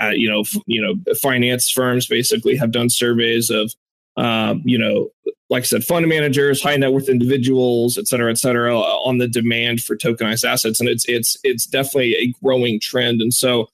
uh, 0.00 0.10
you 0.10 0.28
know, 0.28 0.40
f- 0.40 0.56
you 0.66 0.80
know, 0.80 0.94
finance 1.16 1.70
firms 1.70 2.06
basically 2.06 2.56
have 2.56 2.70
done 2.70 2.88
surveys 2.88 3.50
of, 3.50 3.72
um, 4.18 4.62
you 4.64 4.76
know, 4.76 5.10
like 5.48 5.62
I 5.62 5.64
said, 5.64 5.84
fund 5.84 6.06
managers, 6.08 6.60
high 6.60 6.76
net 6.76 6.92
worth 6.92 7.08
individuals, 7.08 7.96
et 7.96 8.08
cetera, 8.08 8.30
et 8.30 8.38
cetera, 8.38 8.76
on 8.76 9.18
the 9.18 9.28
demand 9.28 9.82
for 9.82 9.96
tokenized 9.96 10.44
assets, 10.44 10.80
and 10.80 10.88
it's 10.88 11.08
it's 11.08 11.38
it's 11.44 11.64
definitely 11.64 12.14
a 12.16 12.34
growing 12.42 12.80
trend. 12.80 13.22
And 13.22 13.32
so, 13.32 13.68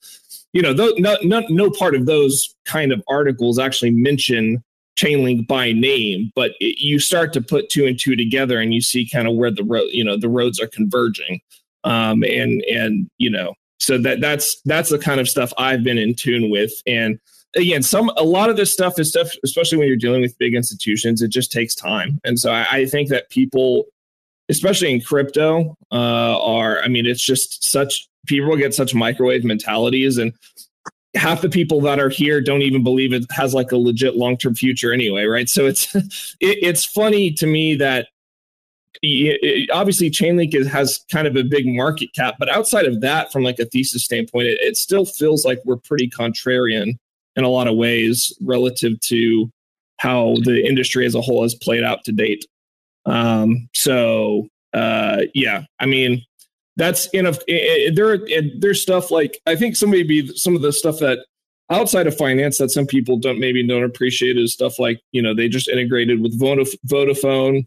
you 0.53 0.61
know, 0.61 0.73
th- 0.73 0.99
no, 0.99 1.17
no 1.23 1.43
no 1.49 1.69
part 1.71 1.95
of 1.95 2.05
those 2.05 2.55
kind 2.63 2.93
of 2.93 3.03
articles 3.09 3.59
actually 3.59 3.91
mention 3.91 4.63
Chainlink 4.97 5.47
by 5.47 5.73
name, 5.73 6.31
but 6.35 6.51
it, 6.59 6.79
you 6.79 6.99
start 6.99 7.33
to 7.33 7.41
put 7.41 7.69
two 7.69 7.85
and 7.85 7.99
two 7.99 8.15
together, 8.15 8.59
and 8.59 8.73
you 8.73 8.81
see 8.81 9.09
kind 9.09 9.27
of 9.27 9.35
where 9.35 9.51
the 9.51 9.63
road, 9.63 9.87
you 9.89 10.03
know, 10.03 10.17
the 10.17 10.29
roads 10.29 10.59
are 10.59 10.67
converging, 10.67 11.41
um, 11.83 12.23
and 12.23 12.63
and 12.71 13.09
you 13.17 13.31
know, 13.31 13.55
so 13.79 13.97
that 13.97 14.21
that's 14.21 14.61
that's 14.65 14.91
the 14.91 14.99
kind 14.99 15.19
of 15.19 15.27
stuff 15.27 15.51
I've 15.57 15.83
been 15.83 15.97
in 15.97 16.13
tune 16.13 16.51
with, 16.51 16.71
and 16.85 17.19
again, 17.55 17.81
some 17.83 18.09
a 18.17 18.23
lot 18.23 18.49
of 18.49 18.57
this 18.57 18.71
stuff 18.71 18.99
is 18.99 19.09
stuff, 19.09 19.31
especially 19.43 19.77
when 19.77 19.87
you're 19.87 19.97
dealing 19.97 20.21
with 20.21 20.37
big 20.37 20.55
institutions, 20.55 21.21
it 21.21 21.29
just 21.29 21.51
takes 21.51 21.75
time. 21.75 22.19
And 22.23 22.39
so 22.39 22.51
I, 22.51 22.67
I 22.69 22.85
think 22.85 23.09
that 23.09 23.29
people, 23.29 23.85
especially 24.49 24.93
in 24.93 25.01
crypto, 25.01 25.75
uh, 25.91 26.41
are 26.41 26.81
I 26.81 26.87
mean, 26.87 27.05
it's 27.05 27.23
just 27.23 27.63
such 27.63 28.07
people 28.27 28.55
get 28.57 28.73
such 28.73 28.93
microwave 28.93 29.43
mentalities 29.43 30.17
and 30.17 30.33
half 31.15 31.41
the 31.41 31.49
people 31.49 31.79
that 31.81 31.99
are 31.99 32.09
here 32.09 32.41
don't 32.41 32.61
even 32.61 32.83
believe 32.83 33.13
it 33.13 33.25
has 33.31 33.53
like 33.53 33.71
a 33.71 33.77
legit 33.77 34.15
long-term 34.15 34.53
future 34.53 34.91
anyway 34.91 35.23
right 35.23 35.47
so 35.47 35.65
it's 35.65 35.95
it, 35.95 36.03
it's 36.41 36.83
funny 36.83 37.31
to 37.31 37.47
me 37.47 37.75
that 37.75 38.07
it, 39.01 39.69
obviously 39.71 40.09
chainlink 40.09 40.53
is, 40.53 40.67
has 40.67 41.05
kind 41.11 41.27
of 41.27 41.35
a 41.37 41.43
big 41.43 41.65
market 41.67 42.09
cap 42.13 42.35
but 42.37 42.49
outside 42.49 42.85
of 42.85 42.99
that 43.01 43.31
from 43.31 43.43
like 43.43 43.59
a 43.59 43.65
thesis 43.65 44.03
standpoint 44.03 44.47
it, 44.47 44.59
it 44.59 44.75
still 44.75 45.05
feels 45.05 45.45
like 45.45 45.61
we're 45.63 45.77
pretty 45.77 46.09
contrarian 46.09 46.97
in 47.35 47.43
a 47.43 47.49
lot 47.49 47.67
of 47.67 47.75
ways 47.75 48.33
relative 48.41 48.99
to 49.01 49.51
how 49.97 50.35
the 50.43 50.65
industry 50.65 51.05
as 51.05 51.15
a 51.15 51.21
whole 51.21 51.43
has 51.43 51.55
played 51.55 51.83
out 51.83 52.03
to 52.05 52.11
date. 52.11 52.45
Um, 53.05 53.69
so 53.73 54.47
uh, 54.73 55.23
yeah, 55.33 55.63
I 55.79 55.85
mean 55.85 56.23
that's 56.77 57.07
in 57.07 57.25
a 57.25 57.33
it, 57.47 57.95
there 57.95 58.19
there's 58.59 58.81
stuff 58.81 59.11
like 59.11 59.39
I 59.45 59.55
think 59.55 59.75
some 59.75 59.91
maybe 59.91 60.27
some 60.35 60.55
of 60.55 60.61
the 60.61 60.73
stuff 60.73 60.99
that 60.99 61.19
outside 61.69 62.07
of 62.07 62.17
finance 62.17 62.57
that 62.57 62.71
some 62.71 62.85
people 62.85 63.17
don't 63.17 63.39
maybe 63.39 63.65
don't 63.65 63.83
appreciate 63.83 64.37
is 64.37 64.53
stuff 64.53 64.77
like 64.77 64.99
you 65.11 65.21
know 65.21 65.33
they 65.33 65.47
just 65.47 65.67
integrated 65.67 66.21
with 66.21 66.39
Vodafone 66.39 67.65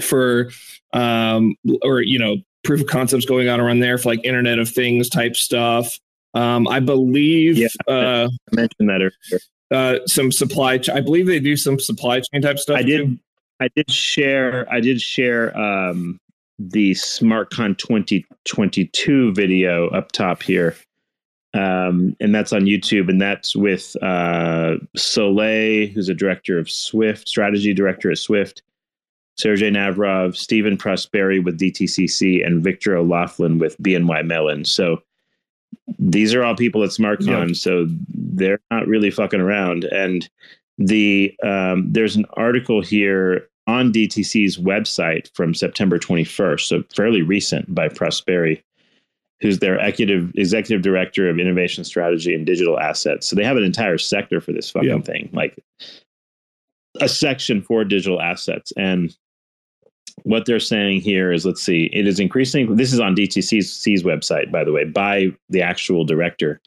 for 0.00 0.50
um 0.92 1.54
or 1.82 2.00
you 2.00 2.18
know 2.18 2.36
proof 2.64 2.80
of 2.80 2.88
concepts 2.88 3.24
going 3.24 3.48
on 3.48 3.60
around 3.60 3.78
there 3.78 3.96
for 3.96 4.10
like 4.10 4.24
Internet 4.24 4.58
of 4.58 4.68
Things 4.68 5.08
type 5.08 5.36
stuff. 5.36 5.98
Um, 6.36 6.68
I 6.68 6.80
believe 6.80 7.56
yeah, 7.56 7.68
uh, 7.88 8.28
I 8.28 8.54
mentioned 8.54 8.90
that 8.90 9.00
earlier. 9.00 9.40
Uh, 9.70 10.06
some 10.06 10.30
supply. 10.30 10.76
Ch- 10.76 10.90
I 10.90 11.00
believe 11.00 11.26
they 11.26 11.40
do 11.40 11.56
some 11.56 11.80
supply 11.80 12.20
chain 12.20 12.42
type 12.42 12.58
stuff. 12.58 12.76
I 12.76 12.82
did. 12.82 13.06
Too. 13.06 13.18
I 13.58 13.68
did 13.74 13.90
share. 13.90 14.70
I 14.70 14.80
did 14.80 15.00
share 15.00 15.58
um, 15.58 16.20
the 16.58 16.92
SmartCon 16.92 17.78
2022 17.78 19.32
video 19.32 19.88
up 19.88 20.12
top 20.12 20.42
here, 20.42 20.76
um, 21.54 22.14
and 22.20 22.34
that's 22.34 22.52
on 22.52 22.66
YouTube. 22.66 23.08
And 23.08 23.18
that's 23.18 23.56
with 23.56 23.96
uh, 24.02 24.76
Soleil, 24.94 25.88
who's 25.88 26.10
a 26.10 26.14
director 26.14 26.58
of 26.58 26.70
Swift, 26.70 27.28
strategy 27.28 27.72
director 27.72 28.10
at 28.10 28.18
Swift. 28.18 28.62
Sergey 29.38 29.70
Nazarov, 29.70 30.34
Stephen 30.34 30.78
Prosperi 30.78 31.44
with 31.44 31.58
DTCC, 31.58 32.46
and 32.46 32.64
Victor 32.64 32.96
O'Loughlin 32.96 33.58
with 33.58 33.76
BNY 33.82 34.26
Mellon. 34.26 34.64
So 34.64 35.02
these 35.98 36.34
are 36.34 36.42
all 36.42 36.54
people 36.54 36.82
at 36.82 36.90
SmartCon, 36.90 37.48
yeah. 37.48 37.54
so 37.54 37.86
they're 38.08 38.60
not 38.70 38.86
really 38.86 39.10
fucking 39.10 39.40
around. 39.40 39.84
And 39.84 40.28
the 40.78 41.34
um, 41.42 41.90
there's 41.90 42.16
an 42.16 42.26
article 42.34 42.82
here 42.82 43.48
on 43.66 43.92
DTC's 43.92 44.58
website 44.58 45.30
from 45.34 45.54
September 45.54 45.98
21st, 45.98 46.60
so 46.60 46.84
fairly 46.94 47.22
recent, 47.22 47.74
by 47.74 47.88
Prosperi, 47.88 48.62
who's 49.40 49.58
their 49.58 49.76
executive 49.76 50.32
executive 50.36 50.82
director 50.82 51.28
of 51.28 51.38
innovation 51.38 51.84
strategy 51.84 52.34
and 52.34 52.46
digital 52.46 52.78
assets. 52.78 53.26
So 53.26 53.36
they 53.36 53.44
have 53.44 53.56
an 53.56 53.64
entire 53.64 53.98
sector 53.98 54.40
for 54.40 54.52
this 54.52 54.70
fucking 54.70 54.88
yeah. 54.88 55.00
thing, 55.00 55.30
like 55.32 55.58
a 57.00 57.08
section 57.08 57.62
for 57.62 57.84
digital 57.84 58.20
assets. 58.20 58.72
And 58.76 59.16
what 60.22 60.46
they're 60.46 60.60
saying 60.60 61.00
here 61.00 61.32
is 61.32 61.44
let's 61.44 61.62
see, 61.62 61.90
it 61.92 62.06
is 62.06 62.18
increasing. 62.18 62.76
This 62.76 62.92
is 62.92 63.00
on 63.00 63.14
DTC's 63.14 64.02
website, 64.02 64.50
by 64.50 64.64
the 64.64 64.72
way, 64.72 64.84
by 64.84 65.28
the 65.50 65.62
actual 65.62 66.04
director. 66.04 66.60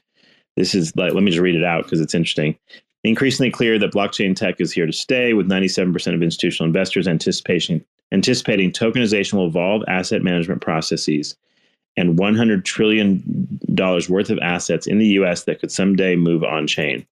This 0.56 0.76
is 0.76 0.96
like, 0.96 1.14
let 1.14 1.24
me 1.24 1.32
just 1.32 1.42
read 1.42 1.56
it 1.56 1.64
out 1.64 1.84
because 1.84 2.02
it's 2.02 2.16
interesting. 2.16 2.58
Increasingly 3.04 3.50
clear 3.50 3.80
that 3.80 3.94
blockchain 3.94 4.36
tech 4.36 4.60
is 4.60 4.74
here 4.74 4.86
to 4.86 4.92
stay, 4.92 5.34
with 5.34 5.48
97% 5.48 6.14
of 6.14 6.22
institutional 6.22 6.68
investors 6.68 7.08
anticipation, 7.08 7.84
anticipating 8.12 8.72
tokenization 8.72 9.34
will 9.34 9.48
evolve 9.48 9.84
asset 9.88 10.22
management 10.22 10.62
processes 10.62 11.36
and 11.96 12.18
$100 12.18 12.66
trillion 12.66 13.24
worth 13.78 14.30
of 14.30 14.40
assets 14.40 14.86
in 14.86 15.00
the 15.00 15.08
US 15.08 15.44
that 15.44 15.60
could 15.60 15.72
someday 15.72 16.16
move 16.16 16.44
on 16.44 16.68
chain. 16.68 17.06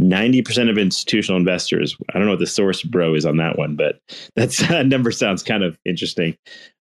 90% 0.00 0.70
of 0.70 0.78
institutional 0.78 1.38
investors, 1.38 1.96
I 2.10 2.14
don't 2.14 2.26
know 2.26 2.32
what 2.32 2.40
the 2.40 2.46
source 2.46 2.82
bro 2.82 3.14
is 3.14 3.26
on 3.26 3.36
that 3.36 3.58
one, 3.58 3.76
but 3.76 4.00
that 4.36 4.86
number 4.86 5.10
sounds 5.10 5.42
kind 5.42 5.62
of 5.62 5.78
interesting. 5.84 6.36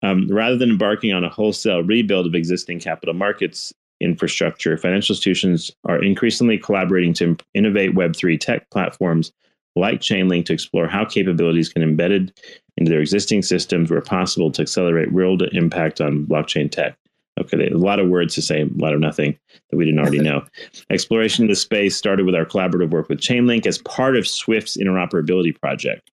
Um, 0.03 0.29
rather 0.29 0.57
than 0.57 0.71
embarking 0.71 1.13
on 1.13 1.25
a 1.25 1.31
wholesale 1.31 1.83
rebuild 1.83 2.27
of 2.27 2.35
existing 2.35 2.81
capital 2.81 3.15
markets 3.15 3.73
infrastructure, 4.01 4.77
financial 4.77 5.15
institutions 5.15 5.71
are 5.87 6.03
increasingly 6.03 6.59
collaborating 6.59 7.15
to 7.15 7.37
innovate 7.55 7.95
Web3 7.95 8.39
tech 8.39 8.69
platforms 8.71 9.33
like 9.77 10.01
Chainlink 10.01 10.45
to 10.47 10.53
explore 10.53 10.87
how 10.87 11.05
capabilities 11.05 11.69
can 11.69 11.83
be 11.83 11.89
embedded 11.89 12.33
into 12.77 12.91
their 12.91 13.01
existing 13.01 13.43
systems 13.43 13.91
where 13.91 14.01
possible 14.01 14.51
to 14.53 14.63
accelerate 14.63 15.13
real 15.13 15.39
impact 15.53 16.01
on 16.01 16.27
blockchain 16.27 16.71
tech. 16.71 16.97
Okay, 17.41 17.69
a 17.69 17.77
lot 17.77 17.99
of 17.99 18.09
words 18.09 18.35
to 18.37 18.43
say, 18.43 18.63
a 18.63 18.69
lot 18.77 18.95
of 18.95 19.01
nothing 19.01 19.37
that 19.71 19.77
we 19.77 19.85
didn't 19.85 19.99
already 20.01 20.19
know. 20.23 20.45
Exploration 20.91 21.45
of 21.45 21.49
the 21.49 21.57
space 21.57 21.97
started 21.97 22.27
with 22.27 22.35
our 22.35 22.45
collaborative 22.45 22.91
work 22.91 23.09
with 23.09 23.21
Chainlink 23.21 23.67
as 23.67 23.79
part 23.79 24.17
of 24.17 24.27
Swift's 24.27 24.77
interoperability 24.77 25.59
project. 25.61 26.11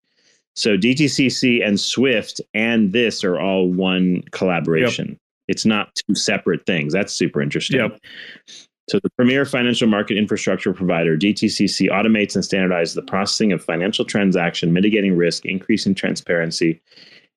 So 0.55 0.77
DTCC 0.77 1.65
and 1.65 1.79
Swift 1.79 2.41
and 2.53 2.91
this 2.91 3.23
are 3.23 3.39
all 3.39 3.69
one 3.69 4.23
collaboration. 4.31 5.09
Yep. 5.09 5.17
It's 5.47 5.65
not 5.65 5.95
two 5.95 6.15
separate 6.15 6.65
things. 6.65 6.93
That's 6.93 7.13
super 7.13 7.41
interesting. 7.41 7.79
Yep. 7.79 7.99
So 8.89 8.99
the 9.01 9.09
premier 9.11 9.45
financial 9.45 9.87
market 9.87 10.17
infrastructure 10.17 10.73
provider, 10.73 11.15
DTCC, 11.15 11.89
automates 11.89 12.35
and 12.35 12.43
standardizes 12.43 12.95
the 12.95 13.03
processing 13.03 13.53
of 13.53 13.63
financial 13.63 14.03
transaction, 14.03 14.73
mitigating 14.73 15.15
risk, 15.15 15.45
increasing 15.45 15.95
transparency, 15.95 16.81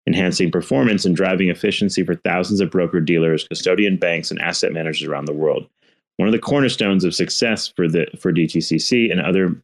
enhancing 0.06 0.50
performance 0.50 1.04
and 1.04 1.16
driving 1.16 1.48
efficiency 1.48 2.04
for 2.04 2.14
thousands 2.14 2.60
of 2.60 2.70
broker 2.70 3.00
dealers, 3.00 3.48
custodian 3.48 3.96
banks, 3.96 4.30
and 4.30 4.40
asset 4.40 4.72
managers 4.72 5.08
around 5.08 5.24
the 5.24 5.32
world. 5.32 5.66
One 6.16 6.28
of 6.28 6.32
the 6.32 6.38
cornerstones 6.38 7.04
of 7.04 7.14
success 7.14 7.68
for 7.68 7.88
the 7.88 8.06
for 8.18 8.32
DTCC 8.32 9.10
and 9.10 9.20
other 9.20 9.60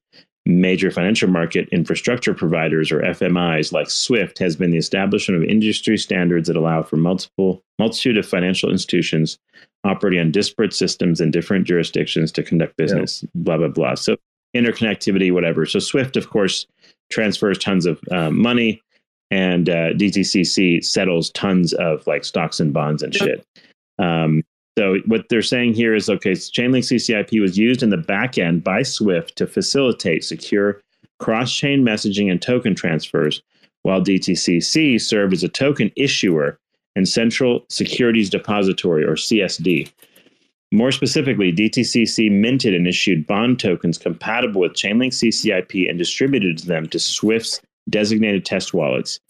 major 0.47 0.91
financial 0.91 1.29
market 1.29 1.69
infrastructure 1.71 2.35
providers 2.35 2.91
or 2.91 3.01
FMIs 3.01 3.73
like 3.73 3.91
Swift 3.91 4.39
has 4.39 4.57
been 4.57 4.71
the 4.71 4.79
establishment 4.79 5.43
of 5.43 5.49
industry 5.49 5.99
standards 5.99 6.49
that 6.49 6.57
allow 6.57 6.83
for 6.83 6.97
multiple 6.97 7.63
multitude 7.79 8.17
of 8.17 8.27
financial 8.27 8.71
institutions 8.71 9.39
operating 9.85 10.21
on 10.21 10.33
disparate 10.33 10.73
systems 10.73 11.21
in 11.21 11.31
different 11.31 11.67
jurisdictions 11.67 12.33
to 12.33 12.43
conduct 12.43 12.77
business. 12.77 13.23
Yeah. 13.23 13.29
Blah 13.35 13.59
blah 13.59 13.69
blah. 13.69 13.95
So 13.95 14.17
interconnectivity, 14.57 15.33
whatever. 15.33 15.67
So 15.67 15.79
Swift, 15.79 16.17
of 16.17 16.31
course, 16.31 16.67
transfers 17.11 17.59
tons 17.59 17.87
of 17.87 18.01
uh, 18.11 18.31
money 18.31 18.83
and 19.31 19.69
uh, 19.69 19.93
DTCC 19.93 20.85
settles 20.85 21.31
tons 21.31 21.73
of 21.75 22.07
like 22.07 22.25
stocks 22.25 22.61
and 22.61 22.73
bonds 22.73 23.03
and 23.03 23.15
shit. 23.15 23.45
Um, 23.99 24.43
so 24.79 24.97
what 25.07 25.29
they're 25.29 25.43
saying 25.43 25.75
here 25.75 25.95
is 25.95 26.09
okay, 26.09 26.33
Chainlink 26.33 26.85
CCIP 26.85 27.41
was 27.41 27.59
used 27.59 27.83
in 27.83 27.91
the 27.91 27.97
back 27.97 28.39
end 28.39 28.65
by 28.65 28.83
Swift 28.83 29.37
to 29.37 29.47
facilitate 29.47 30.25
secure 30.25 30.81
cross-chain 31.19 31.85
messaging 31.85 32.31
and 32.31 32.41
token 32.41 32.75
transfers, 32.75 33.43
while 33.83 34.01
DTCC 34.01 35.01
served 35.01 35.35
as 35.35 35.43
a 35.43 35.49
token 35.49 35.93
issuer 35.97 36.59
and 36.97 37.09
central 37.09 37.65
securities 37.69 38.31
depository 38.31 39.05
or 39.05 39.15
CSD. 39.15 39.91
More 40.73 40.93
specifically, 40.93 41.53
DTCC 41.53 42.31
minted 42.31 42.75
and 42.75 42.87
issued 42.87 43.27
bond 43.27 43.59
tokens 43.59 43.99
compatible 43.99 44.61
with 44.61 44.73
Chainlink 44.73 45.13
CCIP 45.13 45.89
and 45.89 45.99
distributed 45.99 46.61
them 46.61 46.89
to 46.89 46.99
Swift's 46.99 47.61
designated 47.91 48.45
test 48.45 48.73
wallets. 48.73 49.21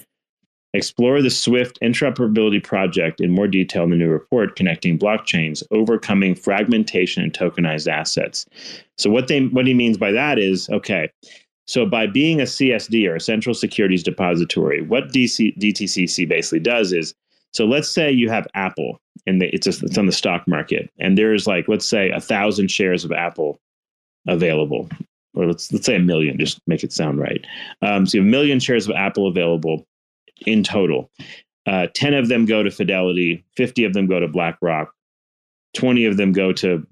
Explore 0.73 1.21
the 1.21 1.31
Swift 1.31 1.81
interoperability 1.83 2.63
project 2.63 3.21
in 3.21 3.33
more 3.33 3.49
detail 3.49 3.83
in 3.85 3.91
the 3.91 3.97
new 3.97 4.09
report 4.09 4.55
connecting 4.55 4.97
blockchains, 4.97 5.65
overcoming 5.73 6.37
fragmentation 6.37 7.25
and 7.25 7.33
tokenized 7.33 7.91
assets. 7.91 8.47
So 8.97 9.11
what 9.11 9.27
they 9.27 9.47
what 9.47 9.67
he 9.67 9.75
means 9.75 9.99
by 9.99 10.13
that 10.13 10.39
is 10.39 10.69
okay. 10.71 11.11
So 11.67 11.87
by 11.87 12.07
being 12.07 12.41
a 12.41 12.45
CSD 12.45 13.09
or 13.09 13.17
a 13.17 13.21
central 13.21 13.55
securities 13.55 14.03
depository, 14.03 14.83
what 14.83 15.13
DC, 15.13 15.57
DTCC 15.59 16.29
basically 16.29 16.61
does 16.61 16.93
is 16.93 17.15
so 17.53 17.65
let's 17.65 17.89
say 17.89 18.11
you 18.11 18.29
have 18.29 18.47
Apple 18.55 18.99
and 19.27 19.43
it's 19.43 19.67
a, 19.67 19.85
it's 19.85 19.99
on 19.99 20.07
the 20.07 20.13
stock 20.13 20.47
market 20.47 20.89
and 20.99 21.19
there's 21.19 21.47
like 21.47 21.67
let's 21.69 21.89
say 21.89 22.11
a 22.11 22.21
thousand 22.21 22.71
shares 22.71 23.05
of 23.05 23.13
Apple 23.13 23.59
available 24.29 24.89
or 25.35 25.47
let's 25.47 25.73
let's 25.73 25.87
say 25.87 25.97
a 25.97 26.01
million, 26.01 26.39
just 26.39 26.61
make 26.67 26.83
it 26.83 26.93
sound 26.93 27.19
right. 27.19 27.45
Um, 27.83 28.07
so 28.07 28.17
you 28.17 28.23
have 28.23 28.29
a 28.29 28.31
million 28.31 28.61
shares 28.61 28.89
of 28.89 28.97
Apple 28.97 29.27
available 29.27 29.87
in 30.47 30.63
total. 30.63 31.11
Uh, 31.67 31.87
10 31.95 32.15
of 32.15 32.29
them 32.29 32.47
go 32.47 32.63
to 32.63 32.71
Fidelity, 32.71 33.45
50 33.57 33.85
of 33.85 33.93
them 33.93 34.07
go 34.07 34.19
to 34.19 34.27
BlackRock, 34.27 34.93
20 35.75 36.05
of 36.07 36.17
them 36.17 36.33
go 36.33 36.53
to 36.53 36.85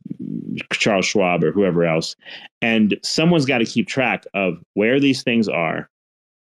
Charles 0.73 1.07
Schwab 1.07 1.43
or 1.43 1.53
whoever 1.53 1.85
else. 1.85 2.15
And 2.63 2.99
someone's 3.03 3.47
got 3.47 3.59
to 3.59 3.65
keep 3.65 3.89
track 3.89 4.25
of 4.35 4.59
where 4.75 5.01
these 5.01 5.23
things 5.23 5.49
are, 5.49 5.89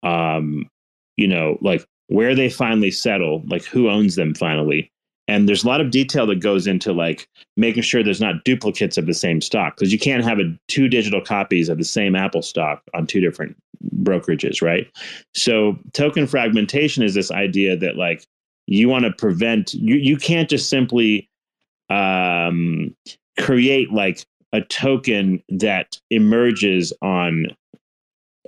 um, 0.03 0.69
you 1.17 1.27
know, 1.27 1.57
like 1.61 1.85
where 2.07 2.35
they 2.35 2.49
finally 2.49 2.91
settle, 2.91 3.43
like 3.47 3.63
who 3.63 3.89
owns 3.89 4.15
them 4.15 4.33
finally. 4.35 4.91
And 5.31 5.47
there's 5.47 5.63
a 5.63 5.67
lot 5.67 5.79
of 5.79 5.91
detail 5.91 6.27
that 6.27 6.41
goes 6.41 6.67
into 6.67 6.91
like 6.91 7.25
making 7.55 7.83
sure 7.83 8.03
there's 8.03 8.19
not 8.19 8.43
duplicates 8.43 8.97
of 8.97 9.05
the 9.05 9.13
same 9.13 9.39
stock 9.39 9.77
because 9.77 9.93
you 9.93 9.97
can't 9.97 10.25
have 10.25 10.39
a, 10.39 10.53
two 10.67 10.89
digital 10.89 11.21
copies 11.21 11.69
of 11.69 11.77
the 11.77 11.85
same 11.85 12.17
Apple 12.17 12.41
stock 12.41 12.83
on 12.93 13.07
two 13.07 13.21
different 13.21 13.55
brokerages, 14.03 14.61
right? 14.61 14.91
So 15.33 15.79
token 15.93 16.27
fragmentation 16.27 17.01
is 17.01 17.13
this 17.13 17.31
idea 17.31 17.77
that 17.77 17.95
like 17.95 18.25
you 18.67 18.89
want 18.89 19.05
to 19.05 19.11
prevent 19.13 19.73
you 19.73 19.95
you 19.95 20.17
can't 20.17 20.49
just 20.49 20.69
simply 20.69 21.29
um, 21.89 22.93
create 23.39 23.93
like 23.93 24.25
a 24.51 24.59
token 24.59 25.41
that 25.47 25.97
emerges 26.09 26.91
on 27.01 27.47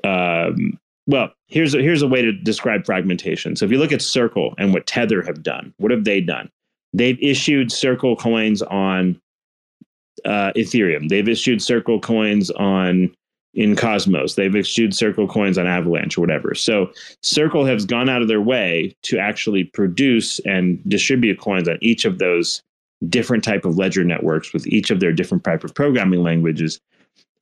um, 0.03 0.77
well 1.07 1.31
here's 1.47 1.73
a, 1.73 1.81
here's 1.81 2.01
a 2.01 2.07
way 2.07 2.21
to 2.21 2.33
describe 2.33 2.85
fragmentation 2.85 3.55
so 3.55 3.63
if 3.63 3.71
you 3.71 3.77
look 3.77 3.93
at 3.93 4.01
circle 4.01 4.53
and 4.57 4.73
what 4.73 4.85
tether 4.85 5.21
have 5.21 5.41
done 5.41 5.73
what 5.77 5.89
have 5.89 6.03
they 6.03 6.19
done 6.19 6.49
they've 6.93 7.21
issued 7.21 7.71
circle 7.71 8.15
coins 8.15 8.61
on 8.61 9.19
uh, 10.25 10.51
ethereum. 10.55 11.09
They've 11.09 11.27
issued 11.27 11.61
circle 11.61 11.99
coins 11.99 12.51
on 12.51 13.13
in 13.53 13.75
cosmos. 13.75 14.35
They've 14.35 14.55
issued 14.55 14.95
circle 14.95 15.27
coins 15.27 15.57
on 15.57 15.67
avalanche 15.67 16.17
or 16.17 16.21
whatever. 16.21 16.55
So 16.55 16.91
circle 17.21 17.65
has 17.65 17.85
gone 17.85 18.09
out 18.09 18.21
of 18.21 18.27
their 18.27 18.41
way 18.41 18.95
to 19.03 19.19
actually 19.19 19.65
produce 19.65 20.39
and 20.39 20.79
distribute 20.89 21.39
coins 21.39 21.69
on 21.69 21.77
each 21.81 22.05
of 22.05 22.17
those 22.17 22.63
different 23.09 23.43
type 23.43 23.65
of 23.65 23.77
ledger 23.77 24.03
networks 24.03 24.53
with 24.53 24.65
each 24.65 24.89
of 24.89 24.99
their 24.99 25.11
different 25.11 25.43
type 25.43 25.63
of 25.63 25.75
programming 25.75 26.23
languages 26.23 26.79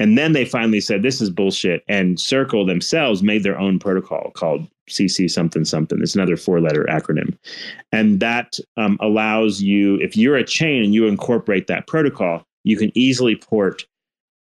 and 0.02 0.18
then 0.18 0.34
they 0.34 0.46
finally 0.46 0.82
said 0.82 1.04
this 1.04 1.22
is 1.22 1.30
bullshit 1.30 1.84
and 1.88 2.20
circle 2.20 2.66
themselves 2.66 3.22
made 3.22 3.44
their 3.44 3.60
own 3.60 3.78
protocol 3.78 4.32
called 4.32 4.68
cc 4.90 5.30
something 5.30 5.64
something 5.64 6.00
it's 6.02 6.16
another 6.16 6.36
four 6.36 6.60
letter 6.60 6.86
acronym 6.90 7.38
and 7.92 8.20
that 8.20 8.58
um, 8.78 8.98
allows 9.00 9.62
you 9.62 9.96
if 10.02 10.18
you're 10.18 10.36
a 10.36 10.44
chain 10.44 10.84
and 10.84 10.94
you 10.94 11.06
incorporate 11.06 11.68
that 11.68 11.88
protocol 11.88 12.44
you 12.64 12.76
can 12.78 12.92
easily 12.96 13.36
port 13.36 13.86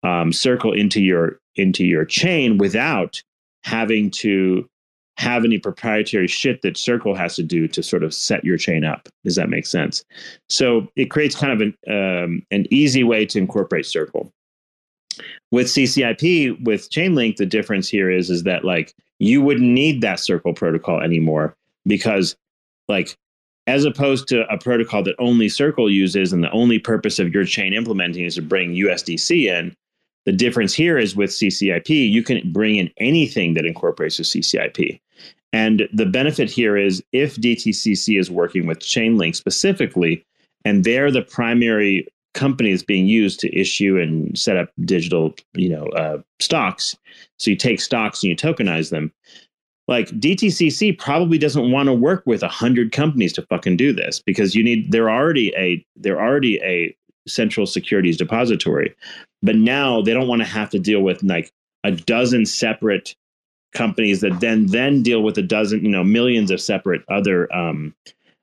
um, 0.04 0.32
circle 0.32 0.72
into 0.72 1.02
your 1.02 1.40
into 1.56 1.84
your 1.84 2.04
chain 2.04 2.56
without 2.58 3.20
having 3.64 4.10
to 4.10 4.68
have 5.18 5.44
any 5.44 5.58
proprietary 5.58 6.28
shit 6.28 6.62
that 6.62 6.76
Circle 6.76 7.16
has 7.16 7.34
to 7.34 7.42
do 7.42 7.66
to 7.66 7.82
sort 7.82 8.04
of 8.04 8.14
set 8.14 8.44
your 8.44 8.56
chain 8.56 8.84
up. 8.84 9.08
Does 9.24 9.34
that 9.34 9.50
make 9.50 9.66
sense? 9.66 10.04
So 10.48 10.86
it 10.94 11.06
creates 11.06 11.34
kind 11.34 11.52
of 11.52 11.60
an 11.60 11.74
um, 11.88 12.42
an 12.52 12.66
easy 12.70 13.02
way 13.02 13.26
to 13.26 13.38
incorporate 13.38 13.84
Circle. 13.84 14.32
With 15.50 15.66
CCIP, 15.66 16.62
with 16.64 16.90
Chainlink, 16.90 17.36
the 17.36 17.46
difference 17.46 17.88
here 17.88 18.10
is 18.10 18.30
is 18.30 18.42
that 18.44 18.64
like 18.64 18.94
you 19.18 19.42
wouldn't 19.42 19.66
need 19.66 20.00
that 20.02 20.20
Circle 20.20 20.54
protocol 20.54 21.00
anymore 21.00 21.56
because 21.86 22.36
like 22.88 23.16
as 23.66 23.84
opposed 23.84 24.28
to 24.28 24.46
a 24.52 24.58
protocol 24.58 25.02
that 25.02 25.14
only 25.18 25.48
Circle 25.48 25.90
uses 25.90 26.32
and 26.32 26.42
the 26.42 26.50
only 26.52 26.78
purpose 26.78 27.18
of 27.18 27.32
your 27.32 27.44
chain 27.44 27.74
implementing 27.74 28.24
is 28.24 28.36
to 28.36 28.42
bring 28.42 28.74
USDC 28.74 29.44
in. 29.44 29.76
The 30.24 30.32
difference 30.32 30.74
here 30.74 30.98
is 30.98 31.16
with 31.16 31.30
CCIP, 31.30 31.88
you 31.88 32.22
can 32.22 32.52
bring 32.52 32.76
in 32.76 32.90
anything 32.98 33.54
that 33.54 33.64
incorporates 33.64 34.18
a 34.18 34.22
CCIP. 34.22 35.00
And 35.52 35.88
the 35.92 36.06
benefit 36.06 36.50
here 36.50 36.76
is 36.76 37.02
if 37.12 37.36
DTCC 37.36 38.18
is 38.18 38.30
working 38.30 38.66
with 38.66 38.80
Chainlink 38.80 39.36
specifically, 39.36 40.24
and 40.64 40.84
they're 40.84 41.10
the 41.10 41.22
primary 41.22 42.06
companies 42.38 42.84
being 42.84 43.06
used 43.06 43.40
to 43.40 43.58
issue 43.58 43.98
and 43.98 44.38
set 44.38 44.56
up 44.56 44.70
digital, 44.84 45.34
you 45.54 45.68
know, 45.68 45.86
uh, 45.88 46.18
stocks. 46.38 46.96
So 47.38 47.50
you 47.50 47.56
take 47.56 47.80
stocks 47.80 48.22
and 48.22 48.30
you 48.30 48.36
tokenize 48.36 48.90
them. 48.90 49.12
Like 49.88 50.08
DTCC 50.10 50.96
probably 50.98 51.36
doesn't 51.36 51.72
want 51.72 51.88
to 51.88 51.94
work 51.94 52.22
with 52.26 52.44
a 52.44 52.48
hundred 52.48 52.92
companies 52.92 53.32
to 53.32 53.46
fucking 53.46 53.76
do 53.76 53.92
this 53.92 54.22
because 54.24 54.54
you 54.54 54.62
need 54.62 54.92
they're 54.92 55.10
already 55.10 55.52
a 55.56 55.84
they're 55.96 56.20
already 56.20 56.60
a 56.62 56.94
central 57.26 57.66
securities 57.66 58.16
depository, 58.16 58.94
but 59.42 59.56
now 59.56 60.00
they 60.00 60.12
don't 60.12 60.28
want 60.28 60.40
to 60.42 60.48
have 60.48 60.70
to 60.70 60.78
deal 60.78 61.00
with 61.00 61.22
like 61.22 61.50
a 61.84 61.90
dozen 61.90 62.46
separate 62.46 63.16
companies 63.72 64.20
that 64.20 64.40
then 64.40 64.66
then 64.66 65.02
deal 65.02 65.22
with 65.22 65.36
a 65.38 65.42
dozen, 65.42 65.82
you 65.82 65.90
know, 65.90 66.04
millions 66.04 66.50
of 66.50 66.60
separate 66.60 67.02
other 67.08 67.52
um, 67.54 67.94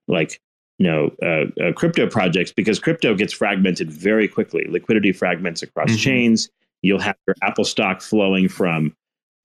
like 0.07 0.41
you 0.77 0.87
know 0.87 1.11
uh, 1.21 1.63
uh, 1.63 1.73
crypto 1.73 2.07
projects 2.07 2.51
because 2.51 2.79
crypto 2.79 3.15
gets 3.15 3.33
fragmented 3.33 3.91
very 3.91 4.27
quickly. 4.27 4.65
Liquidity 4.69 5.11
fragments 5.11 5.61
across 5.63 5.89
mm-hmm. 5.89 5.97
chains. 5.97 6.49
You'll 6.81 6.99
have 6.99 7.15
your 7.27 7.35
Apple 7.41 7.65
stock 7.65 8.01
flowing 8.01 8.47
from. 8.49 8.95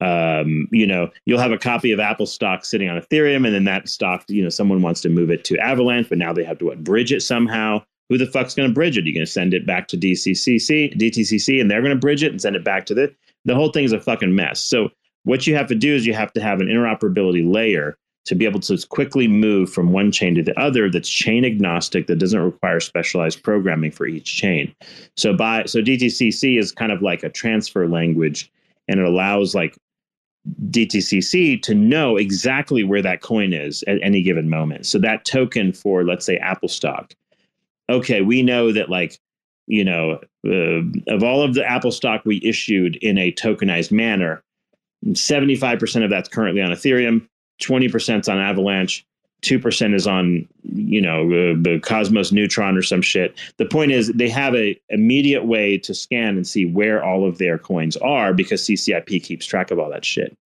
Um, 0.01 0.67
you 0.71 0.87
know, 0.87 1.11
you'll 1.25 1.39
have 1.39 1.51
a 1.51 1.59
copy 1.59 1.91
of 1.91 1.99
Apple 1.99 2.25
stock 2.25 2.65
sitting 2.65 2.89
on 2.89 2.99
Ethereum, 2.99 3.45
and 3.45 3.53
then 3.53 3.65
that 3.65 3.87
stock, 3.87 4.25
you 4.27 4.43
know, 4.43 4.49
someone 4.49 4.81
wants 4.81 4.99
to 5.01 5.09
move 5.09 5.29
it 5.29 5.43
to 5.45 5.57
Avalanche, 5.59 6.09
but 6.09 6.17
now 6.17 6.33
they 6.33 6.43
have 6.43 6.57
to 6.57 6.65
what 6.65 6.83
bridge 6.83 7.13
it 7.13 7.21
somehow. 7.21 7.83
Who 8.09 8.17
the 8.17 8.25
fuck's 8.25 8.55
going 8.55 8.67
to 8.67 8.73
bridge 8.73 8.97
it? 8.97 9.01
You're 9.01 9.09
you 9.09 9.13
going 9.13 9.25
to 9.25 9.31
send 9.31 9.53
it 9.53 9.65
back 9.65 9.87
to 9.89 9.97
DCCC, 9.97 10.97
DTCC, 10.99 11.61
and 11.61 11.69
they're 11.69 11.81
going 11.81 11.93
to 11.93 11.99
bridge 11.99 12.23
it 12.23 12.31
and 12.31 12.41
send 12.41 12.55
it 12.55 12.63
back 12.63 12.85
to 12.87 12.93
the. 12.93 13.13
The 13.45 13.55
whole 13.55 13.71
thing 13.71 13.85
is 13.85 13.93
a 13.93 13.99
fucking 13.99 14.35
mess. 14.35 14.59
So 14.59 14.89
what 15.23 15.47
you 15.47 15.55
have 15.55 15.67
to 15.67 15.75
do 15.75 15.95
is 15.95 16.05
you 16.05 16.13
have 16.13 16.33
to 16.33 16.41
have 16.41 16.59
an 16.59 16.67
interoperability 16.67 17.49
layer 17.49 17.97
to 18.25 18.35
be 18.35 18.45
able 18.45 18.59
to 18.59 18.77
quickly 18.87 19.27
move 19.27 19.71
from 19.71 19.91
one 19.91 20.11
chain 20.11 20.35
to 20.35 20.43
the 20.43 20.59
other 20.59 20.89
that's 20.89 21.09
chain 21.09 21.43
agnostic 21.43 22.07
that 22.07 22.19
doesn't 22.19 22.41
require 22.41 22.79
specialized 22.79 23.43
programming 23.43 23.91
for 23.91 24.05
each 24.05 24.35
chain. 24.35 24.73
So 25.17 25.35
by 25.35 25.65
so 25.65 25.81
dtcc 25.81 26.59
is 26.59 26.71
kind 26.71 26.91
of 26.91 27.01
like 27.01 27.23
a 27.23 27.29
transfer 27.29 27.87
language 27.87 28.51
and 28.87 28.99
it 28.99 29.05
allows 29.05 29.55
like 29.55 29.75
dtcc 30.69 31.61
to 31.61 31.73
know 31.73 32.17
exactly 32.17 32.83
where 32.83 33.01
that 33.01 33.21
coin 33.21 33.53
is 33.53 33.83
at 33.87 34.01
any 34.01 34.21
given 34.21 34.49
moment. 34.49 34.85
So 34.85 34.99
that 34.99 35.25
token 35.25 35.73
for 35.73 36.03
let's 36.03 36.25
say 36.25 36.37
apple 36.37 36.69
stock 36.69 37.13
okay 37.89 38.21
we 38.21 38.41
know 38.41 38.71
that 38.71 38.89
like 38.89 39.19
you 39.67 39.83
know 39.83 40.19
uh, 40.47 41.13
of 41.13 41.23
all 41.23 41.41
of 41.41 41.55
the 41.55 41.65
apple 41.65 41.91
stock 41.91 42.21
we 42.25 42.41
issued 42.43 42.95
in 42.97 43.17
a 43.17 43.31
tokenized 43.31 43.91
manner 43.91 44.43
75% 45.05 46.03
of 46.03 46.09
that's 46.09 46.29
currently 46.29 46.61
on 46.61 46.71
Ethereum, 46.71 47.27
20% 47.61 48.21
is 48.21 48.29
on 48.29 48.39
Avalanche, 48.39 49.05
2% 49.41 49.95
is 49.95 50.05
on, 50.05 50.47
you 50.63 51.01
know, 51.01 51.23
uh, 51.25 51.55
the 51.59 51.79
Cosmos 51.83 52.31
Neutron 52.31 52.77
or 52.77 52.83
some 52.83 53.01
shit. 53.01 53.37
The 53.57 53.65
point 53.65 53.91
is 53.91 54.09
they 54.09 54.29
have 54.29 54.55
a 54.55 54.79
immediate 54.89 55.45
way 55.45 55.77
to 55.79 55.93
scan 55.93 56.35
and 56.35 56.45
see 56.45 56.65
where 56.65 57.03
all 57.03 57.27
of 57.27 57.39
their 57.39 57.57
coins 57.57 57.97
are 57.97 58.33
because 58.33 58.63
CCIP 58.63 59.23
keeps 59.23 59.45
track 59.45 59.71
of 59.71 59.79
all 59.79 59.89
that 59.89 60.05
shit. 60.05 60.37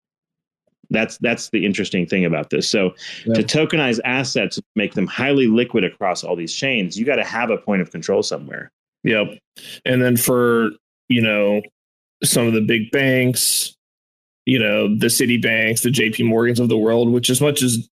That's 0.91 1.17
that's 1.17 1.49
the 1.49 1.65
interesting 1.65 2.05
thing 2.05 2.25
about 2.25 2.51
this. 2.51 2.69
So 2.69 2.93
yeah. 3.25 3.33
to 3.33 3.43
tokenize 3.43 3.99
assets, 4.05 4.61
make 4.75 4.93
them 4.93 5.07
highly 5.07 5.47
liquid 5.47 5.83
across 5.83 6.23
all 6.23 6.35
these 6.35 6.53
chains, 6.53 6.97
you 6.97 7.05
got 7.05 7.15
to 7.15 7.23
have 7.23 7.49
a 7.49 7.57
point 7.57 7.81
of 7.81 7.91
control 7.91 8.23
somewhere. 8.23 8.71
Yep. 9.03 9.39
And 9.83 10.01
then 10.01 10.15
for, 10.15 10.69
you 11.09 11.21
know, 11.21 11.61
some 12.23 12.47
of 12.47 12.53
the 12.53 12.61
big 12.61 12.91
banks, 12.91 13.74
you 14.45 14.59
know, 14.59 14.87
the 14.87 15.07
Citibanks, 15.07 15.81
the 15.81 15.89
JP 15.89 16.25
Morgans 16.25 16.59
of 16.59 16.69
the 16.69 16.77
world, 16.77 17.11
which 17.11 17.29
as 17.29 17.41
much 17.41 17.61
as 17.61 17.89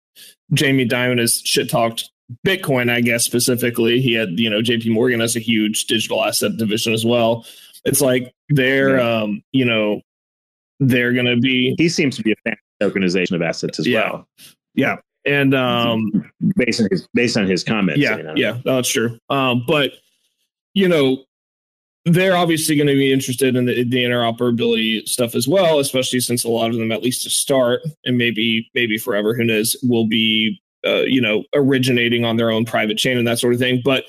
Jamie 0.52 0.88
Dimon 0.88 1.18
has 1.18 1.40
shit 1.44 1.68
talked 1.68 2.10
Bitcoin, 2.46 2.90
I 2.90 3.00
guess 3.00 3.24
specifically, 3.24 4.00
he 4.00 4.14
had, 4.14 4.38
you 4.38 4.50
know, 4.50 4.60
JP 4.60 4.90
Morgan 4.90 5.20
as 5.20 5.36
a 5.36 5.40
huge 5.40 5.86
digital 5.86 6.24
asset 6.24 6.56
division 6.56 6.92
as 6.92 7.04
well. 7.04 7.44
It's 7.84 8.00
like 8.00 8.34
they're, 8.48 8.98
yeah. 8.98 9.22
um, 9.22 9.42
you 9.52 9.64
know, 9.64 10.00
they're 10.80 11.12
going 11.12 11.26
to 11.26 11.36
be. 11.36 11.74
He 11.78 11.88
seems 11.88 12.16
to 12.16 12.22
be 12.22 12.32
a 12.32 12.36
fan 12.44 12.56
of 12.80 12.92
tokenization 12.92 13.32
of 13.32 13.42
assets 13.42 13.78
as 13.78 13.86
yeah. 13.86 14.10
well. 14.10 14.28
Yeah. 14.74 14.96
And 15.24 15.54
um, 15.54 16.30
based 16.56 16.80
on 16.80 16.88
his 16.90 17.08
based 17.12 17.36
on 17.36 17.46
his 17.46 17.64
comments, 17.64 18.00
yeah, 18.00 18.16
you 18.16 18.22
know? 18.22 18.34
yeah, 18.36 18.58
that's 18.64 18.88
true. 18.88 19.18
Um, 19.28 19.64
but 19.66 19.92
you 20.72 20.86
know, 20.86 21.24
they're 22.06 22.36
obviously 22.36 22.76
going 22.76 22.86
to 22.86 22.94
be 22.94 23.12
interested 23.12 23.56
in 23.56 23.66
the, 23.66 23.82
the, 23.82 24.04
interoperability 24.04 25.06
stuff 25.08 25.34
as 25.34 25.48
well, 25.48 25.80
especially 25.80 26.20
since 26.20 26.44
a 26.44 26.48
lot 26.48 26.70
of 26.70 26.76
them, 26.76 26.92
at 26.92 27.02
least 27.02 27.24
to 27.24 27.30
start, 27.30 27.82
and 28.04 28.16
maybe 28.16 28.70
maybe 28.74 28.96
forever, 28.96 29.34
who 29.34 29.42
knows, 29.42 29.76
will 29.82 30.06
be 30.06 30.60
uh, 30.86 31.02
you 31.02 31.20
know 31.20 31.42
originating 31.52 32.24
on 32.24 32.36
their 32.36 32.50
own 32.50 32.64
private 32.64 32.96
chain 32.96 33.18
and 33.18 33.26
that 33.26 33.40
sort 33.40 33.52
of 33.52 33.58
thing. 33.58 33.82
But 33.84 34.04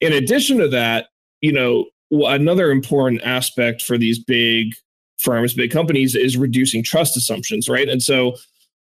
in 0.00 0.12
addition 0.12 0.58
to 0.58 0.68
that, 0.68 1.08
you 1.40 1.52
know, 1.52 1.86
another 2.12 2.70
important 2.70 3.22
aspect 3.22 3.82
for 3.82 3.98
these 3.98 4.22
big 4.22 4.74
firms, 5.18 5.52
big 5.52 5.72
companies, 5.72 6.14
is 6.14 6.36
reducing 6.36 6.84
trust 6.84 7.16
assumptions, 7.16 7.68
right? 7.68 7.88
And 7.88 8.02
so 8.02 8.36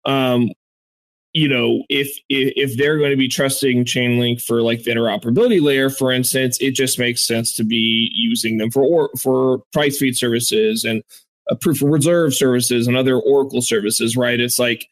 um, 0.05 0.51
you 1.35 1.49
know, 1.49 1.85
if, 1.89 2.09
if 2.29 2.53
if 2.57 2.77
they're 2.77 2.99
going 2.99 3.11
to 3.11 3.17
be 3.17 3.29
trusting 3.29 3.85
Chainlink 3.85 4.43
for 4.43 4.63
like 4.63 4.83
the 4.83 4.91
interoperability 4.91 5.61
layer, 5.61 5.91
for 5.91 6.11
instance, 6.11 6.59
it 6.61 6.73
just 6.73 6.99
makes 6.99 7.27
sense 7.27 7.55
to 7.57 7.65
be 7.65 8.11
using 8.15 8.57
them 8.59 8.71
for 8.71 8.83
or, 8.83 9.11
for 9.19 9.63
price 9.73 9.99
feed 9.99 10.17
services 10.17 10.85
and 10.85 11.03
uh, 11.51 11.55
proof 11.55 11.83
of 11.83 11.89
reserve 11.89 12.35
services 12.35 12.87
and 12.87 12.97
other 12.97 13.17
Oracle 13.19 13.63
services, 13.63 14.17
right? 14.17 14.41
It's 14.41 14.59
like 14.59 14.89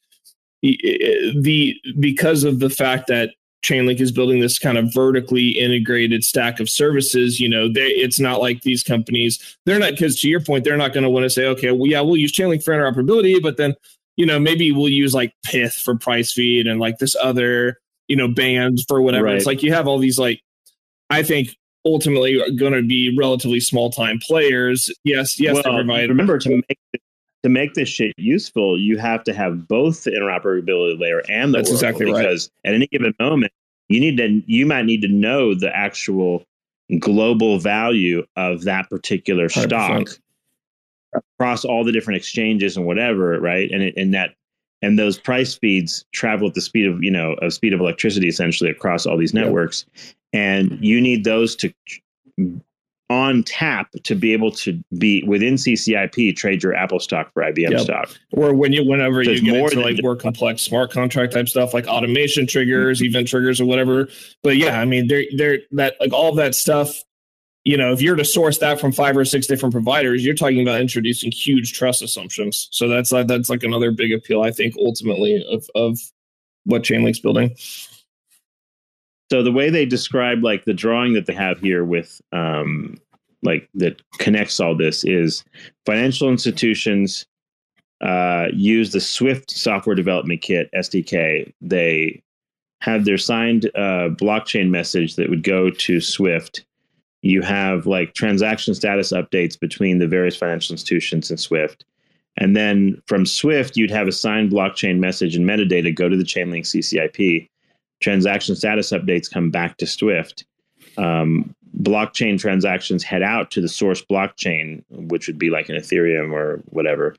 the 0.62 1.74
because 1.98 2.44
of 2.44 2.60
the 2.60 2.70
fact 2.70 3.06
that 3.08 3.30
Chainlink 3.64 4.00
is 4.00 4.12
building 4.12 4.40
this 4.40 4.58
kind 4.58 4.78
of 4.78 4.92
vertically 4.92 5.48
integrated 5.48 6.22
stack 6.22 6.60
of 6.60 6.68
services. 6.68 7.40
You 7.40 7.48
know, 7.48 7.72
they, 7.72 7.86
it's 7.86 8.20
not 8.20 8.40
like 8.40 8.62
these 8.62 8.82
companies, 8.82 9.56
they're 9.64 9.78
not, 9.78 9.92
because 9.92 10.20
to 10.20 10.28
your 10.28 10.40
point, 10.40 10.64
they're 10.64 10.76
not 10.76 10.92
going 10.92 11.04
to 11.04 11.10
want 11.10 11.24
to 11.24 11.30
say, 11.30 11.46
okay, 11.46 11.72
well, 11.72 11.90
yeah, 11.90 12.00
we'll 12.00 12.16
use 12.16 12.32
Chainlink 12.32 12.62
for 12.62 12.74
interoperability, 12.74 13.42
but 13.42 13.56
then, 13.56 13.74
you 14.16 14.26
know, 14.26 14.38
maybe 14.38 14.72
we'll 14.72 14.88
use 14.88 15.14
like 15.14 15.32
Pyth 15.46 15.74
for 15.74 15.96
price 15.96 16.32
feed 16.32 16.66
and 16.66 16.80
like 16.80 16.98
this 16.98 17.14
other, 17.20 17.78
you 18.08 18.16
know, 18.16 18.28
band 18.28 18.78
for 18.88 19.00
whatever. 19.02 19.26
Right. 19.26 19.36
It's 19.36 19.46
like 19.46 19.62
you 19.62 19.72
have 19.72 19.86
all 19.86 19.98
these, 19.98 20.18
like, 20.18 20.40
I 21.10 21.22
think 21.22 21.56
ultimately 21.84 22.40
going 22.56 22.72
to 22.72 22.82
be 22.82 23.14
relatively 23.16 23.60
small 23.60 23.90
time 23.90 24.18
players. 24.20 24.90
Yes, 25.04 25.38
yes, 25.38 25.62
well, 25.64 25.84
Remember 25.84 26.38
to 26.38 26.50
make 26.50 26.78
to 27.42 27.48
make 27.48 27.74
this 27.74 27.88
shit 27.88 28.12
useful, 28.16 28.78
you 28.78 28.98
have 28.98 29.22
to 29.24 29.32
have 29.32 29.68
both 29.68 30.02
the 30.02 30.10
interoperability 30.10 30.98
layer 30.98 31.22
and 31.28 31.54
the 31.54 31.58
That's 31.58 31.70
exactly 31.70 32.06
right. 32.06 32.22
Because 32.22 32.50
at 32.64 32.74
any 32.74 32.88
given 32.88 33.14
moment, 33.20 33.52
you 33.88 34.00
need 34.00 34.16
to 34.16 34.42
you 34.46 34.66
might 34.66 34.84
need 34.84 35.02
to 35.02 35.08
know 35.08 35.54
the 35.54 35.74
actual 35.74 36.44
global 36.98 37.58
value 37.58 38.24
of 38.34 38.64
that 38.64 38.90
particular 38.90 39.48
100%. 39.48 39.62
stock 39.62 40.08
across 41.38 41.64
all 41.64 41.84
the 41.84 41.92
different 41.92 42.16
exchanges 42.16 42.76
and 42.76 42.86
whatever, 42.86 43.40
right? 43.40 43.70
And 43.70 43.82
it, 43.82 43.94
and 43.96 44.14
that 44.14 44.34
and 44.82 44.98
those 44.98 45.18
price 45.18 45.54
feeds 45.54 46.04
travel 46.12 46.48
at 46.48 46.54
the 46.54 46.60
speed 46.60 46.86
of 46.86 47.02
you 47.02 47.10
know 47.10 47.34
of 47.42 47.52
speed 47.52 47.72
of 47.72 47.80
electricity 47.80 48.28
essentially 48.28 48.70
across 48.70 49.06
all 49.06 49.16
these 49.16 49.34
networks, 49.34 49.86
and 50.32 50.78
you 50.80 51.00
need 51.00 51.24
those 51.24 51.56
to 51.56 51.72
on 53.08 53.44
tap 53.44 53.88
to 54.02 54.14
be 54.14 54.32
able 54.32 54.50
to 54.50 54.82
be 54.98 55.22
within 55.26 55.54
CCIP 55.54 56.34
trade 56.34 56.62
your 56.62 56.74
Apple 56.74 56.98
stock 56.98 57.32
for 57.32 57.42
IBM 57.42 57.70
yep. 57.70 57.80
stock. 57.80 58.10
Or 58.32 58.52
when 58.52 58.72
you 58.72 58.84
whenever 58.84 59.24
so 59.24 59.30
you 59.30 59.42
get 59.42 59.56
more 59.56 59.70
into 59.70 59.80
like 59.80 60.02
more 60.02 60.16
complex 60.16 60.62
smart 60.62 60.90
contract 60.90 61.32
type 61.32 61.48
stuff 61.48 61.72
like 61.72 61.86
automation 61.86 62.46
triggers, 62.46 62.98
mm-hmm. 62.98 63.06
event 63.06 63.28
triggers 63.28 63.60
or 63.60 63.66
whatever. 63.66 64.08
But 64.42 64.56
yeah, 64.56 64.80
I 64.80 64.84
mean 64.84 65.06
they're 65.06 65.24
they're 65.36 65.58
that 65.72 65.94
like 66.00 66.12
all 66.12 66.34
that 66.34 66.54
stuff. 66.54 67.02
You 67.66 67.76
know, 67.76 67.92
if 67.92 68.00
you're 68.00 68.14
to 68.14 68.24
source 68.24 68.58
that 68.58 68.78
from 68.78 68.92
five 68.92 69.16
or 69.16 69.24
six 69.24 69.48
different 69.48 69.72
providers, 69.72 70.24
you're 70.24 70.36
talking 70.36 70.62
about 70.62 70.80
introducing 70.80 71.32
huge 71.32 71.72
trust 71.72 72.00
assumptions. 72.00 72.68
So 72.70 72.86
that's 72.86 73.10
like 73.10 73.26
that's 73.26 73.50
like 73.50 73.64
another 73.64 73.90
big 73.90 74.12
appeal, 74.12 74.42
I 74.42 74.52
think, 74.52 74.76
ultimately 74.78 75.44
of 75.50 75.68
of 75.74 75.98
what 76.64 76.84
Chainlink's 76.84 77.18
building. 77.18 77.56
So 79.32 79.42
the 79.42 79.50
way 79.50 79.70
they 79.70 79.84
describe 79.84 80.44
like 80.44 80.64
the 80.64 80.74
drawing 80.74 81.14
that 81.14 81.26
they 81.26 81.34
have 81.34 81.58
here 81.58 81.84
with 81.84 82.20
um, 82.30 82.98
like 83.42 83.68
that 83.74 84.00
connects 84.18 84.60
all 84.60 84.76
this 84.76 85.02
is 85.02 85.44
financial 85.86 86.28
institutions 86.28 87.26
uh, 88.00 88.46
use 88.52 88.92
the 88.92 89.00
Swift 89.00 89.50
software 89.50 89.96
development 89.96 90.42
kit 90.42 90.68
SDK. 90.74 91.52
They 91.60 92.22
have 92.82 93.06
their 93.06 93.18
signed 93.18 93.66
uh, 93.74 94.10
blockchain 94.10 94.68
message 94.68 95.16
that 95.16 95.30
would 95.30 95.42
go 95.42 95.70
to 95.70 96.00
Swift. 96.00 96.65
You 97.30 97.42
have 97.42 97.86
like 97.86 98.14
transaction 98.14 98.74
status 98.74 99.12
updates 99.12 99.58
between 99.58 99.98
the 99.98 100.06
various 100.06 100.36
financial 100.36 100.74
institutions 100.74 101.30
and 101.30 101.40
Swift. 101.40 101.84
And 102.38 102.54
then 102.54 103.00
from 103.06 103.24
Swift, 103.24 103.76
you'd 103.76 103.90
have 103.90 104.08
a 104.08 104.12
signed 104.12 104.52
blockchain 104.52 104.98
message 104.98 105.34
and 105.34 105.48
metadata 105.48 105.94
go 105.94 106.08
to 106.08 106.16
the 106.16 106.24
Chainlink 106.24 106.66
CCIP 106.66 107.48
transaction 108.00 108.54
status 108.54 108.92
updates 108.92 109.30
come 109.30 109.50
back 109.50 109.78
to 109.78 109.86
Swift. 109.86 110.44
Um, 110.98 111.54
blockchain 111.80 112.38
transactions 112.38 113.02
head 113.02 113.22
out 113.22 113.50
to 113.52 113.60
the 113.60 113.68
source 113.68 114.02
blockchain, 114.02 114.84
which 114.90 115.26
would 115.26 115.38
be 115.38 115.50
like 115.50 115.68
an 115.68 115.76
Ethereum 115.76 116.32
or 116.32 116.62
whatever. 116.66 117.16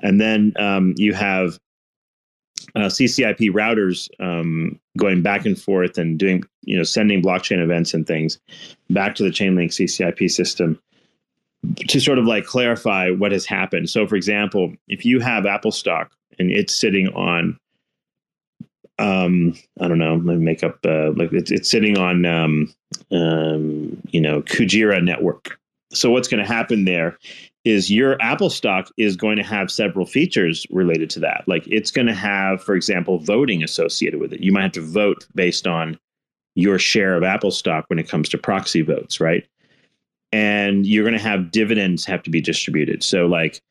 And 0.00 0.20
then 0.20 0.52
um, 0.58 0.94
you 0.96 1.14
have 1.14 1.58
uh, 2.74 2.88
CCIP 2.88 3.50
routers 3.50 4.08
um, 4.20 4.78
going 4.98 5.22
back 5.22 5.46
and 5.46 5.60
forth 5.60 5.96
and 5.98 6.18
doing, 6.18 6.44
you 6.62 6.76
know, 6.76 6.82
sending 6.82 7.22
blockchain 7.22 7.62
events 7.62 7.94
and 7.94 8.06
things 8.06 8.38
back 8.90 9.14
to 9.14 9.22
the 9.22 9.30
Chainlink 9.30 9.70
CCIP 9.70 10.30
system 10.30 10.78
to 11.88 12.00
sort 12.00 12.18
of 12.18 12.26
like 12.26 12.44
clarify 12.44 13.10
what 13.10 13.32
has 13.32 13.46
happened. 13.46 13.88
So, 13.88 14.06
for 14.06 14.16
example, 14.16 14.74
if 14.88 15.04
you 15.04 15.20
have 15.20 15.46
Apple 15.46 15.72
stock 15.72 16.12
and 16.38 16.50
it's 16.50 16.74
sitting 16.74 17.08
on 17.08 17.58
um, 18.98 19.54
I 19.80 19.88
don't 19.88 19.98
know, 19.98 20.14
let 20.14 20.36
me 20.38 20.44
make 20.44 20.62
up 20.62 20.78
uh, 20.86 21.10
like 21.12 21.32
it's, 21.32 21.50
it's 21.50 21.68
sitting 21.68 21.98
on 21.98 22.24
um, 22.24 22.72
um, 23.10 24.00
you 24.10 24.20
know 24.20 24.42
Kujira 24.42 25.02
network. 25.02 25.58
So 25.92 26.10
what's 26.10 26.28
going 26.28 26.44
to 26.44 26.52
happen 26.52 26.84
there 26.84 27.18
is 27.64 27.90
your 27.90 28.20
Apple 28.20 28.50
stock 28.50 28.90
is 28.96 29.16
going 29.16 29.36
to 29.36 29.42
have 29.42 29.70
several 29.70 30.06
features 30.06 30.66
related 30.70 31.08
to 31.10 31.20
that. 31.20 31.44
Like 31.46 31.66
it's 31.66 31.90
going 31.90 32.06
to 32.06 32.14
have, 32.14 32.62
for 32.62 32.74
example, 32.74 33.18
voting 33.18 33.62
associated 33.62 34.20
with 34.20 34.32
it. 34.32 34.40
You 34.40 34.52
might 34.52 34.62
have 34.62 34.72
to 34.72 34.80
vote 34.82 35.26
based 35.34 35.66
on 35.66 35.98
your 36.54 36.78
share 36.78 37.16
of 37.16 37.22
Apple 37.22 37.50
stock 37.50 37.86
when 37.88 37.98
it 37.98 38.08
comes 38.08 38.28
to 38.28 38.38
proxy 38.38 38.82
votes, 38.82 39.18
right? 39.18 39.46
And 40.32 40.86
you're 40.86 41.04
going 41.04 41.16
to 41.16 41.22
have 41.22 41.50
dividends 41.50 42.04
have 42.04 42.22
to 42.24 42.30
be 42.30 42.40
distributed. 42.40 43.02
So 43.02 43.26
like 43.26 43.62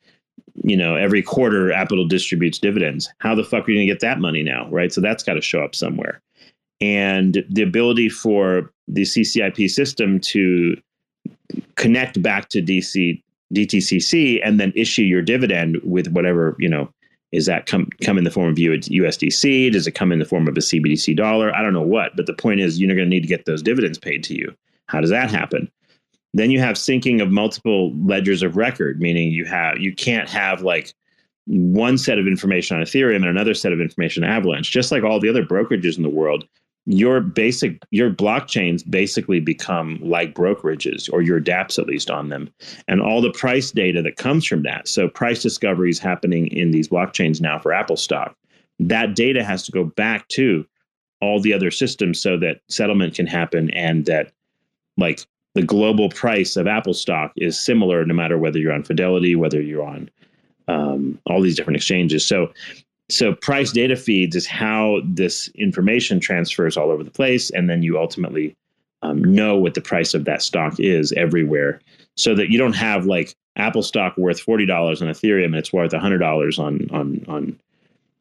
you 0.62 0.76
know, 0.76 0.96
every 0.96 1.22
quarter 1.22 1.72
Apple 1.72 2.06
distributes 2.06 2.58
dividends. 2.58 3.08
How 3.18 3.34
the 3.34 3.44
fuck 3.44 3.66
are 3.66 3.70
you 3.70 3.78
going 3.78 3.86
to 3.86 3.92
get 3.92 4.00
that 4.00 4.20
money 4.20 4.42
now, 4.42 4.68
right? 4.70 4.92
So 4.92 5.00
that's 5.00 5.22
got 5.22 5.34
to 5.34 5.40
show 5.40 5.62
up 5.62 5.74
somewhere. 5.74 6.20
And 6.80 7.44
the 7.48 7.62
ability 7.62 8.08
for 8.08 8.70
the 8.86 9.02
CCIP 9.02 9.70
system 9.70 10.20
to 10.20 10.76
connect 11.76 12.20
back 12.22 12.48
to 12.50 12.62
DC 12.62 13.22
DTCC 13.54 14.40
and 14.44 14.60
then 14.60 14.72
issue 14.74 15.02
your 15.02 15.22
dividend 15.22 15.78
with 15.82 16.08
whatever 16.08 16.56
you 16.58 16.68
know 16.68 16.90
is 17.32 17.46
that 17.46 17.66
come 17.66 17.88
come 18.02 18.16
in 18.16 18.24
the 18.24 18.30
form 18.30 18.48
of 18.48 18.56
USDC? 18.56 19.72
Does 19.72 19.86
it 19.86 19.92
come 19.92 20.12
in 20.12 20.20
the 20.20 20.24
form 20.24 20.46
of 20.46 20.56
a 20.56 20.60
CBDC 20.60 21.16
dollar? 21.16 21.54
I 21.54 21.62
don't 21.62 21.72
know 21.72 21.82
what, 21.82 22.14
but 22.16 22.26
the 22.26 22.34
point 22.34 22.60
is 22.60 22.80
you're 22.80 22.94
going 22.94 23.08
to 23.08 23.14
need 23.14 23.22
to 23.22 23.28
get 23.28 23.44
those 23.44 23.62
dividends 23.62 23.98
paid 23.98 24.22
to 24.24 24.34
you. 24.34 24.54
How 24.86 25.00
does 25.00 25.10
that 25.10 25.30
happen? 25.30 25.70
Then 26.32 26.50
you 26.50 26.60
have 26.60 26.76
syncing 26.76 27.22
of 27.22 27.30
multiple 27.30 27.92
ledgers 28.04 28.42
of 28.42 28.56
record, 28.56 29.00
meaning 29.00 29.30
you 29.30 29.44
have 29.46 29.78
you 29.78 29.94
can't 29.94 30.28
have 30.28 30.62
like 30.62 30.94
one 31.46 31.98
set 31.98 32.18
of 32.18 32.26
information 32.26 32.76
on 32.76 32.82
Ethereum 32.82 33.16
and 33.16 33.26
another 33.26 33.54
set 33.54 33.72
of 33.72 33.80
information 33.80 34.24
on 34.24 34.30
Avalanche. 34.30 34.70
Just 34.70 34.92
like 34.92 35.02
all 35.02 35.20
the 35.20 35.28
other 35.28 35.44
brokerages 35.44 35.96
in 35.96 36.02
the 36.02 36.08
world, 36.08 36.46
your 36.86 37.20
basic 37.20 37.82
your 37.90 38.10
blockchains 38.10 38.88
basically 38.88 39.40
become 39.40 39.98
like 40.02 40.34
brokerages 40.34 41.10
or 41.12 41.22
your 41.22 41.40
dApps 41.40 41.78
at 41.78 41.86
least 41.86 42.10
on 42.10 42.28
them, 42.28 42.50
and 42.88 43.00
all 43.00 43.20
the 43.20 43.32
price 43.32 43.70
data 43.70 44.02
that 44.02 44.16
comes 44.16 44.44
from 44.44 44.62
that. 44.62 44.86
So 44.88 45.08
price 45.08 45.42
discovery 45.42 45.90
is 45.90 45.98
happening 45.98 46.48
in 46.48 46.70
these 46.70 46.88
blockchains 46.88 47.40
now 47.40 47.58
for 47.58 47.72
Apple 47.72 47.96
stock. 47.96 48.36
That 48.78 49.14
data 49.14 49.44
has 49.44 49.62
to 49.64 49.72
go 49.72 49.84
back 49.84 50.28
to 50.28 50.66
all 51.20 51.40
the 51.40 51.54
other 51.54 51.70
systems 51.70 52.20
so 52.20 52.36
that 52.38 52.60
settlement 52.68 53.14
can 53.14 53.26
happen 53.26 53.70
and 53.70 54.04
that 54.04 54.32
like 54.98 55.20
the 55.54 55.62
global 55.62 56.08
price 56.10 56.56
of 56.56 56.66
Apple 56.66 56.94
stock 56.94 57.32
is 57.36 57.58
similar 57.58 58.04
no 58.04 58.14
matter 58.14 58.36
whether 58.36 58.58
you're 58.58 58.72
on 58.72 58.82
Fidelity, 58.82 59.36
whether 59.36 59.60
you're 59.60 59.86
on 59.86 60.10
um, 60.68 61.18
all 61.26 61.40
these 61.40 61.56
different 61.56 61.76
exchanges. 61.76 62.26
So, 62.26 62.52
so 63.08 63.34
price 63.34 63.72
data 63.72 63.96
feeds 63.96 64.34
is 64.34 64.46
how 64.46 65.00
this 65.04 65.48
information 65.56 66.20
transfers 66.20 66.76
all 66.76 66.90
over 66.90 67.04
the 67.04 67.10
place, 67.10 67.50
and 67.50 67.68
then 67.68 67.82
you 67.82 67.98
ultimately 67.98 68.56
um, 69.02 69.22
know 69.22 69.56
what 69.56 69.74
the 69.74 69.80
price 69.80 70.14
of 70.14 70.24
that 70.24 70.42
stock 70.42 70.78
is 70.78 71.12
everywhere, 71.12 71.80
so 72.16 72.34
that 72.34 72.50
you 72.50 72.58
don't 72.58 72.74
have 72.74 73.06
like 73.06 73.34
Apple 73.56 73.82
stock 73.82 74.16
worth 74.16 74.40
forty 74.40 74.66
dollars 74.66 75.02
on 75.02 75.08
Ethereum 75.08 75.46
and 75.46 75.56
it's 75.56 75.72
worth 75.72 75.92
hundred 75.92 76.18
dollars 76.18 76.58
on 76.58 76.88
on 76.90 77.24
on 77.28 77.58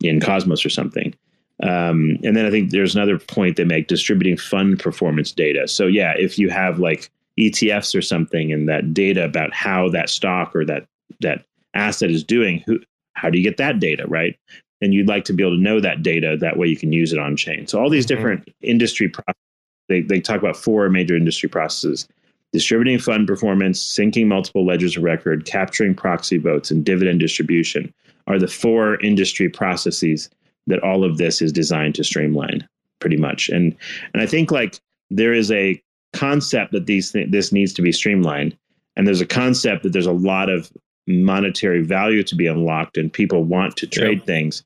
in 0.01 0.19
Cosmos 0.19 0.65
or 0.65 0.69
something. 0.69 1.13
Um, 1.61 2.17
and 2.23 2.35
then 2.35 2.45
I 2.45 2.51
think 2.51 2.71
there's 2.71 2.95
another 2.95 3.17
point 3.17 3.55
they 3.55 3.63
make 3.63 3.87
distributing 3.87 4.37
fund 4.37 4.79
performance 4.79 5.31
data. 5.31 5.67
So 5.67 5.87
yeah, 5.87 6.13
if 6.17 6.37
you 6.37 6.49
have 6.49 6.79
like 6.79 7.09
ETFs 7.39 7.97
or 7.97 8.01
something 8.01 8.51
and 8.51 8.67
that 8.67 8.93
data 8.93 9.23
about 9.23 9.53
how 9.53 9.89
that 9.89 10.09
stock 10.09 10.55
or 10.55 10.65
that 10.65 10.85
that 11.21 11.45
asset 11.73 12.11
is 12.11 12.23
doing, 12.23 12.61
who 12.65 12.79
how 13.13 13.29
do 13.29 13.37
you 13.37 13.43
get 13.43 13.57
that 13.57 13.79
data, 13.79 14.05
right? 14.07 14.37
And 14.83 14.93
you'd 14.93 15.07
like 15.07 15.25
to 15.25 15.33
be 15.33 15.43
able 15.43 15.55
to 15.55 15.61
know 15.61 15.79
that 15.79 16.03
data. 16.03 16.37
That 16.39 16.57
way 16.57 16.67
you 16.67 16.77
can 16.77 16.91
use 16.91 17.13
it 17.13 17.19
on 17.19 17.37
chain. 17.37 17.67
So 17.67 17.81
all 17.81 17.89
these 17.89 18.05
mm-hmm. 18.05 18.15
different 18.15 18.49
industry 18.61 19.07
processes, 19.07 19.41
they, 19.87 20.01
they 20.01 20.19
talk 20.19 20.39
about 20.39 20.57
four 20.57 20.89
major 20.89 21.15
industry 21.15 21.49
processes 21.49 22.07
distributing 22.53 22.99
fund 22.99 23.27
performance, 23.27 23.81
syncing 23.81 24.27
multiple 24.27 24.65
ledgers 24.65 24.95
of 24.95 25.03
record, 25.03 25.45
capturing 25.45 25.95
proxy 25.95 26.37
votes, 26.37 26.69
and 26.69 26.85
dividend 26.85 27.19
distribution 27.19 27.91
are 28.27 28.39
the 28.39 28.47
four 28.47 29.01
industry 29.01 29.49
processes 29.49 30.29
that 30.67 30.81
all 30.81 31.03
of 31.03 31.17
this 31.17 31.41
is 31.41 31.51
designed 31.51 31.95
to 31.95 32.03
streamline 32.03 32.65
pretty 32.99 33.17
much. 33.17 33.49
And 33.49 33.75
and 34.13 34.23
I 34.23 34.25
think 34.25 34.51
like 34.51 34.79
there 35.09 35.33
is 35.33 35.51
a 35.51 35.81
concept 36.13 36.71
that 36.71 36.85
these 36.85 37.11
th- 37.11 37.31
this 37.31 37.51
needs 37.51 37.73
to 37.73 37.81
be 37.81 37.91
streamlined, 37.91 38.55
and 38.95 39.05
there's 39.05 39.19
a 39.19 39.25
concept 39.25 39.83
that 39.83 39.91
there's 39.91 40.05
a 40.05 40.13
lot 40.13 40.49
of 40.49 40.71
monetary 41.05 41.83
value 41.83 42.23
to 42.23 42.35
be 42.35 42.47
unlocked, 42.47 42.97
and 42.97 43.11
people 43.11 43.43
want 43.43 43.75
to 43.77 43.87
trade 43.87 44.19
yeah. 44.19 44.25
things. 44.25 44.63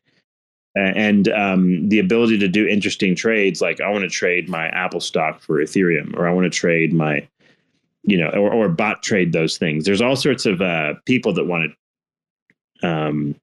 And 0.77 1.29
um, 1.29 1.89
the 1.89 1.99
ability 1.99 2.37
to 2.39 2.47
do 2.47 2.67
interesting 2.67 3.15
trades, 3.15 3.61
like 3.61 3.81
I 3.81 3.89
want 3.89 4.03
to 4.03 4.09
trade 4.09 4.49
my 4.49 4.67
Apple 4.67 4.99
stock 4.99 5.41
for 5.41 5.57
Ethereum, 5.57 6.15
or 6.15 6.27
I 6.27 6.33
want 6.33 6.45
to 6.45 6.59
trade 6.59 6.93
my, 6.93 7.27
you 8.03 8.17
know, 8.17 8.29
or, 8.29 8.53
or 8.53 8.69
bot 8.69 9.01
trade 9.01 9.33
those 9.33 9.57
things. 9.57 9.85
There's 9.85 10.01
all 10.01 10.15
sorts 10.15 10.45
of 10.45 10.61
uh, 10.61 10.93
people 11.05 11.33
that 11.33 11.45
want 11.45 11.71
to 12.81 12.87
um, 12.87 13.35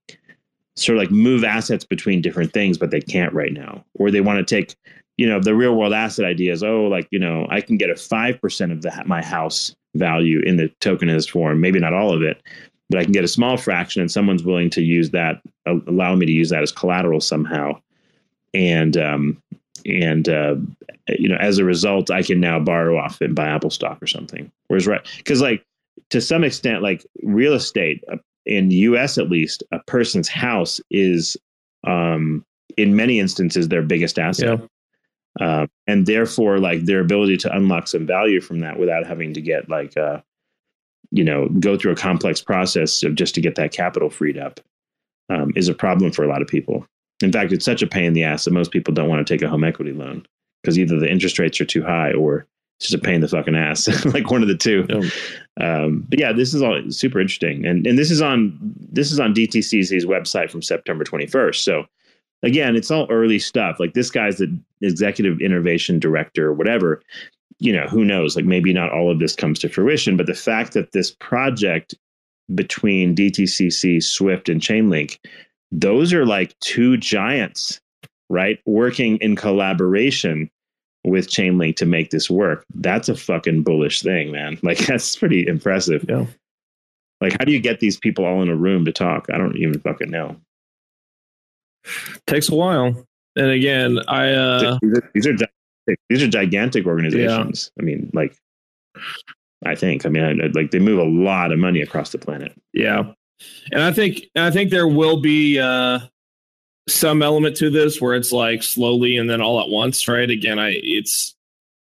sort 0.76 0.96
of 0.96 1.02
like 1.02 1.10
move 1.10 1.44
assets 1.44 1.84
between 1.84 2.22
different 2.22 2.52
things, 2.52 2.78
but 2.78 2.90
they 2.90 3.00
can't 3.00 3.32
right 3.32 3.52
now, 3.52 3.84
or 3.94 4.10
they 4.10 4.20
want 4.20 4.46
to 4.46 4.54
take, 4.54 4.76
you 5.16 5.26
know, 5.28 5.40
the 5.40 5.54
real 5.54 5.74
world 5.74 5.92
asset 5.92 6.24
idea 6.24 6.52
is, 6.52 6.62
oh, 6.62 6.84
like 6.84 7.08
you 7.10 7.18
know, 7.18 7.46
I 7.50 7.60
can 7.60 7.76
get 7.76 7.90
a 7.90 7.96
five 7.96 8.40
percent 8.40 8.70
of 8.70 8.82
the 8.82 9.02
my 9.06 9.24
house 9.24 9.74
value 9.96 10.40
in 10.40 10.56
the 10.56 10.68
tokenized 10.80 11.30
form, 11.30 11.60
maybe 11.60 11.80
not 11.80 11.94
all 11.94 12.12
of 12.14 12.22
it, 12.22 12.42
but 12.90 12.98
I 12.98 13.04
can 13.04 13.12
get 13.12 13.24
a 13.24 13.28
small 13.28 13.56
fraction, 13.56 14.02
and 14.02 14.10
someone's 14.10 14.44
willing 14.44 14.70
to 14.70 14.82
use 14.82 15.10
that, 15.10 15.40
allow 15.66 16.14
me 16.14 16.26
to 16.26 16.32
use 16.32 16.50
that 16.50 16.62
as 16.62 16.72
collateral 16.72 17.20
somehow, 17.20 17.80
and 18.52 18.96
um, 18.96 19.42
and 19.86 20.28
uh, 20.28 20.56
you 21.08 21.28
know, 21.28 21.36
as 21.36 21.58
a 21.58 21.64
result, 21.64 22.10
I 22.10 22.22
can 22.22 22.40
now 22.40 22.58
borrow 22.58 22.96
off 22.96 23.20
and 23.20 23.34
buy 23.34 23.46
Apple 23.46 23.70
stock 23.70 24.02
or 24.02 24.06
something. 24.06 24.50
Whereas, 24.68 24.86
right, 24.86 25.06
because 25.18 25.40
like 25.40 25.64
to 26.10 26.20
some 26.20 26.44
extent, 26.44 26.82
like 26.82 27.04
real 27.22 27.54
estate, 27.54 28.02
uh, 28.10 28.16
in 28.46 28.68
the 28.68 28.76
US 28.76 29.18
at 29.18 29.30
least, 29.30 29.62
a 29.72 29.78
person's 29.80 30.28
house 30.28 30.80
is 30.90 31.36
um, 31.86 32.44
in 32.76 32.96
many 32.96 33.20
instances 33.20 33.68
their 33.68 33.82
biggest 33.82 34.18
asset. 34.18 34.60
Yeah. 34.60 34.66
Uh, 35.40 35.66
and 35.88 36.06
therefore, 36.06 36.58
like 36.58 36.84
their 36.84 37.00
ability 37.00 37.36
to 37.38 37.54
unlock 37.54 37.88
some 37.88 38.06
value 38.06 38.40
from 38.40 38.60
that 38.60 38.78
without 38.78 39.04
having 39.04 39.34
to 39.34 39.40
get 39.40 39.68
like, 39.68 39.96
uh, 39.96 40.20
you 41.10 41.24
know, 41.24 41.48
go 41.58 41.76
through 41.76 41.92
a 41.92 41.96
complex 41.96 42.40
process 42.40 43.02
of 43.02 43.16
just 43.16 43.34
to 43.34 43.40
get 43.40 43.56
that 43.56 43.72
capital 43.72 44.08
freed 44.08 44.38
up 44.38 44.60
um, 45.30 45.52
is 45.56 45.68
a 45.68 45.74
problem 45.74 46.12
for 46.12 46.24
a 46.24 46.28
lot 46.28 46.42
of 46.42 46.48
people. 46.48 46.86
In 47.22 47.32
fact, 47.32 47.52
it's 47.52 47.64
such 47.64 47.82
a 47.82 47.86
pain 47.86 48.04
in 48.04 48.12
the 48.12 48.24
ass 48.24 48.44
that 48.44 48.52
most 48.52 48.70
people 48.70 48.92
don't 48.92 49.08
want 49.08 49.24
to 49.24 49.34
take 49.34 49.42
a 49.42 49.48
home 49.48 49.64
equity 49.64 49.92
loan 49.92 50.26
because 50.62 50.78
either 50.78 50.98
the 50.98 51.10
interest 51.10 51.38
rates 51.38 51.60
are 51.60 51.64
too 51.64 51.82
high 51.82 52.12
or 52.12 52.46
it's 52.78 52.88
just 52.90 52.94
a 52.94 53.04
pain 53.04 53.16
in 53.16 53.20
the 53.20 53.28
fucking 53.28 53.54
ass, 53.54 54.04
like 54.14 54.30
one 54.30 54.42
of 54.42 54.48
the 54.48 54.56
two. 54.56 54.86
Um, 55.60 56.06
but 56.08 56.18
yeah, 56.18 56.32
this 56.32 56.54
is 56.54 56.62
all 56.62 56.80
super 56.90 57.20
interesting, 57.20 57.64
and 57.64 57.86
and 57.86 57.96
this 57.96 58.10
is 58.10 58.20
on 58.20 58.58
this 58.76 59.12
is 59.12 59.20
on 59.20 59.34
DTCC's 59.34 60.04
website 60.04 60.50
from 60.50 60.62
September 60.62 61.04
21st. 61.04 61.56
So 61.56 61.84
again, 62.42 62.74
it's 62.74 62.90
all 62.90 63.06
early 63.10 63.38
stuff. 63.38 63.78
Like 63.78 63.94
this 63.94 64.10
guy's 64.10 64.38
the 64.38 64.58
executive 64.82 65.40
innovation 65.40 66.00
director 66.00 66.48
or 66.48 66.52
whatever. 66.52 67.00
You 67.58 67.72
know, 67.72 67.86
who 67.86 68.04
knows? 68.04 68.34
Like 68.34 68.44
maybe 68.44 68.72
not 68.72 68.92
all 68.92 69.10
of 69.10 69.20
this 69.20 69.36
comes 69.36 69.60
to 69.60 69.68
fruition, 69.68 70.16
but 70.16 70.26
the 70.26 70.34
fact 70.34 70.72
that 70.72 70.92
this 70.92 71.12
project 71.12 71.94
between 72.54 73.14
DTCC, 73.14 74.02
Swift, 74.02 74.48
and 74.48 74.60
Chainlink, 74.60 75.18
those 75.72 76.12
are 76.12 76.26
like 76.26 76.58
two 76.60 76.96
giants, 76.96 77.80
right? 78.28 78.60
Working 78.66 79.16
in 79.18 79.36
collaboration 79.36 80.50
with 81.04 81.28
Chainlink 81.28 81.76
to 81.76 81.86
make 81.86 82.10
this 82.10 82.30
work. 82.30 82.64
That's 82.74 83.08
a 83.08 83.16
fucking 83.16 83.62
bullish 83.62 84.02
thing, 84.02 84.32
man. 84.32 84.58
Like 84.62 84.78
that's 84.78 85.16
pretty 85.16 85.46
impressive. 85.46 86.04
Yeah. 86.08 86.26
Like 87.20 87.32
how 87.38 87.44
do 87.44 87.52
you 87.52 87.60
get 87.60 87.80
these 87.80 87.98
people 87.98 88.24
all 88.24 88.42
in 88.42 88.48
a 88.48 88.56
room 88.56 88.84
to 88.86 88.92
talk? 88.92 89.26
I 89.32 89.38
don't 89.38 89.56
even 89.56 89.80
fucking 89.80 90.10
know. 90.10 90.36
Takes 92.26 92.48
a 92.48 92.54
while. 92.54 93.04
And 93.36 93.50
again, 93.50 93.98
I 94.08 94.30
uh 94.30 94.78
these 94.80 94.96
are 94.96 95.10
these 95.12 95.26
are 95.26 95.32
gigantic, 95.32 96.00
these 96.08 96.22
are 96.22 96.28
gigantic 96.28 96.86
organizations. 96.86 97.70
Yeah. 97.76 97.82
I 97.82 97.84
mean, 97.84 98.10
like 98.14 98.36
I 99.64 99.74
think. 99.74 100.04
I 100.06 100.08
mean, 100.08 100.24
I, 100.24 100.46
like 100.58 100.70
they 100.70 100.78
move 100.78 100.98
a 100.98 101.04
lot 101.04 101.52
of 101.52 101.58
money 101.58 101.80
across 101.80 102.10
the 102.10 102.18
planet. 102.18 102.52
Yeah. 102.72 103.12
And 103.72 103.82
I 103.82 103.92
think 103.92 104.26
I 104.36 104.50
think 104.50 104.70
there 104.70 104.88
will 104.88 105.20
be 105.20 105.58
uh 105.58 106.00
some 106.88 107.22
element 107.22 107.56
to 107.56 107.70
this 107.70 108.00
where 108.00 108.14
it's 108.14 108.32
like 108.32 108.62
slowly 108.62 109.16
and 109.16 109.28
then 109.28 109.40
all 109.40 109.60
at 109.60 109.68
once, 109.68 110.06
right? 110.06 110.28
Again, 110.28 110.58
I 110.58 110.70
it's 110.82 111.34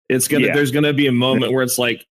it's 0.09 0.27
gonna 0.27 0.47
yeah. 0.47 0.53
there's 0.53 0.71
gonna 0.71 0.93
be 0.93 1.07
a 1.07 1.11
moment 1.11 1.53
where 1.53 1.63
it's 1.63 1.77
like 1.77 2.05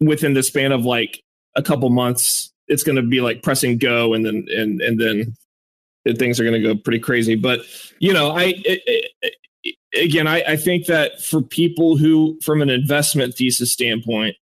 within 0.00 0.34
the 0.34 0.42
span 0.42 0.72
of 0.72 0.84
like 0.84 1.22
a 1.56 1.62
couple 1.62 1.90
months, 1.90 2.52
it's 2.68 2.82
gonna 2.82 3.02
be 3.02 3.20
like 3.20 3.42
pressing 3.42 3.78
go 3.78 4.14
and 4.14 4.24
then 4.24 4.46
and 4.48 4.80
and 4.80 5.00
then 5.00 5.34
things 6.16 6.40
are 6.40 6.44
gonna 6.44 6.62
go 6.62 6.74
pretty 6.74 7.00
crazy. 7.00 7.34
But 7.34 7.60
you 7.98 8.12
know, 8.12 8.30
I 8.30 8.54
it, 8.64 8.82
it, 8.86 9.34
again, 9.94 10.26
I, 10.26 10.42
I 10.42 10.56
think 10.56 10.86
that 10.86 11.20
for 11.20 11.42
people 11.42 11.96
who, 11.96 12.38
from 12.42 12.62
an 12.62 12.70
investment 12.70 13.34
thesis 13.34 13.72
standpoint, 13.72 14.36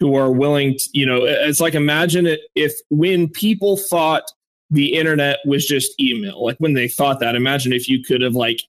who 0.00 0.14
are 0.16 0.30
willing 0.30 0.76
to, 0.78 0.88
you 0.92 1.04
know, 1.04 1.24
it's 1.24 1.60
like 1.60 1.74
imagine 1.74 2.26
it 2.26 2.40
if 2.54 2.72
when 2.90 3.28
people 3.28 3.76
thought 3.76 4.24
the 4.70 4.94
internet 4.94 5.38
was 5.46 5.66
just 5.66 5.98
email. 6.00 6.44
Like 6.44 6.58
when 6.58 6.74
they 6.74 6.88
thought 6.88 7.20
that, 7.20 7.34
imagine 7.34 7.72
if 7.72 7.88
you 7.88 8.02
could 8.02 8.20
have 8.20 8.34
like 8.34 8.62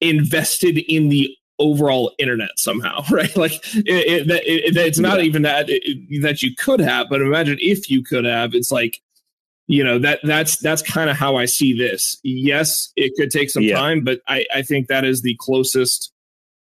invested 0.00 0.78
in 0.78 1.08
the 1.08 1.34
overall 1.58 2.12
internet 2.18 2.50
somehow, 2.56 3.02
right? 3.10 3.34
Like 3.36 3.52
it, 3.74 4.28
it, 4.28 4.30
it, 4.30 4.76
it's 4.76 4.98
not 4.98 5.18
yeah. 5.18 5.24
even 5.24 5.42
that 5.42 5.66
that 6.22 6.42
you 6.42 6.54
could 6.56 6.80
have, 6.80 7.08
but 7.08 7.20
imagine 7.20 7.58
if 7.60 7.90
you 7.90 8.02
could 8.02 8.24
have. 8.24 8.54
It's 8.54 8.70
like 8.70 9.00
you 9.66 9.84
know 9.84 9.98
that 9.98 10.20
that's 10.22 10.58
that's 10.58 10.82
kind 10.82 11.10
of 11.10 11.16
how 11.16 11.36
I 11.36 11.46
see 11.46 11.76
this. 11.76 12.18
Yes, 12.22 12.92
it 12.96 13.12
could 13.18 13.30
take 13.30 13.50
some 13.50 13.62
yeah. 13.62 13.76
time, 13.76 14.04
but 14.04 14.20
I 14.28 14.44
I 14.54 14.62
think 14.62 14.88
that 14.88 15.04
is 15.04 15.22
the 15.22 15.36
closest 15.40 16.12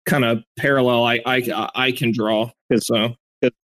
kind 0.06 0.24
of 0.24 0.44
parallel 0.58 1.04
I 1.06 1.22
I 1.26 1.70
I 1.76 1.92
can 1.92 2.12
draw. 2.12 2.52
So 2.80 3.16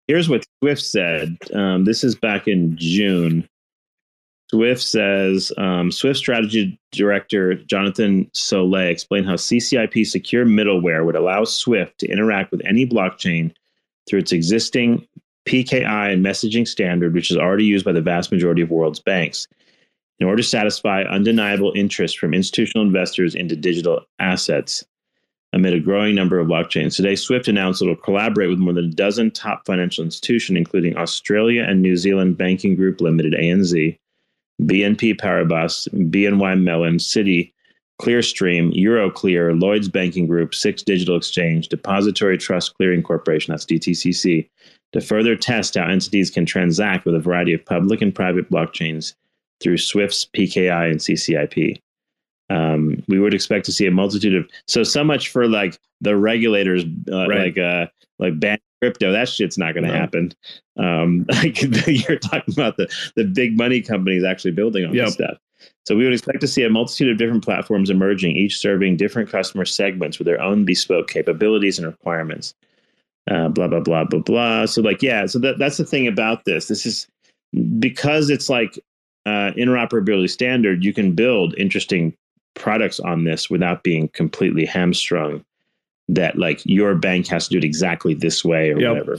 here's 0.07 0.29
what 0.29 0.45
Swift 0.61 0.81
said. 0.81 1.37
Um, 1.53 1.85
this 1.85 2.03
is 2.03 2.15
back 2.15 2.47
in 2.47 2.75
June. 2.77 3.47
Swift 4.49 4.81
says 4.81 5.51
um, 5.57 5.91
Swift 5.91 6.17
strategy 6.17 6.79
director 6.93 7.55
Jonathan 7.55 8.25
Solé 8.33 8.89
explained 8.89 9.27
how 9.27 9.33
CCIP 9.33 10.05
secure 10.05 10.45
middleware 10.45 11.05
would 11.05 11.17
allow 11.17 11.43
Swift 11.43 11.97
to 11.99 12.07
interact 12.07 12.51
with 12.51 12.61
any 12.65 12.87
blockchain 12.87 13.53
through 14.07 14.19
its 14.19 14.31
existing 14.31 15.05
PKI 15.47 16.13
and 16.13 16.25
messaging 16.25 16.65
standard, 16.65 17.13
which 17.13 17.29
is 17.29 17.37
already 17.37 17.65
used 17.65 17.83
by 17.83 17.91
the 17.91 18.01
vast 18.01 18.31
majority 18.31 18.61
of 18.61 18.69
world's 18.69 19.01
banks, 19.01 19.47
in 20.19 20.27
order 20.27 20.41
to 20.41 20.47
satisfy 20.47 21.03
undeniable 21.03 21.73
interest 21.75 22.17
from 22.17 22.33
institutional 22.33 22.85
investors 22.85 23.35
into 23.35 23.55
digital 23.55 24.01
assets 24.19 24.85
amid 25.53 25.73
a 25.73 25.79
growing 25.79 26.15
number 26.15 26.39
of 26.39 26.47
blockchains. 26.47 26.95
Today, 26.95 27.15
Swift 27.15 27.47
announced 27.47 27.81
it 27.81 27.87
will 27.87 27.95
collaborate 27.95 28.49
with 28.49 28.59
more 28.59 28.73
than 28.73 28.85
a 28.85 28.89
dozen 28.89 29.31
top 29.31 29.65
financial 29.65 30.03
institutions, 30.03 30.57
including 30.57 30.97
Australia 30.97 31.63
and 31.63 31.81
New 31.81 31.95
Zealand 31.95 32.37
Banking 32.37 32.75
Group 32.75 33.01
Limited, 33.01 33.33
ANZ, 33.33 33.97
BNP 34.61 35.19
Paribas, 35.19 35.87
BNY 36.11 36.61
Mellon, 36.61 36.97
Citi, 36.97 37.53
Clearstream, 38.01 38.75
Euroclear, 38.75 39.59
Lloyds 39.59 39.89
Banking 39.89 40.27
Group, 40.27 40.53
Six 40.53 40.83
Digital 40.83 41.15
Exchange, 41.15 41.69
Depository 41.69 42.37
Trust 42.37 42.75
Clearing 42.75 43.01
Corporation, 43.01 43.51
that's 43.51 43.65
DTCC, 43.65 44.47
to 44.93 45.01
further 45.01 45.35
test 45.35 45.75
how 45.75 45.87
entities 45.87 46.29
can 46.29 46.45
transact 46.45 47.05
with 47.05 47.15
a 47.15 47.19
variety 47.19 47.53
of 47.53 47.65
public 47.65 48.01
and 48.01 48.13
private 48.13 48.49
blockchains 48.49 49.13
through 49.61 49.77
Swift's 49.77 50.25
PKI 50.25 50.91
and 50.91 50.99
CCIP. 50.99 51.79
Um, 52.49 53.03
we 53.09 53.19
would 53.19 53.33
expect 53.33 53.65
to 53.65 53.73
see 53.73 53.85
a 53.87 53.91
multitude 53.91 54.35
of 54.35 54.49
so 54.67 54.83
so 54.83 55.03
much 55.03 55.29
for 55.29 55.47
like 55.47 55.77
the 56.01 56.15
regulators 56.15 56.83
uh, 57.11 57.27
right. 57.27 57.55
like 57.55 57.57
uh 57.57 57.87
like 58.19 58.39
ban 58.39 58.59
crypto 58.81 59.11
that 59.11 59.27
shit's 59.27 59.57
not 59.57 59.73
going 59.73 59.83
to 59.83 59.91
no. 59.91 59.97
happen 59.97 60.31
um 60.77 61.25
like 61.31 61.61
you're 61.87 62.19
talking 62.19 62.53
about 62.53 62.77
the 62.77 62.87
the 63.15 63.23
big 63.23 63.57
money 63.57 63.81
companies 63.81 64.23
actually 64.23 64.51
building 64.51 64.85
on 64.85 64.93
yep. 64.93 65.05
this 65.05 65.15
stuff 65.15 65.37
so 65.87 65.95
we 65.95 66.03
would 66.03 66.13
expect 66.13 66.39
to 66.41 66.47
see 66.47 66.63
a 66.63 66.69
multitude 66.69 67.09
of 67.09 67.17
different 67.17 67.43
platforms 67.43 67.89
emerging 67.89 68.35
each 68.35 68.57
serving 68.57 68.95
different 68.95 69.29
customer 69.29 69.65
segments 69.65 70.19
with 70.19 70.27
their 70.27 70.41
own 70.41 70.65
bespoke 70.65 71.09
capabilities 71.09 71.79
and 71.79 71.87
requirements 71.87 72.53
uh, 73.31 73.49
blah 73.49 73.67
blah 73.67 73.79
blah 73.79 74.03
blah 74.03 74.19
blah 74.19 74.65
so 74.65 74.81
like 74.81 75.01
yeah 75.01 75.25
so 75.25 75.39
that, 75.39 75.57
that's 75.57 75.77
the 75.77 75.85
thing 75.85 76.07
about 76.07 76.45
this 76.45 76.67
this 76.67 76.85
is 76.85 77.07
because 77.79 78.29
it's 78.29 78.49
like 78.49 78.79
uh, 79.25 79.51
interoperability 79.57 80.29
standard 80.29 80.83
you 80.83 80.93
can 80.93 81.13
build 81.13 81.55
interesting 81.57 82.15
products 82.57 82.99
on 82.99 83.23
this 83.23 83.49
without 83.49 83.83
being 83.83 84.09
completely 84.09 84.65
hamstrung 84.65 85.43
that 86.09 86.37
like 86.37 86.61
your 86.65 86.95
bank 86.95 87.27
has 87.27 87.47
to 87.47 87.51
do 87.51 87.57
it 87.57 87.63
exactly 87.63 88.13
this 88.13 88.43
way 88.43 88.71
or 88.71 88.79
yep. 88.79 88.91
whatever. 88.91 89.17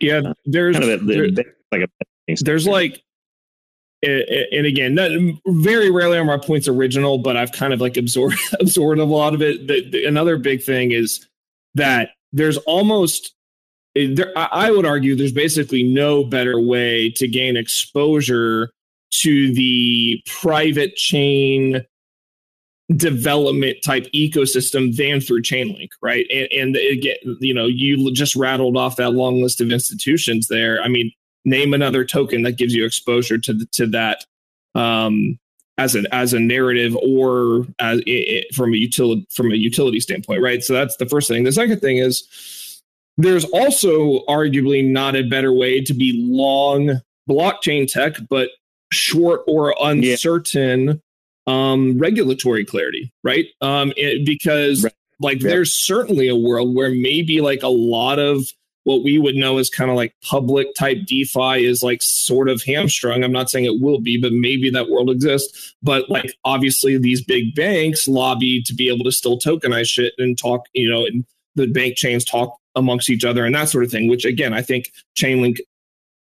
Yeah, 0.00 0.20
uh, 0.24 0.34
there's 0.44 0.76
kind 0.76 0.90
of 0.90 1.02
a, 1.02 1.04
there, 1.04 1.44
like 1.72 1.82
a 1.82 2.34
there's 2.42 2.66
like 2.66 3.02
and 4.02 4.66
again, 4.66 4.94
not, 4.94 5.10
very 5.46 5.90
rarely 5.90 6.16
are 6.16 6.24
my 6.24 6.38
points 6.38 6.68
original, 6.68 7.18
but 7.18 7.36
I've 7.36 7.52
kind 7.52 7.74
of 7.74 7.80
like 7.80 7.96
absorbed 7.96 8.38
absorbed 8.60 9.00
a 9.00 9.04
lot 9.04 9.34
of 9.34 9.42
it. 9.42 9.66
The, 9.66 9.88
the, 9.90 10.04
another 10.04 10.38
big 10.38 10.62
thing 10.62 10.92
is 10.92 11.26
that 11.74 12.10
there's 12.32 12.56
almost 12.58 13.34
there, 13.94 14.32
I 14.36 14.70
would 14.70 14.86
argue 14.86 15.16
there's 15.16 15.32
basically 15.32 15.82
no 15.82 16.24
better 16.24 16.60
way 16.60 17.10
to 17.10 17.28
gain 17.28 17.56
exposure 17.56 18.70
to 19.10 19.52
the 19.52 20.22
private 20.40 20.94
chain 20.94 21.84
development 22.96 23.78
type 23.84 24.06
ecosystem 24.14 24.96
than 24.96 25.20
through 25.20 25.42
Chainlink, 25.42 25.90
right? 26.02 26.26
And, 26.32 26.48
and 26.52 26.76
again, 26.76 27.16
you 27.40 27.54
know, 27.54 27.66
you 27.66 28.12
just 28.12 28.34
rattled 28.34 28.76
off 28.76 28.96
that 28.96 29.10
long 29.10 29.40
list 29.40 29.60
of 29.60 29.70
institutions 29.70 30.48
there. 30.48 30.82
I 30.82 30.88
mean, 30.88 31.12
name 31.44 31.72
another 31.72 32.04
token 32.04 32.42
that 32.42 32.56
gives 32.56 32.74
you 32.74 32.84
exposure 32.84 33.38
to 33.38 33.52
the, 33.52 33.66
to 33.72 33.86
that 33.88 34.24
um, 34.74 35.38
as 35.78 35.94
a 35.94 36.02
as 36.14 36.32
a 36.32 36.40
narrative 36.40 36.96
or 36.96 37.66
as 37.78 38.02
it, 38.06 38.54
from 38.54 38.74
a 38.74 38.76
utility 38.76 39.26
from 39.32 39.50
a 39.50 39.56
utility 39.56 40.00
standpoint, 40.00 40.42
right? 40.42 40.62
So 40.62 40.74
that's 40.74 40.96
the 40.96 41.06
first 41.06 41.28
thing. 41.28 41.44
The 41.44 41.52
second 41.52 41.80
thing 41.80 41.98
is 41.98 42.82
there's 43.16 43.44
also 43.46 44.24
arguably 44.26 44.86
not 44.86 45.16
a 45.16 45.22
better 45.22 45.52
way 45.52 45.80
to 45.82 45.94
be 45.94 46.12
long 46.26 47.00
blockchain 47.28 47.90
tech, 47.90 48.16
but 48.28 48.50
short 48.92 49.42
or 49.46 49.74
uncertain 49.80 50.86
yeah. 50.88 50.94
Um, 51.50 51.98
regulatory 51.98 52.64
clarity, 52.64 53.12
right? 53.24 53.46
Um, 53.60 53.92
it, 53.96 54.24
because 54.24 54.84
right. 54.84 54.94
like 55.18 55.40
there's 55.40 55.72
certainly 55.72 56.28
a 56.28 56.36
world 56.36 56.74
where 56.74 56.90
maybe 56.90 57.40
like 57.40 57.62
a 57.62 57.68
lot 57.68 58.18
of 58.18 58.44
what 58.84 59.04
we 59.04 59.18
would 59.18 59.34
know 59.34 59.58
as 59.58 59.68
kind 59.68 59.90
of 59.90 59.96
like 59.96 60.14
public 60.22 60.68
type 60.74 60.98
DeFi 61.06 61.64
is 61.66 61.82
like 61.82 62.00
sort 62.02 62.48
of 62.48 62.62
hamstrung. 62.62 63.22
I'm 63.22 63.32
not 63.32 63.50
saying 63.50 63.66
it 63.66 63.80
will 63.80 64.00
be, 64.00 64.18
but 64.18 64.32
maybe 64.32 64.70
that 64.70 64.88
world 64.88 65.10
exists. 65.10 65.74
But 65.82 66.08
like 66.08 66.32
obviously 66.44 66.96
these 66.96 67.22
big 67.22 67.54
banks 67.54 68.08
lobby 68.08 68.62
to 68.62 68.74
be 68.74 68.88
able 68.88 69.04
to 69.04 69.12
still 69.12 69.38
tokenize 69.38 69.88
shit 69.88 70.14
and 70.18 70.38
talk, 70.38 70.66
you 70.72 70.90
know, 70.90 71.04
and 71.04 71.26
the 71.56 71.66
bank 71.66 71.96
chains 71.96 72.24
talk 72.24 72.56
amongst 72.74 73.10
each 73.10 73.24
other 73.24 73.44
and 73.44 73.54
that 73.54 73.68
sort 73.68 73.84
of 73.84 73.90
thing, 73.90 74.08
which 74.08 74.24
again, 74.24 74.54
I 74.54 74.62
think 74.62 74.92
Chainlink 75.16 75.58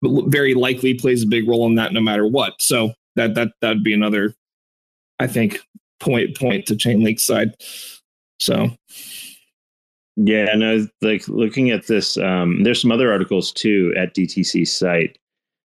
very 0.04 0.54
likely 0.54 0.94
plays 0.94 1.24
a 1.24 1.28
big 1.28 1.48
role 1.48 1.66
in 1.66 1.76
that 1.76 1.92
no 1.92 2.00
matter 2.00 2.28
what. 2.28 2.62
So 2.62 2.94
that 3.16 3.36
that 3.36 3.50
that'd 3.62 3.84
be 3.84 3.94
another, 3.94 4.34
I 5.20 5.28
think, 5.28 5.60
point 6.00 6.38
point 6.38 6.66
to 6.68 6.76
Chainlink's 6.76 7.26
side. 7.26 7.56
So 8.40 8.70
yeah, 10.16 10.54
no, 10.56 10.88
like 11.02 11.28
looking 11.28 11.72
at 11.72 11.88
this, 11.88 12.18
um, 12.18 12.64
there's 12.64 12.82
some 12.82 12.92
other 12.92 13.12
articles 13.12 13.52
too 13.52 13.94
at 13.98 14.16
DTC 14.16 14.68
site, 14.68 15.18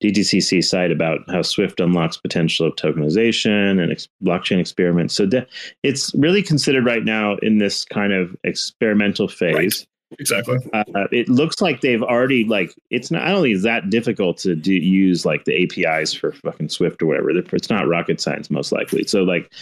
DTCC 0.03 0.65
site 0.65 0.91
about 0.91 1.21
how 1.29 1.43
Swift 1.43 1.79
unlocks 1.79 2.17
potential 2.17 2.67
of 2.67 2.75
tokenization 2.77 3.83
and 3.83 3.93
ex- 3.93 4.09
blockchain 4.25 4.59
experiments. 4.59 5.15
So 5.15 5.27
de- 5.27 5.47
it's 5.83 6.15
really 6.15 6.43
considered 6.43 6.87
right 6.87 7.05
now 7.05 7.37
in 7.43 7.59
this 7.59 7.85
kind 7.85 8.15
of 8.15 8.35
experimental 8.43 9.29
phase. 9.29 9.55
Right. 9.55 9.87
Exactly. 10.19 10.59
Uh, 10.73 10.85
it 11.13 11.29
looks 11.29 11.61
like 11.61 11.81
they've 11.81 12.03
already 12.03 12.45
like 12.45 12.75
it's 12.91 13.11
not. 13.11 13.23
I 13.23 13.31
don't 13.31 13.43
think 13.43 13.55
it's 13.55 13.65
that 13.65 13.91
difficult 13.91 14.39
to 14.39 14.57
do, 14.57 14.73
use 14.75 15.25
like 15.25 15.45
the 15.45 15.63
APIs 15.63 16.13
for 16.13 16.33
fucking 16.33 16.69
Swift 16.69 17.01
or 17.01 17.07
whatever. 17.07 17.31
It's 17.31 17.71
not 17.71 17.87
rocket 17.87 18.21
science, 18.21 18.51
most 18.51 18.73
likely. 18.73 19.05
So 19.05 19.23
like 19.23 19.53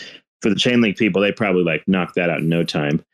for 0.41 0.49
the 0.49 0.57
Chainlink 0.57 0.97
people, 0.97 1.21
they 1.21 1.33
probably 1.33 1.65
like 1.65 1.87
knock 1.87 2.15
that 2.15 2.31
out 2.31 2.39
in 2.39 2.49
no 2.49 2.65
time 2.65 3.05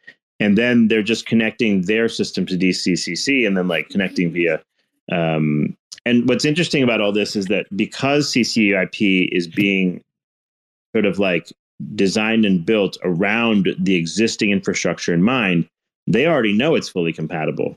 and 0.40 0.58
then 0.58 0.88
they're 0.88 1.02
just 1.02 1.26
connecting 1.26 1.82
their 1.82 2.08
system 2.08 2.46
to 2.46 2.56
DTCC 2.56 3.46
and 3.46 3.56
then 3.56 3.68
like 3.68 3.88
connecting 3.88 4.32
via. 4.32 4.62
Um, 5.10 5.76
and 6.06 6.28
what's 6.28 6.44
interesting 6.44 6.82
about 6.82 7.00
all 7.00 7.12
this 7.12 7.36
is 7.36 7.46
that 7.46 7.66
because 7.76 8.32
CCIP 8.32 9.28
is 9.32 9.46
being 9.48 10.02
sort 10.94 11.06
of 11.06 11.18
like 11.18 11.52
designed 11.94 12.44
and 12.44 12.64
built 12.64 12.96
around 13.04 13.68
the 13.78 13.96
existing 13.96 14.50
infrastructure 14.50 15.14
in 15.14 15.22
mind, 15.22 15.68
they 16.06 16.26
already 16.26 16.52
know 16.52 16.74
it's 16.74 16.88
fully 16.88 17.12
compatible, 17.12 17.76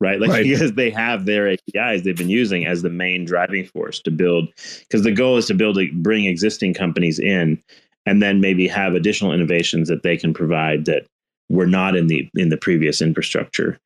right? 0.00 0.20
Like 0.20 0.30
right. 0.30 0.44
because 0.44 0.72
they 0.72 0.90
have 0.90 1.26
their 1.26 1.48
APIs 1.48 2.02
they've 2.02 2.16
been 2.16 2.30
using 2.30 2.66
as 2.66 2.82
the 2.82 2.90
main 2.90 3.24
driving 3.24 3.66
force 3.66 4.00
to 4.00 4.10
build. 4.10 4.48
Because 4.80 5.02
the 5.02 5.12
goal 5.12 5.36
is 5.36 5.46
to 5.46 5.54
build, 5.54 5.78
a, 5.78 5.90
bring 5.92 6.24
existing 6.24 6.74
companies 6.74 7.18
in, 7.18 7.62
and 8.06 8.22
then 8.22 8.40
maybe 8.40 8.66
have 8.66 8.94
additional 8.94 9.32
innovations 9.32 9.88
that 9.88 10.02
they 10.02 10.16
can 10.16 10.32
provide 10.32 10.86
that 10.86 11.06
were 11.50 11.66
not 11.66 11.96
in 11.96 12.08
the 12.08 12.28
in 12.34 12.48
the 12.48 12.56
previous 12.56 13.00
infrastructure 13.00 13.78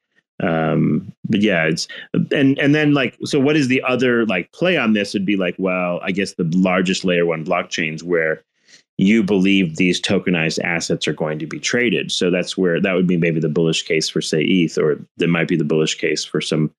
um 0.42 1.12
but 1.28 1.40
yeah 1.40 1.64
it's 1.64 1.86
and 2.32 2.58
and 2.58 2.74
then 2.74 2.94
like 2.94 3.16
so 3.24 3.38
what 3.38 3.56
is 3.56 3.68
the 3.68 3.82
other 3.82 4.26
like 4.26 4.50
play 4.52 4.76
on 4.76 4.92
this 4.92 5.14
would 5.14 5.26
be 5.26 5.36
like 5.36 5.54
well 5.58 6.00
i 6.02 6.10
guess 6.10 6.34
the 6.34 6.50
largest 6.54 7.04
layer 7.04 7.24
one 7.24 7.44
blockchains 7.44 8.02
where 8.02 8.42
you 8.98 9.22
believe 9.22 9.76
these 9.76 10.00
tokenized 10.00 10.62
assets 10.62 11.08
are 11.08 11.12
going 11.12 11.38
to 11.38 11.46
be 11.46 11.58
traded 11.58 12.10
so 12.10 12.30
that's 12.30 12.56
where 12.56 12.80
that 12.80 12.94
would 12.94 13.06
be 13.06 13.16
maybe 13.16 13.40
the 13.40 13.48
bullish 13.48 13.82
case 13.82 14.08
for 14.08 14.20
say 14.20 14.42
eth 14.42 14.78
or 14.78 14.98
that 15.16 15.28
might 15.28 15.48
be 15.48 15.56
the 15.56 15.64
bullish 15.64 15.96
case 15.96 16.24
for 16.24 16.40
some 16.40 16.70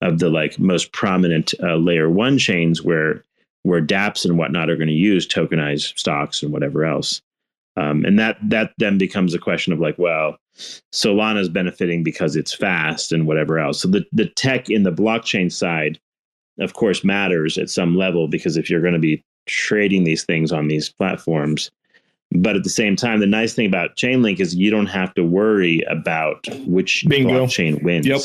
of 0.00 0.18
the 0.18 0.28
like 0.28 0.58
most 0.58 0.92
prominent 0.92 1.54
uh, 1.62 1.76
layer 1.76 2.10
one 2.10 2.38
chains 2.38 2.82
where 2.82 3.24
where 3.62 3.80
dapps 3.80 4.24
and 4.24 4.38
whatnot 4.38 4.68
are 4.68 4.76
going 4.76 4.88
to 4.88 4.94
use 4.94 5.26
tokenized 5.26 5.96
stocks 5.96 6.42
and 6.42 6.52
whatever 6.52 6.84
else 6.84 7.22
um, 7.76 8.04
and 8.04 8.18
that 8.18 8.36
that 8.42 8.72
then 8.78 8.98
becomes 8.98 9.34
a 9.34 9.38
question 9.38 9.72
of 9.72 9.80
like, 9.80 9.98
well, 9.98 10.36
Solana 10.92 11.40
is 11.40 11.48
benefiting 11.48 12.02
because 12.02 12.36
it's 12.36 12.52
fast 12.52 13.12
and 13.12 13.26
whatever 13.26 13.58
else. 13.58 13.80
So 13.80 13.88
the 13.88 14.04
the 14.12 14.26
tech 14.26 14.68
in 14.68 14.82
the 14.82 14.92
blockchain 14.92 15.50
side, 15.50 15.98
of 16.60 16.74
course, 16.74 17.02
matters 17.02 17.56
at 17.56 17.70
some 17.70 17.96
level 17.96 18.28
because 18.28 18.56
if 18.56 18.68
you're 18.68 18.82
going 18.82 18.92
to 18.92 18.98
be 19.00 19.24
trading 19.46 20.04
these 20.04 20.24
things 20.24 20.52
on 20.52 20.68
these 20.68 20.90
platforms, 20.90 21.70
but 22.34 22.56
at 22.56 22.64
the 22.64 22.70
same 22.70 22.96
time, 22.96 23.20
the 23.20 23.26
nice 23.26 23.54
thing 23.54 23.66
about 23.66 23.96
Chainlink 23.96 24.40
is 24.40 24.54
you 24.54 24.70
don't 24.70 24.86
have 24.86 25.12
to 25.14 25.24
worry 25.24 25.80
about 25.88 26.46
which 26.66 27.04
Bingo. 27.08 27.30
blockchain 27.30 27.82
wins. 27.82 28.06
Yep. 28.06 28.20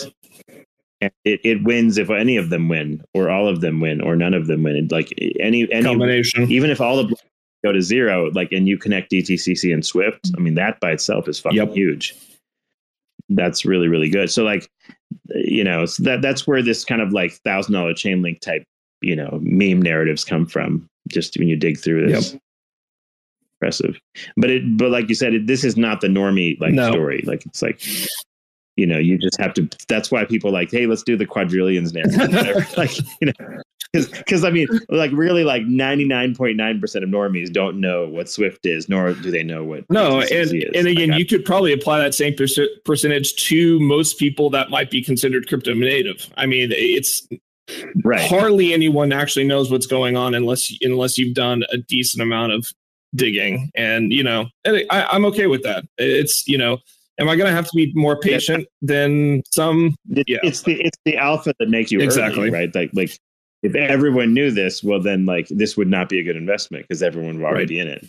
And 1.01 1.11
it, 1.25 1.41
it 1.43 1.63
wins 1.63 1.97
if 1.97 2.09
any 2.09 2.37
of 2.37 2.49
them 2.49 2.69
win, 2.69 3.03
or 3.13 3.29
all 3.29 3.47
of 3.47 3.61
them 3.61 3.79
win, 3.79 4.01
or 4.01 4.15
none 4.15 4.33
of 4.33 4.47
them 4.47 4.63
win. 4.63 4.87
Like 4.89 5.13
any 5.39 5.71
any 5.71 5.83
combination, 5.83 6.51
even 6.51 6.71
if 6.71 6.81
all 6.81 7.03
the 7.03 7.15
go 7.63 7.71
to 7.71 7.81
zero, 7.81 8.31
like, 8.31 8.51
and 8.51 8.67
you 8.67 8.77
connect 8.77 9.11
DTCC 9.11 9.73
and 9.73 9.85
Swift, 9.85 10.31
I 10.35 10.39
mean, 10.39 10.55
that 10.55 10.79
by 10.79 10.91
itself 10.91 11.27
is 11.27 11.39
fucking 11.39 11.57
yep. 11.57 11.73
huge. 11.73 12.15
That's 13.29 13.65
really, 13.65 13.87
really 13.87 14.09
good. 14.09 14.31
So, 14.31 14.43
like, 14.43 14.69
you 15.35 15.63
know, 15.63 15.85
so 15.85 16.03
that 16.03 16.21
that's 16.21 16.47
where 16.47 16.63
this 16.63 16.85
kind 16.85 17.01
of 17.01 17.11
like 17.11 17.33
thousand 17.43 17.73
dollar 17.73 17.93
Chainlink 17.93 18.39
type, 18.39 18.63
you 19.01 19.15
know, 19.15 19.39
meme 19.41 19.81
narratives 19.81 20.23
come 20.23 20.45
from. 20.45 20.87
Just 21.07 21.37
when 21.37 21.47
you 21.47 21.55
dig 21.55 21.79
through 21.79 22.07
this. 22.07 22.33
Yep. 22.33 22.41
Impressive, 23.59 23.99
but 24.35 24.51
it, 24.51 24.77
but 24.77 24.91
like 24.91 25.09
you 25.09 25.15
said, 25.15 25.33
it, 25.33 25.47
this 25.47 25.63
is 25.63 25.75
not 25.75 25.99
the 25.99 26.07
normie 26.07 26.61
like 26.61 26.73
no. 26.73 26.91
story. 26.91 27.23
Like 27.25 27.43
it's 27.47 27.63
like 27.63 27.81
you 28.77 28.85
know, 28.85 28.99
you 28.99 29.17
just 29.17 29.39
have 29.41 29.53
to. 29.55 29.67
That's 29.89 30.11
why 30.11 30.23
people 30.23 30.51
like, 30.51 30.71
hey, 30.71 30.85
let's 30.85 31.03
do 31.03 31.17
the 31.17 31.25
quadrillions 31.25 31.93
narrative. 31.93 32.71
like, 32.77 32.95
you 33.19 33.33
know, 33.39 33.61
because 33.91 34.43
I 34.43 34.51
mean, 34.51 34.67
like 34.89 35.11
really, 35.11 35.43
like 35.43 35.63
ninety 35.63 36.05
nine 36.05 36.35
point 36.35 36.55
nine 36.57 36.79
percent 36.79 37.03
of 37.03 37.09
normies 37.09 37.51
don't 37.51 37.81
know 37.81 38.07
what 38.07 38.29
Swift 38.29 38.65
is, 38.65 38.87
nor 38.87 39.13
do 39.13 39.31
they 39.31 39.43
know 39.43 39.63
what 39.63 39.89
no. 39.89 40.19
and 40.21 40.31
is. 40.31 40.53
and 40.75 40.87
again, 40.87 41.09
like, 41.09 41.19
you 41.19 41.25
could 41.25 41.43
probably 41.43 41.73
apply 41.73 41.99
that 41.99 42.13
same 42.13 42.35
percentage 42.85 43.35
to 43.47 43.79
most 43.79 44.19
people 44.19 44.51
that 44.51 44.69
might 44.69 44.91
be 44.91 45.01
considered 45.01 45.47
crypto 45.47 45.73
native. 45.73 46.31
I 46.37 46.45
mean, 46.45 46.69
it's 46.71 47.27
right. 48.03 48.27
Hardly 48.29 48.73
anyone 48.73 49.11
actually 49.11 49.47
knows 49.47 49.71
what's 49.71 49.87
going 49.87 50.15
on 50.15 50.33
unless 50.33 50.71
unless 50.81 51.17
you've 51.17 51.35
done 51.35 51.63
a 51.71 51.77
decent 51.77 52.21
amount 52.21 52.53
of 52.53 52.71
digging, 53.15 53.71
and 53.75 54.11
you 54.11 54.23
know, 54.23 54.47
I, 54.65 55.07
I'm 55.11 55.25
okay 55.25 55.47
with 55.47 55.63
that. 55.63 55.85
It's 55.97 56.47
you 56.47 56.57
know 56.57 56.79
am 57.19 57.29
I 57.29 57.35
going 57.35 57.49
to 57.49 57.55
have 57.55 57.65
to 57.65 57.75
be 57.75 57.91
more 57.95 58.19
patient 58.19 58.67
than 58.81 59.43
some? 59.51 59.95
yeah, 60.05 60.37
it's 60.43 60.63
the 60.63 60.81
it's 60.81 60.97
the 61.05 61.17
alpha 61.17 61.53
that 61.59 61.69
makes 61.69 61.91
you 61.91 61.99
exactly 61.99 62.43
early, 62.43 62.51
right. 62.51 62.75
Like 62.75 62.91
like 62.93 63.19
if 63.63 63.75
everyone 63.75 64.33
knew 64.33 64.51
this, 64.51 64.83
well, 64.83 65.01
then 65.01 65.25
like 65.25 65.47
this 65.49 65.75
would 65.77 65.87
not 65.87 66.09
be 66.09 66.19
a 66.19 66.23
good 66.23 66.35
investment 66.35 66.85
because 66.87 67.01
everyone 67.01 67.39
would 67.39 67.45
already 67.45 67.79
right. 67.79 67.87
in 67.87 67.93
it. 67.93 68.07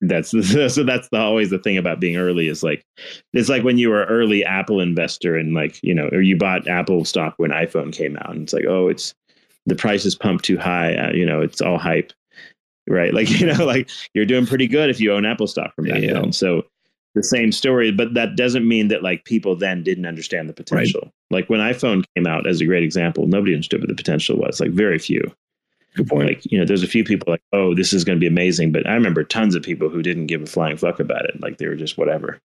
That's 0.00 0.30
so 0.74 0.84
that's 0.84 1.08
the, 1.08 1.18
always 1.18 1.50
the 1.50 1.58
thing 1.58 1.76
about 1.76 2.00
being 2.00 2.16
early 2.16 2.48
is 2.48 2.62
like 2.62 2.84
it's 3.32 3.48
like 3.48 3.64
when 3.64 3.78
you 3.78 3.90
were 3.90 4.04
early 4.04 4.44
Apple 4.44 4.80
investor 4.80 5.36
and 5.36 5.54
like 5.54 5.82
you 5.82 5.94
know 5.94 6.08
or 6.12 6.20
you 6.20 6.36
bought 6.36 6.68
Apple 6.68 7.04
stock 7.04 7.34
when 7.36 7.50
iPhone 7.50 7.92
came 7.92 8.16
out 8.18 8.30
and 8.30 8.42
it's 8.42 8.52
like 8.52 8.66
oh 8.66 8.88
it's 8.88 9.14
the 9.66 9.74
price 9.74 10.04
is 10.04 10.14
pumped 10.14 10.44
too 10.44 10.56
high 10.56 10.94
uh, 10.94 11.12
you 11.12 11.26
know 11.26 11.40
it's 11.40 11.60
all 11.60 11.78
hype 11.78 12.12
right 12.88 13.12
like 13.12 13.28
you 13.40 13.46
know 13.46 13.64
like 13.64 13.90
you're 14.14 14.24
doing 14.24 14.46
pretty 14.46 14.68
good 14.68 14.88
if 14.88 15.00
you 15.00 15.12
own 15.12 15.26
Apple 15.26 15.48
stock 15.48 15.74
from 15.74 15.88
that 15.88 16.00
yeah. 16.00 16.30
so 16.30 16.64
the 17.18 17.22
same 17.22 17.52
story, 17.52 17.90
but 17.90 18.14
that 18.14 18.36
doesn't 18.36 18.66
mean 18.66 18.88
that 18.88 19.02
like 19.02 19.24
people 19.24 19.56
then 19.56 19.82
didn't 19.82 20.06
understand 20.06 20.48
the 20.48 20.54
potential. 20.54 21.02
Right. 21.02 21.40
Like 21.40 21.50
when 21.50 21.60
iPhone 21.60 22.04
came 22.14 22.26
out 22.26 22.46
as 22.46 22.60
a 22.60 22.66
great 22.66 22.82
example, 22.82 23.26
nobody 23.26 23.54
understood 23.54 23.80
what 23.80 23.88
the 23.88 23.94
potential 23.94 24.36
was. 24.36 24.60
Like 24.60 24.70
very 24.70 24.98
few. 24.98 25.20
Good 25.98 26.06
point. 26.06 26.28
Like 26.28 26.50
you 26.50 26.56
know, 26.56 26.64
there's 26.64 26.84
a 26.84 26.88
few 26.88 27.02
people 27.02 27.26
like, 27.28 27.42
oh, 27.52 27.74
this 27.74 27.92
is 27.92 28.04
going 28.04 28.16
to 28.16 28.20
be 28.20 28.28
amazing, 28.28 28.70
but 28.70 28.86
I 28.86 28.94
remember 28.94 29.24
tons 29.24 29.56
of 29.56 29.64
people 29.64 29.88
who 29.88 30.00
didn't 30.00 30.28
give 30.28 30.40
a 30.40 30.46
flying 30.46 30.76
fuck 30.76 31.00
about 31.00 31.24
it. 31.24 31.40
Like 31.40 31.58
they 31.58 31.66
were 31.66 31.74
just 31.74 31.98
whatever. 31.98 32.38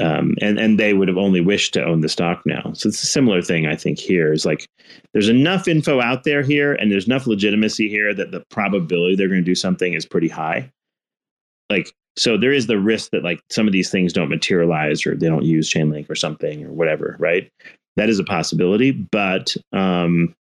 Um, 0.00 0.34
and 0.40 0.58
and 0.58 0.76
they 0.76 0.92
would 0.92 1.06
have 1.06 1.16
only 1.16 1.40
wished 1.40 1.74
to 1.74 1.84
own 1.84 2.00
the 2.00 2.08
stock 2.08 2.42
now. 2.44 2.72
So 2.72 2.88
it's 2.88 3.04
a 3.04 3.06
similar 3.06 3.40
thing, 3.40 3.68
I 3.68 3.76
think. 3.76 4.00
Here 4.00 4.32
is 4.32 4.44
like 4.44 4.66
there's 5.12 5.28
enough 5.28 5.68
info 5.68 6.00
out 6.00 6.24
there 6.24 6.42
here, 6.42 6.74
and 6.74 6.90
there's 6.90 7.06
enough 7.06 7.28
legitimacy 7.28 7.88
here 7.88 8.12
that 8.14 8.32
the 8.32 8.42
probability 8.50 9.14
they're 9.14 9.28
going 9.28 9.40
to 9.40 9.44
do 9.44 9.54
something 9.54 9.94
is 9.94 10.04
pretty 10.04 10.28
high. 10.28 10.72
Like 11.70 11.94
so 12.16 12.36
there 12.36 12.52
is 12.52 12.66
the 12.66 12.80
risk 12.80 13.12
that 13.12 13.22
like 13.22 13.40
some 13.48 13.68
of 13.68 13.72
these 13.72 13.90
things 13.90 14.12
don't 14.12 14.28
materialize 14.28 15.06
or 15.06 15.14
they 15.14 15.28
don't 15.28 15.44
use 15.44 15.72
Chainlink 15.72 16.10
or 16.10 16.16
something 16.16 16.64
or 16.64 16.72
whatever, 16.72 17.14
right? 17.20 17.48
That 17.94 18.08
is 18.08 18.18
a 18.18 18.24
possibility, 18.24 18.90
but 18.90 19.54
um, 19.72 20.34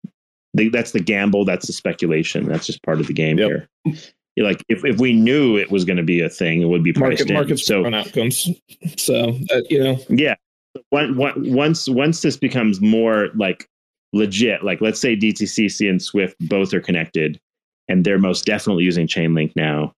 they, 0.58 0.70
that's 0.70 0.92
the 0.92 1.00
gamble. 1.00 1.46
That's 1.46 1.68
the 1.68 1.74
speculation. 1.74 2.46
That's 2.46 2.66
just 2.66 2.84
part 2.84 3.00
of 3.00 3.08
the 3.08 3.14
game 3.14 3.38
yep. 3.38 3.48
here. 3.84 4.04
You're 4.36 4.46
like 4.46 4.64
if, 4.70 4.86
if 4.86 5.00
we 5.00 5.14
knew 5.14 5.58
it 5.58 5.72
was 5.72 5.86
going 5.86 5.98
to 5.98 6.04
be 6.04 6.22
a 6.22 6.30
thing, 6.30 6.62
it 6.62 6.66
would 6.66 6.84
be 6.84 6.94
priced 6.94 7.22
Market, 7.22 7.30
in. 7.30 7.34
Markets 7.34 7.66
so 7.66 7.86
outcomes. 7.86 8.50
So 8.98 9.38
uh, 9.52 9.62
you 9.70 9.84
know, 9.84 9.98
yeah. 10.10 10.36
once 10.92 11.88
once 11.90 12.22
this 12.22 12.38
becomes 12.38 12.80
more 12.82 13.30
like 13.36 13.68
legit, 14.14 14.64
like 14.64 14.82
let's 14.82 15.02
say 15.02 15.16
DTCC 15.16 15.90
and 15.90 16.02
Swift 16.02 16.36
both 16.40 16.74
are 16.74 16.82
connected, 16.82 17.40
and 17.88 18.06
they're 18.06 18.20
most 18.20 18.46
definitely 18.46 18.84
using 18.84 19.08
Chainlink 19.08 19.56
now 19.56 19.94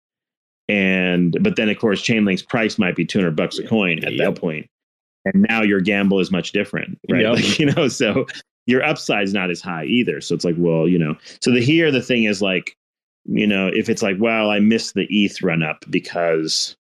and 0.70 1.36
but 1.42 1.56
then 1.56 1.68
of 1.68 1.78
course 1.78 2.02
chainlink's 2.02 2.44
price 2.44 2.78
might 2.78 2.96
be 2.96 3.04
200 3.04 3.36
bucks 3.36 3.58
a 3.58 3.68
coin 3.68 3.98
at 4.06 4.14
yep. 4.14 4.36
that 4.36 4.40
point 4.40 4.68
and 5.26 5.46
now 5.50 5.62
your 5.62 5.82
gamble 5.82 6.20
is 6.20 6.32
much 6.32 6.52
different 6.54 6.98
right 7.10 7.24
yep. 7.24 7.34
like, 7.36 7.60
you 7.60 7.66
know 7.66 7.90
so 7.90 8.26
your 8.70 8.84
upside's 8.84 9.34
not 9.34 9.50
as 9.50 9.62
high 9.62 9.86
either 9.86 10.22
so 10.22 10.36
it's 10.36 10.46
like 10.46 10.56
well 10.58 10.88
you 10.88 10.98
know 10.98 11.16
so 11.42 11.52
the 11.52 11.62
here 11.62 11.92
the 11.92 12.02
thing 12.02 12.24
is 12.24 12.42
like 12.42 12.76
you 13.26 13.46
know, 13.46 13.70
if 13.74 13.90
it's 13.90 14.02
like, 14.02 14.18
well, 14.20 14.50
I 14.50 14.60
missed 14.60 14.96
the 14.96 15.08
ETH 15.10 15.42
run 15.44 15.62
up 15.62 15.86
because, 15.90 16.76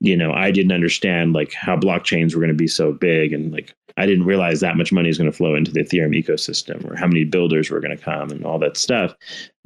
you 0.00 0.16
know, 0.16 0.32
I 0.32 0.50
didn't 0.50 0.72
understand 0.72 1.32
like 1.32 1.52
how 1.52 1.76
blockchains 1.76 2.34
were 2.34 2.40
going 2.40 2.48
to 2.48 2.54
be 2.54 2.66
so 2.66 2.92
big 2.92 3.32
and 3.32 3.52
like 3.52 3.72
I 3.96 4.06
didn't 4.06 4.24
realize 4.24 4.60
that 4.60 4.76
much 4.76 4.92
money 4.92 5.08
is 5.08 5.18
going 5.18 5.30
to 5.30 5.36
flow 5.36 5.54
into 5.54 5.70
the 5.70 5.80
Ethereum 5.80 6.16
ecosystem 6.16 6.90
or 6.90 6.96
how 6.96 7.06
many 7.06 7.24
builders 7.24 7.70
were 7.70 7.80
going 7.80 7.96
to 7.96 8.02
come 8.02 8.30
and 8.30 8.44
all 8.44 8.58
that 8.58 8.76
stuff. 8.76 9.14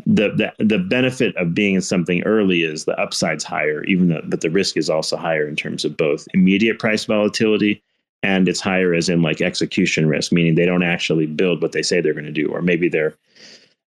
The, 0.06 0.30
the 0.30 0.64
the 0.64 0.78
benefit 0.78 1.34
of 1.36 1.54
being 1.54 1.76
in 1.76 1.80
something 1.80 2.22
early 2.24 2.62
is 2.62 2.84
the 2.84 3.00
upside's 3.00 3.44
higher, 3.44 3.84
even 3.84 4.08
though 4.08 4.22
but 4.24 4.40
the 4.40 4.50
risk 4.50 4.76
is 4.76 4.90
also 4.90 5.16
higher 5.16 5.46
in 5.48 5.56
terms 5.56 5.84
of 5.84 5.96
both 5.96 6.26
immediate 6.34 6.78
price 6.78 7.04
volatility 7.04 7.82
and 8.24 8.48
it's 8.48 8.60
higher 8.60 8.94
as 8.94 9.10
in 9.10 9.20
like 9.20 9.42
execution 9.42 10.08
risk, 10.08 10.32
meaning 10.32 10.54
they 10.54 10.64
don't 10.64 10.82
actually 10.82 11.26
build 11.26 11.60
what 11.60 11.72
they 11.72 11.82
say 11.82 12.00
they're 12.00 12.14
going 12.14 12.24
to 12.24 12.32
do, 12.32 12.48
or 12.48 12.62
maybe 12.62 12.88
they're 12.88 13.14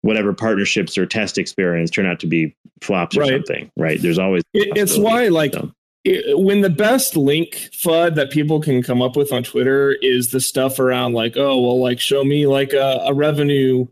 whatever 0.01 0.33
partnerships 0.33 0.97
or 0.97 1.05
test 1.05 1.37
experience 1.39 1.91
turn 1.91 2.07
out 2.07 2.19
to 2.19 2.27
be 2.27 2.57
flops 2.81 3.17
or 3.17 3.25
something, 3.27 3.71
right? 3.77 4.01
There's 4.01 4.19
always 4.19 4.43
It, 4.55 4.77
it's 4.77 4.97
why, 4.97 5.29
like, 5.29 5.53
So, 5.53 5.71
it, 6.05 6.39
when 6.39 6.63
the 6.63 6.71
best 6.71 7.15
link 7.15 7.71
FUD 7.73 8.17
that 8.17 8.31
people 8.31 8.61
can 8.61 8.83
come 8.83 9.03
up 9.03 9.17
with 9.17 9.33
on 9.33 9.45
Twitter 9.45 9.97
is 10.01 10.31
the 10.31 10.41
stuff 10.41 10.79
around, 10.79 11.13
like, 11.13 11.37
oh, 11.37 11.61
well, 11.61 11.79
like, 11.79 12.01
show 12.01 12.25
me 12.25 12.47
like 12.47 12.73
a, 12.73 13.03
a 13.05 13.15
revenue 13.15 13.87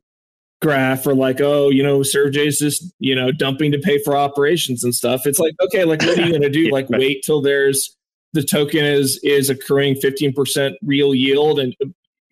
graph 0.62 1.06
or 1.06 1.14
like, 1.14 1.40
oh, 1.40 1.68
you 1.68 1.82
know, 1.82 2.00
Sergey's 2.00 2.58
just, 2.58 2.92
you 2.98 3.14
know, 3.14 3.30
dumping 3.30 3.72
to 3.72 3.78
pay 3.78 3.98
for 4.02 4.16
operations 4.16 4.82
and 4.82 4.94
stuff. 4.94 5.26
It's 5.26 5.38
like, 5.38 5.54
okay, 5.60 5.84
like, 5.84 6.00
what 6.02 6.18
are 6.18 6.22
you 6.22 6.30
going 6.30 6.42
to 6.42 6.48
do? 6.50 6.64
Yeah, 6.64 6.72
like, 6.72 6.90
right. 6.90 6.98
wait 6.98 7.22
till 7.24 7.40
there's 7.42 7.96
the 8.32 8.42
token 8.42 8.84
is 8.84 9.18
is 9.22 9.50
accruing 9.50 9.94
15% 9.96 10.74
real 10.82 11.14
yield 11.14 11.58
and 11.58 11.74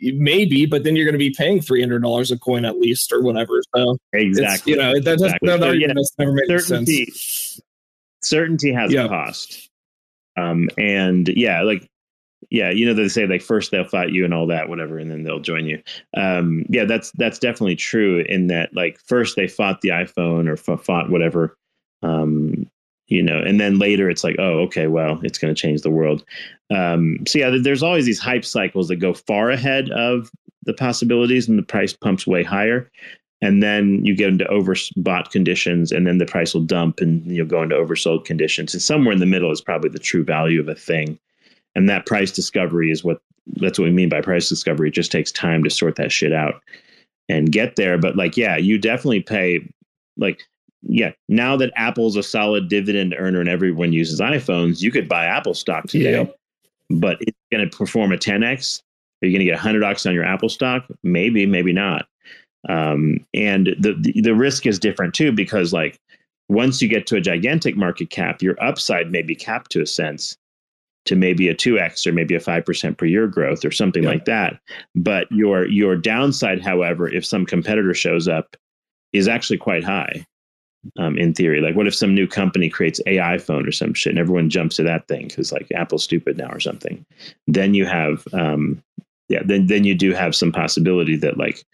maybe, 0.00 0.64
but 0.64 0.84
then 0.84 0.94
you're 0.94 1.04
going 1.04 1.12
to 1.14 1.18
be 1.18 1.34
paying 1.36 1.58
$300 1.58 2.30
a 2.30 2.38
coin 2.38 2.64
at 2.64 2.78
least 2.78 3.12
or 3.12 3.20
whatever. 3.20 3.60
So 3.74 3.98
exactly. 4.12 4.72
you 4.72 4.78
know, 4.78 4.94
that 4.94 5.04
doesn't, 5.04 5.26
Exactly. 5.26 5.48
that 5.48 5.60
So, 5.60 5.72
yeah, 5.72 5.88
has 5.96 6.12
never 6.18 6.32
made 6.32 6.46
certainty 6.60 7.04
sense. 7.06 7.60
certainty 8.22 8.72
has 8.72 8.92
Yeah. 8.92 9.04
a 9.06 9.08
cost 9.08 9.70
um 10.36 10.68
and 10.78 11.26
yeah 11.30 11.62
like 11.62 11.88
yeah 12.50 12.70
you 12.70 12.86
know 12.86 12.94
they 12.94 13.08
say 13.08 13.26
like 13.26 13.42
first 13.42 13.72
they'll 13.72 13.82
fight 13.88 14.10
you 14.12 14.24
and 14.24 14.32
all 14.32 14.46
that 14.46 14.68
whatever 14.68 14.96
and 14.98 15.10
then 15.10 15.24
they'll 15.24 15.40
join 15.40 15.66
you 15.66 15.82
um 16.16 16.64
yeah 16.68 16.84
that's 16.84 17.10
that's 17.16 17.40
definitely 17.40 17.74
true 17.74 18.24
in 18.28 18.46
that 18.46 18.72
like 18.72 19.00
first 19.04 19.34
they 19.34 19.48
fought 19.48 19.80
the 19.80 19.88
iphone 19.88 20.48
or 20.48 20.52
f- 20.52 20.80
fought 20.84 21.10
whatever 21.10 21.56
um 22.04 22.68
you 23.08 23.22
know 23.22 23.38
and 23.38 23.60
then 23.60 23.78
later 23.78 24.08
it's 24.08 24.22
like 24.22 24.36
oh 24.38 24.60
okay 24.60 24.86
well 24.86 25.18
it's 25.22 25.38
going 25.38 25.54
to 25.54 25.60
change 25.60 25.82
the 25.82 25.90
world. 25.90 26.24
Um 26.70 27.18
so 27.26 27.38
yeah 27.38 27.56
there's 27.60 27.82
always 27.82 28.06
these 28.06 28.20
hype 28.20 28.44
cycles 28.44 28.88
that 28.88 28.96
go 28.96 29.14
far 29.14 29.50
ahead 29.50 29.90
of 29.90 30.30
the 30.68 30.74
possibilities 30.74 31.48
and 31.48 31.58
the 31.58 31.62
price 31.62 31.92
pumps 31.92 32.26
way 32.26 32.44
higher. 32.44 32.88
And 33.40 33.62
then 33.62 34.04
you 34.04 34.14
get 34.14 34.28
into 34.28 34.44
overbought 34.44 35.30
conditions 35.30 35.92
and 35.92 36.06
then 36.06 36.18
the 36.18 36.26
price 36.26 36.52
will 36.52 36.62
dump 36.62 37.00
and 37.00 37.24
you'll 37.26 37.46
go 37.46 37.62
into 37.62 37.76
oversold 37.76 38.24
conditions. 38.24 38.74
And 38.74 38.82
somewhere 38.82 39.12
in 39.12 39.20
the 39.20 39.26
middle 39.26 39.50
is 39.50 39.60
probably 39.60 39.90
the 39.90 39.98
true 39.98 40.24
value 40.24 40.60
of 40.60 40.68
a 40.68 40.74
thing. 40.74 41.18
And 41.74 41.88
that 41.88 42.06
price 42.06 42.30
discovery 42.30 42.90
is 42.90 43.02
what 43.02 43.20
that's 43.56 43.78
what 43.78 43.86
we 43.86 43.92
mean 43.92 44.10
by 44.10 44.20
price 44.20 44.48
discovery. 44.48 44.88
It 44.88 44.94
just 44.94 45.10
takes 45.10 45.32
time 45.32 45.64
to 45.64 45.70
sort 45.70 45.96
that 45.96 46.12
shit 46.12 46.32
out 46.32 46.60
and 47.28 47.50
get 47.50 47.76
there. 47.76 47.96
But 47.96 48.16
like 48.16 48.36
yeah 48.36 48.56
you 48.56 48.76
definitely 48.76 49.20
pay 49.20 49.66
like 50.18 50.42
yeah 50.82 51.10
now 51.28 51.56
that 51.56 51.72
apple's 51.76 52.16
a 52.16 52.22
solid 52.22 52.68
dividend 52.68 53.14
earner 53.18 53.40
and 53.40 53.48
everyone 53.48 53.92
uses 53.92 54.20
iphones 54.20 54.80
you 54.80 54.90
could 54.92 55.08
buy 55.08 55.24
apple 55.24 55.54
stock 55.54 55.84
today. 55.88 56.12
Yeah. 56.22 56.26
but 57.00 57.18
it's 57.20 57.36
going 57.50 57.68
to 57.68 57.76
perform 57.76 58.12
a 58.12 58.16
10x 58.16 58.82
are 59.22 59.26
you 59.26 59.32
going 59.32 59.40
to 59.40 59.44
get 59.44 59.54
100 59.56 59.80
bucks 59.80 60.06
on 60.06 60.14
your 60.14 60.24
apple 60.24 60.48
stock? 60.48 60.86
Maybe 61.02 61.44
maybe 61.44 61.72
not. 61.72 62.06
Um, 62.68 63.26
and 63.34 63.66
the, 63.80 63.94
the 64.00 64.20
the 64.20 64.34
risk 64.34 64.64
is 64.66 64.78
different 64.78 65.12
too 65.14 65.32
because 65.32 65.72
like 65.72 65.98
once 66.48 66.80
you 66.80 66.88
get 66.88 67.06
to 67.08 67.16
a 67.16 67.20
gigantic 67.20 67.76
market 67.76 68.10
cap 68.10 68.40
your 68.42 68.56
upside 68.62 69.10
may 69.10 69.22
be 69.22 69.34
capped 69.34 69.72
to 69.72 69.82
a 69.82 69.86
sense 69.86 70.36
to 71.06 71.16
maybe 71.16 71.48
a 71.48 71.54
2x 71.54 72.06
or 72.06 72.12
maybe 72.12 72.34
a 72.34 72.40
5% 72.40 72.96
per 72.98 73.06
year 73.06 73.26
growth 73.26 73.64
or 73.64 73.70
something 73.72 74.02
Yeah. 74.04 74.08
like 74.10 74.24
that. 74.26 74.60
But 74.94 75.26
your 75.32 75.66
your 75.66 75.96
downside 75.96 76.62
however 76.62 77.08
if 77.12 77.26
some 77.26 77.44
competitor 77.44 77.94
shows 77.94 78.28
up 78.28 78.56
is 79.12 79.26
actually 79.26 79.58
quite 79.58 79.82
high 79.82 80.24
um, 80.98 81.18
in 81.18 81.34
theory. 81.34 81.60
Like 81.60 81.76
what 81.76 81.86
if 81.86 81.94
some 81.94 82.14
new 82.14 82.26
company 82.26 82.68
creates 82.68 83.00
ai 83.06 83.38
phone 83.38 83.66
or 83.66 83.72
some 83.72 83.94
shit 83.94 84.10
and 84.10 84.18
everyone 84.18 84.50
jumps 84.50 84.76
to 84.76 84.82
that 84.84 85.08
thing 85.08 85.28
because 85.28 85.52
like 85.52 85.68
apple's 85.74 86.04
stupid 86.04 86.36
now 86.36 86.48
or 86.50 86.60
something? 86.60 87.04
Then 87.46 87.74
you 87.74 87.86
have 87.86 88.26
um, 88.32 88.82
yeah 89.28 89.42
then 89.44 89.66
then 89.66 89.84
you 89.84 89.94
do 89.94 90.12
have 90.12 90.34
some 90.34 90.52
possibility 90.52 91.16
that 91.16 91.36
like 91.36 91.64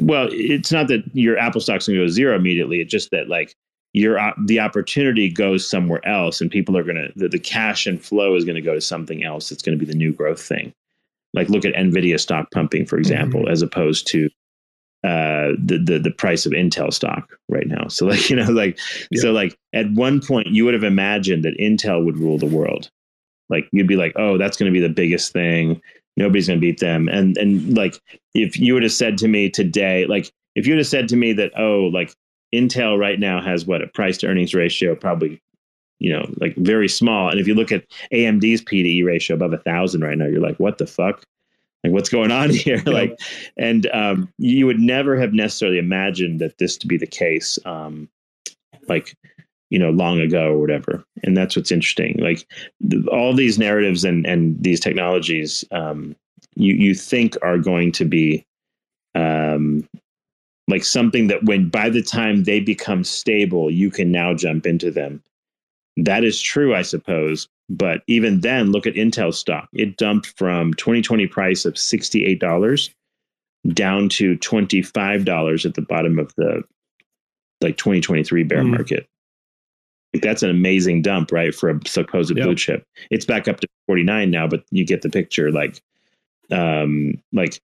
well 0.00 0.28
it's 0.30 0.72
not 0.72 0.88
that 0.88 1.02
your 1.12 1.38
apple 1.38 1.60
stock's 1.60 1.86
going 1.86 1.98
to 1.98 2.04
go 2.04 2.08
zero 2.08 2.36
immediately 2.36 2.80
it's 2.80 2.90
just 2.90 3.10
that 3.10 3.28
like 3.28 3.54
your 3.94 4.18
the 4.46 4.60
opportunity 4.60 5.30
goes 5.30 5.68
somewhere 5.68 6.06
else 6.06 6.40
and 6.40 6.50
people 6.50 6.76
are 6.76 6.82
going 6.82 6.96
to 6.96 7.10
the, 7.16 7.28
the 7.28 7.38
cash 7.38 7.86
and 7.86 8.02
flow 8.02 8.34
is 8.34 8.44
going 8.44 8.56
to 8.56 8.62
go 8.62 8.74
to 8.74 8.80
something 8.80 9.24
else 9.24 9.50
it's 9.50 9.62
going 9.62 9.76
to 9.78 9.84
be 9.84 9.90
the 9.90 9.96
new 9.96 10.12
growth 10.12 10.40
thing. 10.40 10.72
Like 11.34 11.48
look 11.48 11.64
at 11.64 11.74
nvidia 11.74 12.20
stock 12.20 12.50
pumping 12.52 12.86
for 12.86 12.98
example 12.98 13.48
as 13.48 13.62
opposed 13.62 14.06
to 14.08 14.28
uh 15.04 15.54
the, 15.58 15.78
the 15.78 15.98
the 15.98 16.10
price 16.10 16.44
of 16.44 16.52
intel 16.52 16.92
stock 16.92 17.38
right 17.48 17.68
now. 17.68 17.88
So 17.88 18.06
like 18.06 18.30
you 18.30 18.36
know 18.36 18.50
like 18.50 18.78
so 19.14 19.32
like 19.32 19.56
at 19.72 19.90
one 19.92 20.20
point 20.20 20.48
you 20.48 20.64
would 20.64 20.74
have 20.74 20.84
imagined 20.84 21.44
that 21.44 21.58
intel 21.58 22.04
would 22.04 22.18
rule 22.18 22.38
the 22.38 22.46
world. 22.46 22.90
Like 23.48 23.68
you'd 23.72 23.86
be 23.86 23.96
like 23.96 24.12
oh 24.16 24.38
that's 24.38 24.56
going 24.56 24.72
to 24.72 24.78
be 24.78 24.86
the 24.86 24.92
biggest 24.92 25.32
thing. 25.32 25.80
Nobody's 26.16 26.48
going 26.48 26.58
to 26.58 26.66
beat 26.66 26.80
them. 26.80 27.08
And 27.08 27.36
and 27.36 27.76
like 27.76 28.00
if 28.34 28.58
you 28.58 28.74
would 28.74 28.82
have 28.82 28.92
said 28.92 29.18
to 29.18 29.28
me 29.28 29.50
today 29.50 30.04
like 30.06 30.32
if 30.54 30.66
you 30.66 30.72
would 30.74 30.80
have 30.80 30.86
said 30.86 31.08
to 31.08 31.16
me 31.16 31.32
that 31.34 31.52
oh 31.56 31.90
like 31.92 32.12
intel 32.54 32.98
right 32.98 33.20
now 33.20 33.40
has 33.40 33.66
what 33.66 33.82
a 33.82 33.86
price 33.88 34.18
to 34.18 34.26
earnings 34.26 34.54
ratio 34.54 34.94
probably 34.94 35.40
you 35.98 36.12
know 36.12 36.28
like 36.40 36.54
very 36.56 36.88
small 36.88 37.28
and 37.28 37.38
if 37.38 37.46
you 37.46 37.54
look 37.54 37.70
at 37.70 37.84
amd's 38.12 38.62
pde 38.62 39.04
ratio 39.04 39.36
above 39.36 39.52
a 39.52 39.58
thousand 39.58 40.00
right 40.00 40.16
now 40.16 40.26
you're 40.26 40.40
like 40.40 40.58
what 40.58 40.78
the 40.78 40.86
fuck 40.86 41.24
like 41.84 41.92
what's 41.92 42.08
going 42.08 42.30
on 42.30 42.50
here? 42.54 42.82
Yeah. 42.86 42.92
like 42.92 43.18
and 43.56 43.86
um 43.92 44.32
you 44.38 44.66
would 44.66 44.80
never 44.80 45.16
have 45.16 45.32
necessarily 45.32 45.78
imagined 45.78 46.40
that 46.40 46.58
this 46.58 46.76
to 46.78 46.86
be 46.86 46.96
the 46.96 47.06
case 47.06 47.58
um 47.64 48.08
like 48.88 49.16
you 49.70 49.78
know 49.78 49.90
long 49.90 50.20
ago 50.20 50.52
or 50.52 50.58
whatever. 50.58 51.04
And 51.22 51.36
that's 51.36 51.56
what's 51.56 51.72
interesting. 51.72 52.16
Like 52.18 52.46
th- 52.90 53.06
all 53.06 53.34
these 53.34 53.58
narratives 53.58 54.04
and 54.04 54.26
and 54.26 54.62
these 54.62 54.80
technologies 54.80 55.64
um 55.70 56.16
you 56.54 56.74
you 56.74 56.94
think 56.94 57.36
are 57.42 57.58
going 57.58 57.92
to 57.92 58.04
be 58.04 58.44
um 59.14 59.86
like 60.68 60.84
something 60.84 61.28
that 61.28 61.44
when 61.44 61.68
by 61.70 61.88
the 61.88 62.02
time 62.02 62.44
they 62.44 62.60
become 62.60 63.02
stable 63.04 63.70
you 63.70 63.90
can 63.90 64.10
now 64.10 64.34
jump 64.34 64.66
into 64.66 64.90
them. 64.90 65.22
That 65.96 66.22
is 66.22 66.40
true 66.40 66.74
i 66.76 66.82
suppose 66.82 67.48
but 67.68 68.02
even 68.06 68.40
then 68.40 68.72
look 68.72 68.86
at 68.86 68.94
intel 68.94 69.32
stock. 69.34 69.68
It 69.72 69.96
dumped 69.96 70.32
from 70.38 70.72
2020 70.74 71.26
price 71.26 71.64
of 71.64 71.74
$68 71.74 72.90
down 73.72 74.08
to 74.10 74.36
$25 74.38 75.64
at 75.66 75.74
the 75.74 75.82
bottom 75.82 76.18
of 76.18 76.34
the 76.36 76.62
like 77.60 77.76
2023 77.76 78.44
bear 78.44 78.62
Mm. 78.62 78.70
market. 78.70 79.06
Like 80.14 80.22
that's 80.22 80.42
an 80.42 80.48
amazing 80.50 81.02
dump 81.02 81.32
right 81.32 81.54
for 81.54 81.68
a 81.70 81.80
supposed 81.86 82.34
Yep. 82.34 82.44
blue 82.44 82.54
chip. 82.54 82.84
It's 83.10 83.26
back 83.26 83.48
up 83.48 83.60
to 83.60 83.68
49 83.86 84.30
now 84.30 84.46
but 84.46 84.64
you 84.70 84.84
get 84.86 85.02
the 85.02 85.10
picture 85.10 85.50
like 85.50 85.82
um 86.50 87.12
like 87.32 87.60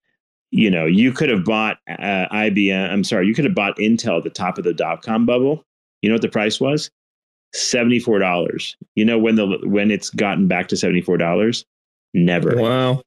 you 0.51 0.71
know 0.71 0.85
you 0.85 1.11
could 1.13 1.29
have 1.31 1.45
bought 1.45 1.79
uh, 1.89 2.27
ibm 2.31 2.91
i'm 2.91 3.03
sorry 3.05 3.27
you 3.27 3.35
could 3.35 3.45
have 3.47 3.55
bought 3.55 3.77
intel 3.79 4.19
at 4.19 4.25
the 4.25 4.31
top 4.31 4.59
of 4.59 4.65
the 4.65 4.75
dot-com 4.75 5.25
bubble. 5.27 5.65
You 6.03 6.11
know 6.11 6.15
what 6.15 6.23
the 6.23 6.29
price 6.29 6.61
was 6.61 6.91
$74 7.55 8.75
you 8.97 9.05
know 9.05 9.19
when 9.19 9.37
the 9.37 9.47
when 9.65 9.91
it's 9.91 10.11
gotten 10.11 10.49
back 10.49 10.69
to 10.69 10.75
$74 10.75 11.65
never 12.13 12.57
Wow. 12.61 13.03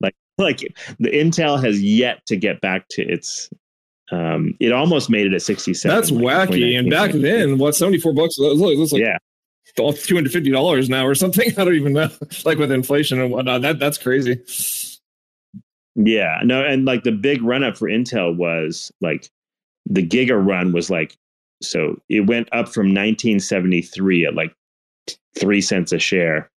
like 0.00 0.14
like 0.38 0.58
the 0.98 1.10
intel 1.10 1.62
has 1.62 1.80
yet 1.82 2.24
to 2.26 2.36
get 2.36 2.60
back 2.60 2.88
to 2.90 3.02
its 3.02 3.48
um 4.12 4.54
it 4.60 4.72
almost 4.72 5.08
made 5.08 5.26
it 5.26 5.32
at 5.34 5.42
67 5.42 5.94
That's 5.94 6.10
like, 6.10 6.48
wacky. 6.48 6.78
And 6.78 6.90
back 6.90 7.12
then, 7.12 7.58
what 7.58 7.74
seventy 7.74 7.98
four 7.98 8.12
bucks? 8.12 8.38
look, 8.38 8.58
looks 8.58 8.92
like 8.92 9.02
yeah 9.02 9.18
two 9.76 10.14
hundred 10.14 10.30
fifty 10.32 10.50
dollars 10.50 10.88
now 10.88 11.04
or 11.06 11.14
something. 11.14 11.48
I 11.58 11.64
don't 11.64 11.74
even 11.74 11.92
know. 11.92 12.08
Like 12.44 12.58
with 12.58 12.70
inflation 12.70 13.20
and 13.20 13.30
whatnot, 13.32 13.62
that 13.62 13.78
that's 13.80 13.98
crazy. 13.98 14.40
Yeah, 15.96 16.40
no, 16.44 16.64
and 16.64 16.84
like 16.84 17.02
the 17.04 17.12
big 17.12 17.42
run 17.42 17.64
up 17.64 17.76
for 17.76 17.88
Intel 17.88 18.36
was 18.36 18.92
like 19.00 19.28
the 19.86 20.06
Giga 20.06 20.36
run 20.44 20.72
was 20.72 20.88
like 20.90 21.16
so 21.62 22.00
it 22.08 22.26
went 22.26 22.48
up 22.52 22.68
from 22.68 22.86
1973 22.86 24.26
at 24.26 24.34
like 24.34 24.54
three 25.38 25.60
cents 25.60 25.92
a 25.92 25.98
share. 25.98 26.50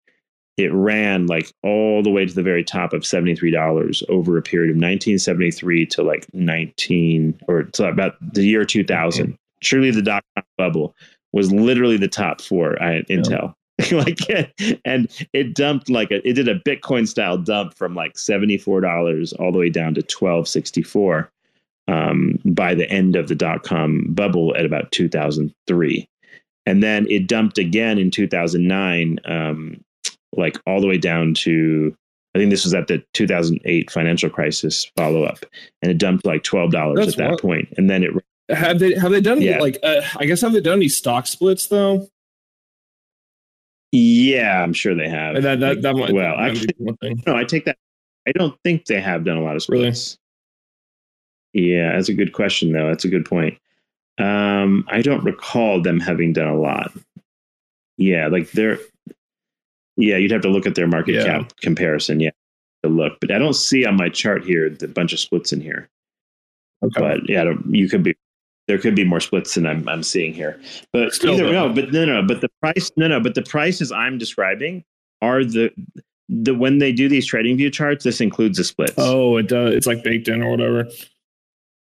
It 0.58 0.74
ran 0.74 1.28
like 1.28 1.54
all 1.64 2.04
the 2.04 2.10
way 2.10 2.26
to 2.26 2.34
the 2.34 2.44
very 2.44 2.64
top 2.64 2.92
of 2.92 3.04
$73 3.04 4.04
over 4.10 4.38
a 4.38 4.42
period 4.42 4.72
of 4.72 4.76
1973 4.76 5.86
to 5.86 6.04
like 6.04 6.28
19 6.34 7.40
or 7.48 7.64
to 7.64 7.88
about 7.88 8.16
the 8.34 8.44
year 8.44 8.66
2000. 8.66 9.38
Surely 9.62 9.92
the 9.92 10.02
dot 10.02 10.24
com 10.36 10.44
bubble 10.58 10.96
was 11.32 11.52
literally 11.52 11.98
the 11.98 12.08
top 12.08 12.42
four 12.42 12.76
Intel. 12.82 13.54
like 13.92 14.20
and 14.84 15.10
it 15.32 15.56
dumped 15.56 15.90
like 15.90 16.12
a, 16.12 16.28
it 16.28 16.34
did 16.34 16.50
a 16.50 16.60
bitcoin 16.60 17.08
style 17.08 17.38
dump 17.38 17.74
from 17.74 17.96
like 17.96 18.16
$74 18.16 19.34
all 19.40 19.52
the 19.54 19.58
way 19.58 19.70
down 19.70 19.94
to 19.94 20.02
1264 20.02 21.32
um, 21.90 22.38
by 22.46 22.76
the 22.76 22.90
end 22.90 23.16
of 23.16 23.28
the 23.28 23.36
dot 23.36 23.64
com 23.64 24.06
bubble 24.10 24.56
at 24.56 24.66
about 24.66 24.92
2003. 24.92 26.08
And 26.66 26.84
then 26.84 27.08
it 27.10 27.28
dumped 27.28 27.58
again 27.58 27.98
in 27.98 28.12
2009, 28.12 29.20
um, 29.26 29.82
like 30.36 30.58
all 30.68 30.82
the 30.82 30.88
way 30.88 30.98
down 31.00 31.34
to, 31.36 31.96
I 32.36 32.38
think 32.40 32.52
this 32.52 32.64
was 32.64 32.74
at 32.76 32.88
the 32.88 33.04
2008 33.14 33.90
financial 33.90 34.30
crisis 34.30 34.92
follow 34.96 35.24
up, 35.24 35.40
and 35.82 35.92
it 35.92 35.98
dumped 35.98 36.26
like 36.26 36.44
$12 36.44 36.96
That's 36.96 37.12
at 37.14 37.18
that 37.18 37.32
what- 37.32 37.42
point. 37.42 37.70
And 37.78 37.90
then 37.90 38.04
it, 38.04 38.12
have 38.56 38.80
they 38.80 38.94
have 38.96 39.12
they 39.12 39.22
done 39.22 39.42
Yeah. 39.42 39.60
like 39.60 39.78
uh, 39.84 40.02
I 40.18 40.26
guess 40.26 40.42
have 40.42 40.54
they 40.54 40.62
done 40.62 40.78
any 40.80 40.90
stock 40.90 41.28
splits 41.28 41.68
though? 41.68 42.08
yeah, 43.92 44.62
I'm 44.64 44.74
sure 44.74 44.96
they 44.96 45.10
have. 45.10 45.36
And 45.36 45.46
that 45.46 45.60
that, 45.62 45.82
that 45.82 45.96
might 45.96 46.14
well, 46.14 46.36
actually, 46.38 46.68
be 46.68 46.74
one 46.84 46.98
thing. 46.98 47.24
no, 47.26 47.36
I 47.36 47.44
take 47.44 47.66
that. 47.66 47.78
I 48.28 48.32
don't 48.32 48.56
think 48.64 48.86
they 48.86 49.02
have 49.02 49.24
done 49.26 49.38
a 49.38 49.42
lot 49.44 49.56
of 49.56 49.66
Really? 49.70 49.94
Yeah, 51.54 51.94
that's 51.94 52.10
a 52.10 52.14
good 52.14 52.34
question, 52.34 52.72
though. 52.72 52.88
That's 52.88 53.06
a 53.06 53.10
good 53.10 53.26
point. 53.26 53.58
Um, 54.18 54.86
I 54.90 55.02
don't 55.02 55.24
recall 55.24 55.82
them 55.82 56.00
having 56.00 56.34
done 56.34 56.48
a 56.48 56.58
lot. 56.60 56.92
Yeah, 57.98 58.28
like 58.28 58.52
they're. 58.52 58.80
Yeah, 59.98 60.18
you'd 60.18 60.32
have 60.32 60.42
to 60.42 60.50
look 60.50 60.66
at 60.66 60.76
their 60.76 60.88
market 60.88 61.16
Yeah. 61.16 61.24
cap 61.26 61.54
comparison. 61.62 62.20
Yeah, 62.20 62.32
to 62.84 62.90
look, 62.90 63.20
but 63.20 63.32
I 63.32 63.38
don't 63.40 63.54
see 63.56 63.86
on 63.86 63.98
my 63.98 64.10
chart 64.10 64.46
here 64.46 64.70
the 64.70 64.88
bunch 64.88 65.12
of 65.14 65.20
splits 65.20 65.52
in 65.52 65.60
here. 65.62 65.90
Okay. 66.84 67.00
But 67.02 67.28
yeah, 67.30 67.42
I 67.42 67.46
don't, 67.46 67.74
you 67.74 67.90
could 67.90 68.04
be. 68.04 68.16
There 68.68 68.78
could 68.78 68.94
be 68.96 69.04
more 69.04 69.20
splits 69.20 69.56
than 69.56 69.66
I'm, 69.66 69.90
I'm 69.90 70.04
seeing 70.04 70.32
here. 70.32 70.62
But 70.94 71.12
Still, 71.12 71.34
either 71.34 71.52
no, 71.52 71.74
but 71.74 71.92
no, 71.92 72.06
no, 72.06 72.22
but 72.22 72.42
the 72.42 72.50
price, 72.62 72.92
no, 72.96 73.08
no, 73.08 73.20
but 73.20 73.34
the 73.34 73.42
prices 73.42 73.92
I'm 73.92 74.20
describing 74.20 74.84
are 75.24 75.44
the 75.44 75.72
the 76.30 76.54
when 76.54 76.78
they 76.78 76.92
do 76.92 77.10
these 77.10 77.26
trading 77.26 77.58
view 77.58 77.72
charts. 77.72 78.04
This 78.04 78.22
includes 78.22 78.60
the 78.60 78.64
splits. 78.64 78.94
Oh, 78.98 79.38
it 79.38 79.48
does. 79.48 79.74
It's 79.74 79.88
like 79.88 80.04
baked 80.04 80.28
in 80.28 80.44
or 80.44 80.52
whatever. 80.52 80.88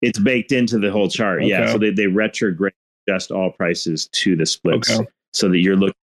It's 0.02 0.18
baked 0.18 0.52
into 0.52 0.78
the 0.78 0.90
whole 0.90 1.08
chart. 1.08 1.44
Yeah, 1.44 1.72
so 1.72 1.78
they 1.78 1.90
they 1.90 2.06
retrograde 2.06 2.74
adjust 3.08 3.30
all 3.30 3.50
prices 3.50 4.08
to 4.08 4.36
the 4.36 4.46
splits, 4.46 4.90
Okay. 4.90 5.08
so 5.32 5.48
that 5.48 5.58
you're 5.58 5.76
looking 5.76 5.94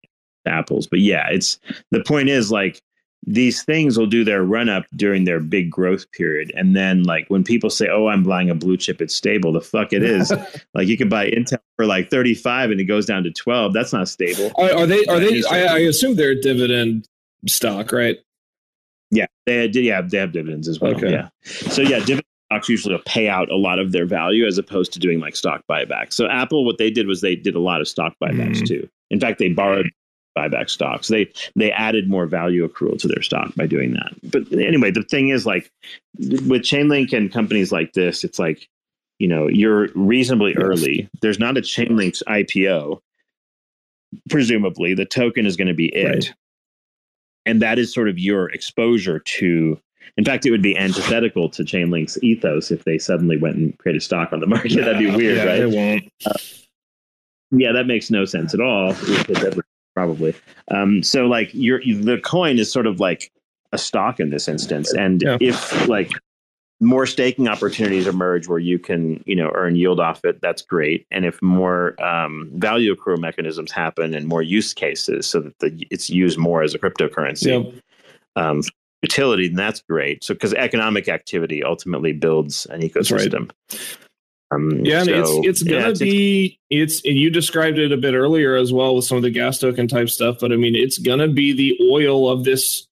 at 0.47 0.53
apples. 0.53 0.87
But 0.87 1.01
yeah, 1.01 1.29
it's 1.31 1.59
the 1.91 2.03
point 2.03 2.29
is 2.29 2.51
like 2.51 2.81
these 3.25 3.63
things 3.63 3.97
will 3.97 4.07
do 4.07 4.25
their 4.25 4.43
run 4.43 4.69
up 4.69 4.85
during 4.97 5.25
their 5.25 5.41
big 5.41 5.71
growth 5.71 6.11
period, 6.13 6.53
and 6.57 6.75
then 6.75 7.05
like 7.05 7.27
when 7.29 7.45
people 7.45 7.71
say, 7.71 7.89
"Oh, 7.89 8.09
I'm 8.09 8.23
buying 8.23 8.51
a 8.51 8.55
blue 8.55 8.77
chip, 8.77 9.01
it's 9.01 9.15
stable," 9.15 9.53
the 9.53 9.61
fuck 9.61 9.93
it 9.93 10.03
is. 10.03 10.33
like 10.75 10.89
you 10.89 10.97
could 10.97 11.11
buy 11.11 11.31
Intel 11.31 11.59
for 11.77 11.87
like 11.87 12.11
35 12.11 12.71
and 12.71 12.81
it 12.81 12.85
goes 12.85 13.07
down 13.07 13.23
to 13.25 13.31
12. 13.31 13.73
That's 13.73 13.93
not 13.93 14.09
stable. 14.09 14.51
Are, 14.57 14.73
are 14.73 14.87
they? 14.87 15.05
Are 15.07 15.21
they? 15.21 15.43
I, 15.51 15.75
I 15.75 15.79
assume 15.79 16.17
they're 16.17 16.31
a 16.31 16.41
dividend 16.41 17.07
stock, 17.47 17.93
right? 17.93 18.19
Yeah, 19.11 19.27
they 19.47 19.67
yeah 19.67 20.01
they 20.01 20.19
have 20.19 20.33
dividends 20.33 20.69
as 20.69 20.81
well. 20.81 20.95
Okay. 20.95 21.11
Yeah, 21.13 21.29
so 21.45 21.83
yeah, 21.83 21.99
dividend 21.99 22.25
stocks 22.53 22.69
usually 22.69 22.95
will 22.95 23.03
pay 23.07 23.29
out 23.29 23.51
a 23.51 23.57
lot 23.57 23.79
of 23.79 23.93
their 23.93 24.07
value 24.07 24.47
as 24.47 24.59
opposed 24.59 24.93
to 24.93 24.99
doing 24.99 25.21
like 25.21 25.37
stock 25.37 25.63
buybacks. 25.71 26.13
So 26.15 26.29
Apple, 26.29 26.65
what 26.65 26.79
they 26.79 26.91
did 26.91 27.07
was 27.07 27.21
they 27.21 27.35
did 27.37 27.55
a 27.55 27.61
lot 27.61 27.81
of 27.81 27.89
stock 27.89 28.15
buybacks 28.23 28.59
Mhm. 28.63 28.67
too. 28.69 28.89
In 29.11 29.21
fact, 29.21 29.39
they 29.39 29.49
borrowed 29.49 29.89
buyback 30.37 30.69
stocks. 30.71 31.09
They 31.09 31.31
they 31.57 31.71
added 31.73 32.09
more 32.09 32.27
value 32.27 32.67
accrual 32.67 32.99
to 33.01 33.09
their 33.09 33.23
stock 33.23 33.55
by 33.55 33.67
doing 33.67 33.93
that. 33.93 34.13
But 34.31 34.51
anyway, 34.53 34.91
the 34.91 35.03
thing 35.03 35.29
is 35.29 35.45
like 35.47 35.71
with 36.19 36.63
Chainlink 36.63 37.13
and 37.13 37.31
companies 37.33 37.73
like 37.73 37.93
this, 37.93 38.25
it's 38.25 38.39
like 38.39 38.69
you 39.19 39.29
know 39.29 39.47
you're 39.49 39.89
reasonably 39.95 40.55
early. 40.55 41.09
There's 41.21 41.39
not 41.39 41.57
a 41.59 41.61
Chainlink's 41.61 42.23
IPO. 42.27 43.01
Presumably, 44.29 44.95
the 44.95 45.07
token 45.07 45.47
is 45.47 45.57
going 45.57 45.69
to 45.69 45.75
be 45.75 45.89
it 45.95 46.07
Right. 46.07 46.35
and 47.47 47.63
that 47.63 47.79
is 47.79 47.93
sort 47.93 48.09
of 48.11 48.19
your 48.19 48.51
exposure 48.51 49.19
to 49.21 49.79
in 50.17 50.25
fact 50.25 50.45
it 50.47 50.51
would 50.51 50.63
be 50.63 50.77
antithetical 50.87 51.49
to 51.49 51.63
chainlink's 51.63 52.23
ethos 52.23 52.71
if 52.71 52.85
they 52.85 52.99
suddenly 52.99 53.37
went 53.37 53.57
and 53.57 53.77
created 53.79 54.03
stock 54.03 54.33
on 54.33 54.41
the 54.41 54.47
market 54.47 54.75
that'd 54.77 54.99
be 54.99 55.11
weird 55.11 55.37
yeah, 55.39 55.45
right 55.45 55.59
They 55.61 55.67
won't. 55.67 56.05
yeah 57.51 57.73
that 57.73 57.87
makes 57.87 58.11
no 58.11 58.25
sense 58.25 58.55
at 58.55 58.61
all 58.61 58.91
If 58.91 59.31
it 59.31 59.43
ever- 59.45 59.65
probably 59.95 60.35
um, 60.71 61.03
so 61.03 61.27
like 61.27 61.51
your 61.53 61.79
the 61.81 62.19
coin 62.25 62.59
is 62.59 62.73
sort 62.73 62.87
of 62.87 62.99
like 62.99 63.31
a 63.73 63.79
stock 63.79 64.21
in 64.21 64.31
this 64.31 64.49
instance 64.49 64.91
and 64.95 65.21
Yeah. 65.21 65.37
if 65.39 65.87
like 65.87 66.11
more 66.81 67.05
staking 67.07 67.47
opportunities 67.47 68.07
emerge 68.07 68.49
where 68.49 68.59
you 68.59 68.79
can 68.79 69.23
you 69.27 69.37
know 69.37 69.51
earn 69.55 69.77
yield 69.77 70.01
off 70.01 70.25
it 70.25 70.41
that's 70.41 70.63
great 70.63 71.07
and 71.11 71.27
if 71.27 71.41
more 71.43 71.95
um, 72.03 72.49
value 72.55 72.97
accrual 72.97 73.19
mechanisms 73.19 73.71
happen 73.71 74.15
and 74.15 74.27
more 74.29 74.41
use 74.43 74.73
cases 74.73 75.27
so 75.27 75.41
that 75.43 75.59
the, 75.59 75.87
it's 75.91 76.09
used 76.09 76.39
more 76.39 76.63
as 76.63 76.75
a 76.75 76.79
cryptocurrency 76.79 77.63
Yep. 77.63 77.75
um, 78.37 78.63
utility, 79.03 79.49
then 79.49 79.57
that's 79.57 79.83
great. 79.83 80.23
So, 80.25 80.35
because 80.35 80.55
economic 80.55 81.09
activity 81.09 81.63
ultimately 81.63 82.13
builds 82.13 82.67
an 82.67 82.81
right. 82.81 82.93
ecosystem. 82.93 83.51
Um, 84.51 84.85
Yeah, 84.85 85.01
and 85.01 85.09
it's 85.09 85.31
it's 85.45 85.63
gonna 85.63 85.81
it's- 85.81 85.99
be 85.99 86.59
it's 86.71 87.03
and 87.05 87.17
you 87.17 87.31
described 87.31 87.79
it 87.79 87.91
a 87.91 87.97
bit 87.97 88.15
earlier 88.15 88.55
as 88.55 88.73
well 88.73 88.95
with 88.95 89.05
some 89.07 89.17
of 89.17 89.23
the 89.23 89.31
gas 89.31 89.59
token 89.59 89.89
type 89.89 90.09
stuff, 90.11 90.39
but 90.41 90.53
I 90.53 90.57
mean 90.57 90.75
it's 90.75 90.99
gonna 90.99 91.29
be 91.29 91.53
the 91.53 91.79
oil 91.91 92.29
of 92.29 92.45
this 92.45 92.87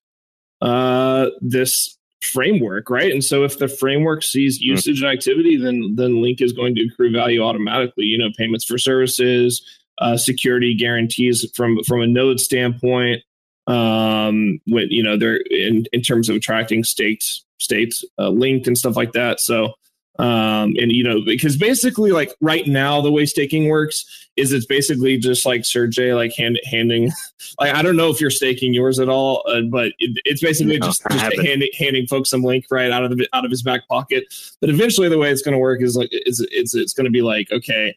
uh 0.62 1.28
this 1.40 1.96
framework, 2.22 2.90
right? 2.90 3.12
And 3.12 3.24
so 3.24 3.44
if 3.44 3.58
the 3.58 3.68
framework 3.68 4.22
sees 4.22 4.58
Hmm. 4.58 4.70
usage 4.72 5.02
and 5.02 5.10
activity, 5.10 5.56
then 5.56 5.94
then 5.96 6.22
Link 6.22 6.40
is 6.40 6.52
going 6.52 6.74
to 6.76 6.84
accrue 6.86 7.10
value 7.12 7.42
automatically. 7.42 8.04
You 8.04 8.18
know, 8.18 8.30
payments 8.36 8.64
for 8.64 8.78
services, 8.78 9.62
uh, 10.00 10.16
security 10.16 10.74
guarantees 10.74 11.46
from 11.54 11.82
from 11.84 12.00
a 12.00 12.06
node 12.06 12.40
standpoint. 12.40 13.22
Um, 13.66 14.60
when 14.66 14.90
you 14.90 15.02
know 15.02 15.16
they're 15.16 15.42
in 15.50 15.86
in 15.92 16.02
terms 16.02 16.28
of 16.28 16.36
attracting 16.36 16.84
states 16.84 17.44
states 17.58 18.04
uh, 18.18 18.30
linked 18.30 18.66
and 18.66 18.76
stuff 18.76 18.96
like 18.96 19.12
that. 19.12 19.40
So 19.40 19.74
um 20.18 20.74
and 20.78 20.92
you 20.92 21.02
know 21.02 21.20
because 21.24 21.56
basically 21.56 22.10
like 22.10 22.34
right 22.40 22.66
now 22.66 23.00
the 23.00 23.10
way 23.10 23.24
staking 23.24 23.68
works 23.68 24.04
is 24.36 24.52
it's 24.52 24.66
basically 24.66 25.16
just 25.16 25.46
like 25.46 25.64
Sergey 25.64 26.12
like 26.12 26.34
hand, 26.36 26.60
handing 26.64 27.10
like 27.60 27.74
I 27.74 27.80
don't 27.80 27.96
know 27.96 28.10
if 28.10 28.20
you're 28.20 28.30
staking 28.30 28.74
yours 28.74 28.98
at 28.98 29.08
all 29.08 29.42
uh, 29.48 29.62
but 29.70 29.92
it, 29.98 30.20
it's 30.24 30.42
basically 30.42 30.78
No, 30.78 30.86
just, 30.86 31.02
just 31.10 31.36
handing, 31.36 31.70
handing 31.78 32.06
folks 32.06 32.28
some 32.28 32.42
link 32.42 32.66
right 32.70 32.90
out 32.90 33.04
of 33.04 33.16
the 33.16 33.28
out 33.32 33.44
of 33.44 33.50
his 33.50 33.62
back 33.62 33.86
pocket 33.88 34.24
but 34.60 34.68
eventually 34.68 35.08
the 35.08 35.16
way 35.16 35.30
it's 35.30 35.42
going 35.42 35.54
to 35.54 35.58
work 35.58 35.80
is 35.80 35.96
like 35.96 36.08
it's 36.10 36.40
it's 36.50 36.74
it's 36.74 36.92
going 36.92 37.06
to 37.06 37.10
be 37.10 37.22
like 37.22 37.50
okay 37.52 37.96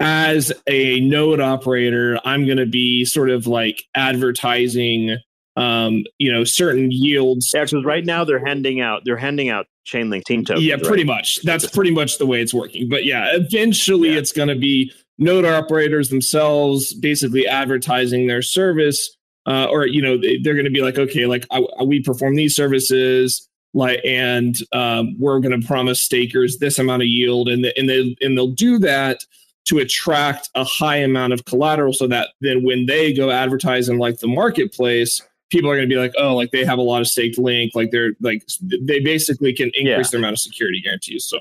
as 0.00 0.52
a 0.68 1.00
node 1.00 1.40
operator 1.40 2.18
I'm 2.24 2.46
going 2.46 2.58
to 2.58 2.66
be 2.66 3.04
sort 3.04 3.30
of 3.30 3.46
like 3.46 3.82
advertising 3.94 5.16
um 5.56 6.04
you 6.18 6.30
know 6.30 6.44
certain 6.44 6.90
yields 6.92 7.50
yeah, 7.54 7.64
because 7.64 7.84
right 7.84 8.04
now 8.04 8.24
they're 8.24 8.44
handing 8.44 8.80
out 8.80 9.02
they're 9.04 9.16
handing 9.16 9.48
out 9.48 9.66
Chainlink 9.86 10.24
team 10.24 10.44
tokens. 10.44 10.66
yeah, 10.66 10.76
pretty 10.76 11.02
right? 11.02 11.16
much. 11.16 11.40
That's 11.44 11.66
pretty 11.66 11.90
much 11.90 12.18
the 12.18 12.26
way 12.26 12.42
it's 12.42 12.52
working. 12.52 12.90
But 12.90 13.06
yeah, 13.06 13.30
eventually 13.32 14.10
Yeah. 14.10 14.18
it's 14.18 14.32
going 14.32 14.50
to 14.50 14.54
be 14.54 14.92
node 15.16 15.46
operators 15.46 16.10
themselves 16.10 16.92
basically 16.92 17.46
advertising 17.46 18.26
their 18.26 18.42
service, 18.42 19.16
uh, 19.46 19.64
or 19.70 19.86
you 19.86 20.02
know 20.02 20.18
they, 20.18 20.36
they're 20.42 20.52
going 20.52 20.66
to 20.66 20.70
be 20.70 20.82
like, 20.82 20.98
okay, 20.98 21.24
like 21.24 21.46
I, 21.50 21.64
I- 21.80 21.84
we 21.84 22.02
perform 22.02 22.34
these 22.36 22.54
services, 22.54 23.48
like, 23.72 24.00
and 24.04 24.54
um, 24.74 25.16
we're 25.18 25.40
going 25.40 25.58
to 25.58 25.66
promise 25.66 26.02
stakers 26.02 26.58
this 26.58 26.78
amount 26.78 27.00
of 27.00 27.08
yield, 27.08 27.48
and 27.48 27.64
the, 27.64 27.76
and 27.78 27.88
they 27.88 28.14
and 28.20 28.36
they'll 28.36 28.52
do 28.52 28.78
that 28.80 29.24
to 29.66 29.78
attract 29.78 30.48
a 30.54 30.64
high 30.64 30.96
amount 30.96 31.32
of 31.32 31.44
collateral, 31.44 31.92
so 31.92 32.06
that 32.06 32.28
then 32.40 32.62
when 32.62 32.86
they 32.86 33.12
go 33.12 33.30
advertise 33.30 33.88
in 33.88 33.98
like 33.98 34.18
the 34.18 34.28
marketplace. 34.28 35.20
People 35.50 35.70
are 35.70 35.76
going 35.76 35.88
to 35.88 35.94
be 35.94 35.98
like, 35.98 36.12
oh, 36.18 36.36
like 36.36 36.50
they 36.50 36.62
have 36.62 36.76
a 36.76 36.82
lot 36.82 37.00
of 37.00 37.06
staked 37.08 37.38
link, 37.38 37.72
like 37.74 37.90
they're 37.90 38.10
like 38.20 38.46
they 38.82 39.00
basically 39.00 39.54
can 39.54 39.68
increase 39.72 39.86
Yeah. 39.86 40.02
their 40.10 40.18
amount 40.18 40.34
of 40.34 40.40
security 40.40 40.82
guarantees. 40.82 41.24
So 41.24 41.38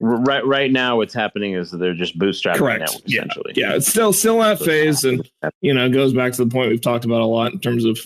Right, 0.00 0.44
right 0.44 0.70
now, 0.72 0.96
what's 0.96 1.14
happening 1.14 1.54
is 1.54 1.70
that 1.70 1.78
they're 1.78 1.94
just 1.94 2.18
bootstrapping 2.18 2.56
Correct. 2.56 2.80
network 2.80 3.02
Yeah. 3.06 3.18
essentially. 3.20 3.52
yeah, 3.54 3.74
it's 3.76 3.86
still 3.86 4.12
still 4.12 4.34
in 4.42 4.48
that 4.48 4.58
phase, 4.58 5.04
and 5.04 5.30
you 5.60 5.72
know, 5.72 5.86
it 5.86 5.90
goes 5.90 6.12
back 6.12 6.32
to 6.32 6.44
the 6.44 6.50
point 6.50 6.70
we've 6.70 6.80
talked 6.80 7.04
about 7.04 7.20
a 7.20 7.26
lot 7.26 7.52
in 7.52 7.60
terms 7.60 7.84
of 7.84 8.00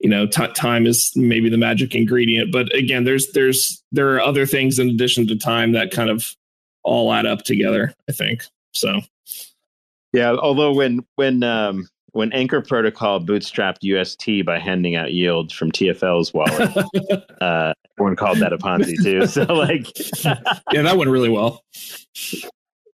you 0.00 0.10
know, 0.10 0.26
t- 0.26 0.48
time 0.48 0.84
is 0.86 1.12
maybe 1.14 1.48
the 1.48 1.56
magic 1.56 1.94
ingredient, 1.94 2.50
but 2.50 2.74
again, 2.74 3.04
there's 3.04 3.30
there's 3.32 3.82
there 3.92 4.14
are 4.16 4.20
other 4.20 4.44
things 4.46 4.80
in 4.80 4.88
addition 4.90 5.28
to 5.28 5.36
time 5.36 5.70
that 5.72 5.92
kind 5.92 6.10
of 6.10 6.34
all 6.84 7.12
add 7.12 7.26
up 7.26 7.42
together. 7.42 7.92
I 8.08 8.12
think 8.12 8.44
so. 8.72 9.00
Yeah, 10.12 10.32
although 10.32 10.72
when 10.72 11.04
when 11.16 11.42
um, 11.42 11.88
when 12.12 12.32
Anchor 12.32 12.62
Protocol 12.62 13.20
bootstrapped 13.20 13.78
UST 13.82 14.46
by 14.46 14.58
handing 14.58 14.94
out 14.94 15.12
yield 15.12 15.52
from 15.52 15.72
TFL's 15.72 16.32
wallet, 16.32 16.70
uh, 17.40 17.74
everyone 17.98 18.16
called 18.16 18.38
that 18.38 18.52
a 18.52 18.58
Ponzi 18.58 18.94
too. 19.02 19.26
So 19.26 19.42
like 19.42 19.88
yeah, 20.72 20.82
that 20.82 20.96
went 20.96 21.10
really 21.10 21.28
well. 21.28 21.64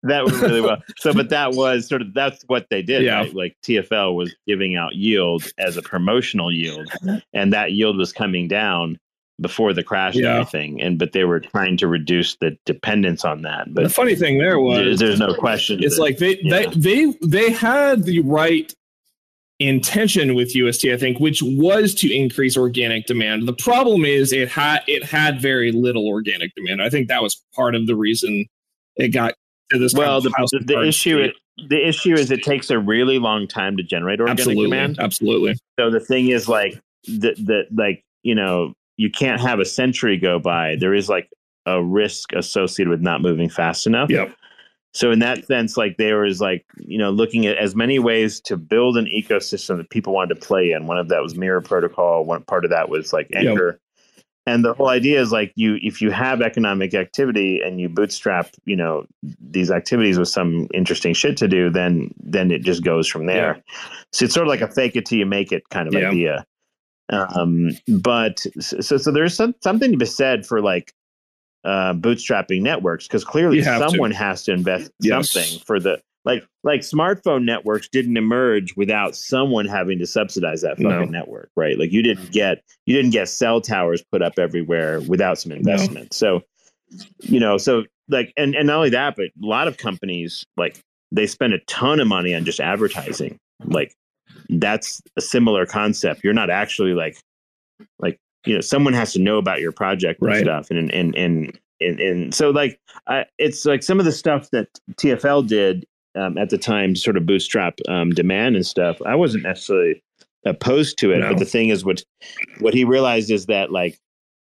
that 0.03 0.25
went 0.25 0.41
really 0.43 0.61
well. 0.61 0.83
So, 0.99 1.15
but 1.15 1.29
that 1.29 1.53
was 1.53 1.87
sort 1.87 2.03
of 2.03 2.13
that's 2.15 2.43
what 2.49 2.67
they 2.71 2.83
did. 2.83 3.05
Yeah. 3.05 3.19
Right? 3.19 3.35
Like 3.35 3.57
TFL 3.65 4.17
was 4.17 4.35
giving 4.49 4.75
out 4.75 4.97
yield 4.97 5.45
as 5.59 5.77
a 5.77 5.83
promotional 5.83 6.53
yield, 6.53 6.91
and 7.33 7.53
that 7.53 7.73
yield 7.73 7.97
was 7.97 8.13
coming 8.13 8.49
down 8.49 8.99
before 9.41 9.73
the 9.73 9.83
crash 9.83 10.15
and 10.15 10.25
everything. 10.25 10.81
And 10.81 10.99
but 10.99 11.13
they 11.13 11.25
were 11.25 11.41
trying 11.41 11.77
to 11.79 11.89
reduce 11.89 12.37
the 12.37 12.57
dependence 12.65 13.25
on 13.25 13.43
that. 13.43 13.73
But 13.73 13.85
the 13.85 13.91
funny 13.91 14.15
thing 14.15 14.39
there 14.39 14.51
there- 14.51 14.61
was 14.61 14.99
there's 14.99 15.19
no 15.19 15.35
question. 15.35 15.83
it's 15.83 15.97
that- 15.97 16.03
like 16.03 16.19
they 16.19 16.39
yeah. 16.41 16.67
they 16.67 17.07
they 17.07 17.15
they 17.23 17.51
had 17.51 18.05
the 18.05 18.21
right 18.21 18.73
intention 19.61 20.35
with 20.35 20.55
UST, 20.55 20.87
I 20.87 20.97
think, 20.97 21.21
which 21.21 21.43
was 21.43 21.95
to 21.97 22.13
increase 22.13 22.57
organic 22.57 23.07
demand. 23.07 23.47
The 23.47 23.53
problem 23.53 24.05
is 24.05 24.33
it 24.33 24.49
had 24.49 24.83
it 24.87 25.05
had 25.05 25.41
very 25.41 25.73
little 25.73 26.07
organic 26.07 26.55
demand. 26.55 26.83
I 26.83 26.91
think 26.91 27.09
that 27.09 27.23
was 27.23 27.43
part 27.55 27.75
of 27.75 27.87
the 27.87 27.97
reason 27.97 28.47
it 28.97 29.09
got 29.09 29.35
to 29.71 29.79
this. 29.79 29.95
Well, 29.95 30.21
the, 30.21 30.31
the, 30.31 30.65
the 30.75 30.87
issue 30.87 31.19
it, 31.19 31.35
the 31.69 31.87
issue 31.87 32.15
is 32.15 32.31
it 32.31 32.43
takes 32.43 32.71
a 32.71 32.79
really 32.79 33.19
long 33.19 33.47
time 33.47 33.77
to 33.77 33.83
generate 33.83 34.21
organic 34.21 34.41
absolutely, 34.41 34.65
demand. 34.65 34.99
Absolutely. 34.99 35.57
So 35.79 35.91
the 35.91 36.01
thing 36.01 36.29
is 36.29 36.49
like 36.49 36.81
the 37.05 37.35
the 37.39 37.67
like 37.73 38.05
you 38.23 38.35
know 38.35 38.75
you 38.97 39.11
can't 39.11 39.41
have 39.41 39.61
a 39.61 39.65
century 39.65 40.17
go 40.17 40.39
by. 40.39 40.77
There 40.77 40.95
is 40.95 41.09
like 41.09 41.31
a 41.67 41.83
risk 41.83 42.33
associated 42.33 42.91
with 42.91 43.01
not 43.01 43.23
moving 43.23 43.49
fast 43.49 43.87
enough. 43.87 44.11
Yep. 44.11 44.35
So 44.93 45.11
in 45.11 45.19
that 45.19 45.45
sense, 45.47 45.77
like 45.77 45.97
there 45.97 46.21
was 46.21 46.41
like 46.41 46.65
you 46.79 46.99
know 46.99 47.11
looking 47.11 47.47
at 47.47 47.57
as 47.59 47.75
many 47.75 47.99
ways 47.99 48.41
to 48.43 48.57
build 48.57 48.97
an 48.97 49.07
ecosystem 49.07 49.79
that 49.79 49.91
people 49.91 50.15
wanted 50.15 50.37
to 50.37 50.41
play 50.41 50.71
in. 50.71 50.87
One 50.87 50.99
of 50.99 51.09
that 51.09 51.21
was 51.21 51.37
Mirror 51.37 51.63
Protocol. 51.63 52.25
One 52.25 52.43
part 52.45 52.65
of 52.65 52.71
that 52.71 52.89
was 52.89 53.13
like 53.13 53.29
Anchor. 53.35 53.73
Yep. 53.73 53.81
And 54.47 54.65
the 54.65 54.75
whole 54.75 54.89
idea 54.89 55.21
is 55.21 55.33
like 55.33 55.53
you 55.57 55.79
if 55.83 56.01
you 56.01 56.11
have 56.11 56.43
economic 56.43 56.95
activity 56.95 57.61
and 57.61 57.81
you 57.81 57.89
bootstrap 57.89 58.51
you 58.67 58.77
know 58.77 59.07
these 59.41 59.71
activities 59.71 60.19
with 60.19 60.29
some 60.29 60.69
interesting 60.73 61.15
shit 61.15 61.37
to 61.39 61.49
do, 61.49 61.71
then 61.71 62.15
then 62.23 62.53
it 62.53 62.63
just 62.63 62.85
goes 62.85 63.09
from 63.09 63.27
there. 63.27 63.57
Yeah. 63.57 63.63
So 64.13 64.27
it's 64.27 64.35
sort 64.35 64.47
of 64.47 64.51
like 64.51 64.61
a 64.61 64.71
fake 64.71 64.95
it 64.95 65.07
till 65.07 65.19
you 65.19 65.27
make 65.27 65.51
it 65.51 65.69
kind 65.71 65.89
of 65.89 65.95
yeah. 65.95 66.09
idea. 66.09 66.47
Um, 67.11 67.71
but 67.89 68.41
so 68.61 68.97
so 68.97 69.11
there's 69.11 69.35
some, 69.35 69.55
something 69.63 69.93
to 69.93 69.99
be 69.99 70.07
said 70.07 70.47
for 70.47 70.63
like 70.63 70.93
uh, 71.65 71.95
bootstrapping 71.95 72.63
networks 72.63 73.07
because 73.07 73.25
clearly 73.25 73.63
someone 73.63 74.11
to. 74.11 74.17
has 74.17 74.43
to 74.45 74.53
invest 74.53 74.91
yes. 75.01 75.31
something 75.31 75.61
for 75.61 75.81
the 75.81 76.01
like 76.25 76.47
like 76.63 76.81
smartphone 76.81 77.45
networks 77.45 77.89
didn't 77.89 78.17
emerge 78.17 78.77
without 78.77 79.15
someone 79.15 79.67
having 79.67 79.99
to 79.99 80.07
subsidize 80.07 80.63
that 80.63 80.77
fucking 80.77 80.89
no. 80.89 81.05
network 81.05 81.51
right 81.57 81.79
like 81.79 81.93
you 81.93 82.03
didn't 82.03 82.31
get 82.33 82.63
you 82.87 82.95
didn't 82.95 83.13
get 83.13 83.29
cell 83.29 83.61
towers 83.61 84.03
put 84.11 84.23
up 84.23 84.39
everywhere 84.39 85.01
without 85.03 85.39
some 85.39 85.53
investment 85.53 86.07
no. 86.07 86.09
so 86.13 86.43
you 87.21 87.41
know 87.41 87.57
so 87.57 87.85
like 88.09 88.33
and 88.37 88.55
and 88.55 88.67
not 88.67 88.77
only 88.77 88.91
that 88.91 89.17
but 89.17 89.27
a 89.27 89.47
lot 89.47 89.69
of 89.69 89.77
companies 89.77 90.45
like 90.57 90.81
they 91.13 91.27
spend 91.27 91.53
a 91.53 91.59
ton 91.61 92.01
of 92.01 92.07
money 92.07 92.35
on 92.35 92.45
just 92.45 92.61
advertising 92.61 93.39
like 93.65 93.95
that's 94.49 95.03
a 95.17 95.21
similar 95.21 95.67
concept 95.67 96.23
you're 96.23 96.33
not 96.33 96.51
actually 96.51 96.93
like 96.93 97.19
like 97.99 98.19
you 98.47 98.55
know 98.55 98.61
someone 98.61 98.93
has 98.93 99.13
to 99.13 99.19
know 99.19 99.39
about 99.39 99.61
your 99.61 99.73
project 99.73 100.21
and 100.21 100.29
right. 100.29 100.43
stuff 100.43 100.71
and 100.71 100.91
and 100.93 101.15
and 101.17 101.59
and, 101.81 102.01
and 102.01 102.35
so 102.35 102.51
like 102.51 102.79
I, 103.07 103.27
it's 103.39 103.65
like 103.67 103.83
some 103.83 103.99
of 103.99 104.05
the 104.05 104.13
stuff 104.13 104.51
that 104.51 104.69
TFL 104.95 105.47
did 105.47 105.87
um, 106.15 106.39
at 106.39 106.51
the 106.51 106.59
time 106.59 106.95
to 106.95 107.01
sort 107.01 107.17
of 107.17 107.27
bootstrap 107.27 107.79
um, 107.89 108.11
demand 108.11 108.57
and 108.57 108.67
stuff. 108.67 109.01
I 109.05 109.15
wasn't 109.15 109.45
necessarily 109.45 110.03
opposed 110.47 110.99
to 110.99 111.13
it, 111.13 111.19
no. 111.19 111.31
but 111.31 111.39
the 111.39 111.45
thing 111.45 111.71
is, 111.71 111.85
what 111.85 112.05
what 112.61 112.75
he 112.75 112.85
realized 112.85 113.31
is 113.31 113.47
that 113.47 113.73
like 113.73 113.99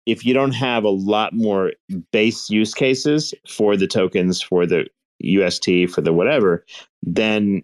if 0.05 0.25
you 0.25 0.33
don't 0.33 0.51
have 0.51 0.83
a 0.83 0.89
lot 0.89 1.33
more 1.33 1.71
base 2.11 2.49
use 2.49 2.73
cases 2.73 3.33
for 3.47 3.77
the 3.77 3.87
tokens 3.87 4.41
for 4.41 4.65
the 4.65 4.85
UST 5.19 5.89
for 5.89 6.01
the 6.01 6.13
whatever, 6.13 6.65
then 7.01 7.63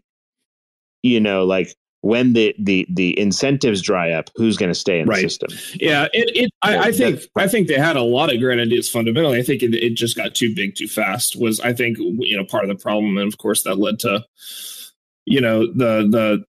you 1.04 1.20
know 1.20 1.44
like 1.44 1.76
when 2.02 2.34
the 2.34 2.56
the 2.58 2.88
the 2.90 3.20
incentives 3.20 3.82
dry 3.82 4.12
up, 4.12 4.30
who's 4.36 4.58
going 4.58 4.70
to 4.70 4.76
stay 4.76 5.00
in 5.00 5.08
right. 5.08 5.16
the 5.16 5.30
system? 5.30 5.50
Yeah, 5.76 6.08
it, 6.14 6.32
it 6.36 6.52
I, 6.62 6.78
I, 6.78 6.92
think 6.92 7.22
I 7.36 7.48
think 7.48 7.68
they 7.68 7.78
had 7.78 7.98
a 7.98 8.02
lot 8.02 8.34
of 8.34 8.40
great 8.40 8.60
ideas. 8.60 8.90
Fundamentally, 8.90 9.38
I 9.38 9.44
think 9.44 9.64
it, 9.64 9.76
it 9.76 9.96
just 9.96 10.16
got 10.16 10.36
too 10.36 10.54
big 10.56 10.76
too 10.76 10.88
fast. 10.88 11.36
Was 11.36 11.60
I 11.60 11.74
think 11.74 11.98
you 11.98 12.38
know 12.38 12.46
part 12.46 12.64
of 12.64 12.70
the 12.70 12.82
problem, 12.82 13.18
and 13.18 13.28
of 13.28 13.38
course 13.38 13.64
that 13.64 13.80
led 13.80 14.00
to 14.00 14.26
you 15.26 15.42
know 15.42 15.66
the 15.68 16.08
the 16.10 16.46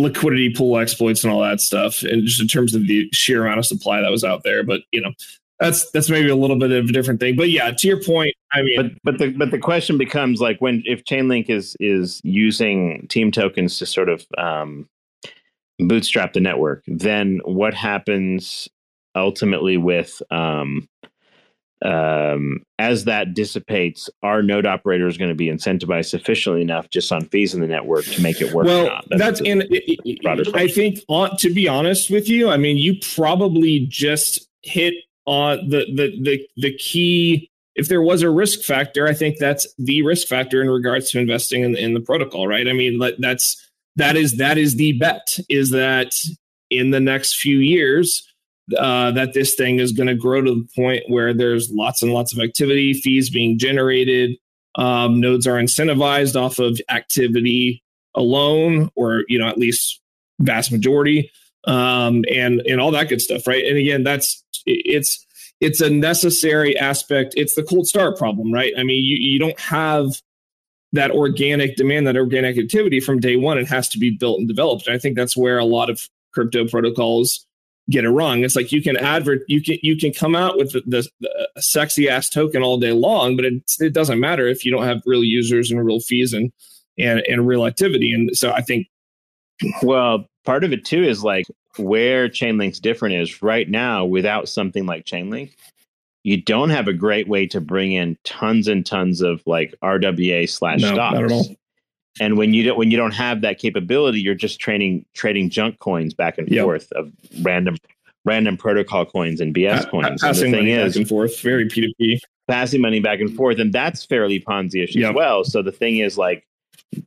liquidity 0.00 0.54
pool 0.54 0.78
exploits 0.78 1.22
and 1.22 1.32
all 1.32 1.42
that 1.42 1.60
stuff, 1.60 2.02
and 2.02 2.24
just 2.24 2.40
in 2.40 2.48
terms 2.48 2.74
of 2.74 2.86
the 2.86 3.08
sheer 3.12 3.44
amount 3.44 3.58
of 3.58 3.66
supply 3.66 4.00
that 4.00 4.10
was 4.10 4.24
out 4.24 4.42
there. 4.42 4.64
But 4.64 4.80
you 4.90 5.02
know, 5.02 5.12
that's 5.60 5.90
that's 5.90 6.08
maybe 6.08 6.28
a 6.28 6.36
little 6.36 6.58
bit 6.58 6.70
of 6.70 6.88
a 6.88 6.92
different 6.92 7.20
thing. 7.20 7.36
But 7.36 7.50
yeah, 7.50 7.70
to 7.70 7.88
your 7.88 8.02
point, 8.02 8.34
I 8.52 8.62
mean, 8.62 8.76
but 8.76 8.92
but 9.02 9.18
the 9.18 9.30
but 9.30 9.50
the 9.50 9.58
question 9.58 9.98
becomes 9.98 10.40
like 10.40 10.60
when 10.60 10.82
if 10.86 11.04
Chainlink 11.04 11.50
is 11.50 11.76
is 11.80 12.20
using 12.24 13.06
team 13.08 13.32
tokens 13.32 13.78
to 13.78 13.86
sort 13.86 14.08
of 14.08 14.26
um, 14.36 14.88
bootstrap 15.78 16.32
the 16.32 16.40
network, 16.40 16.84
then 16.86 17.40
what 17.44 17.74
happens 17.74 18.68
ultimately 19.14 19.76
with 19.76 20.22
um, 20.30 20.88
um, 21.84 22.60
as 22.78 23.04
that 23.04 23.34
dissipates, 23.34 24.10
our 24.22 24.42
node 24.42 24.66
operator 24.66 25.06
is 25.06 25.16
going 25.16 25.30
to 25.30 25.34
be 25.34 25.46
incentivized 25.46 26.06
sufficiently 26.06 26.62
enough 26.62 26.90
just 26.90 27.12
on 27.12 27.24
fees 27.26 27.54
in 27.54 27.60
the 27.60 27.66
network 27.66 28.04
to 28.04 28.22
make 28.22 28.40
it 28.40 28.52
work. 28.52 28.66
Well, 28.66 29.00
that's, 29.08 29.40
that's 29.40 29.40
in. 29.40 29.62
I 30.54 30.68
think, 30.68 31.00
to 31.08 31.54
be 31.54 31.68
honest 31.68 32.10
with 32.10 32.28
you, 32.28 32.48
I 32.48 32.56
mean, 32.56 32.76
you 32.76 32.98
probably 33.14 33.86
just 33.88 34.48
hit 34.62 34.94
on 35.28 35.68
the 35.68 35.84
the 35.94 36.18
the 36.22 36.48
the 36.56 36.78
key 36.78 37.50
if 37.74 37.88
there 37.88 38.00
was 38.00 38.22
a 38.22 38.30
risk 38.30 38.60
factor 38.60 39.06
i 39.06 39.12
think 39.12 39.36
that's 39.38 39.66
the 39.76 40.00
risk 40.02 40.26
factor 40.26 40.62
in 40.62 40.70
regards 40.70 41.10
to 41.10 41.18
investing 41.18 41.62
in, 41.62 41.76
in 41.76 41.92
the 41.92 42.00
protocol 42.00 42.48
right? 42.48 42.66
I 42.66 42.72
mean 42.72 42.98
that's 43.18 43.62
that 43.96 44.16
is 44.16 44.38
that 44.38 44.56
is 44.56 44.76
the 44.76 44.92
bet 44.98 45.38
is 45.50 45.70
that 45.70 46.14
in 46.70 46.92
the 46.92 47.00
next 47.00 47.36
few 47.36 47.58
years 47.58 48.26
uh, 48.78 49.10
that 49.10 49.34
this 49.34 49.54
thing 49.54 49.80
is 49.80 49.92
going 49.92 50.06
to 50.06 50.14
grow 50.14 50.40
to 50.40 50.54
the 50.54 50.68
point 50.74 51.02
where 51.08 51.34
there's 51.34 51.70
lots 51.70 52.02
and 52.02 52.12
lots 52.12 52.32
of 52.32 52.38
activity 52.38 52.94
fees 52.94 53.28
being 53.28 53.58
generated 53.58 54.36
um, 54.76 55.20
nodes 55.20 55.46
are 55.46 55.56
incentivized 55.56 56.40
off 56.40 56.58
of 56.58 56.80
activity 56.88 57.82
alone 58.14 58.90
or 58.96 59.24
you 59.28 59.38
know 59.38 59.46
at 59.46 59.58
least 59.58 60.00
vast 60.40 60.72
majority 60.72 61.30
um, 61.68 62.24
and 62.32 62.60
and 62.66 62.80
all 62.80 62.90
that 62.90 63.08
good 63.08 63.20
stuff, 63.20 63.46
right? 63.46 63.64
And 63.64 63.76
again, 63.76 64.02
that's 64.02 64.42
it's 64.66 65.24
it's 65.60 65.80
a 65.80 65.90
necessary 65.90 66.76
aspect. 66.76 67.34
It's 67.36 67.54
the 67.54 67.62
cold 67.62 67.86
start 67.86 68.16
problem, 68.16 68.52
right? 68.52 68.72
I 68.76 68.82
mean, 68.82 69.04
you 69.04 69.16
you 69.20 69.38
don't 69.38 69.58
have 69.60 70.20
that 70.92 71.10
organic 71.10 71.76
demand, 71.76 72.06
that 72.06 72.16
organic 72.16 72.56
activity 72.56 73.00
from 73.00 73.20
day 73.20 73.36
one. 73.36 73.58
It 73.58 73.68
has 73.68 73.88
to 73.90 73.98
be 73.98 74.10
built 74.10 74.38
and 74.38 74.48
developed. 74.48 74.86
And 74.86 74.96
I 74.96 74.98
think 74.98 75.16
that's 75.16 75.36
where 75.36 75.58
a 75.58 75.64
lot 75.64 75.90
of 75.90 76.08
crypto 76.32 76.66
protocols 76.66 77.46
get 77.90 78.04
it 78.04 78.10
wrong. 78.10 78.42
It's 78.42 78.56
like 78.56 78.72
you 78.72 78.82
can 78.82 78.96
advert, 78.96 79.42
you 79.46 79.62
can 79.62 79.76
you 79.82 79.98
can 79.98 80.12
come 80.12 80.34
out 80.34 80.56
with 80.56 80.72
the, 80.72 80.82
the, 80.86 81.06
the 81.20 81.62
sexy 81.62 82.08
ass 82.08 82.30
token 82.30 82.62
all 82.62 82.78
day 82.78 82.92
long, 82.92 83.36
but 83.36 83.44
it 83.44 83.62
it 83.78 83.92
doesn't 83.92 84.20
matter 84.20 84.48
if 84.48 84.64
you 84.64 84.70
don't 84.70 84.86
have 84.86 85.02
real 85.04 85.24
users 85.24 85.70
and 85.70 85.84
real 85.84 86.00
fees 86.00 86.32
and 86.32 86.50
and 86.98 87.22
and 87.28 87.46
real 87.46 87.66
activity. 87.66 88.12
And 88.12 88.34
so 88.34 88.52
I 88.52 88.62
think 88.62 88.86
well, 89.82 90.24
part 90.48 90.64
of 90.64 90.72
it 90.72 90.82
too 90.82 91.04
is 91.04 91.22
like 91.22 91.44
where 91.76 92.26
Chainlink's 92.26 92.80
different 92.80 93.16
is 93.16 93.42
right 93.42 93.68
now 93.68 94.06
without 94.06 94.48
something 94.48 94.86
like 94.86 95.04
Chainlink, 95.04 95.52
you 96.22 96.40
don't 96.40 96.70
have 96.70 96.88
a 96.88 96.94
great 96.94 97.28
way 97.28 97.46
to 97.48 97.60
bring 97.60 97.92
in 97.92 98.16
tons 98.24 98.66
and 98.66 98.86
tons 98.86 99.20
of 99.20 99.42
like 99.44 99.74
RWA 99.82 100.48
slash 100.48 100.80
no, 100.80 100.94
stocks. 100.94 101.48
And 102.18 102.38
when 102.38 102.54
you 102.54 102.62
don't 102.64 102.78
when 102.78 102.90
you 102.90 102.96
don't 102.96 103.12
have 103.12 103.42
that 103.42 103.58
capability, 103.58 104.22
you're 104.22 104.34
just 104.34 104.58
trading 104.58 105.04
trading 105.12 105.50
junk 105.50 105.80
coins 105.80 106.14
back 106.14 106.38
and 106.38 106.48
yep. 106.48 106.64
forth 106.64 106.90
of 106.92 107.12
random 107.42 107.76
random 108.24 108.56
protocol 108.56 109.04
coins 109.04 109.42
and 109.42 109.54
BS 109.54 109.90
coins. 109.90 110.22
Passing 110.22 110.46
and 110.46 110.54
the 110.54 110.56
thing 110.56 110.66
money 110.66 110.70
is, 110.70 110.94
back 110.94 111.00
and 111.00 111.08
forth, 111.08 111.38
very 111.42 111.68
P2P. 111.68 112.20
Passing 112.48 112.80
money 112.80 113.00
back 113.00 113.20
and 113.20 113.36
forth, 113.36 113.58
and 113.58 113.70
that's 113.70 114.02
fairly 114.02 114.40
Ponzi-ish 114.40 114.96
yep. 114.96 115.10
as 115.10 115.14
well. 115.14 115.44
So 115.44 115.60
the 115.60 115.70
thing 115.70 115.98
is, 115.98 116.16
like, 116.16 116.47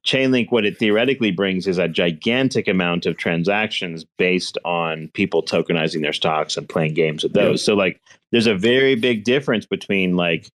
Chainlink, 0.05 0.51
what 0.51 0.65
it 0.65 0.77
theoretically 0.77 1.31
brings 1.31 1.67
is 1.67 1.77
a 1.77 1.87
gigantic 1.87 2.67
amount 2.67 3.05
of 3.05 3.17
transactions 3.17 4.05
based 4.17 4.57
on 4.63 5.09
people 5.13 5.41
tokenizing 5.41 6.01
their 6.01 6.13
stocks 6.13 6.55
and 6.55 6.69
playing 6.69 6.93
games 6.93 7.23
with 7.23 7.33
those. 7.33 7.63
So, 7.63 7.73
like, 7.73 7.99
there's 8.31 8.47
a 8.47 8.55
very 8.55 8.95
big 8.95 9.23
difference 9.23 9.65
between 9.65 10.15
like 10.15 10.51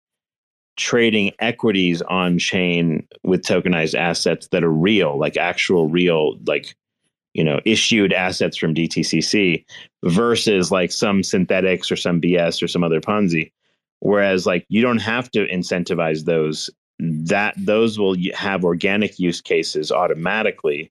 trading 0.76 1.32
equities 1.40 2.02
on 2.02 2.38
chain 2.38 3.06
with 3.24 3.42
tokenized 3.42 3.98
assets 3.98 4.48
that 4.48 4.62
are 4.62 4.72
real, 4.72 5.18
like 5.18 5.36
actual 5.36 5.88
real, 5.88 6.36
like, 6.46 6.76
you 7.34 7.42
know, 7.42 7.60
issued 7.64 8.12
assets 8.12 8.56
from 8.56 8.74
DTCC 8.74 9.64
versus 10.04 10.70
like 10.70 10.92
some 10.92 11.22
synthetics 11.22 11.90
or 11.90 11.96
some 11.96 12.20
BS 12.20 12.62
or 12.62 12.68
some 12.68 12.84
other 12.84 13.00
Ponzi. 13.00 13.50
Whereas, 14.00 14.46
like, 14.46 14.66
you 14.68 14.82
don't 14.82 14.98
have 14.98 15.30
to 15.32 15.46
incentivize 15.48 16.26
those 16.26 16.70
that 16.98 17.54
those 17.58 17.98
will 17.98 18.16
have 18.34 18.64
organic 18.64 19.18
use 19.18 19.40
cases 19.40 19.92
automatically. 19.92 20.90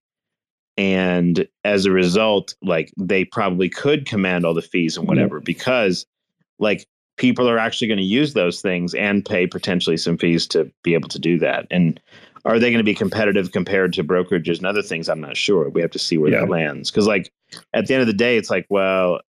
And 0.77 1.47
as 1.63 1.85
a 1.85 1.91
result 1.91 2.55
like 2.61 2.91
they 2.97 3.25
probably 3.25 3.69
could 3.69 4.05
command 4.05 4.45
all 4.45 4.53
the 4.53 4.61
fees 4.61 4.97
and 4.97 5.07
whatever 5.07 5.37
mm-hmm. 5.37 5.45
because 5.45 6.05
like 6.59 6.85
people 7.17 7.49
are 7.49 7.57
actually 7.57 7.87
going 7.87 7.97
to 7.97 8.03
use 8.03 8.33
those 8.33 8.61
things 8.61 8.93
and 8.93 9.25
pay 9.25 9.47
potentially 9.47 9.97
some 9.97 10.17
fees 10.17 10.45
to 10.47 10.69
be 10.83 10.93
able 10.93 11.07
to 11.09 11.19
do 11.19 11.39
that. 11.39 11.65
And 11.71 11.99
are 12.43 12.59
they 12.59 12.69
going 12.69 12.79
to 12.79 12.83
be 12.83 12.93
competitive 12.93 13.51
compared 13.51 13.93
to 13.93 14.03
brokerages 14.03 14.57
and 14.57 14.67
other 14.67 14.83
things? 14.83 15.09
I'm 15.09 15.21
not 15.21 15.37
sure. 15.37 15.69
We 15.69 15.81
have 15.81 15.91
to 15.91 15.99
see 15.99 16.17
where 16.17 16.31
yeah. 16.31 16.41
that 16.41 16.49
lands. 16.49 16.91
Because 16.91 17.07
like 17.07 17.31
at 17.73 17.87
the 17.87 17.93
end 17.93 18.01
of 18.01 18.07
the 18.07 18.13
day 18.13 18.37
it's 18.37 18.49
like 18.49 18.65
well 18.69 19.21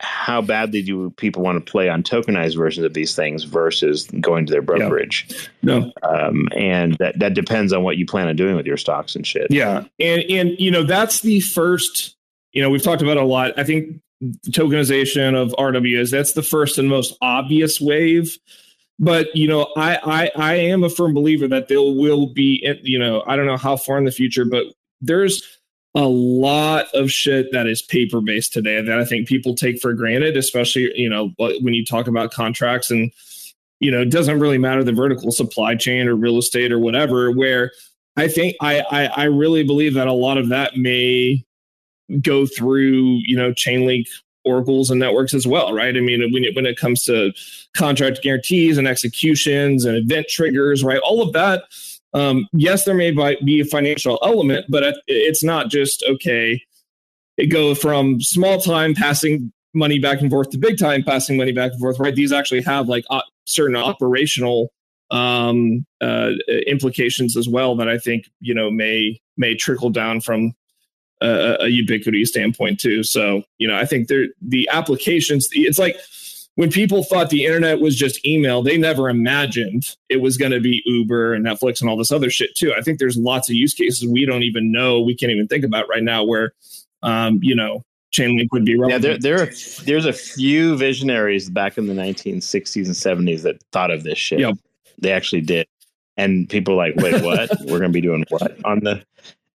how 0.00 0.42
badly 0.42 0.82
do 0.82 1.10
people 1.10 1.42
want 1.42 1.64
to 1.64 1.70
play 1.70 1.88
on 1.88 2.02
tokenized 2.02 2.56
versions 2.56 2.84
of 2.84 2.94
these 2.94 3.14
things 3.14 3.44
versus 3.44 4.08
going 4.20 4.46
to 4.46 4.52
their 4.52 4.62
brokerage? 4.62 5.48
No. 5.62 5.92
Um, 6.02 6.48
and 6.56 6.94
that 6.98 7.18
that 7.18 7.34
depends 7.34 7.72
on 7.72 7.82
what 7.82 7.96
you 7.96 8.06
plan 8.06 8.28
on 8.28 8.36
doing 8.36 8.56
with 8.56 8.66
your 8.66 8.76
stocks 8.76 9.14
and 9.14 9.26
shit. 9.26 9.48
Yeah, 9.50 9.84
and 10.00 10.22
and 10.28 10.50
you 10.58 10.70
know 10.70 10.82
that's 10.82 11.20
the 11.20 11.40
first. 11.40 12.16
You 12.52 12.62
know, 12.62 12.70
we've 12.70 12.82
talked 12.82 13.02
about 13.02 13.16
a 13.16 13.24
lot. 13.24 13.58
I 13.58 13.64
think 13.64 14.00
tokenization 14.48 15.34
of 15.34 15.52
RWAs 15.52 16.10
that's 16.10 16.32
the 16.32 16.42
first 16.42 16.78
and 16.78 16.88
most 16.88 17.16
obvious 17.20 17.80
wave. 17.80 18.38
But 18.98 19.34
you 19.34 19.48
know, 19.48 19.72
I 19.76 19.98
I 20.04 20.30
I 20.36 20.54
am 20.54 20.84
a 20.84 20.90
firm 20.90 21.14
believer 21.14 21.48
that 21.48 21.68
there 21.68 21.80
will 21.80 22.32
be. 22.32 22.64
You 22.82 22.98
know, 22.98 23.22
I 23.26 23.36
don't 23.36 23.46
know 23.46 23.56
how 23.56 23.76
far 23.76 23.98
in 23.98 24.04
the 24.04 24.12
future, 24.12 24.44
but 24.44 24.64
there's 25.00 25.42
a 25.94 26.08
lot 26.08 26.86
of 26.94 27.10
shit 27.10 27.52
that 27.52 27.66
is 27.66 27.80
paper 27.80 28.20
based 28.20 28.52
today 28.52 28.82
that 28.82 28.98
I 28.98 29.04
think 29.04 29.28
people 29.28 29.54
take 29.54 29.80
for 29.80 29.92
granted, 29.92 30.36
especially, 30.36 30.90
you 30.98 31.08
know, 31.08 31.32
when 31.38 31.74
you 31.74 31.84
talk 31.84 32.08
about 32.08 32.32
contracts 32.32 32.90
and, 32.90 33.12
you 33.78 33.90
know, 33.90 34.00
it 34.00 34.10
doesn't 34.10 34.40
really 34.40 34.58
matter 34.58 34.82
the 34.82 34.92
vertical 34.92 35.30
supply 35.30 35.76
chain 35.76 36.08
or 36.08 36.16
real 36.16 36.38
estate 36.38 36.72
or 36.72 36.80
whatever, 36.80 37.30
where 37.30 37.70
I 38.16 38.28
think 38.28 38.56
I, 38.60 38.80
I, 38.90 39.04
I 39.06 39.24
really 39.24 39.62
believe 39.62 39.94
that 39.94 40.08
a 40.08 40.12
lot 40.12 40.36
of 40.38 40.48
that 40.48 40.76
may 40.76 41.44
go 42.22 42.46
through, 42.46 43.20
you 43.24 43.36
know, 43.36 43.52
Chainlink 43.52 44.06
oracles 44.44 44.90
and 44.90 45.00
networks 45.00 45.32
as 45.32 45.46
well, 45.46 45.72
right? 45.72 45.96
I 45.96 46.00
mean, 46.00 46.20
when 46.32 46.44
it, 46.44 46.54
when 46.54 46.66
it 46.66 46.76
comes 46.76 47.04
to 47.04 47.32
contract 47.76 48.20
guarantees 48.22 48.78
and 48.78 48.86
executions 48.86 49.84
and 49.84 49.96
event 49.96 50.26
triggers, 50.28 50.84
right? 50.84 51.00
All 51.00 51.22
of 51.22 51.32
that 51.32 51.64
um, 52.14 52.48
yes, 52.52 52.84
there 52.84 52.94
may 52.94 53.10
be 53.44 53.60
a 53.60 53.64
financial 53.64 54.18
element, 54.22 54.66
but 54.68 54.96
it's 55.06 55.42
not 55.42 55.68
just 55.68 56.04
okay. 56.08 56.62
It 57.36 57.46
go 57.46 57.74
from 57.74 58.20
small 58.20 58.60
time 58.60 58.94
passing 58.94 59.52
money 59.74 59.98
back 59.98 60.20
and 60.20 60.30
forth 60.30 60.50
to 60.50 60.58
big 60.58 60.78
time 60.78 61.02
passing 61.02 61.36
money 61.36 61.50
back 61.50 61.72
and 61.72 61.80
forth. 61.80 61.98
Right? 61.98 62.14
These 62.14 62.32
actually 62.32 62.62
have 62.62 62.88
like 62.88 63.04
certain 63.44 63.74
operational 63.76 64.72
um, 65.10 65.84
uh, 66.00 66.30
implications 66.66 67.36
as 67.36 67.48
well 67.48 67.74
that 67.76 67.88
I 67.88 67.98
think 67.98 68.30
you 68.40 68.54
know 68.54 68.70
may 68.70 69.20
may 69.36 69.56
trickle 69.56 69.90
down 69.90 70.20
from 70.20 70.54
a, 71.20 71.56
a 71.62 71.68
ubiquity 71.68 72.24
standpoint 72.24 72.78
too. 72.78 73.02
So 73.02 73.42
you 73.58 73.66
know, 73.66 73.76
I 73.76 73.86
think 73.86 74.06
there 74.06 74.26
the 74.40 74.68
applications. 74.72 75.48
It's 75.50 75.80
like 75.80 75.96
when 76.56 76.70
people 76.70 77.02
thought 77.02 77.30
the 77.30 77.44
internet 77.44 77.80
was 77.80 77.96
just 77.96 78.24
email, 78.24 78.62
they 78.62 78.78
never 78.78 79.08
imagined 79.08 79.96
it 80.08 80.20
was 80.20 80.36
going 80.36 80.52
to 80.52 80.60
be 80.60 80.82
Uber 80.86 81.34
and 81.34 81.44
Netflix 81.44 81.80
and 81.80 81.90
all 81.90 81.96
this 81.96 82.12
other 82.12 82.30
shit 82.30 82.54
too. 82.54 82.72
I 82.76 82.80
think 82.80 82.98
there's 82.98 83.16
lots 83.16 83.48
of 83.48 83.56
use 83.56 83.74
cases 83.74 84.08
we 84.08 84.24
don't 84.24 84.42
even 84.42 84.70
know, 84.70 85.00
we 85.00 85.16
can't 85.16 85.32
even 85.32 85.48
think 85.48 85.64
about 85.64 85.88
right 85.88 86.02
now 86.02 86.24
where, 86.24 86.52
um, 87.02 87.40
you 87.42 87.54
know, 87.54 87.82
Chainlink 88.12 88.48
would 88.52 88.64
be 88.64 88.78
relevant. 88.78 89.04
Yeah, 89.04 89.18
there, 89.18 89.36
there 89.36 89.42
are, 89.48 89.52
there's 89.84 90.06
a 90.06 90.12
few 90.12 90.76
visionaries 90.76 91.50
back 91.50 91.76
in 91.76 91.88
the 91.88 91.94
1960s 91.94 92.86
and 92.86 93.26
70s 93.26 93.42
that 93.42 93.60
thought 93.72 93.90
of 93.90 94.04
this 94.04 94.18
shit. 94.18 94.38
Yep. 94.38 94.54
They 94.98 95.10
actually 95.10 95.42
did. 95.42 95.66
And 96.16 96.48
people 96.48 96.74
are 96.74 96.76
like, 96.76 96.94
wait, 96.96 97.24
what? 97.24 97.50
We're 97.62 97.80
going 97.80 97.82
to 97.82 97.88
be 97.88 98.00
doing 98.00 98.24
what 98.28 98.64
on 98.64 98.80
the 98.80 99.04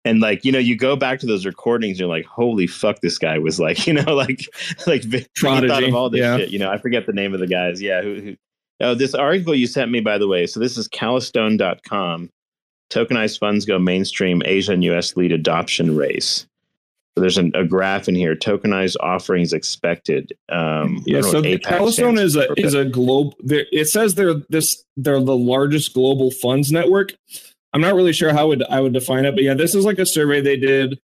and 0.05 0.19
like 0.21 0.45
you 0.45 0.51
know 0.51 0.59
you 0.59 0.75
go 0.75 0.95
back 0.95 1.19
to 1.19 1.25
those 1.25 1.45
recordings 1.45 1.99
you're 1.99 2.09
like 2.09 2.25
holy 2.25 2.67
fuck 2.67 3.01
this 3.01 3.17
guy 3.17 3.37
was 3.37 3.59
like 3.59 3.87
you 3.87 3.93
know 3.93 4.15
like 4.15 4.41
like 4.87 5.03
Prodigy, 5.35 5.67
thought 5.67 5.83
of 5.83 5.95
all 5.95 6.09
this 6.09 6.21
yeah. 6.21 6.37
shit 6.37 6.49
you 6.49 6.59
know 6.59 6.71
i 6.71 6.77
forget 6.77 7.05
the 7.05 7.13
name 7.13 7.33
of 7.33 7.39
the 7.39 7.47
guys 7.47 7.81
yeah 7.81 8.01
who, 8.01 8.21
who 8.21 8.35
oh 8.81 8.95
this 8.95 9.13
article 9.13 9.55
you 9.55 9.67
sent 9.67 9.91
me 9.91 9.99
by 9.99 10.17
the 10.17 10.27
way 10.27 10.45
so 10.45 10.59
this 10.59 10.77
is 10.77 10.87
calastone.com 10.87 12.29
tokenized 12.89 13.39
funds 13.39 13.65
go 13.65 13.77
mainstream 13.77 14.41
asia 14.45 14.73
and 14.73 14.83
us 14.83 15.15
lead 15.15 15.31
adoption 15.31 15.95
race. 15.95 16.47
So 17.15 17.21
there's 17.21 17.37
an, 17.37 17.51
a 17.53 17.65
graph 17.65 18.07
in 18.07 18.15
here 18.15 18.35
tokenized 18.35 18.95
offerings 19.01 19.51
expected 19.51 20.31
um 20.47 21.03
yeah 21.05 21.21
so 21.21 21.41
Calastone 21.41 22.19
is 22.19 22.35
a 22.35 22.47
is 22.57 22.73
a 22.73 22.85
globe 22.85 23.33
it 23.43 23.89
says 23.89 24.15
they're 24.15 24.35
this 24.47 24.85
they're 24.95 25.19
the 25.19 25.35
largest 25.35 25.93
global 25.93 26.31
funds 26.31 26.71
network 26.71 27.13
I'm 27.73 27.81
not 27.81 27.95
really 27.95 28.13
sure 28.13 28.33
how 28.33 28.47
would 28.47 28.63
I 28.63 28.81
would 28.81 28.93
define 28.93 29.25
it, 29.25 29.35
but 29.35 29.43
yeah, 29.43 29.53
this 29.53 29.75
is 29.75 29.85
like 29.85 29.99
a 29.99 30.05
survey 30.05 30.41
they 30.41 30.57
did 30.57 30.99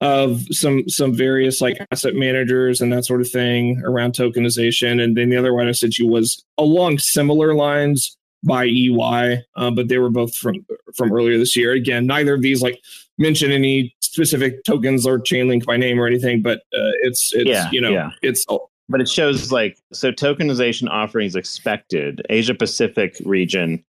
of 0.00 0.42
some 0.50 0.88
some 0.88 1.14
various 1.14 1.60
like 1.60 1.78
asset 1.90 2.14
managers 2.14 2.80
and 2.80 2.92
that 2.92 3.04
sort 3.04 3.20
of 3.20 3.30
thing 3.30 3.82
around 3.84 4.12
tokenization. 4.12 5.02
And 5.02 5.16
then 5.16 5.30
the 5.30 5.36
other 5.36 5.54
one 5.54 5.68
I 5.68 5.72
sent 5.72 5.98
you 5.98 6.06
was 6.06 6.42
along 6.58 6.98
similar 6.98 7.54
lines 7.54 8.16
by 8.44 8.66
EY, 8.66 9.42
uh, 9.56 9.70
but 9.70 9.88
they 9.88 9.98
were 9.98 10.10
both 10.10 10.34
from 10.34 10.64
from 10.94 11.12
earlier 11.12 11.38
this 11.38 11.56
year. 11.56 11.72
Again, 11.72 12.06
neither 12.06 12.34
of 12.34 12.42
these 12.42 12.62
like 12.62 12.80
mention 13.18 13.50
any 13.50 13.94
specific 14.00 14.64
tokens 14.64 15.06
or 15.06 15.18
Chainlink 15.18 15.64
by 15.64 15.76
name 15.76 15.98
or 15.98 16.06
anything, 16.06 16.42
but 16.42 16.58
uh, 16.74 16.92
it's 17.02 17.32
it's 17.34 17.48
yeah, 17.48 17.70
you 17.72 17.80
know 17.80 17.90
yeah. 17.90 18.10
it's 18.22 18.44
but 18.88 19.00
it 19.00 19.08
shows 19.08 19.50
like 19.50 19.78
so 19.92 20.12
tokenization 20.12 20.88
offerings 20.88 21.34
expected 21.34 22.24
Asia 22.30 22.54
Pacific 22.54 23.16
region 23.24 23.84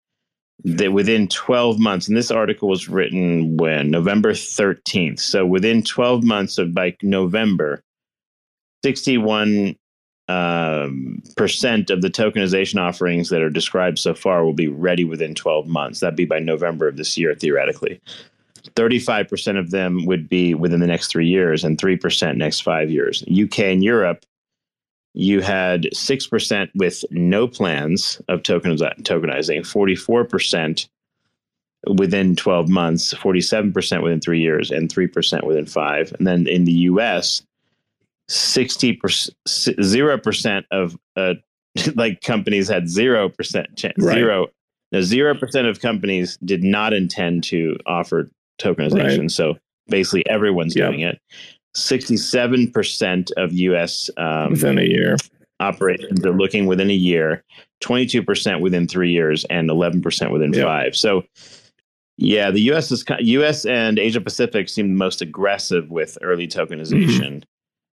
that 0.64 0.92
within 0.92 1.28
12 1.28 1.80
months, 1.80 2.08
and 2.08 2.18
this 2.18 2.32
article 2.32 2.68
was 2.68 2.90
written 2.90 3.58
when 3.58 3.92
November 3.92 4.34
13th. 4.34 5.20
So 5.20 5.46
within 5.46 5.84
12 5.84 6.24
months 6.24 6.58
of 6.58 6.74
by 6.74 6.96
November, 7.02 7.82
61 8.84 9.76
um, 10.30 11.22
percent 11.38 11.90
of 11.90 12.02
the 12.02 12.10
tokenization 12.10 12.82
offerings 12.82 13.30
that 13.30 13.42
are 13.42 13.50
described 13.50 14.00
so 14.00 14.14
far 14.14 14.44
will 14.44 14.54
be 14.54 14.68
ready 14.68 15.06
within 15.06 15.36
12 15.36 15.68
months. 15.68 16.00
That'd 16.00 16.18
be 16.18 16.26
by 16.26 16.40
November 16.40 16.88
of 16.88 16.98
this 16.98 17.18
year, 17.18 17.34
theoretically. 17.34 18.02
35% 18.76 19.58
of 19.58 19.72
them 19.72 20.06
would 20.06 20.28
be 20.28 20.54
within 20.54 20.82
the 20.82 20.88
next 20.88 21.08
three 21.08 21.28
years 21.28 21.64
and 21.64 21.78
3% 21.78 22.36
next 22.36 22.62
five 22.62 22.90
years. 22.90 23.24
UK 23.24 23.60
and 23.60 23.84
Europe 23.84 24.26
you 25.18 25.42
had 25.42 25.84
6% 25.96 26.70
with 26.76 27.04
no 27.10 27.48
plans 27.48 28.22
of 28.28 28.44
tokenizing, 28.44 29.02
44% 29.02 30.88
within 31.98 32.36
12 32.36 32.70
months, 32.70 33.16
47% 33.16 34.04
within 34.04 34.22
three 34.22 34.40
years, 34.40 34.70
and 34.70 34.94
3% 34.94 35.44
within 35.44 35.66
five. 35.66 36.14
And 36.20 36.28
then 36.28 36.48
in 36.48 36.66
the 36.66 36.74
US, 36.74 37.42
60%, 38.30 39.32
0% 39.48 40.64
of 40.70 40.96
uh, 41.16 41.34
like 41.96 42.22
companies 42.22 42.68
had 42.68 42.84
0% 42.84 43.76
chance, 43.76 43.94
right. 43.98 44.14
zero. 44.14 44.48
Now, 44.92 45.00
0% 45.00 45.68
of 45.68 45.82
companies 45.82 46.38
did 46.46 46.64
not 46.64 46.94
intend 46.94 47.44
to 47.46 47.76
offer 47.88 48.30
tokenization. 48.60 49.20
Right. 49.22 49.32
So 49.32 49.58
basically 49.88 50.28
everyone's 50.30 50.76
yep. 50.76 50.92
doing 50.92 51.02
it. 51.02 51.20
67% 51.78 53.32
of 53.38 53.54
US 53.54 54.10
um, 54.18 54.52
within 54.52 54.80
a 54.80 54.84
year 54.84 55.18
operations 55.60 56.26
are 56.26 56.34
looking 56.34 56.66
within 56.66 56.90
a 56.90 56.94
year, 56.94 57.44
22% 57.84 58.62
within 58.62 58.88
three 58.88 59.12
years, 59.12 59.46
and 59.46 59.70
11% 59.70 60.32
within 60.32 60.54
yep. 60.54 60.66
five. 60.66 60.96
So, 60.96 61.24
yeah, 62.18 62.52
the 62.52 62.62
US 62.72 62.92
is 62.92 63.06
US 63.20 63.66
and 63.66 64.00
Asia 64.00 64.22
Pacific 64.22 64.70
seem 64.70 64.90
the 64.90 64.98
most 64.98 65.22
aggressive 65.22 65.90
with 65.90 66.18
early 66.22 66.48
tokenization. 66.48 67.20
Mm-hmm. 67.20 67.40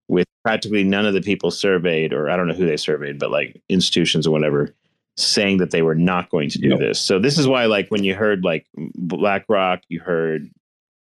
With 0.08 0.28
practically 0.44 0.84
none 0.84 1.06
of 1.06 1.14
the 1.14 1.22
people 1.22 1.52
surveyed, 1.52 2.12
or 2.12 2.30
I 2.30 2.36
don't 2.36 2.48
know 2.48 2.54
who 2.54 2.66
they 2.66 2.76
surveyed, 2.76 3.18
but 3.18 3.32
like 3.32 3.62
institutions 3.70 4.28
or 4.28 4.32
whatever, 4.32 4.76
saying 5.16 5.60
that 5.60 5.72
they 5.72 5.84
were 5.84 5.96
not 5.96 6.30
going 6.30 6.50
to 6.50 6.58
do 6.58 6.70
yep. 6.70 6.80
this. 6.80 7.00
So 7.00 7.18
this 7.18 7.38
is 7.38 7.48
why, 7.48 7.66
like, 7.68 7.90
when 7.90 8.04
you 8.04 8.14
heard 8.14 8.44
like 8.44 8.68
BlackRock, 8.96 9.84
you 9.88 10.02
heard 10.02 10.50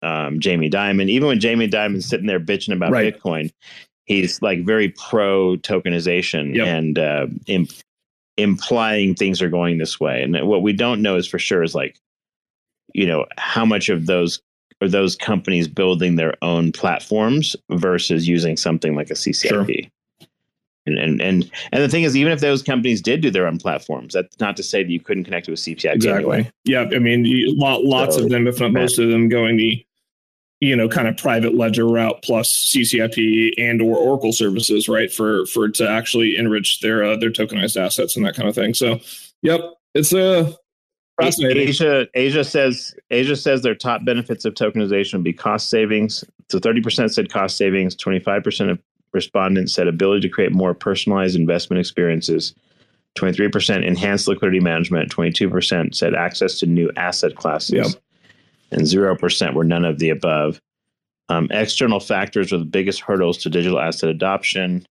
um, 0.06 0.40
Jamie 0.40 0.69
Dimon. 0.69 1.10
Even 1.10 1.27
when 1.27 1.40
Jamie 1.40 1.68
Dimon's 1.68 2.07
sitting 2.07 2.27
there 2.27 2.40
bitching 2.40 2.73
about 2.73 2.91
right. 2.91 3.14
Bitcoin, 3.14 3.52
he's 4.06 4.41
like 4.41 4.64
very 4.64 4.90
pro 4.90 5.57
tokenization 5.57 6.56
yep. 6.56 6.68
and 6.68 6.99
uh, 6.99 7.27
imp- 7.48 7.72
implying 8.38 9.15
things 9.15 9.41
are 9.41 9.49
going 9.49 9.77
this 9.77 9.99
way. 9.99 10.22
And 10.22 10.48
what 10.48 10.61
we 10.61 10.73
don't 10.73 11.02
know 11.02 11.15
is 11.15 11.27
for 11.27 11.40
sure 11.40 11.64
is 11.64 11.76
like, 11.76 11.98
you 12.94 13.06
know, 13.06 13.26
how 13.38 13.65
much 13.65 13.90
of 13.90 14.06
those 14.06 14.41
are 14.82 14.88
those 14.88 15.15
companies 15.15 15.68
building 15.68 16.18
their 16.18 16.36
own 16.41 16.72
platforms 16.72 17.56
versus 17.72 18.27
using 18.27 18.57
something 18.57 18.95
like 18.95 19.10
a 19.10 19.14
CCIP. 19.14 19.48
Sure. 19.48 19.90
And, 20.88 20.99
and 20.99 21.22
and 21.22 21.52
and 21.72 21.82
the 21.82 21.90
thing 21.90 22.03
is, 22.03 22.15
even 22.15 22.32
if 22.32 22.41
those 22.41 22.61
companies 22.61 23.02
did 23.02 23.22
do 23.22 23.32
their 23.32 23.48
own 23.48 23.57
platforms, 23.57 24.14
that's 24.14 24.40
not 24.40 24.56
to 24.57 24.64
say 24.64 24.84
that 24.84 24.91
you 24.91 24.99
couldn't 24.99 25.23
connect 25.23 25.48
to 25.48 25.53
a 25.53 25.56
CCIP. 25.56 25.95
Exactly. 25.95 26.11
Anyway. 26.11 26.52
Yeah, 26.64 26.82
I 26.82 26.99
mean, 26.99 27.26
you, 27.26 27.56
lots 27.57 28.15
so, 28.15 28.23
of 28.23 28.30
them, 28.30 28.45
if 28.45 28.60
not 28.60 28.72
most 28.72 28.99
of 28.99 29.10
them, 29.10 29.27
going 29.27 29.57
the 29.57 29.84
you 30.61 30.76
know 30.76 30.88
kind 30.88 31.07
of 31.07 31.18
private 31.18 31.56
ledger 31.56 31.88
route 31.88 32.22
plus 32.23 32.72
CCIP 32.73 33.53
and 33.57 33.82
or 33.82 33.98
Oracle 33.98 34.32
services, 34.32 34.88
right? 34.88 35.11
For 35.11 35.45
for 35.48 35.69
to 35.69 35.90
actually 35.90 36.36
enrich 36.36 36.80
their 36.82 37.03
uh, 37.03 37.18
their 37.18 37.32
tokenized 37.32 37.82
assets 37.82 38.15
and 38.15 38.26
that 38.26 38.36
kind 38.36 38.48
of 38.48 38.56
thing. 38.56 38.73
So, 38.73 38.99
yep, 39.41 39.61
it's 39.94 40.14
a 40.14 40.40
uh, 40.40 40.52
fascinating. 41.22 41.68
Asia 41.68 42.07
Asia 42.14 42.44
says 42.44 42.95
Asia 43.11 43.36
says 43.36 43.61
their 43.61 43.76
top 43.76 44.06
benefits 44.06 44.45
of 44.45 44.53
tokenization 44.53 45.14
would 45.15 45.23
be 45.23 45.34
cost 45.34 45.69
savings. 45.69 46.23
So 46.49 46.60
thirty 46.60 46.82
percent 46.82 47.14
said 47.14 47.32
cost 47.32 47.57
savings, 47.57 47.95
twenty 47.95 48.19
five 48.19 48.44
percent 48.44 48.69
of 48.69 48.80
respondents 49.14 49.73
said 49.73 49.88
ability 49.88 50.27
to 50.27 50.30
create 50.30 50.52
more 50.52 50.73
personalized 50.73 51.36
investment 51.36 51.80
experiences. 51.80 52.53
23% 53.18 53.88
enhanced 53.88 54.27
liquidity 54.27 54.60
management, 54.60 55.10
22% 55.10 55.95
said 55.95 56.14
access 56.14 56.60
to 56.60 56.65
new 56.65 56.91
asset 56.98 57.38
classes, 57.38 57.72
yep. 57.72 58.03
And 58.72 58.82
0% 58.82 59.54
were 59.54 59.64
none 59.64 59.86
of 59.86 60.00
the 60.00 60.10
above. 60.10 60.62
Um, 61.30 61.48
external 61.52 62.00
factors 62.00 62.52
were 62.52 62.60
the 62.60 62.66
biggest 62.66 63.02
hurdles 63.02 63.38
to 63.40 63.50
digital 63.50 63.80
asset 63.80 64.10
adoption. 64.10 64.86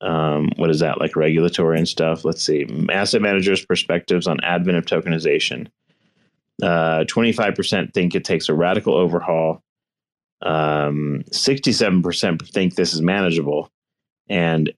Um, 0.00 0.50
what 0.56 0.70
is 0.70 0.80
that 0.80 1.00
like 1.00 1.16
regulatory 1.16 1.78
and 1.78 1.88
stuff? 1.88 2.24
Let's 2.24 2.42
see. 2.42 2.66
Asset 2.90 3.22
managers' 3.22 3.64
perspectives 3.64 4.26
on 4.26 4.42
advent 4.42 4.76
of 4.76 4.84
tokenization. 4.84 5.68
Uh, 6.62 7.04
25% 7.04 7.92
think 7.94 8.14
it 8.14 8.24
takes 8.24 8.48
a 8.48 8.54
radical 8.54 8.94
overhaul. 8.94 9.62
Um, 10.42 11.22
67% 11.30 12.48
think 12.50 12.74
this 12.74 12.92
is 12.92 13.00
manageable. 13.00 13.70
And 14.28 14.72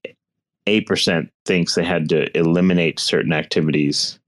8% 0.66 1.30
thinks 1.46 1.74
they 1.74 1.84
had 1.84 2.08
to 2.10 2.36
eliminate 2.36 3.00
certain 3.00 3.32
activities 3.32 4.20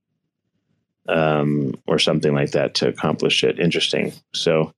um, 1.08 1.74
or 1.86 1.98
something 1.98 2.34
like 2.34 2.52
that 2.52 2.74
to 2.74 2.88
accomplish 2.88 3.42
it. 3.42 3.58
Interesting. 3.58 4.12
So 4.34 4.72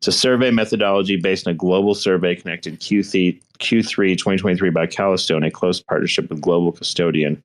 it's 0.00 0.08
a 0.08 0.12
survey 0.12 0.50
methodology 0.50 1.16
based 1.16 1.46
on 1.46 1.52
a 1.52 1.56
global 1.56 1.94
survey 1.94 2.34
connected 2.34 2.80
Q3, 2.80 3.40
Q3 3.58 4.18
2023 4.18 4.70
by 4.70 4.86
Calastone, 4.86 5.46
a 5.46 5.50
close 5.50 5.80
partnership 5.80 6.28
with 6.28 6.40
Global 6.40 6.72
Custodian. 6.72 7.42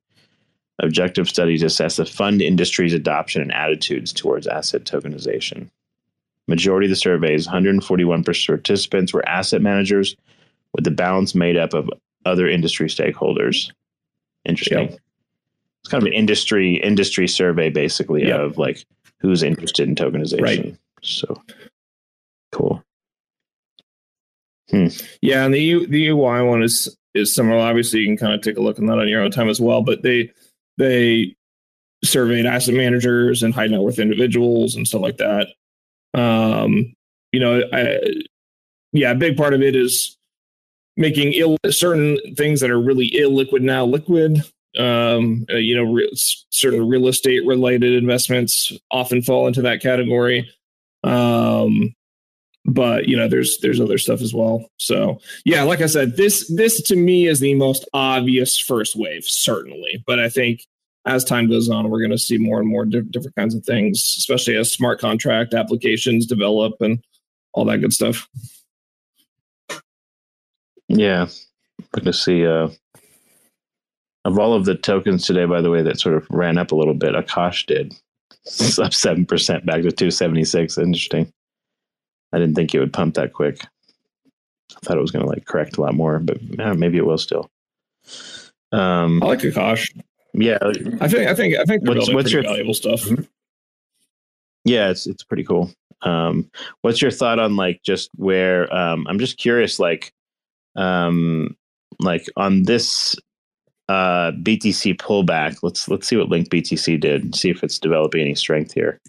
Objective 0.82 1.28
studies 1.28 1.62
assess 1.62 1.96
the 1.96 2.06
fund 2.06 2.40
industry's 2.40 2.94
adoption 2.94 3.42
and 3.42 3.52
attitudes 3.52 4.12
towards 4.12 4.46
asset 4.46 4.84
tokenization. 4.84 5.68
Majority 6.48 6.86
of 6.86 6.90
the 6.90 6.96
surveys, 6.96 7.46
141 7.46 8.24
participants, 8.24 9.12
were 9.12 9.28
asset 9.28 9.62
managers, 9.62 10.16
with 10.74 10.84
the 10.84 10.90
balance 10.90 11.34
made 11.34 11.56
up 11.56 11.74
of 11.74 11.90
other 12.24 12.48
industry 12.48 12.88
stakeholders. 12.88 13.70
Interesting. 14.44 14.90
Yep. 14.90 14.98
It's 15.82 15.90
kind 15.90 16.02
of 16.02 16.06
an 16.06 16.12
industry 16.12 16.76
industry 16.76 17.26
survey, 17.26 17.70
basically, 17.70 18.26
yep. 18.26 18.40
of 18.40 18.58
like 18.58 18.84
who's 19.20 19.42
interested 19.42 19.88
in 19.88 19.94
tokenization. 19.94 20.42
Right. 20.42 20.76
So 21.02 21.40
cool. 22.52 22.82
Hmm. 24.70 24.88
Yeah, 25.20 25.44
and 25.44 25.52
the 25.52 25.60
U, 25.60 25.86
the 25.86 26.08
UI 26.08 26.42
one 26.42 26.62
is 26.62 26.96
is 27.14 27.34
similar. 27.34 27.58
Obviously, 27.58 28.00
you 28.00 28.06
can 28.06 28.16
kind 28.16 28.34
of 28.34 28.42
take 28.42 28.56
a 28.56 28.60
look 28.60 28.78
at 28.78 28.86
that 28.86 28.98
on 28.98 29.08
your 29.08 29.22
own 29.22 29.30
time 29.30 29.48
as 29.48 29.60
well. 29.60 29.82
But 29.82 30.02
they 30.02 30.30
they 30.78 31.34
surveyed 32.04 32.46
asset 32.46 32.74
managers 32.74 33.42
and 33.42 33.54
high 33.54 33.66
net 33.66 33.80
worth 33.80 33.98
individuals 33.98 34.74
and 34.74 34.86
stuff 34.86 35.02
like 35.02 35.18
that. 35.18 35.48
Um, 36.14 36.94
you 37.32 37.40
know, 37.40 37.62
I, 37.72 37.98
yeah, 38.92 39.10
a 39.10 39.14
big 39.14 39.36
part 39.36 39.54
of 39.54 39.62
it 39.62 39.76
is 39.76 40.16
making 40.96 41.32
Ill, 41.34 41.56
certain 41.70 42.18
things 42.36 42.60
that 42.60 42.70
are 42.70 42.80
really 42.80 43.10
illiquid 43.10 43.62
now 43.62 43.84
liquid. 43.84 44.42
Um, 44.78 45.46
uh, 45.50 45.56
you 45.56 45.74
know, 45.74 45.92
re- 45.92 46.10
certain 46.14 46.88
real 46.88 47.08
estate 47.08 47.44
related 47.44 47.92
investments 47.94 48.72
often 48.90 49.20
fall 49.20 49.48
into 49.48 49.62
that 49.62 49.82
category. 49.82 50.48
Um, 51.02 51.94
but 52.64 53.08
you 53.08 53.16
know, 53.16 53.28
there's 53.28 53.58
there's 53.62 53.80
other 53.80 53.98
stuff 53.98 54.20
as 54.20 54.32
well. 54.34 54.70
So 54.76 55.20
yeah, 55.44 55.62
like 55.62 55.80
I 55.80 55.86
said, 55.86 56.16
this 56.16 56.46
this 56.54 56.82
to 56.82 56.96
me 56.96 57.26
is 57.26 57.40
the 57.40 57.54
most 57.54 57.88
obvious 57.92 58.58
first 58.58 58.96
wave, 58.96 59.24
certainly. 59.24 60.04
But 60.06 60.20
I 60.20 60.28
think 60.28 60.66
as 61.06 61.24
time 61.24 61.48
goes 61.48 61.68
on, 61.70 61.88
we're 61.88 62.00
going 62.00 62.10
to 62.10 62.18
see 62.18 62.38
more 62.38 62.60
and 62.60 62.68
more 62.68 62.84
di- 62.84 63.00
different 63.00 63.36
kinds 63.36 63.54
of 63.54 63.64
things, 63.64 64.14
especially 64.18 64.56
as 64.56 64.72
smart 64.72 65.00
contract 65.00 65.54
applications 65.54 66.26
develop 66.26 66.74
and 66.80 67.02
all 67.52 67.64
that 67.64 67.78
good 67.78 67.92
stuff. 67.92 68.28
Yeah, 70.88 71.28
we're 71.78 72.02
going 72.02 72.04
to 72.04 72.12
see. 72.12 72.46
Uh, 72.46 72.68
of 74.24 74.38
all 74.38 74.54
of 74.54 74.64
the 74.64 74.74
tokens 74.74 75.26
today, 75.26 75.44
by 75.44 75.60
the 75.60 75.70
way, 75.70 75.82
that 75.82 76.00
sort 76.00 76.14
of 76.14 76.26
ran 76.30 76.58
up 76.58 76.72
a 76.72 76.76
little 76.76 76.94
bit, 76.94 77.14
Akash 77.14 77.66
did. 77.66 77.94
It's 78.44 78.78
up 78.78 78.94
seven 78.94 79.26
percent 79.26 79.66
back 79.66 79.82
to 79.82 79.92
two 79.92 80.10
seventy 80.10 80.44
six. 80.44 80.78
Interesting. 80.78 81.32
I 82.32 82.38
didn't 82.38 82.54
think 82.54 82.74
it 82.74 82.80
would 82.80 82.92
pump 82.92 83.14
that 83.14 83.32
quick. 83.32 83.64
I 84.76 84.78
thought 84.82 84.96
it 84.96 85.02
was 85.02 85.10
going 85.10 85.24
to 85.24 85.30
like 85.30 85.46
correct 85.46 85.76
a 85.76 85.80
lot 85.80 85.94
more, 85.94 86.18
but 86.18 86.40
yeah, 86.42 86.72
maybe 86.72 86.96
it 86.96 87.04
will 87.04 87.18
still. 87.18 87.50
Um, 88.72 89.22
I 89.22 89.26
like 89.26 89.40
Akash. 89.40 89.90
Yeah, 90.32 90.58
I 91.00 91.08
think 91.08 91.28
I 91.28 91.34
think 91.34 91.56
I 91.56 91.64
think 91.64 91.88
what's, 91.88 92.12
what's 92.12 92.32
your 92.32 92.42
valuable 92.42 92.74
stuff. 92.74 93.02
Mm-hmm. 93.02 93.24
Yeah, 94.64 94.90
it's 94.90 95.06
it's 95.06 95.24
pretty 95.24 95.44
cool. 95.44 95.72
Um, 96.02 96.50
what's 96.82 97.02
your 97.02 97.10
thought 97.10 97.38
on 97.38 97.56
like 97.56 97.82
just 97.82 98.10
where? 98.14 98.72
Um, 98.72 99.06
I'm 99.08 99.18
just 99.18 99.38
curious, 99.38 99.78
like 99.78 100.12
um, 100.76 101.56
like 101.98 102.26
on 102.36 102.62
this 102.62 103.16
uh, 103.90 104.30
BTC 104.32 104.96
pullback. 104.98 105.58
Let's 105.64 105.88
let's 105.88 106.06
see 106.06 106.16
what 106.16 106.28
Link 106.28 106.48
BTC 106.48 107.00
did. 107.00 107.24
And 107.24 107.34
see 107.34 107.50
if 107.50 107.64
it's 107.64 107.80
developing 107.80 108.20
any 108.20 108.36
strength 108.36 108.72
here. 108.72 109.00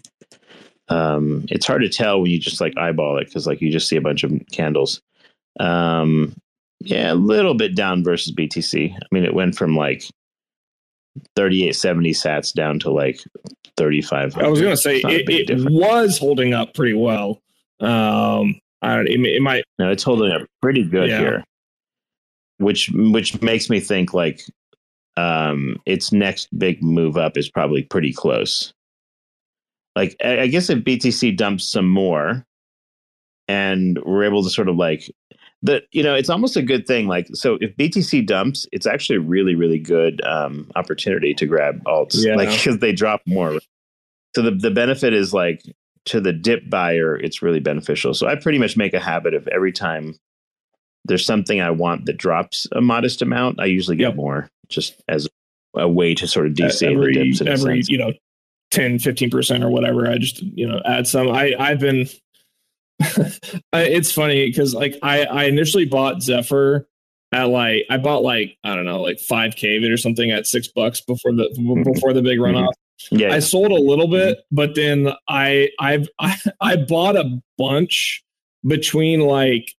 Um, 0.88 1.46
it's 1.50 1.66
hard 1.66 1.82
to 1.82 1.88
tell 1.88 2.20
when 2.20 2.32
you 2.32 2.40
just 2.40 2.60
like 2.60 2.76
eyeball 2.76 3.16
it 3.18 3.26
because 3.26 3.46
like 3.46 3.60
you 3.60 3.70
just 3.70 3.88
see 3.88 3.94
a 3.94 4.00
bunch 4.00 4.24
of 4.24 4.32
candles. 4.50 5.00
Um, 5.60 6.34
yeah, 6.80 7.12
a 7.12 7.14
little 7.14 7.54
bit 7.54 7.76
down 7.76 8.02
versus 8.02 8.34
BTC. 8.34 8.92
I 8.92 9.06
mean, 9.12 9.24
it 9.24 9.34
went 9.34 9.54
from 9.54 9.76
like 9.76 10.02
3870 11.36 12.10
sats 12.10 12.52
down 12.52 12.80
to 12.80 12.90
like 12.90 13.20
35. 13.76 14.36
I 14.36 14.48
was 14.48 14.60
going 14.60 14.72
to 14.72 14.76
say 14.76 14.96
it, 14.96 15.48
it 15.48 15.70
was 15.70 16.18
holding 16.18 16.54
up 16.54 16.74
pretty 16.74 16.94
well. 16.94 17.40
Um, 17.78 18.58
I 18.82 18.96
don't, 18.96 19.06
it, 19.06 19.20
it 19.20 19.42
might. 19.42 19.62
No, 19.78 19.92
it's 19.92 20.02
holding 20.02 20.32
up 20.32 20.42
pretty 20.60 20.82
good 20.82 21.08
yeah. 21.08 21.18
here 21.20 21.44
which 22.62 22.90
which 22.94 23.40
makes 23.42 23.68
me 23.68 23.80
think 23.80 24.14
like 24.14 24.42
um 25.16 25.76
its 25.86 26.12
next 26.12 26.56
big 26.58 26.82
move 26.82 27.16
up 27.16 27.36
is 27.36 27.50
probably 27.50 27.82
pretty 27.82 28.12
close. 28.12 28.72
Like 29.94 30.16
I, 30.24 30.40
I 30.40 30.46
guess 30.46 30.70
if 30.70 30.78
BTC 30.80 31.36
dumps 31.36 31.64
some 31.64 31.88
more 31.88 32.46
and 33.48 33.98
we're 34.04 34.24
able 34.24 34.42
to 34.42 34.50
sort 34.50 34.68
of 34.68 34.76
like 34.76 35.10
that 35.62 35.84
you 35.92 36.02
know 36.02 36.14
it's 36.14 36.30
almost 36.30 36.56
a 36.56 36.62
good 36.62 36.86
thing 36.86 37.06
like 37.06 37.28
so 37.34 37.56
if 37.60 37.76
btc 37.76 38.24
dumps 38.26 38.66
it's 38.72 38.86
actually 38.86 39.16
a 39.16 39.20
really 39.20 39.54
really 39.54 39.78
good 39.78 40.20
um 40.24 40.70
opportunity 40.76 41.34
to 41.34 41.46
grab 41.46 41.82
alts 41.84 42.24
yeah. 42.24 42.34
like 42.34 42.48
because 42.56 42.78
they 42.78 42.92
drop 42.92 43.20
more 43.26 43.58
so 44.34 44.42
the, 44.42 44.52
the 44.52 44.70
benefit 44.70 45.12
is 45.12 45.32
like 45.32 45.62
to 46.04 46.20
the 46.20 46.32
dip 46.32 46.68
buyer 46.68 47.16
it's 47.16 47.42
really 47.42 47.60
beneficial 47.60 48.14
so 48.14 48.26
i 48.26 48.34
pretty 48.34 48.58
much 48.58 48.76
make 48.76 48.94
a 48.94 49.00
habit 49.00 49.34
of 49.34 49.46
every 49.48 49.72
time 49.72 50.14
there's 51.04 51.26
something 51.26 51.60
I 51.60 51.70
want 51.70 52.06
that 52.06 52.16
drops 52.16 52.66
a 52.72 52.80
modest 52.80 53.22
amount, 53.22 53.60
I 53.60 53.66
usually 53.66 53.96
get 53.96 54.08
yep. 54.08 54.16
more 54.16 54.50
just 54.72 55.00
as 55.08 55.28
a 55.74 55.88
way 55.88 56.14
to 56.14 56.26
sort 56.26 56.46
of 56.46 56.54
DC 56.54 56.82
every, 56.82 57.14
the 57.14 57.30
dips. 57.30 57.40
every, 57.40 57.82
you 57.86 57.98
know, 57.98 58.12
10, 58.70 58.98
15% 58.98 59.62
or 59.62 59.70
whatever. 59.70 60.08
I 60.10 60.18
just, 60.18 60.42
you 60.42 60.66
know, 60.66 60.80
add 60.84 61.06
some. 61.06 61.28
I, 61.30 61.54
I've 61.58 61.80
been, 61.80 62.08
it's 63.72 64.12
funny 64.12 64.46
because 64.46 64.74
like 64.74 64.96
I, 65.02 65.24
I 65.24 65.44
initially 65.44 65.84
bought 65.84 66.22
Zephyr 66.22 66.88
at 67.32 67.44
like, 67.44 67.84
I 67.90 67.98
bought 67.98 68.22
like, 68.22 68.56
I 68.64 68.74
don't 68.74 68.84
know, 68.84 69.02
like 69.02 69.18
5K 69.18 69.78
of 69.78 69.84
it 69.84 69.90
or 69.90 69.96
something 69.96 70.30
at 70.30 70.46
six 70.46 70.68
bucks 70.68 71.00
before 71.00 71.32
the, 71.32 71.54
mm-hmm. 71.58 71.82
before 71.90 72.12
the 72.12 72.22
big 72.22 72.38
mm-hmm. 72.38 72.56
runoff. 72.56 72.72
Mm-hmm. 73.04 73.16
Yeah. 73.16 73.34
I 73.34 73.40
sold 73.40 73.72
a 73.72 73.76
little 73.76 74.08
bit, 74.08 74.38
but 74.50 74.74
then 74.74 75.12
I, 75.28 75.70
I've, 75.78 76.08
I, 76.18 76.36
I 76.60 76.76
bought 76.76 77.16
a 77.16 77.40
bunch 77.58 78.22
between 78.66 79.20
like 79.20 79.74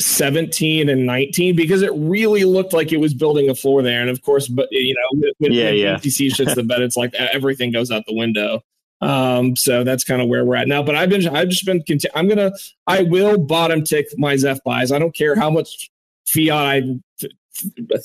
17 0.00 0.88
and 0.88 1.06
19 1.06 1.56
because 1.56 1.82
it 1.82 1.92
really 1.94 2.44
looked 2.44 2.72
like 2.72 2.92
it 2.92 2.98
was 2.98 3.14
building 3.14 3.48
a 3.48 3.54
floor 3.54 3.82
there. 3.82 4.00
And 4.00 4.10
of 4.10 4.22
course, 4.22 4.48
but 4.48 4.68
you 4.70 4.94
know, 4.94 5.30
when, 5.38 5.52
yeah, 5.52 5.70
yeah. 5.70 5.96
BTC 5.96 6.30
shits 6.34 6.54
the 6.54 6.62
bed, 6.62 6.82
it's 6.82 6.96
like 6.96 7.14
everything 7.14 7.72
goes 7.72 7.90
out 7.90 8.04
the 8.06 8.14
window. 8.14 8.62
Um, 9.00 9.56
so 9.56 9.84
that's 9.84 10.04
kind 10.04 10.20
of 10.20 10.28
where 10.28 10.44
we're 10.44 10.56
at 10.56 10.68
now. 10.68 10.82
But 10.82 10.94
I've 10.94 11.08
been, 11.08 11.26
I've 11.28 11.48
just 11.48 11.64
been, 11.64 11.82
conti- 11.82 12.08
I'm 12.14 12.28
gonna, 12.28 12.52
I 12.86 13.02
will 13.02 13.38
bottom 13.38 13.84
tick 13.84 14.06
my 14.16 14.36
Zeph 14.36 14.62
buys. 14.64 14.92
I 14.92 14.98
don't 14.98 15.14
care 15.14 15.36
how 15.36 15.50
much 15.50 15.90
fiat 16.26 16.52
I, 16.52 16.82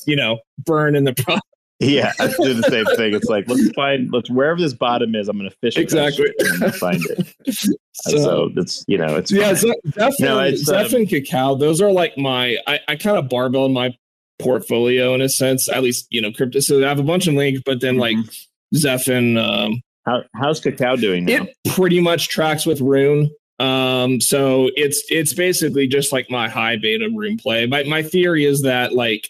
you 0.06 0.16
know, 0.16 0.40
burn 0.66 0.96
in 0.96 1.04
the 1.04 1.14
process. 1.18 1.42
Yeah, 1.80 2.14
I 2.20 2.28
do 2.28 2.54
the 2.54 2.70
same 2.70 2.86
thing. 2.96 3.14
It's 3.14 3.28
like 3.28 3.48
let's 3.48 3.70
find 3.76 4.12
let's 4.12 4.30
wherever 4.30 4.60
this 4.60 4.74
bottom 4.74 5.16
is, 5.16 5.28
I'm 5.28 5.38
going 5.38 5.50
to 5.50 5.56
fish 5.58 5.78
exactly 5.78 6.32
and 6.40 6.74
find 6.76 7.02
it. 7.06 7.36
so, 7.94 8.18
so 8.18 8.50
it's 8.56 8.86
you 8.88 8.98
know 8.98 9.16
it's 9.16 9.32
yeah, 9.32 9.54
Zeph, 9.54 10.14
no, 10.20 10.40
and, 10.40 10.58
Zeph 10.58 10.94
um, 10.94 11.06
cacao. 11.06 11.56
Those 11.56 11.82
are 11.82 11.92
like 11.92 12.18
my 12.18 12.58
I, 12.68 12.80
I 12.88 12.96
kind 12.96 13.18
of 13.18 13.28
barbell 13.28 13.70
my 13.70 13.96
portfolio 14.40 15.14
in 15.14 15.22
a 15.22 15.30
sense. 15.30 15.68
At 15.68 15.84
least 15.84 16.08
you 16.10 16.22
know 16.22 16.32
crypto. 16.32 16.60
So 16.60 16.84
I 16.84 16.88
have 16.88 17.00
a 17.00 17.04
bunch 17.04 17.28
of 17.28 17.34
links, 17.34 17.62
but 17.66 17.82
then 17.82 17.98
like 17.98 18.18
mm-hmm. 18.18 18.78
Zeph 18.78 19.08
and 19.08 19.38
um, 19.38 19.82
how 20.06 20.24
how's 20.36 20.60
cacao 20.60 20.96
doing 20.96 21.26
now? 21.26 21.44
It 21.44 21.56
pretty 21.74 22.00
much 22.00 22.30
tracks 22.30 22.66
with 22.66 22.82
Rune. 22.82 23.32
Um, 23.60 24.20
so 24.22 24.70
it's 24.76 25.04
it's 25.10 25.34
basically 25.34 25.88
just 25.88 26.12
like 26.12 26.30
my 26.30 26.50
high 26.50 26.78
beta 26.78 27.10
Rune 27.14 27.38
play. 27.38 27.66
My 27.66 27.84
my 27.84 28.04
theory 28.04 28.46
is 28.46 28.62
that 28.64 28.94
like 28.94 29.30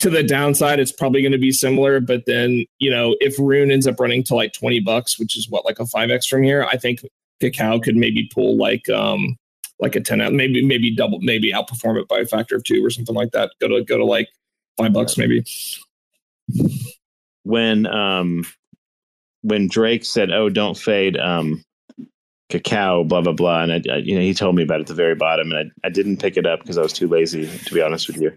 to 0.00 0.10
the 0.10 0.22
downside, 0.22 0.78
it's 0.78 0.92
probably 0.92 1.22
going 1.22 1.32
to 1.32 1.38
be 1.38 1.52
similar. 1.52 2.00
But 2.00 2.24
then, 2.26 2.64
you 2.78 2.90
know, 2.90 3.16
if 3.20 3.38
Rune 3.38 3.70
ends 3.70 3.86
up 3.86 3.98
running 3.98 4.22
to 4.24 4.34
like 4.34 4.52
20 4.52 4.80
bucks, 4.80 5.18
which 5.18 5.36
is 5.36 5.48
what, 5.48 5.64
like 5.64 5.80
a 5.80 5.84
5x 5.84 6.26
from 6.28 6.42
here, 6.42 6.64
I 6.64 6.76
think 6.76 7.00
Cacao 7.40 7.78
could 7.80 7.96
maybe 7.96 8.30
pull 8.32 8.56
like, 8.56 8.88
um, 8.88 9.36
like 9.80 9.96
a 9.96 10.00
10 10.00 10.20
out, 10.20 10.32
maybe, 10.32 10.64
maybe 10.64 10.94
double, 10.94 11.20
maybe 11.20 11.52
outperform 11.52 12.00
it 12.00 12.08
by 12.08 12.18
a 12.18 12.26
factor 12.26 12.56
of 12.56 12.64
two 12.64 12.84
or 12.84 12.90
something 12.90 13.14
like 13.14 13.32
that. 13.32 13.52
Go 13.60 13.68
to, 13.68 13.84
go 13.84 13.96
to 13.96 14.04
like 14.04 14.28
five 14.76 14.92
bucks 14.92 15.18
maybe. 15.18 15.44
When, 17.42 17.86
um, 17.86 18.44
when 19.42 19.68
Drake 19.68 20.04
said, 20.04 20.30
"Oh, 20.30 20.48
don't 20.48 20.76
fade 20.76 21.16
um, 21.16 21.62
cacao," 22.48 23.04
blah 23.04 23.20
blah 23.20 23.32
blah, 23.32 23.62
and 23.62 23.72
I, 23.72 23.82
I, 23.92 23.96
you 23.98 24.14
know, 24.14 24.20
he 24.20 24.34
told 24.34 24.56
me 24.56 24.62
about 24.62 24.80
it 24.80 24.82
at 24.82 24.86
the 24.88 24.94
very 24.94 25.14
bottom, 25.14 25.52
and 25.52 25.70
I, 25.84 25.86
I 25.86 25.90
didn't 25.90 26.18
pick 26.18 26.36
it 26.36 26.46
up 26.46 26.60
because 26.60 26.78
I 26.78 26.82
was 26.82 26.92
too 26.92 27.08
lazy, 27.08 27.46
to 27.46 27.74
be 27.74 27.82
honest 27.82 28.08
with 28.08 28.20
you. 28.20 28.36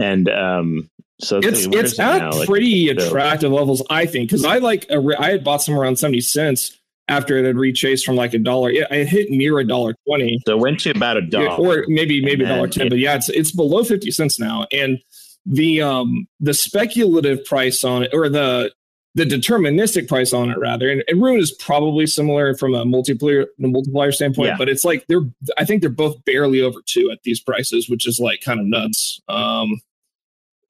And 0.00 0.28
um, 0.28 0.90
so 1.20 1.38
it's 1.38 1.66
it's 1.66 1.74
is 1.76 1.92
it 1.94 1.98
at? 2.00 2.34
Like, 2.34 2.48
pretty 2.48 2.86
so- 2.98 3.06
attractive 3.06 3.52
levels, 3.52 3.82
I 3.90 4.06
think, 4.06 4.28
because 4.30 4.44
I 4.44 4.58
like 4.58 4.86
a 4.90 5.02
I 5.18 5.30
had 5.30 5.44
bought 5.44 5.62
some 5.62 5.78
around 5.78 5.98
seventy 5.98 6.20
cents 6.20 6.76
after 7.08 7.36
it 7.38 7.44
had 7.44 7.56
retraced 7.56 8.04
from 8.04 8.16
like 8.16 8.34
a 8.34 8.38
dollar. 8.38 8.70
Yeah, 8.70 8.86
I 8.90 9.04
hit 9.04 9.30
near 9.30 9.58
a 9.58 9.64
dollar 9.66 9.94
twenty, 10.06 10.38
So 10.46 10.56
it 10.56 10.60
went 10.60 10.80
to 10.80 10.90
about 10.90 11.16
a 11.16 11.22
dollar. 11.22 11.48
or 11.80 11.84
maybe 11.88 12.22
maybe 12.24 12.44
a 12.44 12.48
dollar 12.48 12.68
ten. 12.68 12.86
it- 12.88 12.90
But 12.90 12.98
yeah, 12.98 13.14
it's 13.16 13.28
it's 13.28 13.52
below 13.52 13.84
fifty 13.84 14.10
cents 14.10 14.38
now, 14.40 14.66
and 14.72 14.98
the 15.46 15.80
um 15.82 16.26
the 16.40 16.52
speculative 16.54 17.44
price 17.44 17.84
on 17.84 18.02
it, 18.02 18.10
or 18.12 18.28
the 18.28 18.72
the 19.14 19.24
deterministic 19.24 20.08
price 20.08 20.34
on 20.34 20.50
it 20.50 20.58
rather, 20.58 20.90
and, 20.90 21.02
and 21.08 21.22
Rune 21.22 21.38
is 21.38 21.50
probably 21.52 22.06
similar 22.06 22.54
from 22.54 22.74
a 22.74 22.84
multiplier 22.84 23.46
multiplier 23.58 24.12
standpoint, 24.12 24.48
Yeah. 24.48 24.56
but 24.58 24.68
it's 24.68 24.84
like 24.84 25.06
they're 25.08 25.22
I 25.56 25.64
think 25.64 25.80
they're 25.80 25.88
both 25.90 26.22
barely 26.26 26.60
over 26.60 26.80
two 26.84 27.10
at 27.10 27.20
these 27.24 27.40
prices, 27.40 27.88
which 27.88 28.06
is 28.06 28.18
like 28.20 28.40
kind 28.42 28.60
of 28.60 28.66
nuts. 28.66 29.18
Um, 29.28 29.80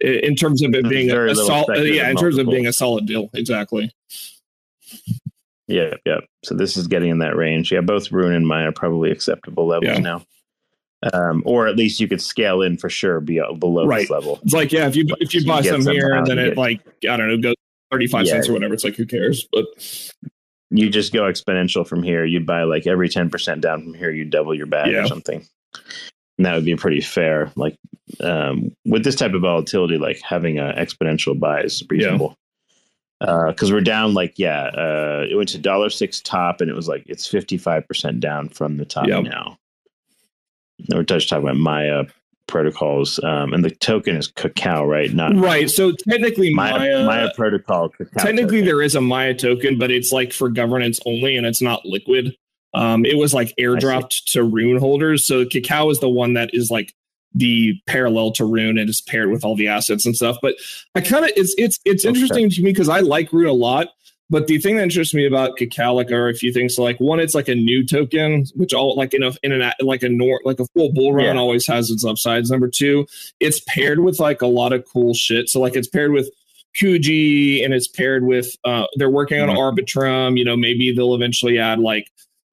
in 0.01 0.35
terms 0.37 0.63
of 0.63 0.75
it 0.75 0.89
being 0.89 1.11
a, 1.11 1.15
very 1.15 1.31
a 1.31 1.35
solid, 1.35 1.65
speculative 1.65 1.95
yeah, 1.95 2.11
in 2.11 2.17
terms 2.17 2.39
of 2.39 2.47
being 2.49 2.67
a 2.67 2.73
solid 2.73 3.07
deal, 3.07 3.31
exactly. 3.35 3.91
Yeah, 5.69 5.95
yeah. 6.05 6.19
So 6.45 6.55
this 6.55 6.77
is 6.77 6.87
getting 6.87 7.11
in 7.11 7.19
that 7.19 7.37
range. 7.37 7.73
Yeah, 7.73 7.81
both 7.81 8.13
Rune 8.13 8.33
and 8.35 8.47
mine 8.47 8.67
are 8.67 8.73
probably 8.73 9.11
acceptable 9.11 9.67
levels 9.67 9.97
Yeah. 9.97 9.99
now. 9.99 10.23
Um, 11.13 11.43
or 11.45 11.67
at 11.67 11.77
least 11.77 12.01
you 12.01 12.09
could 12.09 12.23
scale 12.23 12.63
in 12.63 12.79
for 12.79 12.89
sure 12.89 13.21
be 13.21 13.41
below 13.59 13.87
Right. 13.87 14.01
this 14.03 14.11
level. 14.11 14.41
It's 14.43 14.55
like 14.55 14.73
yeah, 14.73 14.87
if 14.87 14.97
you 14.97 15.07
if 15.21 15.35
you 15.35 15.41
You 15.41 15.47
buy 15.47 15.63
get 15.63 15.83
some 15.83 15.93
here 15.93 16.15
and 16.15 16.27
then 16.27 16.39
it 16.39 16.49
it. 16.49 16.57
like 16.57 16.81
I 17.09 17.17
don't 17.17 17.29
know 17.29 17.37
goes 17.37 17.55
thirty 17.91 18.07
five 18.07 18.27
Yeah. 18.27 18.33
cents 18.33 18.49
or 18.49 18.53
whatever, 18.55 18.75
it's 18.75 18.85
like 18.85 18.97
who 18.97 19.07
cares? 19.07 19.47
But 19.53 19.67
You 20.71 20.89
just 20.91 21.13
go 21.13 21.23
exponential 21.23 21.87
from 21.87 22.03
here. 22.03 22.25
You 22.25 22.41
buy 22.41 22.63
like 22.65 22.87
every 22.87 23.09
ten 23.09 23.29
percent 23.31 23.61
down 23.61 23.83
from 23.83 23.95
here, 23.95 24.11
you 24.11 24.25
double 24.25 24.55
your 24.55 24.67
bag 24.67 24.93
Yeah. 24.93 25.05
or 25.05 25.07
something. 25.07 25.47
And 26.39 26.47
that 26.47 26.55
would 26.55 26.65
be 26.65 26.77
pretty 26.77 27.01
fair. 27.03 27.53
Like 27.57 27.77
um, 28.21 28.75
with 28.85 29.05
this 29.05 29.17
type 29.17 29.33
of 29.35 29.43
volatility, 29.43 29.99
like 29.99 30.21
having 30.21 30.59
an 30.59 30.75
exponential 30.77 31.39
buy 31.39 31.63
is 31.63 31.83
reasonable. 31.89 32.37
Because 33.19 33.73
we're 33.73 33.81
down, 33.81 34.13
like 34.15 34.35
yeah, 34.39 34.65
uh, 34.65 35.27
it 35.31 35.37
went 35.37 35.49
to 35.51 35.59
dollar 35.59 35.89
six 35.89 36.21
top, 36.21 36.61
and 36.61 36.71
it 36.71 36.75
was 36.75 36.87
like 36.87 37.03
it's 37.07 37.27
fifty 37.27 37.57
five 37.57 37.87
percent 37.89 38.21
down 38.21 38.49
from 38.51 38.77
the 38.77 38.85
top 38.85 39.07
Yep. 39.07 39.25
now. 39.25 39.59
We're 40.91 41.03
just 41.03 41.29
talking 41.29 41.45
about 41.45 41.57
Maya 41.57 42.05
protocols, 42.47 43.19
um, 43.25 43.55
and 43.55 43.65
the 43.65 43.71
token 43.71 44.17
is 44.17 44.29
cacao, 44.29 44.85
right? 44.85 45.13
Not 45.13 45.35
right, 45.35 45.71
so 45.71 45.93
technically 45.93 46.53
Maya, 46.53 46.79
Maya, 46.79 47.05
Maya 47.05 47.31
protocol. 47.35 47.89
Cacao 47.89 48.23
technically 48.23 48.59
token. 48.59 48.65
there 48.67 48.83
is 48.83 48.95
a 48.95 49.01
Maya 49.01 49.35
token, 49.35 49.79
but 49.79 49.91
it's 49.91 50.13
like 50.13 50.33
for 50.33 50.51
governance 50.51 51.01
only, 51.07 51.37
and 51.37 51.47
it's 51.47 51.63
not 51.63 51.87
liquid. 51.87 52.37
Um, 52.75 53.07
it 53.07 53.17
was 53.17 53.33
like 53.33 53.55
airdropped 53.59 54.25
to 54.33 54.45
Rune 54.45 54.79
holders. 54.79 55.27
So 55.27 55.47
Cacao 55.47 55.89
is 55.89 56.01
the 56.01 56.11
one 56.11 56.35
that 56.35 56.51
is 56.53 56.71
like 56.71 56.93
the 57.39 57.75
parallel 57.87 58.33
to 58.33 58.45
Rune 58.47 58.79
and 58.79 58.89
is 58.89 59.01
paired 59.03 59.31
with 59.31 59.45
all 59.45 59.55
the 59.55 59.69
assets 59.69 60.07
and 60.07 60.17
stuff. 60.17 60.39
But 60.41 60.55
I 60.95 61.03
kind 61.03 61.25
of 61.25 61.31
it's 61.37 61.55
it's 61.59 61.79
it's 61.85 62.05
Okay. 62.07 62.13
interesting 62.15 62.49
to 62.51 62.63
me 62.63 62.71
because 62.73 62.89
I 62.89 63.01
like 63.01 63.33
Rune 63.33 63.47
a 63.49 63.53
lot. 63.53 63.89
But 64.29 64.49
the 64.49 64.59
thing 64.59 64.75
that 64.77 64.83
interests 64.83 65.15
me 65.15 65.25
about 65.25 65.57
Cacao 65.57 65.95
like 65.95 66.11
are 66.11 66.29
a 66.29 66.35
few 66.35 66.53
things. 66.53 66.75
So 66.75 66.83
like 66.83 66.99
one, 66.99 67.21
it's 67.21 67.35
like 67.35 67.47
a 67.47 67.55
new 67.55 67.87
token, 67.87 68.45
which 68.57 68.75
all 68.75 68.97
like 68.97 69.15
in 69.15 69.23
a 69.23 69.33
in 69.45 69.53
an 69.53 69.71
like 69.81 70.03
a 70.03 70.09
nor 70.09 70.41
like 70.45 70.59
a 70.59 70.67
full 70.75 70.93
bull 70.93 71.13
run 71.13 71.27
Yeah. 71.27 71.41
always 71.41 71.65
has 71.69 71.91
its 71.91 72.05
upsides. 72.05 72.51
Number 72.51 72.69
two, 72.69 73.07
it's 73.39 73.61
paired 73.69 74.01
with 74.01 74.19
like 74.19 74.43
a 74.43 74.47
lot 74.49 74.73
of 74.73 74.85
cool 74.93 75.15
shit. 75.15 75.49
So 75.49 75.61
like 75.61 75.77
it's 75.77 75.87
paired 75.87 76.11
with 76.13 76.29
Kuji 76.81 77.65
and 77.65 77.73
it's 77.73 77.89
paired 77.89 78.25
with 78.25 78.55
uh 78.65 78.87
they're 78.97 79.11
working 79.11 79.41
on 79.41 79.49
Mhm. 79.49 79.57
Arbitrum. 79.59 80.39
You 80.39 80.45
know, 80.45 80.57
maybe 80.57 80.93
they'll 80.93 81.15
eventually 81.15 81.59
add 81.59 81.79
like 81.79 82.09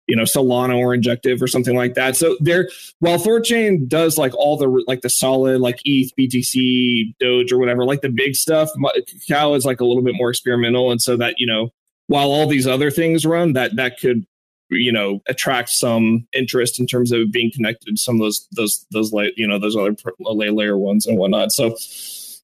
you 0.07 0.15
know 0.15 0.23
Solana 0.23 0.77
or 0.77 0.93
Injective 0.93 1.41
or 1.41 1.47
something 1.47 1.75
like 1.75 1.93
that. 1.95 2.15
So 2.15 2.37
there, 2.39 2.69
while 2.99 3.17
Thorchain 3.17 3.87
does 3.87 4.17
like 4.17 4.33
all 4.35 4.57
the 4.57 4.83
like 4.87 5.01
the 5.01 5.09
solid 5.09 5.61
like 5.61 5.79
ETH, 5.85 6.11
BTC, 6.19 7.15
Doge 7.19 7.51
or 7.51 7.57
whatever, 7.57 7.85
like 7.85 8.01
the 8.01 8.09
big 8.09 8.35
stuff, 8.35 8.69
Cacao 9.07 9.53
is 9.53 9.65
like 9.65 9.79
a 9.79 9.85
little 9.85 10.03
bit 10.03 10.15
more 10.15 10.29
experimental, 10.29 10.91
and 10.91 11.01
so 11.01 11.17
that 11.17 11.35
you 11.37 11.47
know 11.47 11.69
while 12.07 12.29
all 12.29 12.47
these 12.47 12.67
other 12.67 12.91
things 12.91 13.25
run, 13.25 13.53
that 13.53 13.75
that 13.75 13.99
could 13.99 14.25
you 14.69 14.91
know 14.91 15.21
attract 15.27 15.69
some 15.69 16.27
interest 16.33 16.79
in 16.79 16.87
terms 16.87 17.11
of 17.11 17.31
being 17.31 17.51
connected 17.51 17.95
to 17.95 17.97
some 17.97 18.15
of 18.15 18.21
those 18.21 18.47
those 18.51 18.85
those 18.91 19.11
you 19.35 19.47
know 19.47 19.59
those 19.59 19.75
other 19.75 19.93
pr- 19.93 20.11
lay 20.19 20.49
layer 20.49 20.77
ones 20.77 21.05
and 21.05 21.17
whatnot. 21.17 21.51
So 21.51 21.75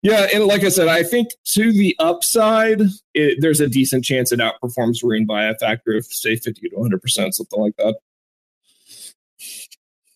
yeah, 0.01 0.27
and 0.34 0.45
like 0.45 0.63
I 0.63 0.69
said, 0.69 0.88
I 0.88 1.03
think 1.03 1.30
to 1.55 1.71
the 1.71 1.95
upside, 1.99 2.81
it, 3.13 3.38
there's 3.41 3.59
a 3.59 3.67
decent 3.67 4.03
chance 4.05 4.31
it 4.31 4.39
outperforms 4.39 5.03
Rune 5.03 5.26
by 5.26 5.45
a 5.45 5.55
factor 5.55 5.95
of 5.97 6.05
say 6.05 6.35
50 6.35 6.69
to 6.69 6.76
100 6.76 7.01
percent, 7.01 7.35
something 7.35 7.59
like 7.59 7.76
that. 7.77 7.95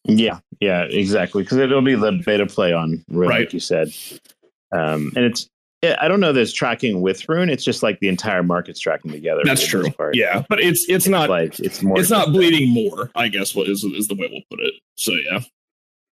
Yeah, 0.05 0.39
yeah, 0.59 0.83
exactly. 0.83 1.43
Because 1.43 1.59
it'll 1.59 1.81
be 1.81 1.95
the 1.95 2.11
beta 2.25 2.45
play 2.45 2.73
on 2.73 3.03
Rune, 3.09 3.29
Right. 3.29 3.39
like 3.41 3.53
you 3.53 3.59
said. 3.59 3.89
Um, 4.71 5.11
and 5.15 5.25
it's 5.25 5.47
I 5.99 6.07
don't 6.07 6.19
know 6.21 6.31
that 6.31 6.39
it's 6.39 6.53
tracking 6.53 7.01
with 7.01 7.27
Rune. 7.27 7.49
It's 7.49 7.63
just 7.63 7.83
like 7.83 7.99
the 7.99 8.07
entire 8.07 8.41
market's 8.41 8.79
tracking 8.79 9.11
together. 9.11 9.41
That's 9.43 9.65
true. 9.65 9.85
Yeah, 10.13 10.43
but 10.49 10.61
it's 10.61 10.85
it's 10.89 11.07
not 11.07 11.29
like 11.29 11.59
it's 11.59 11.81
more. 11.81 11.99
it's 11.99 12.09
not 12.09 12.29
bleeding 12.29 12.69
more. 12.69 13.11
I 13.15 13.27
guess 13.27 13.53
what 13.53 13.67
is 13.67 13.83
is 13.83 14.07
the 14.07 14.15
way 14.15 14.27
we'll 14.31 14.41
put 14.49 14.61
it. 14.65 14.73
So 14.95 15.11
yeah, 15.13 15.39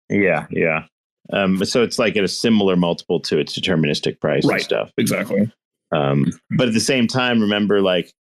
Yeah, 0.08 0.46
yeah. 0.50 0.84
Um, 1.32 1.64
so 1.64 1.82
it's 1.82 1.98
like 1.98 2.16
at 2.16 2.24
a 2.24 2.28
similar 2.28 2.76
multiple 2.76 3.20
to 3.20 3.38
its 3.38 3.58
deterministic 3.58 4.20
price 4.20 4.44
Right. 4.44 4.56
and 4.56 4.62
stuff. 4.62 4.92
exactly. 4.96 5.50
Um, 5.92 6.26
but 6.56 6.68
at 6.68 6.74
the 6.74 6.80
same 6.80 7.06
time, 7.06 7.40
remember, 7.40 7.80
like 7.80 8.12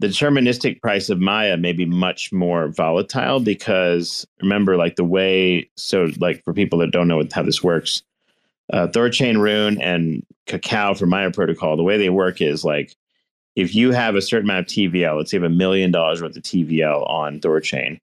the 0.00 0.08
deterministic 0.08 0.80
price 0.80 1.10
of 1.10 1.18
Maya 1.20 1.56
may 1.56 1.72
be 1.72 1.84
much 1.84 2.32
more 2.32 2.68
volatile 2.68 3.40
because 3.40 4.26
remember, 4.40 4.76
like 4.76 4.96
the 4.96 5.04
way, 5.04 5.68
so 5.76 6.08
like 6.18 6.42
for 6.44 6.52
people 6.54 6.78
that 6.80 6.92
don't 6.92 7.08
know 7.08 7.22
how 7.32 7.42
this 7.42 7.62
works, 7.62 8.02
uh, 8.72 8.86
Thorchain 8.86 9.40
Rune 9.40 9.80
and 9.80 10.24
Cacao 10.46 10.94
for 10.94 11.06
Maya 11.06 11.30
Protocol, 11.30 11.76
the 11.76 11.82
way 11.82 11.96
they 11.98 12.10
work 12.10 12.40
is 12.40 12.64
like 12.64 12.94
if 13.56 13.74
you 13.74 13.90
have 13.90 14.14
a 14.14 14.22
certain 14.22 14.46
amount 14.48 14.60
of 14.60 14.66
TVL, 14.76 15.16
let's 15.16 15.30
say 15.32 15.36
you 15.38 15.42
have 15.42 15.50
a 15.50 15.54
million 15.54 15.90
dollars 15.90 16.22
worth 16.22 16.36
of 16.36 16.42
TVL 16.44 17.08
on 17.10 17.40
Thorchain, 17.40 17.98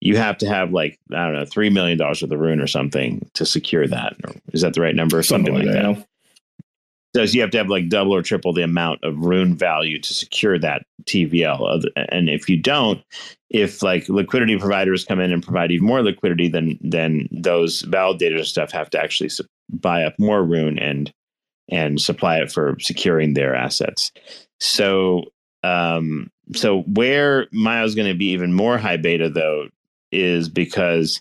you 0.00 0.16
have 0.16 0.38
to 0.38 0.48
have 0.48 0.72
like, 0.72 0.98
I 1.12 1.24
don't 1.24 1.34
know, 1.34 1.44
$3 1.44 1.72
million 1.72 1.98
worth 1.98 2.22
of 2.22 2.30
Rune 2.30 2.60
or 2.60 2.66
something 2.66 3.28
to 3.34 3.46
secure 3.46 3.86
that. 3.86 4.16
Is 4.52 4.62
that 4.62 4.74
the 4.74 4.80
right 4.80 4.94
number? 4.94 5.18
Or 5.18 5.22
something 5.22 5.54
like 5.54 5.64
that. 5.64 5.96
yeah. 5.96 6.02
So 7.16 7.22
you 7.22 7.40
have 7.40 7.50
to 7.52 7.58
have 7.58 7.70
like 7.70 7.88
double 7.88 8.14
or 8.14 8.20
triple 8.20 8.52
the 8.52 8.62
amount 8.62 9.02
of 9.02 9.18
rune 9.18 9.56
value 9.56 9.98
to 9.98 10.14
secure 10.14 10.58
that 10.58 10.82
TVL. 11.04 11.82
And 12.10 12.28
if 12.28 12.46
you 12.46 12.58
don't, 12.58 13.02
if 13.48 13.82
like 13.82 14.06
liquidity 14.10 14.58
providers 14.58 15.06
come 15.06 15.20
in 15.20 15.32
and 15.32 15.42
provide 15.42 15.70
even 15.70 15.86
more 15.86 16.02
liquidity, 16.02 16.48
then 16.48 16.78
then 16.82 17.26
those 17.30 17.84
validators 17.84 18.36
and 18.36 18.46
stuff 18.46 18.70
have 18.72 18.90
to 18.90 19.00
actually 19.00 19.30
buy 19.70 20.04
up 20.04 20.12
more 20.18 20.44
rune 20.44 20.78
and 20.78 21.10
and 21.70 22.00
supply 22.00 22.38
it 22.38 22.52
for 22.52 22.76
securing 22.80 23.32
their 23.32 23.54
assets. 23.54 24.12
So 24.60 25.24
um 25.62 26.28
so 26.54 26.82
where 26.82 27.46
Maya's 27.50 27.94
going 27.94 28.08
to 28.08 28.18
be 28.18 28.26
even 28.26 28.52
more 28.52 28.76
high 28.76 28.98
beta 28.98 29.30
though 29.30 29.68
is 30.12 30.48
because 30.48 31.20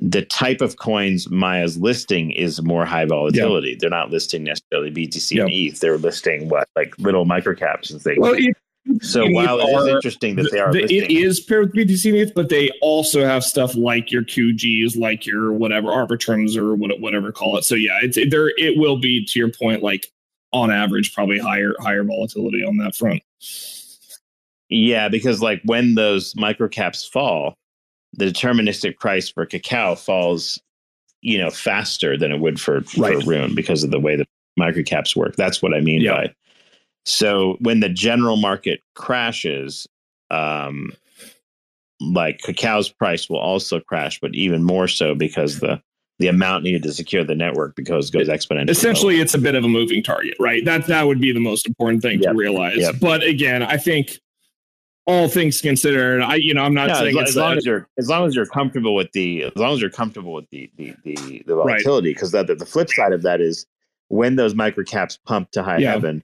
the 0.00 0.22
type 0.22 0.60
of 0.60 0.76
coins 0.76 1.28
Maya's 1.28 1.76
listing 1.76 2.30
is 2.30 2.62
more 2.62 2.84
high 2.84 3.04
volatility. 3.04 3.76
They're 3.78 3.90
not 3.90 4.10
listing 4.10 4.44
necessarily 4.44 4.90
BTC 4.90 5.40
and 5.40 5.50
ETH. 5.50 5.80
They're 5.80 5.98
listing 5.98 6.48
what 6.48 6.68
like 6.76 6.96
little 6.98 7.26
microcaps 7.26 7.90
and 7.90 8.00
things. 8.00 8.18
Well, 8.20 8.34
it, 8.36 8.56
so 9.02 9.28
while 9.28 9.58
it 9.58 9.64
is 9.68 9.76
are- 9.76 9.88
interesting 9.88 10.36
that 10.36 10.50
they 10.52 10.60
are 10.60 10.72
the- 10.72 10.82
listing, 10.82 11.02
it 11.02 11.10
is 11.10 11.40
paired 11.40 11.74
with 11.74 11.88
BTC 11.88 12.10
and 12.10 12.16
ETH, 12.18 12.34
but 12.34 12.48
they 12.48 12.70
also 12.80 13.24
have 13.24 13.42
stuff 13.42 13.74
like 13.74 14.12
your 14.12 14.22
Kujis, 14.22 14.96
like 14.96 15.26
your 15.26 15.52
whatever 15.52 15.88
arbitrums 15.88 16.56
or 16.56 16.74
what, 16.74 17.00
whatever 17.00 17.32
call 17.32 17.58
it. 17.58 17.64
So 17.64 17.74
yeah, 17.74 17.98
it's 18.00 18.16
there. 18.30 18.50
It 18.56 18.78
will 18.78 18.98
be 18.98 19.24
to 19.24 19.38
your 19.38 19.50
point, 19.50 19.82
like 19.82 20.06
on 20.52 20.70
average, 20.70 21.12
probably 21.12 21.38
higher 21.38 21.74
higher 21.80 22.04
volatility 22.04 22.64
on 22.64 22.76
that 22.78 22.94
front. 22.94 23.22
yeah, 24.68 25.08
because 25.08 25.42
like 25.42 25.60
when 25.64 25.94
those 25.94 26.34
microcaps 26.34 27.08
fall, 27.10 27.54
the 28.14 28.26
deterministic 28.26 28.98
price 28.98 29.28
for 29.28 29.44
cacao 29.46 29.94
falls, 29.94 30.60
you 31.20 31.38
know, 31.38 31.50
faster 31.50 32.16
than 32.16 32.32
it 32.32 32.40
would 32.40 32.60
for, 32.60 32.82
for 32.82 33.18
Rune 33.20 33.54
because 33.54 33.84
of 33.84 33.90
the 33.90 34.00
way 34.00 34.16
that 34.16 34.26
microcaps 34.58 35.14
work. 35.14 35.36
That's 35.36 35.62
what 35.62 35.74
I 35.74 35.80
mean 35.80 36.00
Yeah. 36.00 36.12
by. 36.12 36.34
So 37.04 37.56
when 37.60 37.80
the 37.80 37.88
general 37.88 38.36
market 38.36 38.80
crashes, 38.94 39.86
um, 40.30 40.92
like 42.00 42.40
cacao's 42.42 42.88
price 42.88 43.28
will 43.28 43.38
also 43.38 43.80
crash, 43.80 44.20
but 44.20 44.34
even 44.34 44.62
more 44.62 44.88
so 44.88 45.14
because 45.14 45.60
the 45.60 45.80
the 46.20 46.26
amount 46.26 46.64
needed 46.64 46.82
to 46.82 46.92
secure 46.92 47.22
the 47.22 47.34
network 47.36 47.76
because 47.76 48.10
goes 48.10 48.28
exponentially. 48.28 48.70
Essentially, 48.70 49.20
it's 49.20 49.34
a 49.34 49.38
bit 49.38 49.54
of 49.54 49.62
a 49.64 49.68
moving 49.68 50.02
target, 50.02 50.34
right? 50.40 50.64
That 50.64 50.86
that 50.88 51.06
would 51.06 51.20
be 51.20 51.30
the 51.32 51.40
most 51.40 51.66
important 51.66 52.02
thing 52.02 52.20
Yep. 52.20 52.32
to 52.32 52.36
realize. 52.36 52.76
Yep. 52.78 52.96
But 53.00 53.22
again, 53.22 53.62
I 53.62 53.76
think 53.76 54.18
all 55.08 55.26
things 55.26 55.60
considered, 55.62 56.20
I 56.22 56.36
you 56.36 56.52
know 56.54 56.62
I'm 56.62 56.74
not 56.74 56.88
No, 56.88 56.92
as, 56.92 56.98
saying 57.00 57.16
it's 57.18 57.30
as 57.30 57.36
long 57.36 57.56
as 57.56 57.64
you're 57.66 57.88
as 57.98 58.08
long 58.08 58.26
as 58.28 58.34
you're 58.36 58.46
comfortable 58.46 58.94
with 58.94 59.10
the 59.12 59.44
as 59.44 59.52
long 59.56 59.72
as 59.74 59.80
you're 59.80 59.90
comfortable 59.90 60.34
with 60.34 60.48
the 60.50 60.70
the 60.76 60.94
the, 61.02 61.42
the 61.46 61.54
volatility 61.56 62.12
because 62.12 62.30
the, 62.30 62.44
the 62.44 62.66
flip 62.66 62.90
side 62.90 63.12
of 63.12 63.22
that 63.22 63.40
is 63.40 63.66
when 64.08 64.36
those 64.36 64.52
microcaps 64.54 65.18
pump 65.26 65.50
to 65.52 65.62
high 65.62 65.78
Yeah. 65.78 65.92
heaven 65.92 66.22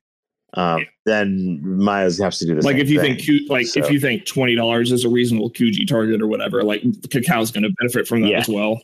um, 0.57 0.87
then 1.05 1.59
Miles 1.67 2.19
has 2.19 2.39
to 2.39 2.47
do 2.47 2.55
this. 2.55 2.65
like 2.65 2.75
same 2.77 2.83
if 2.83 2.91
you 2.91 3.01
thing. 3.01 3.15
think 3.17 3.25
Q, 3.25 3.47
like 3.49 3.67
So- 3.67 3.81
if 3.81 3.91
you 3.91 3.99
think 3.99 4.25
twenty 4.27 4.55
dollars 4.55 4.93
is 4.93 5.05
a 5.05 5.09
reasonable 5.09 5.51
Kuji 5.51 5.85
target 5.89 6.21
or 6.23 6.29
whatever, 6.29 6.63
like 6.63 6.83
cacao's 7.11 7.51
going 7.51 7.65
to 7.65 7.75
benefit 7.81 8.07
from 8.07 8.21
that 8.21 8.29
Yeah. 8.29 8.39
as 8.41 8.49
well. 8.49 8.81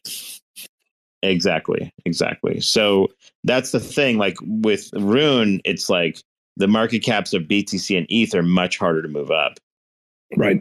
Exactly, 1.23 1.93
exactly. 2.07 2.61
So 2.61 3.09
that's 3.45 3.73
the 3.73 3.81
thing. 3.81 4.17
Like 4.19 4.37
with 4.43 4.91
Rune, 4.95 5.61
it's 5.65 5.91
like 5.91 6.19
the 6.57 6.67
market 6.67 7.01
caps 7.05 7.35
of 7.35 7.43
BTC 7.43 7.97
and 7.97 8.07
ETH 8.09 8.35
are 8.35 8.43
much 8.43 8.79
harder 8.79 9.03
to 9.03 9.09
move 9.09 9.31
up. 9.31 9.59
Right. 10.37 10.61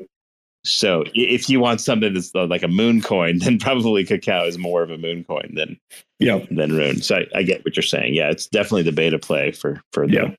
So 0.65 1.05
if 1.13 1.49
you 1.49 1.59
want 1.59 1.79
something 1.79 2.13
that's 2.13 2.33
like 2.35 2.63
a 2.63 2.67
moon 2.67 3.01
coin, 3.01 3.39
then 3.43 3.59
probably 3.59 4.05
cacao 4.05 4.45
is 4.45 4.57
more 4.57 4.83
of 4.83 4.91
a 4.91 4.97
moon 4.97 5.23
coin 5.23 5.53
than 5.55 5.79
yeah 6.19 6.39
than 6.51 6.73
Rune. 6.75 7.01
So 7.01 7.17
I, 7.17 7.25
I 7.35 7.43
get 7.43 7.63
what 7.63 7.75
you're 7.75 7.83
saying. 7.83 8.13
Yeah, 8.13 8.29
it's 8.29 8.47
definitely 8.47 8.83
the 8.83 8.91
beta 8.91 9.19
play 9.19 9.51
for 9.51 9.81
for 9.91 10.07
the, 10.07 10.13
yeah. 10.13 10.35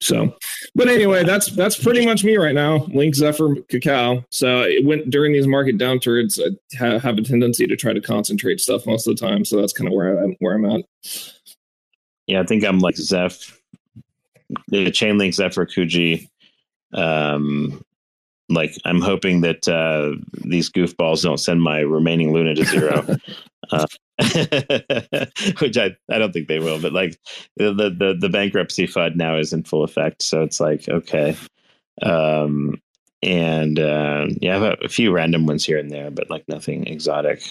So, 0.00 0.36
but 0.76 0.88
anyway, 0.88 1.24
that's 1.24 1.50
that's 1.56 1.76
pretty 1.76 2.06
much 2.06 2.22
me 2.22 2.36
right 2.36 2.54
now. 2.54 2.86
Link 2.94 3.16
Zephyr 3.16 3.56
Cacao. 3.68 4.24
So 4.30 4.62
it 4.62 4.84
went 4.84 5.10
during 5.10 5.32
these 5.32 5.48
market 5.48 5.76
downturns. 5.76 6.38
I 6.80 6.98
have 6.98 7.18
a 7.18 7.22
tendency 7.22 7.66
to 7.66 7.76
try 7.76 7.92
to 7.92 8.00
concentrate 8.00 8.60
stuff 8.60 8.86
most 8.86 9.08
of 9.08 9.16
the 9.16 9.20
time. 9.20 9.44
So 9.44 9.60
that's 9.60 9.72
kind 9.72 9.88
of 9.88 9.94
where 9.94 10.22
I'm 10.22 10.36
where 10.38 10.54
I'm 10.54 10.64
at. 10.66 10.82
Yeah, 12.28 12.40
I 12.40 12.44
think 12.44 12.64
I'm 12.64 12.78
like 12.78 12.96
Zeph, 12.96 13.60
the 14.68 14.86
Chainlink 14.86 15.34
Zephyr 15.34 15.66
Kuji. 15.66 16.28
Um, 16.92 17.82
like 18.48 18.74
I'm 18.84 19.00
hoping 19.00 19.42
that 19.42 19.68
uh, 19.68 20.12
these 20.44 20.70
goofballs 20.70 21.22
don't 21.22 21.38
send 21.38 21.62
my 21.62 21.80
remaining 21.80 22.32
Luna 22.32 22.54
to 22.54 22.64
zero. 22.64 23.06
uh, 23.70 23.86
which 25.60 25.76
I, 25.76 25.96
I 26.10 26.18
don't 26.18 26.32
think 26.32 26.48
they 26.48 26.58
will, 26.58 26.80
but 26.80 26.92
like 26.92 27.18
the, 27.56 27.72
the, 27.72 28.16
the 28.18 28.28
bankruptcy 28.28 28.86
FUD 28.86 29.16
now 29.16 29.36
is 29.36 29.52
in 29.52 29.62
full 29.62 29.84
effect. 29.84 30.22
So 30.22 30.42
it's 30.42 30.60
like, 30.60 30.88
okay. 30.88 31.36
Um, 32.02 32.80
and, 33.22 33.78
uh, 33.78 34.26
yeah, 34.40 34.56
I 34.56 34.58
have 34.58 34.62
a, 34.62 34.84
a, 34.84 34.88
few 34.88 35.12
random 35.12 35.46
ones 35.46 35.64
here 35.64 35.78
and 35.78 35.90
there, 35.90 36.10
but 36.10 36.30
like 36.30 36.48
nothing 36.48 36.86
exotic. 36.86 37.42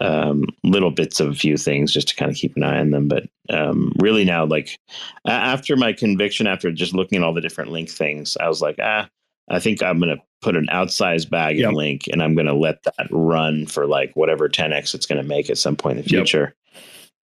Um, 0.00 0.44
little 0.64 0.90
bits 0.90 1.20
of 1.20 1.28
a 1.28 1.34
few 1.34 1.56
things 1.56 1.92
just 1.92 2.08
to 2.08 2.16
kind 2.16 2.30
of 2.30 2.36
keep 2.36 2.56
an 2.56 2.64
eye 2.64 2.80
on 2.80 2.90
them. 2.90 3.08
But, 3.08 3.24
um, 3.50 3.92
really 3.98 4.24
now, 4.24 4.44
like 4.44 4.78
after 5.26 5.76
my 5.76 5.92
conviction, 5.92 6.46
after 6.46 6.72
just 6.72 6.94
looking 6.94 7.18
at 7.18 7.24
all 7.24 7.34
the 7.34 7.40
different 7.40 7.70
link 7.70 7.90
things, 7.90 8.36
I 8.40 8.48
was 8.48 8.60
like, 8.62 8.76
ah, 8.82 9.08
I 9.48 9.60
think 9.60 9.82
I'm 9.82 9.98
going 9.98 10.16
to 10.16 10.22
put 10.42 10.56
an 10.56 10.68
outsized 10.72 11.30
bag 11.30 11.58
yep. 11.58 11.70
in 11.70 11.74
Link 11.74 12.04
and 12.12 12.22
I'm 12.22 12.34
going 12.34 12.46
to 12.46 12.54
let 12.54 12.82
that 12.84 13.06
run 13.10 13.66
for 13.66 13.86
like 13.86 14.12
whatever 14.14 14.48
10x 14.48 14.94
it's 14.94 15.06
going 15.06 15.20
to 15.20 15.26
make 15.26 15.50
at 15.50 15.58
some 15.58 15.76
point 15.76 15.98
in 15.98 16.02
the 16.02 16.08
future. 16.08 16.54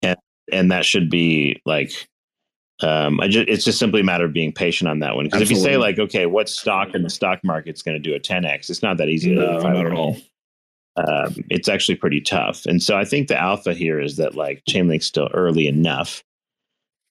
Yep. 0.02 0.18
And 0.50 0.56
and 0.56 0.72
that 0.72 0.84
should 0.84 1.10
be 1.10 1.60
like 1.64 1.92
um 2.82 3.20
I 3.20 3.28
just 3.28 3.48
it's 3.48 3.64
just 3.64 3.78
simply 3.78 4.00
a 4.00 4.04
matter 4.04 4.24
of 4.24 4.32
being 4.32 4.52
patient 4.52 4.88
on 4.88 5.00
that 5.00 5.14
one 5.14 5.26
because 5.26 5.42
if 5.42 5.50
you 5.50 5.56
say 5.56 5.76
like 5.76 5.98
okay 5.98 6.26
what 6.26 6.48
stock 6.48 6.94
in 6.94 7.02
the 7.02 7.10
stock 7.10 7.40
market's 7.44 7.82
going 7.82 7.94
to 7.94 8.00
do 8.00 8.14
a 8.14 8.20
10x 8.20 8.70
it's 8.70 8.82
not 8.82 8.96
that 8.96 9.08
easy 9.08 9.34
no, 9.34 9.58
not 9.58 9.86
at 9.86 9.92
all. 9.92 10.16
Um, 10.96 11.36
it's 11.48 11.68
actually 11.68 11.94
pretty 11.94 12.20
tough. 12.20 12.66
And 12.66 12.82
so 12.82 12.96
I 12.96 13.04
think 13.04 13.28
the 13.28 13.40
alpha 13.40 13.74
here 13.74 14.00
is 14.00 14.16
that 14.16 14.34
like 14.34 14.62
Chainlink's 14.68 15.06
still 15.06 15.28
early 15.32 15.66
enough 15.66 16.22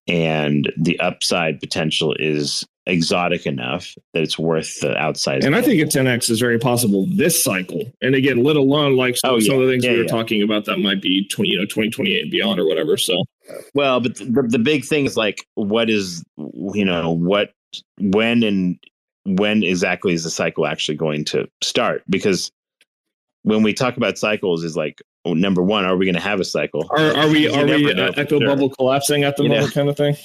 and 0.08 0.72
the 0.78 1.00
upside 1.00 1.60
potential 1.60 2.16
is 2.20 2.66
exotic 2.90 3.46
enough 3.46 3.96
that 4.14 4.24
it's 4.24 4.38
worth 4.38 4.80
the 4.82 4.96
outside. 4.98 5.44
And 5.44 5.56
I 5.56 5.62
think 5.62 5.82
a 5.82 5.86
10x 5.86 6.30
is 6.30 6.40
very 6.40 6.60
possible 6.60 7.08
this 7.10 7.42
cycle. 7.42 7.84
And 8.02 8.16
again, 8.16 8.44
let 8.44 8.56
alone 8.56 8.96
like 8.96 9.18
some, 9.18 9.32
oh, 9.32 9.38
yeah. 9.38 9.48
some 9.48 9.62
of 9.62 9.68
the 9.68 9.74
things 9.74 9.86
yeah, 9.86 9.92
we 9.92 9.98
were 9.98 10.04
yeah. 10.04 10.10
talking 10.10 10.44
about 10.44 10.66
that 10.66 10.78
might 10.78 11.02
be 11.02 11.28
20, 11.28 11.50
you 11.50 11.58
know, 11.58 11.66
2028 11.66 12.22
and 12.24 12.32
beyond 12.32 12.60
or 12.60 12.66
whatever. 12.66 12.98
So, 12.98 13.24
well, 13.74 14.00
but 14.00 14.16
the, 14.16 14.46
the 14.48 14.60
big 14.60 14.86
thing 14.86 15.06
is 15.06 15.16
like, 15.16 15.46
what 15.56 15.90
is, 15.90 16.24
you 16.38 16.86
know, 16.86 17.12
what, 17.12 17.52
when 18.00 18.44
and 18.44 18.80
when 19.26 19.64
exactly 19.64 20.14
is 20.14 20.24
the 20.24 20.30
cycle 20.30 20.66
actually 20.66 20.98
going 20.98 21.26
to 21.26 21.48
start? 21.62 22.04
Because 22.10 22.52
when 23.44 23.64
we 23.64 23.74
talk 23.74 23.98
about 23.98 24.18
cycles 24.18 24.64
is 24.64 24.76
like 24.76 25.02
well, 25.26 25.36
number 25.36 25.62
one, 25.62 25.86
are 25.86 25.98
we 25.98 26.06
going 26.06 26.16
to 26.16 26.22
have 26.22 26.40
a 26.40 26.46
cycle? 26.46 26.88
Are, 26.92 27.16
are 27.16 27.28
we 27.28 27.50
are 27.50 27.66
we 27.66 27.92
uh, 27.92 28.12
echo 28.16 28.40
sure. 28.40 28.48
bubble 28.48 28.70
collapsing 28.70 29.24
at 29.24 29.36
the 29.36 29.44
you 29.44 29.50
moment, 29.50 29.68
know? 29.68 29.74
kind 29.74 29.90
of 29.90 29.98
thing? 29.98 30.16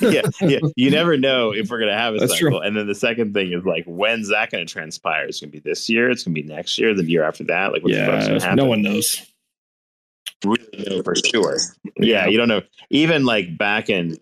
Yeah, 0.00 0.22
yeah. 0.40 0.58
You 0.76 0.90
never 0.92 1.16
know 1.16 1.52
if 1.52 1.70
we're 1.70 1.78
going 1.78 1.90
to 1.90 1.98
have 1.98 2.14
a 2.14 2.18
That's 2.18 2.32
cycle. 2.32 2.50
True. 2.50 2.60
And 2.60 2.76
then 2.76 2.86
the 2.86 2.94
second 2.94 3.34
thing 3.34 3.52
is 3.52 3.64
like, 3.64 3.84
when's 3.86 4.30
that 4.30 4.50
going 4.50 4.66
to 4.66 4.72
transpire? 4.72 5.26
It's 5.26 5.40
going 5.40 5.50
to 5.50 5.52
be 5.52 5.60
this 5.60 5.88
year. 5.88 6.10
It's 6.10 6.24
going 6.24 6.34
to 6.34 6.42
be 6.42 6.48
next 6.48 6.78
year. 6.78 6.94
The 6.94 7.04
year 7.04 7.24
after 7.24 7.44
that. 7.44 7.72
Like, 7.72 7.82
what 7.82 7.92
yeah, 7.92 8.06
the 8.06 8.12
fuck's 8.12 8.26
going 8.26 8.40
to 8.40 8.44
happen? 8.44 8.56
No 8.56 8.66
one 8.66 8.82
knows. 8.82 9.24
Really 10.44 10.86
know 10.90 11.02
for 11.02 11.14
sure. 11.14 11.56
Yeah, 11.96 12.24
yeah, 12.24 12.26
you 12.26 12.36
don't 12.36 12.48
know. 12.48 12.62
Even 12.90 13.24
like 13.24 13.56
back 13.56 13.88
in 13.88 14.18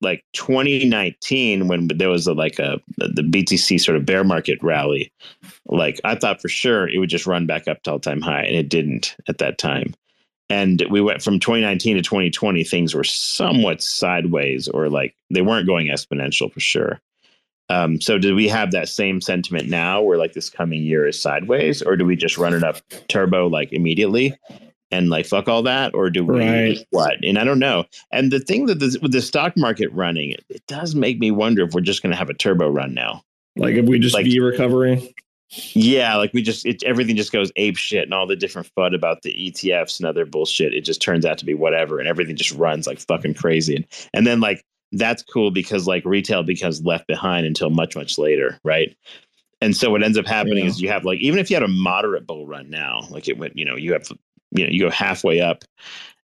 like 0.00 0.24
2019 0.32 1.68
when 1.68 1.88
there 1.88 2.08
was 2.08 2.26
a, 2.26 2.32
like 2.32 2.58
a 2.58 2.80
the 2.96 3.22
BTC 3.22 3.80
sort 3.80 3.96
of 3.96 4.06
bear 4.06 4.24
market 4.24 4.58
rally, 4.62 5.12
like 5.66 6.00
I 6.04 6.14
thought 6.14 6.40
for 6.40 6.48
sure 6.48 6.88
it 6.88 6.98
would 6.98 7.10
just 7.10 7.26
run 7.26 7.46
back 7.46 7.68
up 7.68 7.82
to 7.82 7.92
all 7.92 8.00
time 8.00 8.20
high, 8.20 8.42
and 8.42 8.56
it 8.56 8.68
didn't 8.68 9.16
at 9.28 9.38
that 9.38 9.58
time. 9.58 9.94
And 10.50 10.82
we 10.90 11.00
went 11.00 11.22
from 11.22 11.38
2019 11.38 11.96
to 11.96 12.02
2020, 12.02 12.64
things 12.64 12.94
were 12.94 13.04
somewhat 13.04 13.82
sideways, 13.82 14.66
or 14.68 14.88
like 14.88 15.14
they 15.30 15.42
weren't 15.42 15.66
going 15.66 15.88
exponential 15.88 16.52
for 16.52 16.60
sure. 16.60 17.00
Um, 17.68 18.00
so, 18.00 18.16
do 18.16 18.34
we 18.34 18.48
have 18.48 18.70
that 18.70 18.88
same 18.88 19.20
sentiment 19.20 19.68
now, 19.68 20.00
where 20.00 20.16
like 20.16 20.32
this 20.32 20.48
coming 20.48 20.82
year 20.82 21.06
is 21.06 21.20
sideways, 21.20 21.82
or 21.82 21.96
do 21.96 22.06
we 22.06 22.16
just 22.16 22.38
run 22.38 22.54
it 22.54 22.64
up 22.64 22.80
turbo 23.08 23.46
like 23.46 23.72
immediately? 23.72 24.34
and 24.90 25.10
like 25.10 25.26
fuck 25.26 25.48
all 25.48 25.62
that 25.62 25.94
or 25.94 26.10
do 26.10 26.24
we 26.24 26.38
right. 26.38 26.86
what 26.90 27.22
and 27.22 27.38
i 27.38 27.44
don't 27.44 27.58
know 27.58 27.84
and 28.10 28.30
the 28.30 28.40
thing 28.40 28.66
that 28.66 28.80
with 29.02 29.12
the 29.12 29.20
stock 29.20 29.56
market 29.56 29.92
running 29.92 30.30
it, 30.30 30.44
it 30.48 30.66
does 30.66 30.94
make 30.94 31.18
me 31.18 31.30
wonder 31.30 31.62
if 31.62 31.74
we're 31.74 31.80
just 31.80 32.02
going 32.02 32.10
to 32.10 32.16
have 32.16 32.30
a 32.30 32.34
turbo 32.34 32.68
run 32.68 32.94
now 32.94 33.22
like 33.56 33.74
if 33.74 33.86
we 33.86 33.98
just 33.98 34.14
like, 34.14 34.24
be 34.24 34.40
recovery 34.40 35.14
yeah 35.50 36.16
like 36.16 36.32
we 36.34 36.42
just 36.42 36.66
it, 36.66 36.82
everything 36.82 37.16
just 37.16 37.32
goes 37.32 37.50
ape 37.56 37.76
shit 37.76 38.04
and 38.04 38.12
all 38.12 38.26
the 38.26 38.36
different 38.36 38.70
fud 38.76 38.94
about 38.94 39.22
the 39.22 39.32
etfs 39.32 39.98
and 39.98 40.06
other 40.06 40.26
bullshit 40.26 40.74
it 40.74 40.82
just 40.82 41.00
turns 41.00 41.24
out 41.24 41.38
to 41.38 41.46
be 41.46 41.54
whatever 41.54 41.98
and 41.98 42.08
everything 42.08 42.36
just 42.36 42.52
runs 42.52 42.86
like 42.86 42.98
fucking 42.98 43.34
crazy 43.34 43.76
and, 43.76 43.86
and 44.12 44.26
then 44.26 44.40
like 44.40 44.62
that's 44.92 45.22
cool 45.22 45.50
because 45.50 45.86
like 45.86 46.04
retail 46.04 46.42
becomes 46.42 46.82
left 46.84 47.06
behind 47.06 47.46
until 47.46 47.70
much 47.70 47.96
much 47.96 48.18
later 48.18 48.60
right 48.62 48.94
and 49.60 49.76
so 49.76 49.90
what 49.90 50.02
ends 50.02 50.18
up 50.18 50.26
happening 50.26 50.64
yeah. 50.64 50.70
is 50.70 50.80
you 50.80 50.88
have 50.88 51.04
like 51.04 51.18
even 51.20 51.38
if 51.38 51.50
you 51.50 51.56
had 51.56 51.62
a 51.62 51.68
moderate 51.68 52.26
bull 52.26 52.46
run 52.46 52.68
now 52.68 53.00
like 53.10 53.26
it 53.26 53.38
went 53.38 53.56
you 53.56 53.64
know 53.64 53.76
you 53.76 53.92
have 53.92 54.06
you 54.50 54.64
know 54.64 54.70
you 54.70 54.80
go 54.80 54.90
halfway 54.90 55.40
up 55.40 55.64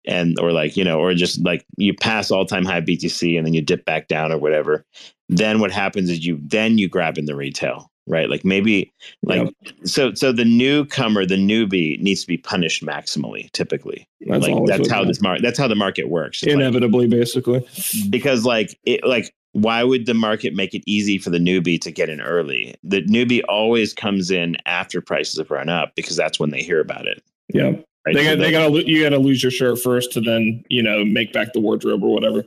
and 0.04 0.36
or 0.40 0.52
like 0.52 0.76
you 0.76 0.82
know 0.82 0.98
or 0.98 1.14
just 1.14 1.42
like 1.44 1.64
you 1.76 1.94
pass 1.94 2.30
all 2.32 2.44
time 2.44 2.64
high 2.64 2.80
btc 2.80 3.36
and 3.36 3.46
then 3.46 3.54
you 3.54 3.62
dip 3.62 3.84
back 3.84 4.08
down 4.08 4.32
or 4.32 4.38
whatever 4.38 4.84
then 5.28 5.60
what 5.60 5.70
happens 5.70 6.10
is 6.10 6.26
you 6.26 6.40
then 6.42 6.76
you 6.76 6.88
grab 6.88 7.18
in 7.18 7.26
the 7.26 7.36
retail 7.36 7.91
right? 8.12 8.28
Like 8.28 8.44
maybe 8.44 8.92
like 9.22 9.52
yep. 9.62 9.74
so 9.84 10.14
so 10.14 10.30
the 10.30 10.44
newcomer 10.44 11.26
the 11.26 11.36
newbie 11.36 12.00
needs 12.00 12.20
to 12.20 12.26
be 12.26 12.36
punished 12.36 12.84
maximally 12.84 13.50
typically. 13.52 14.06
That's 14.20 14.46
like 14.46 14.66
that's 14.66 14.90
how 14.90 15.04
this 15.04 15.20
market 15.20 15.42
that's 15.42 15.58
how 15.58 15.66
the 15.66 15.74
market 15.74 16.10
works. 16.10 16.42
It's 16.42 16.52
inevitably 16.52 17.06
like, 17.06 17.18
basically. 17.18 17.66
Because 18.10 18.44
like 18.44 18.78
it 18.84 19.04
like 19.04 19.34
why 19.52 19.82
would 19.82 20.06
the 20.06 20.14
market 20.14 20.54
make 20.54 20.74
it 20.74 20.82
easy 20.86 21.18
for 21.18 21.30
the 21.30 21.38
newbie 21.38 21.80
to 21.80 21.90
get 21.90 22.08
in 22.08 22.20
early? 22.20 22.74
The 22.84 23.02
newbie 23.02 23.42
always 23.48 23.92
comes 23.92 24.30
in 24.30 24.56
after 24.66 25.00
prices 25.00 25.38
have 25.38 25.50
run 25.50 25.68
up 25.68 25.94
because 25.94 26.16
that's 26.16 26.38
when 26.38 26.50
they 26.50 26.62
hear 26.62 26.80
about 26.80 27.06
it. 27.06 27.22
Yeah 27.52 27.72
Right? 28.04 28.16
They 28.16 28.24
got, 28.24 28.30
so 28.30 28.36
they 28.36 28.50
got 28.50 28.68
to 28.68 28.90
you 28.90 29.02
got 29.02 29.10
to 29.10 29.18
lose 29.18 29.42
your 29.44 29.52
shirt 29.52 29.78
first 29.78 30.12
to 30.12 30.20
then 30.20 30.64
you 30.68 30.82
know 30.82 31.04
make 31.04 31.32
back 31.32 31.52
the 31.52 31.60
wardrobe 31.60 32.02
or 32.02 32.12
whatever. 32.12 32.44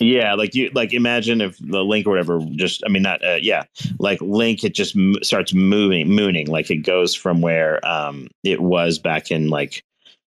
Yeah, 0.00 0.34
like 0.34 0.56
you 0.56 0.70
like 0.74 0.92
imagine 0.92 1.40
if 1.40 1.56
the 1.58 1.84
link 1.84 2.06
or 2.06 2.10
whatever 2.10 2.40
just 2.56 2.82
I 2.84 2.88
mean 2.88 3.02
not 3.02 3.24
uh, 3.24 3.38
yeah 3.40 3.64
like 4.00 4.20
link 4.20 4.64
it 4.64 4.74
just 4.74 4.96
m- 4.96 5.22
starts 5.22 5.54
moving 5.54 6.08
mooning 6.10 6.48
like 6.48 6.68
it 6.70 6.78
goes 6.78 7.14
from 7.14 7.40
where 7.40 7.84
um 7.86 8.28
it 8.42 8.60
was 8.60 8.98
back 8.98 9.30
in 9.30 9.50
like 9.50 9.84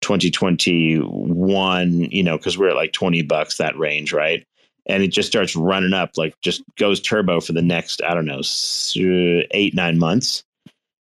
2021 0.03 2.01
you 2.01 2.23
know 2.23 2.37
because 2.37 2.59
we're 2.59 2.71
at 2.71 2.77
like 2.77 2.93
20 2.93 3.23
bucks 3.23 3.57
that 3.57 3.77
range 3.79 4.13
right 4.13 4.47
and 4.87 5.03
it 5.03 5.09
just 5.09 5.29
starts 5.29 5.57
running 5.57 5.93
up 5.93 6.11
like 6.17 6.35
just 6.43 6.63
goes 6.77 7.01
turbo 7.01 7.41
for 7.41 7.53
the 7.53 7.63
next 7.63 8.03
I 8.03 8.15
don't 8.15 8.27
know 8.27 8.43
eight 9.53 9.75
nine 9.75 9.99
months 9.99 10.45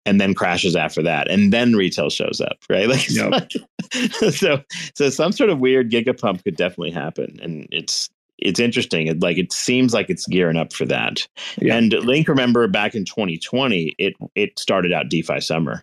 and 0.07 0.21
then 0.21 0.35
crashes 0.35 0.77
after 0.77 1.03
that 1.03 1.31
and 1.31 1.53
then 1.53 1.75
retail 1.75 2.11
shows 2.11 2.41
up 2.41 2.59
right? 2.69 2.89
Like 2.95 3.11
yep. 3.11 3.51
so 4.33 4.63
so 4.95 5.11
some 5.11 5.33
sort 5.33 5.51
of 5.51 5.61
weird 5.61 5.91
gigapump 5.91 6.45
could 6.45 6.57
definitely 6.57 6.91
happen 6.91 7.39
and 7.43 7.67
it's 7.71 8.11
it's 8.39 8.61
interesting. 8.61 9.07
It, 9.07 9.23
like 9.23 9.39
it 9.39 9.53
seems 9.53 9.95
like 9.95 10.11
it's 10.11 10.27
gearing 10.27 10.57
up 10.57 10.73
for 10.73 10.85
that. 10.87 11.27
Yeah. 11.59 11.77
and 11.77 11.93
link 11.93 12.29
remember 12.29 12.67
back 12.69 12.95
in 12.95 13.05
2020 13.05 13.95
it 13.99 14.15
it 14.35 14.59
started 14.59 14.93
out 14.93 15.09
defi 15.09 15.41
summer. 15.41 15.83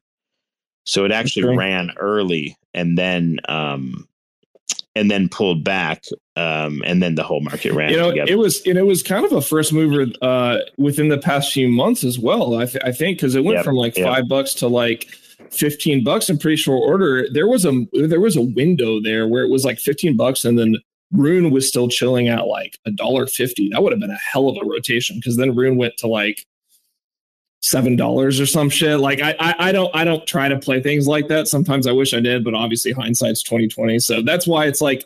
So 0.85 1.06
it 1.06 1.11
actually 1.11 1.56
ran 1.56 1.91
early 1.98 2.57
and 2.73 2.98
then 2.98 3.39
um 3.48 4.07
and 4.95 5.10
then 5.10 5.30
pulled 5.30 5.64
back 5.64 6.03
um, 6.35 6.81
and 6.85 7.02
then 7.02 7.15
the 7.15 7.23
whole 7.23 7.41
market 7.41 7.73
ran 7.73 7.89
you 7.89 7.98
know 7.98 8.10
together. 8.10 8.31
it 8.31 8.38
was 8.38 8.61
and 8.65 8.77
it 8.77 8.85
was 8.85 9.02
kind 9.03 9.26
of 9.26 9.31
a 9.31 9.41
first 9.41 9.73
mover 9.73 10.11
uh, 10.22 10.60
within 10.77 11.07
the 11.07 11.18
past 11.18 11.52
few 11.52 11.69
months 11.69 12.03
as 12.03 12.19
well 12.19 12.56
i, 12.56 12.65
th- 12.65 12.84
I 12.84 12.91
think 12.91 13.18
because 13.18 13.35
it 13.35 13.43
went 13.43 13.57
yep, 13.57 13.65
from 13.65 13.76
like 13.76 13.98
yep. 13.98 14.07
five 14.07 14.27
bucks 14.27 14.53
to 14.56 14.68
like 14.68 15.07
15 15.52 16.03
bucks 16.03 16.30
in 16.30 16.38
pretty 16.38 16.57
short 16.57 16.81
order 16.84 17.27
there 17.31 17.48
was 17.48 17.65
a 17.65 17.85
there 17.93 18.22
was 18.22 18.35
a 18.35 18.41
window 18.41 19.02
there 19.02 19.27
where 19.27 19.43
it 19.43 19.49
was 19.49 19.65
like 19.65 19.80
15 19.80 20.15
bucks 20.15 20.45
and 20.45 20.57
then 20.57 20.76
rune 21.11 21.52
was 21.52 21.68
still 21.68 21.89
chilling 21.89 22.30
at 22.30 22.48
like 22.48 22.77
a 22.85 22.91
dollar 22.91 23.27
50 23.27 23.69
that 23.69 23.84
would 23.84 23.91
have 23.91 23.99
been 23.99 24.11
a 24.11 24.15
hell 24.15 24.48
of 24.48 24.57
a 24.61 24.65
rotation 24.65 25.18
because 25.18 25.38
then 25.38 25.56
rune 25.56 25.77
went 25.77 25.98
to 25.98 26.07
like 26.07 26.45
seven 27.61 27.95
dollars 27.95 28.39
or 28.39 28.45
some 28.45 28.69
shit. 28.69 28.99
Like 28.99 29.21
I, 29.21 29.35
I 29.39 29.55
I 29.69 29.71
don't 29.71 29.95
I 29.95 30.03
don't 30.03 30.25
try 30.25 30.49
to 30.49 30.57
play 30.59 30.81
things 30.81 31.07
like 31.07 31.27
that. 31.27 31.47
Sometimes 31.47 31.88
I 31.88 31.91
wish 31.91 32.13
I 32.13 32.19
did, 32.19 32.43
but 32.43 32.53
obviously 32.53 32.91
hindsight's 32.91 33.43
twenty 33.43 33.67
twenty. 33.67 33.99
So 33.99 34.21
that's 34.21 34.47
why 34.47 34.65
it's 34.65 34.81
like 34.81 35.05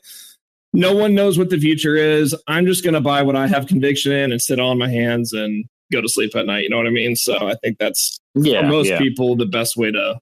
no 0.73 0.93
one 0.93 1.13
knows 1.15 1.37
what 1.37 1.49
the 1.49 1.59
future 1.59 1.95
is. 1.95 2.35
I'm 2.47 2.65
just 2.65 2.83
gonna 2.83 3.01
buy 3.01 3.21
what 3.23 3.35
I 3.35 3.47
have 3.47 3.67
conviction 3.67 4.11
in 4.11 4.31
and 4.31 4.41
sit 4.41 4.59
on 4.59 4.77
my 4.77 4.89
hands 4.89 5.33
and 5.33 5.65
go 5.91 6.01
to 6.01 6.09
sleep 6.09 6.35
at 6.35 6.45
night. 6.45 6.63
You 6.63 6.69
know 6.69 6.77
what 6.77 6.87
I 6.87 6.91
mean? 6.91 7.15
So 7.15 7.35
I 7.47 7.55
think 7.55 7.77
that's 7.77 8.19
Yeah, 8.35 8.61
for 8.61 8.67
most 8.67 8.87
yeah. 8.89 8.97
people 8.97 9.35
the 9.35 9.45
best 9.45 9.77
way 9.77 9.91
to, 9.91 10.19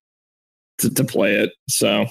to 0.80 0.90
to 0.90 1.04
play 1.04 1.36
it. 1.36 1.52
So 1.70 2.08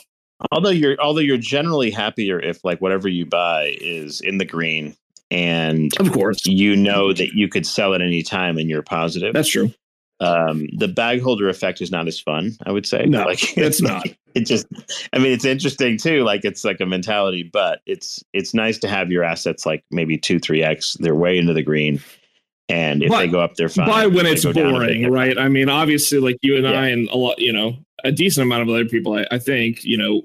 although 0.51 0.71
you're 0.71 1.01
although 1.01 1.21
you're 1.21 1.37
generally 1.37 1.91
happier 1.91 2.41
if 2.41 2.65
like 2.65 2.81
whatever 2.81 3.09
you 3.09 3.27
buy 3.27 3.77
is 3.81 4.21
in 4.21 4.39
the 4.39 4.45
green 4.45 4.97
and 5.31 5.93
of 6.01 6.11
course 6.13 6.45
you 6.47 6.75
know 6.75 7.13
that 7.13 7.33
you 7.35 7.49
could 7.49 7.65
sell 7.67 7.95
at 7.95 8.03
any 8.03 8.23
time 8.23 8.59
and 8.59 8.69
you're 8.69 8.83
positive. 8.83 9.35
that's 9.35 9.49
true. 9.49 9.73
Um, 10.23 10.69
the 10.77 10.89
bag 10.89 11.21
holder 11.21 11.49
effect 11.49 11.81
is 11.81 11.91
not 11.91 12.07
as 12.07 12.21
fun, 12.21 12.53
I 12.65 12.73
would 12.73 12.87
say. 12.87 13.05
No, 13.07 13.25
like 13.25 13.57
it's 13.57 13.83
not. 13.83 14.07
It 14.35 14.47
just, 14.47 14.67
I 15.13 15.19
mean, 15.19 15.33
it's 15.33 15.45
interesting 15.45 15.99
too. 15.99 16.23
Like 16.23 16.45
it's 16.45 16.65
like 16.65 16.81
a 16.81 16.87
mentality, 16.87 17.43
but 17.43 17.81
it's 17.87 18.23
it's 18.33 18.55
nice 18.55 18.79
to 18.79 18.89
have 18.89 19.11
your 19.11 19.25
assets 19.25 19.67
like 19.67 19.85
maybe 19.91 20.17
two, 20.17 20.39
three 20.39 20.63
x. 20.63 20.97
They're 21.01 21.15
way 21.15 21.39
into 21.39 21.53
the 21.53 21.63
green, 21.63 22.01
and 22.69 23.03
if 23.03 23.11
But- 23.11 23.19
they 23.19 23.29
go 23.29 23.41
up, 23.41 23.57
they're 23.57 23.69
fine. 23.69 23.87
Buy 23.89 24.07
when 24.07 24.27
it's 24.27 24.45
go 24.45 24.53
down 24.53 24.67
a 24.67 24.79
bit, 24.79 24.87
boring, 24.87 25.11
right? 25.11 25.37
I 25.37 25.49
mean, 25.49 25.69
obviously, 25.69 26.19
like 26.19 26.39
you 26.43 26.57
and 26.57 26.65
Yeah. 26.65 26.81
I 26.81 26.87
and 26.89 27.09
a 27.11 27.17
lot, 27.17 27.39
you 27.41 27.53
know, 27.53 27.77
a 28.05 28.13
decent 28.13 28.47
amount 28.47 28.63
of 28.63 28.69
other 28.69 28.85
people, 28.87 29.15
I, 29.15 29.27
I 29.31 29.39
think, 29.39 29.85
you 29.85 29.97
know, 29.99 30.23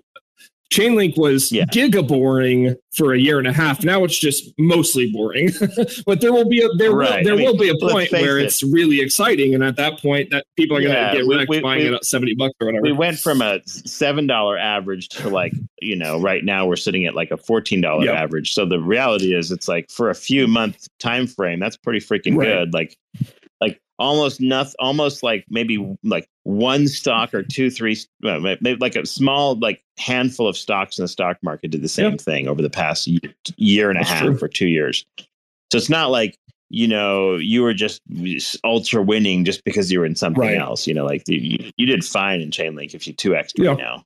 Chainlink 0.72 1.18
was 1.18 1.52
Yeah. 1.52 1.64
giga 1.66 2.06
boring 2.06 2.76
for 2.96 3.14
a 3.14 3.18
year 3.20 3.38
and 3.40 3.48
a 3.48 3.54
half. 3.54 3.84
Now 3.86 4.04
it's 4.04 4.18
just 4.18 4.52
mostly 4.58 5.10
boring. 5.12 5.50
but 6.06 6.20
there 6.20 6.34
will 6.34 6.48
be 6.50 6.62
a 6.62 6.68
there 6.78 6.92
Right. 6.92 7.20
will 7.20 7.24
there 7.24 7.34
I 7.34 7.38
mean, 7.38 7.46
will 7.46 7.58
be 7.58 7.70
a 7.70 7.76
point 7.76 8.12
where 8.12 8.38
it. 8.38 8.46
it's 8.46 8.62
really 8.64 9.00
exciting, 9.00 9.54
and 9.56 9.64
at 9.64 9.78
that 9.78 10.02
point, 10.02 10.30
that 10.32 10.46
people 10.58 10.76
are 10.76 10.82
going 10.82 10.94
to 10.94 11.00
Yeah, 11.00 11.16
get 11.16 11.26
wrecked 11.28 11.50
we- 11.50 11.60
buying 11.62 11.82
we- 11.84 11.88
it 11.88 11.94
at 11.94 12.04
seventy 12.06 12.34
bucks 12.36 12.54
or 12.60 12.68
whatever. 12.68 12.82
We 12.84 12.92
went 12.92 13.18
from 13.18 13.42
a 13.42 13.62
seven 13.66 14.28
dollar 14.28 14.58
average 14.58 15.08
to 15.10 15.30
like 15.30 15.54
you 15.82 15.96
know 15.96 16.20
right 16.20 16.44
now 16.44 16.66
we're 16.66 16.76
sitting 16.76 17.06
at 17.06 17.16
like 17.16 17.32
a 17.32 17.38
fourteen 17.38 17.80
dollar 17.82 18.06
Yep. 18.06 18.16
average. 18.16 18.54
So 18.54 18.66
the 18.66 18.80
reality 18.80 19.34
is 19.34 19.52
it's 19.52 19.68
like 19.70 19.90
for 19.90 20.10
a 20.10 20.16
few 20.16 20.48
month 20.48 20.88
time 21.00 21.28
frame 21.28 21.60
that's 21.60 21.78
pretty 21.78 22.00
freaking 22.00 22.36
Right. 22.38 22.46
good. 22.46 22.74
Like 22.74 22.98
almost 24.00 24.40
nothing, 24.42 24.74
almost 24.80 25.24
like 25.24 25.46
maybe 25.50 25.78
like 26.04 26.28
one 26.44 26.88
stock 26.88 27.34
or 27.34 27.44
two, 27.44 27.70
three, 27.70 27.98
uh, 28.24 28.40
maybe 28.40 28.76
like 28.76 28.96
a 28.96 29.06
small 29.06 29.56
like 29.60 29.84
handful 29.98 30.48
of 30.48 30.56
stocks 30.58 30.98
in 31.00 31.04
the 31.04 31.08
stock 31.08 31.38
market 31.42 31.72
did 31.72 31.82
the 31.82 31.90
same 31.90 32.12
Yep. 32.12 32.22
thing 32.22 32.48
over 32.48 32.62
the 32.62 32.70
past 32.70 33.08
year, 33.08 33.20
year 33.58 33.90
and 33.90 33.98
a 33.98 34.02
That's 34.02 34.12
half 34.12 34.24
true. 34.24 34.38
or 34.42 34.48
two 34.48 34.68
years. 34.68 35.06
So 35.72 35.78
it's 35.78 35.90
not 35.90 36.12
like 36.12 36.38
you 36.70 36.88
know 36.88 37.36
you 37.36 37.62
were 37.62 37.74
just 37.74 38.02
ultra 38.64 39.02
winning 39.02 39.46
just 39.46 39.64
because 39.64 39.92
you 39.92 40.00
were 40.00 40.06
in 40.06 40.16
something 40.16 40.42
Right. 40.42 40.58
else. 40.58 40.86
You 40.88 40.94
know, 40.94 41.06
like 41.06 41.26
the, 41.26 41.36
you, 41.36 41.72
you 41.78 41.86
did 41.86 42.04
fine 42.06 42.42
in 42.42 42.52
Chainlink 42.52 42.94
if 42.94 43.08
you 43.08 43.14
two 43.14 43.36
x 43.36 43.54
Yeah. 43.58 43.70
right 43.70 43.78
now. 43.78 44.06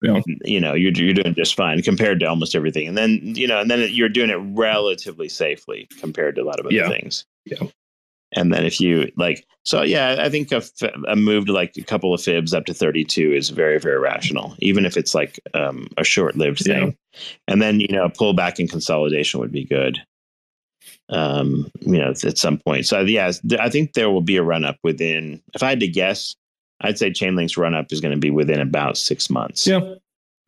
Yeah. 0.00 0.20
You 0.44 0.60
know, 0.60 0.74
you're 0.74 0.92
you're 0.92 1.12
doing 1.12 1.34
just 1.34 1.56
fine 1.56 1.82
compared 1.82 2.20
to 2.20 2.26
almost 2.26 2.54
everything, 2.54 2.86
and 2.86 2.96
then 2.96 3.20
you 3.34 3.48
know, 3.48 3.58
and 3.60 3.68
then 3.68 3.88
you're 3.92 4.08
doing 4.08 4.30
it 4.30 4.36
relatively 4.36 5.28
safely 5.28 5.88
compared 5.98 6.36
to 6.36 6.42
a 6.42 6.44
lot 6.44 6.60
of 6.60 6.66
other 6.66 6.74
Yeah. 6.74 6.88
things. 6.88 7.24
Yeah. 7.44 7.58
And 8.38 8.52
then 8.54 8.64
if 8.64 8.80
you 8.80 9.10
like, 9.16 9.44
so 9.64 9.82
yeah, 9.82 10.16
I 10.20 10.28
think 10.30 10.52
a 10.52 11.16
move 11.16 11.46
to 11.46 11.52
like 11.52 11.76
a 11.76 11.82
couple 11.82 12.14
of 12.14 12.22
fibs 12.22 12.54
up 12.54 12.66
to 12.66 12.72
32 12.72 13.32
is 13.32 13.50
very, 13.50 13.80
very 13.80 13.98
rational, 13.98 14.54
even 14.60 14.86
if 14.86 14.96
it's 14.96 15.12
like 15.12 15.40
um, 15.54 15.88
a 15.96 16.04
short 16.04 16.36
lived 16.36 16.64
Yeah. 16.64 16.74
thing. 16.74 16.96
And 17.48 17.60
then, 17.60 17.80
you 17.80 17.88
know, 17.88 18.08
pull 18.08 18.34
back 18.34 18.60
and 18.60 18.70
consolidation 18.70 19.40
would 19.40 19.50
be 19.50 19.64
good. 19.64 19.98
Um, 21.08 21.68
you 21.80 21.98
know, 21.98 22.10
at 22.10 22.38
some 22.38 22.58
point. 22.58 22.86
So 22.86 23.00
yeah, 23.00 23.32
I 23.58 23.68
think 23.70 23.94
there 23.94 24.08
will 24.10 24.20
be 24.22 24.36
a 24.36 24.42
run 24.42 24.64
up 24.64 24.76
within, 24.84 25.42
if 25.54 25.62
I 25.62 25.70
had 25.70 25.80
to 25.80 25.88
guess, 25.88 26.36
I'd 26.80 26.98
say 26.98 27.10
Chainlink's 27.10 27.56
run 27.56 27.74
up 27.74 27.86
is 27.92 28.00
going 28.00 28.14
to 28.14 28.20
be 28.20 28.30
within 28.30 28.60
about 28.60 28.96
six 28.96 29.28
months. 29.28 29.66
yeah, 29.66 29.78
I 29.78 29.80
think 29.80 29.98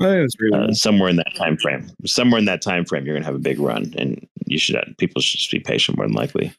that's 0.01 0.41
reasonable. 0.41 0.71
Uh, 0.71 0.75
somewhere 0.75 1.09
in 1.09 1.17
that 1.17 1.35
time 1.35 1.57
frame, 1.57 1.91
somewhere 2.07 2.39
in 2.39 2.45
that 2.45 2.63
time 2.63 2.85
frame, 2.85 3.05
you're 3.05 3.15
going 3.15 3.23
to 3.23 3.27
have 3.27 3.35
a 3.35 3.39
big 3.41 3.59
run, 3.59 3.93
and 3.99 4.25
you 4.47 4.59
should 4.59 4.95
people 4.99 5.21
should 5.21 5.41
just 5.41 5.51
be 5.51 5.59
patient 5.59 5.97
more 5.99 6.07
than 6.07 6.15
likely. 6.15 6.53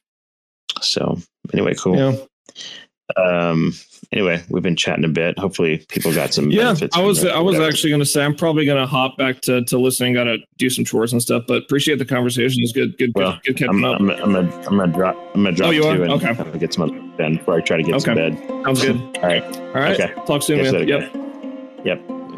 So 0.81 1.17
anyway, 1.53 1.75
cool. 1.75 1.95
yeah. 1.97 2.15
Um. 3.17 3.73
Anyway, 4.13 4.43
we've 4.49 4.63
been 4.63 4.75
chatting 4.75 5.05
a 5.05 5.09
bit. 5.09 5.39
Hopefully, 5.39 5.85
people 5.87 6.13
got 6.13 6.33
some. 6.33 6.51
Yeah, 6.51 6.63
benefits 6.63 6.97
I 6.97 7.01
was 7.01 7.23
I 7.23 7.39
was 7.39 7.57
actually 7.59 7.91
going 7.91 8.01
to 8.01 8.05
say 8.05 8.23
I'm 8.25 8.35
probably 8.35 8.65
going 8.65 8.79
to 8.81 8.85
hop 8.85 9.17
back 9.17 9.39
to, 9.41 9.63
to 9.65 9.77
listening. 9.77 10.13
Got 10.15 10.25
to 10.25 10.37
do 10.57 10.69
some 10.69 10.83
chores 10.83 11.13
and 11.13 11.21
stuff, 11.21 11.43
but 11.47 11.63
appreciate 11.63 11.97
the 11.97 12.03
conversation. 12.05 12.61
It's 12.61 12.73
good, 12.73 12.97
good, 12.97 13.11
Well, 13.15 13.33
good, 13.45 13.55
good 13.55 13.67
catching 13.67 13.69
I'm, 13.69 13.85
up. 13.85 14.01
I'm, 14.01 14.09
I'm, 14.09 14.33
gonna, 14.33 14.57
I'm 14.67 14.77
gonna 14.77 14.87
drop. 14.91 15.15
I'm 15.33 15.43
gonna 15.43 15.55
drop 15.55 15.67
Oh, 15.69 15.71
you 15.71 15.83
are? 15.85 15.93
and 16.03 16.11
Okay. 16.11 16.57
Get 16.59 16.73
some 16.73 16.83
other 16.89 17.29
before 17.37 17.55
I 17.57 17.61
try 17.61 17.77
to 17.77 17.83
get 17.83 17.99
to 18.01 18.11
Okay. 18.11 18.29
bed. 18.29 18.37
Sounds 18.65 18.81
good. 18.81 18.95
All 19.17 19.23
right. 19.23 19.43
All 19.43 19.73
right, 19.75 19.99
Okay. 19.99 20.13
talk 20.25 20.43
soon, 20.43 20.61
man. 20.61 20.87
Yep, 20.87 21.15
Yep. 21.85 22.20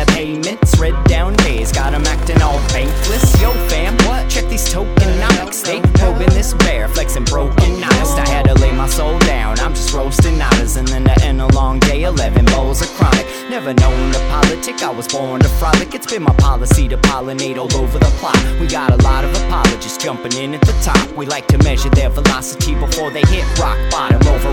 of 0.00 0.06
payments. 0.08 0.78
Red 0.78 0.94
down 1.04 1.34
days 1.36 1.72
got 1.72 1.92
'em 1.92 2.06
acting 2.06 2.40
all 2.42 2.58
bankless. 2.72 3.40
Yo, 3.40 3.52
fam, 3.68 3.96
what? 4.06 4.28
Check 4.28 4.48
these 4.48 4.68
tokenomics. 4.72 5.62
They 5.62 5.80
probing 5.98 6.30
this 6.30 6.54
bear, 6.54 6.88
flexing 6.88 7.24
broken 7.24 7.84
honest. 7.84 8.18
I 8.18 8.28
had 8.28 8.46
to 8.46 8.54
lay 8.54 8.72
my 8.72 8.88
soul 8.88 9.18
down. 9.20 9.58
I'm 9.60 9.74
just 9.74 9.92
roasting 9.92 10.38
nodders, 10.38 10.76
and 10.76 10.88
then 10.88 11.04
to 11.04 11.24
end 11.24 11.40
a 11.40 11.48
long 11.48 11.78
day, 11.80 12.02
11 12.04 12.44
bowls 12.46 12.80
of 12.80 12.88
chronic. 12.96 13.26
Never 13.50 13.74
known 13.74 14.12
to 14.12 14.20
politic, 14.30 14.82
I 14.82 14.90
was 14.90 15.08
born 15.08 15.40
to 15.40 15.48
frolic. 15.48 15.94
It's 15.94 16.06
been 16.06 16.22
my 16.22 16.34
policy 16.34 16.88
to 16.88 16.96
pollinate 16.96 17.58
all 17.58 17.72
over 17.82 17.98
the 17.98 18.12
plot. 18.20 18.40
We 18.60 18.66
got 18.66 18.90
a 18.92 19.02
lot 19.02 19.24
of 19.24 19.30
apologists 19.42 19.98
jumping 20.02 20.34
in 20.42 20.54
at 20.54 20.62
the 20.62 20.76
top. 20.82 21.04
We 21.16 21.26
like 21.26 21.46
to 21.48 21.58
measure 21.58 21.90
their 21.90 22.10
velocity 22.10 22.74
before 22.74 23.10
they 23.10 23.22
hit 23.34 23.44
rock 23.58 23.78
bottom. 23.90 24.20
Over 24.28 24.50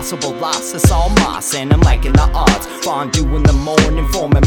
impossible 0.00 0.32
loss, 0.40 0.72
it's 0.72 0.90
all 0.90 1.10
moss, 1.20 1.54
and 1.54 1.72
I'm 1.72 1.80
liking 1.82 2.12
the 2.12 2.28
odds. 2.34 2.66
Fondue 2.82 3.36
in 3.36 3.42
the 3.42 3.52
morning, 3.52 4.06
forming 4.08 4.46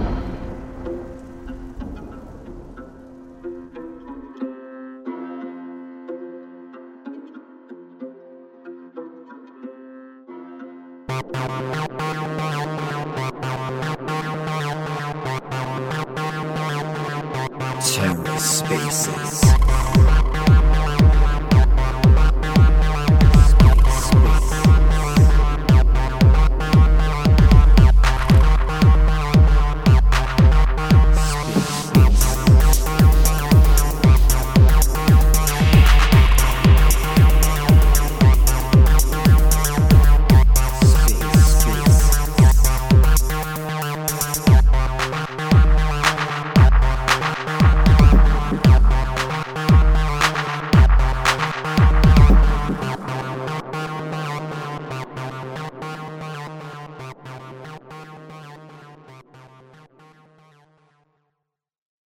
TerraSpaces. 17.81 19.30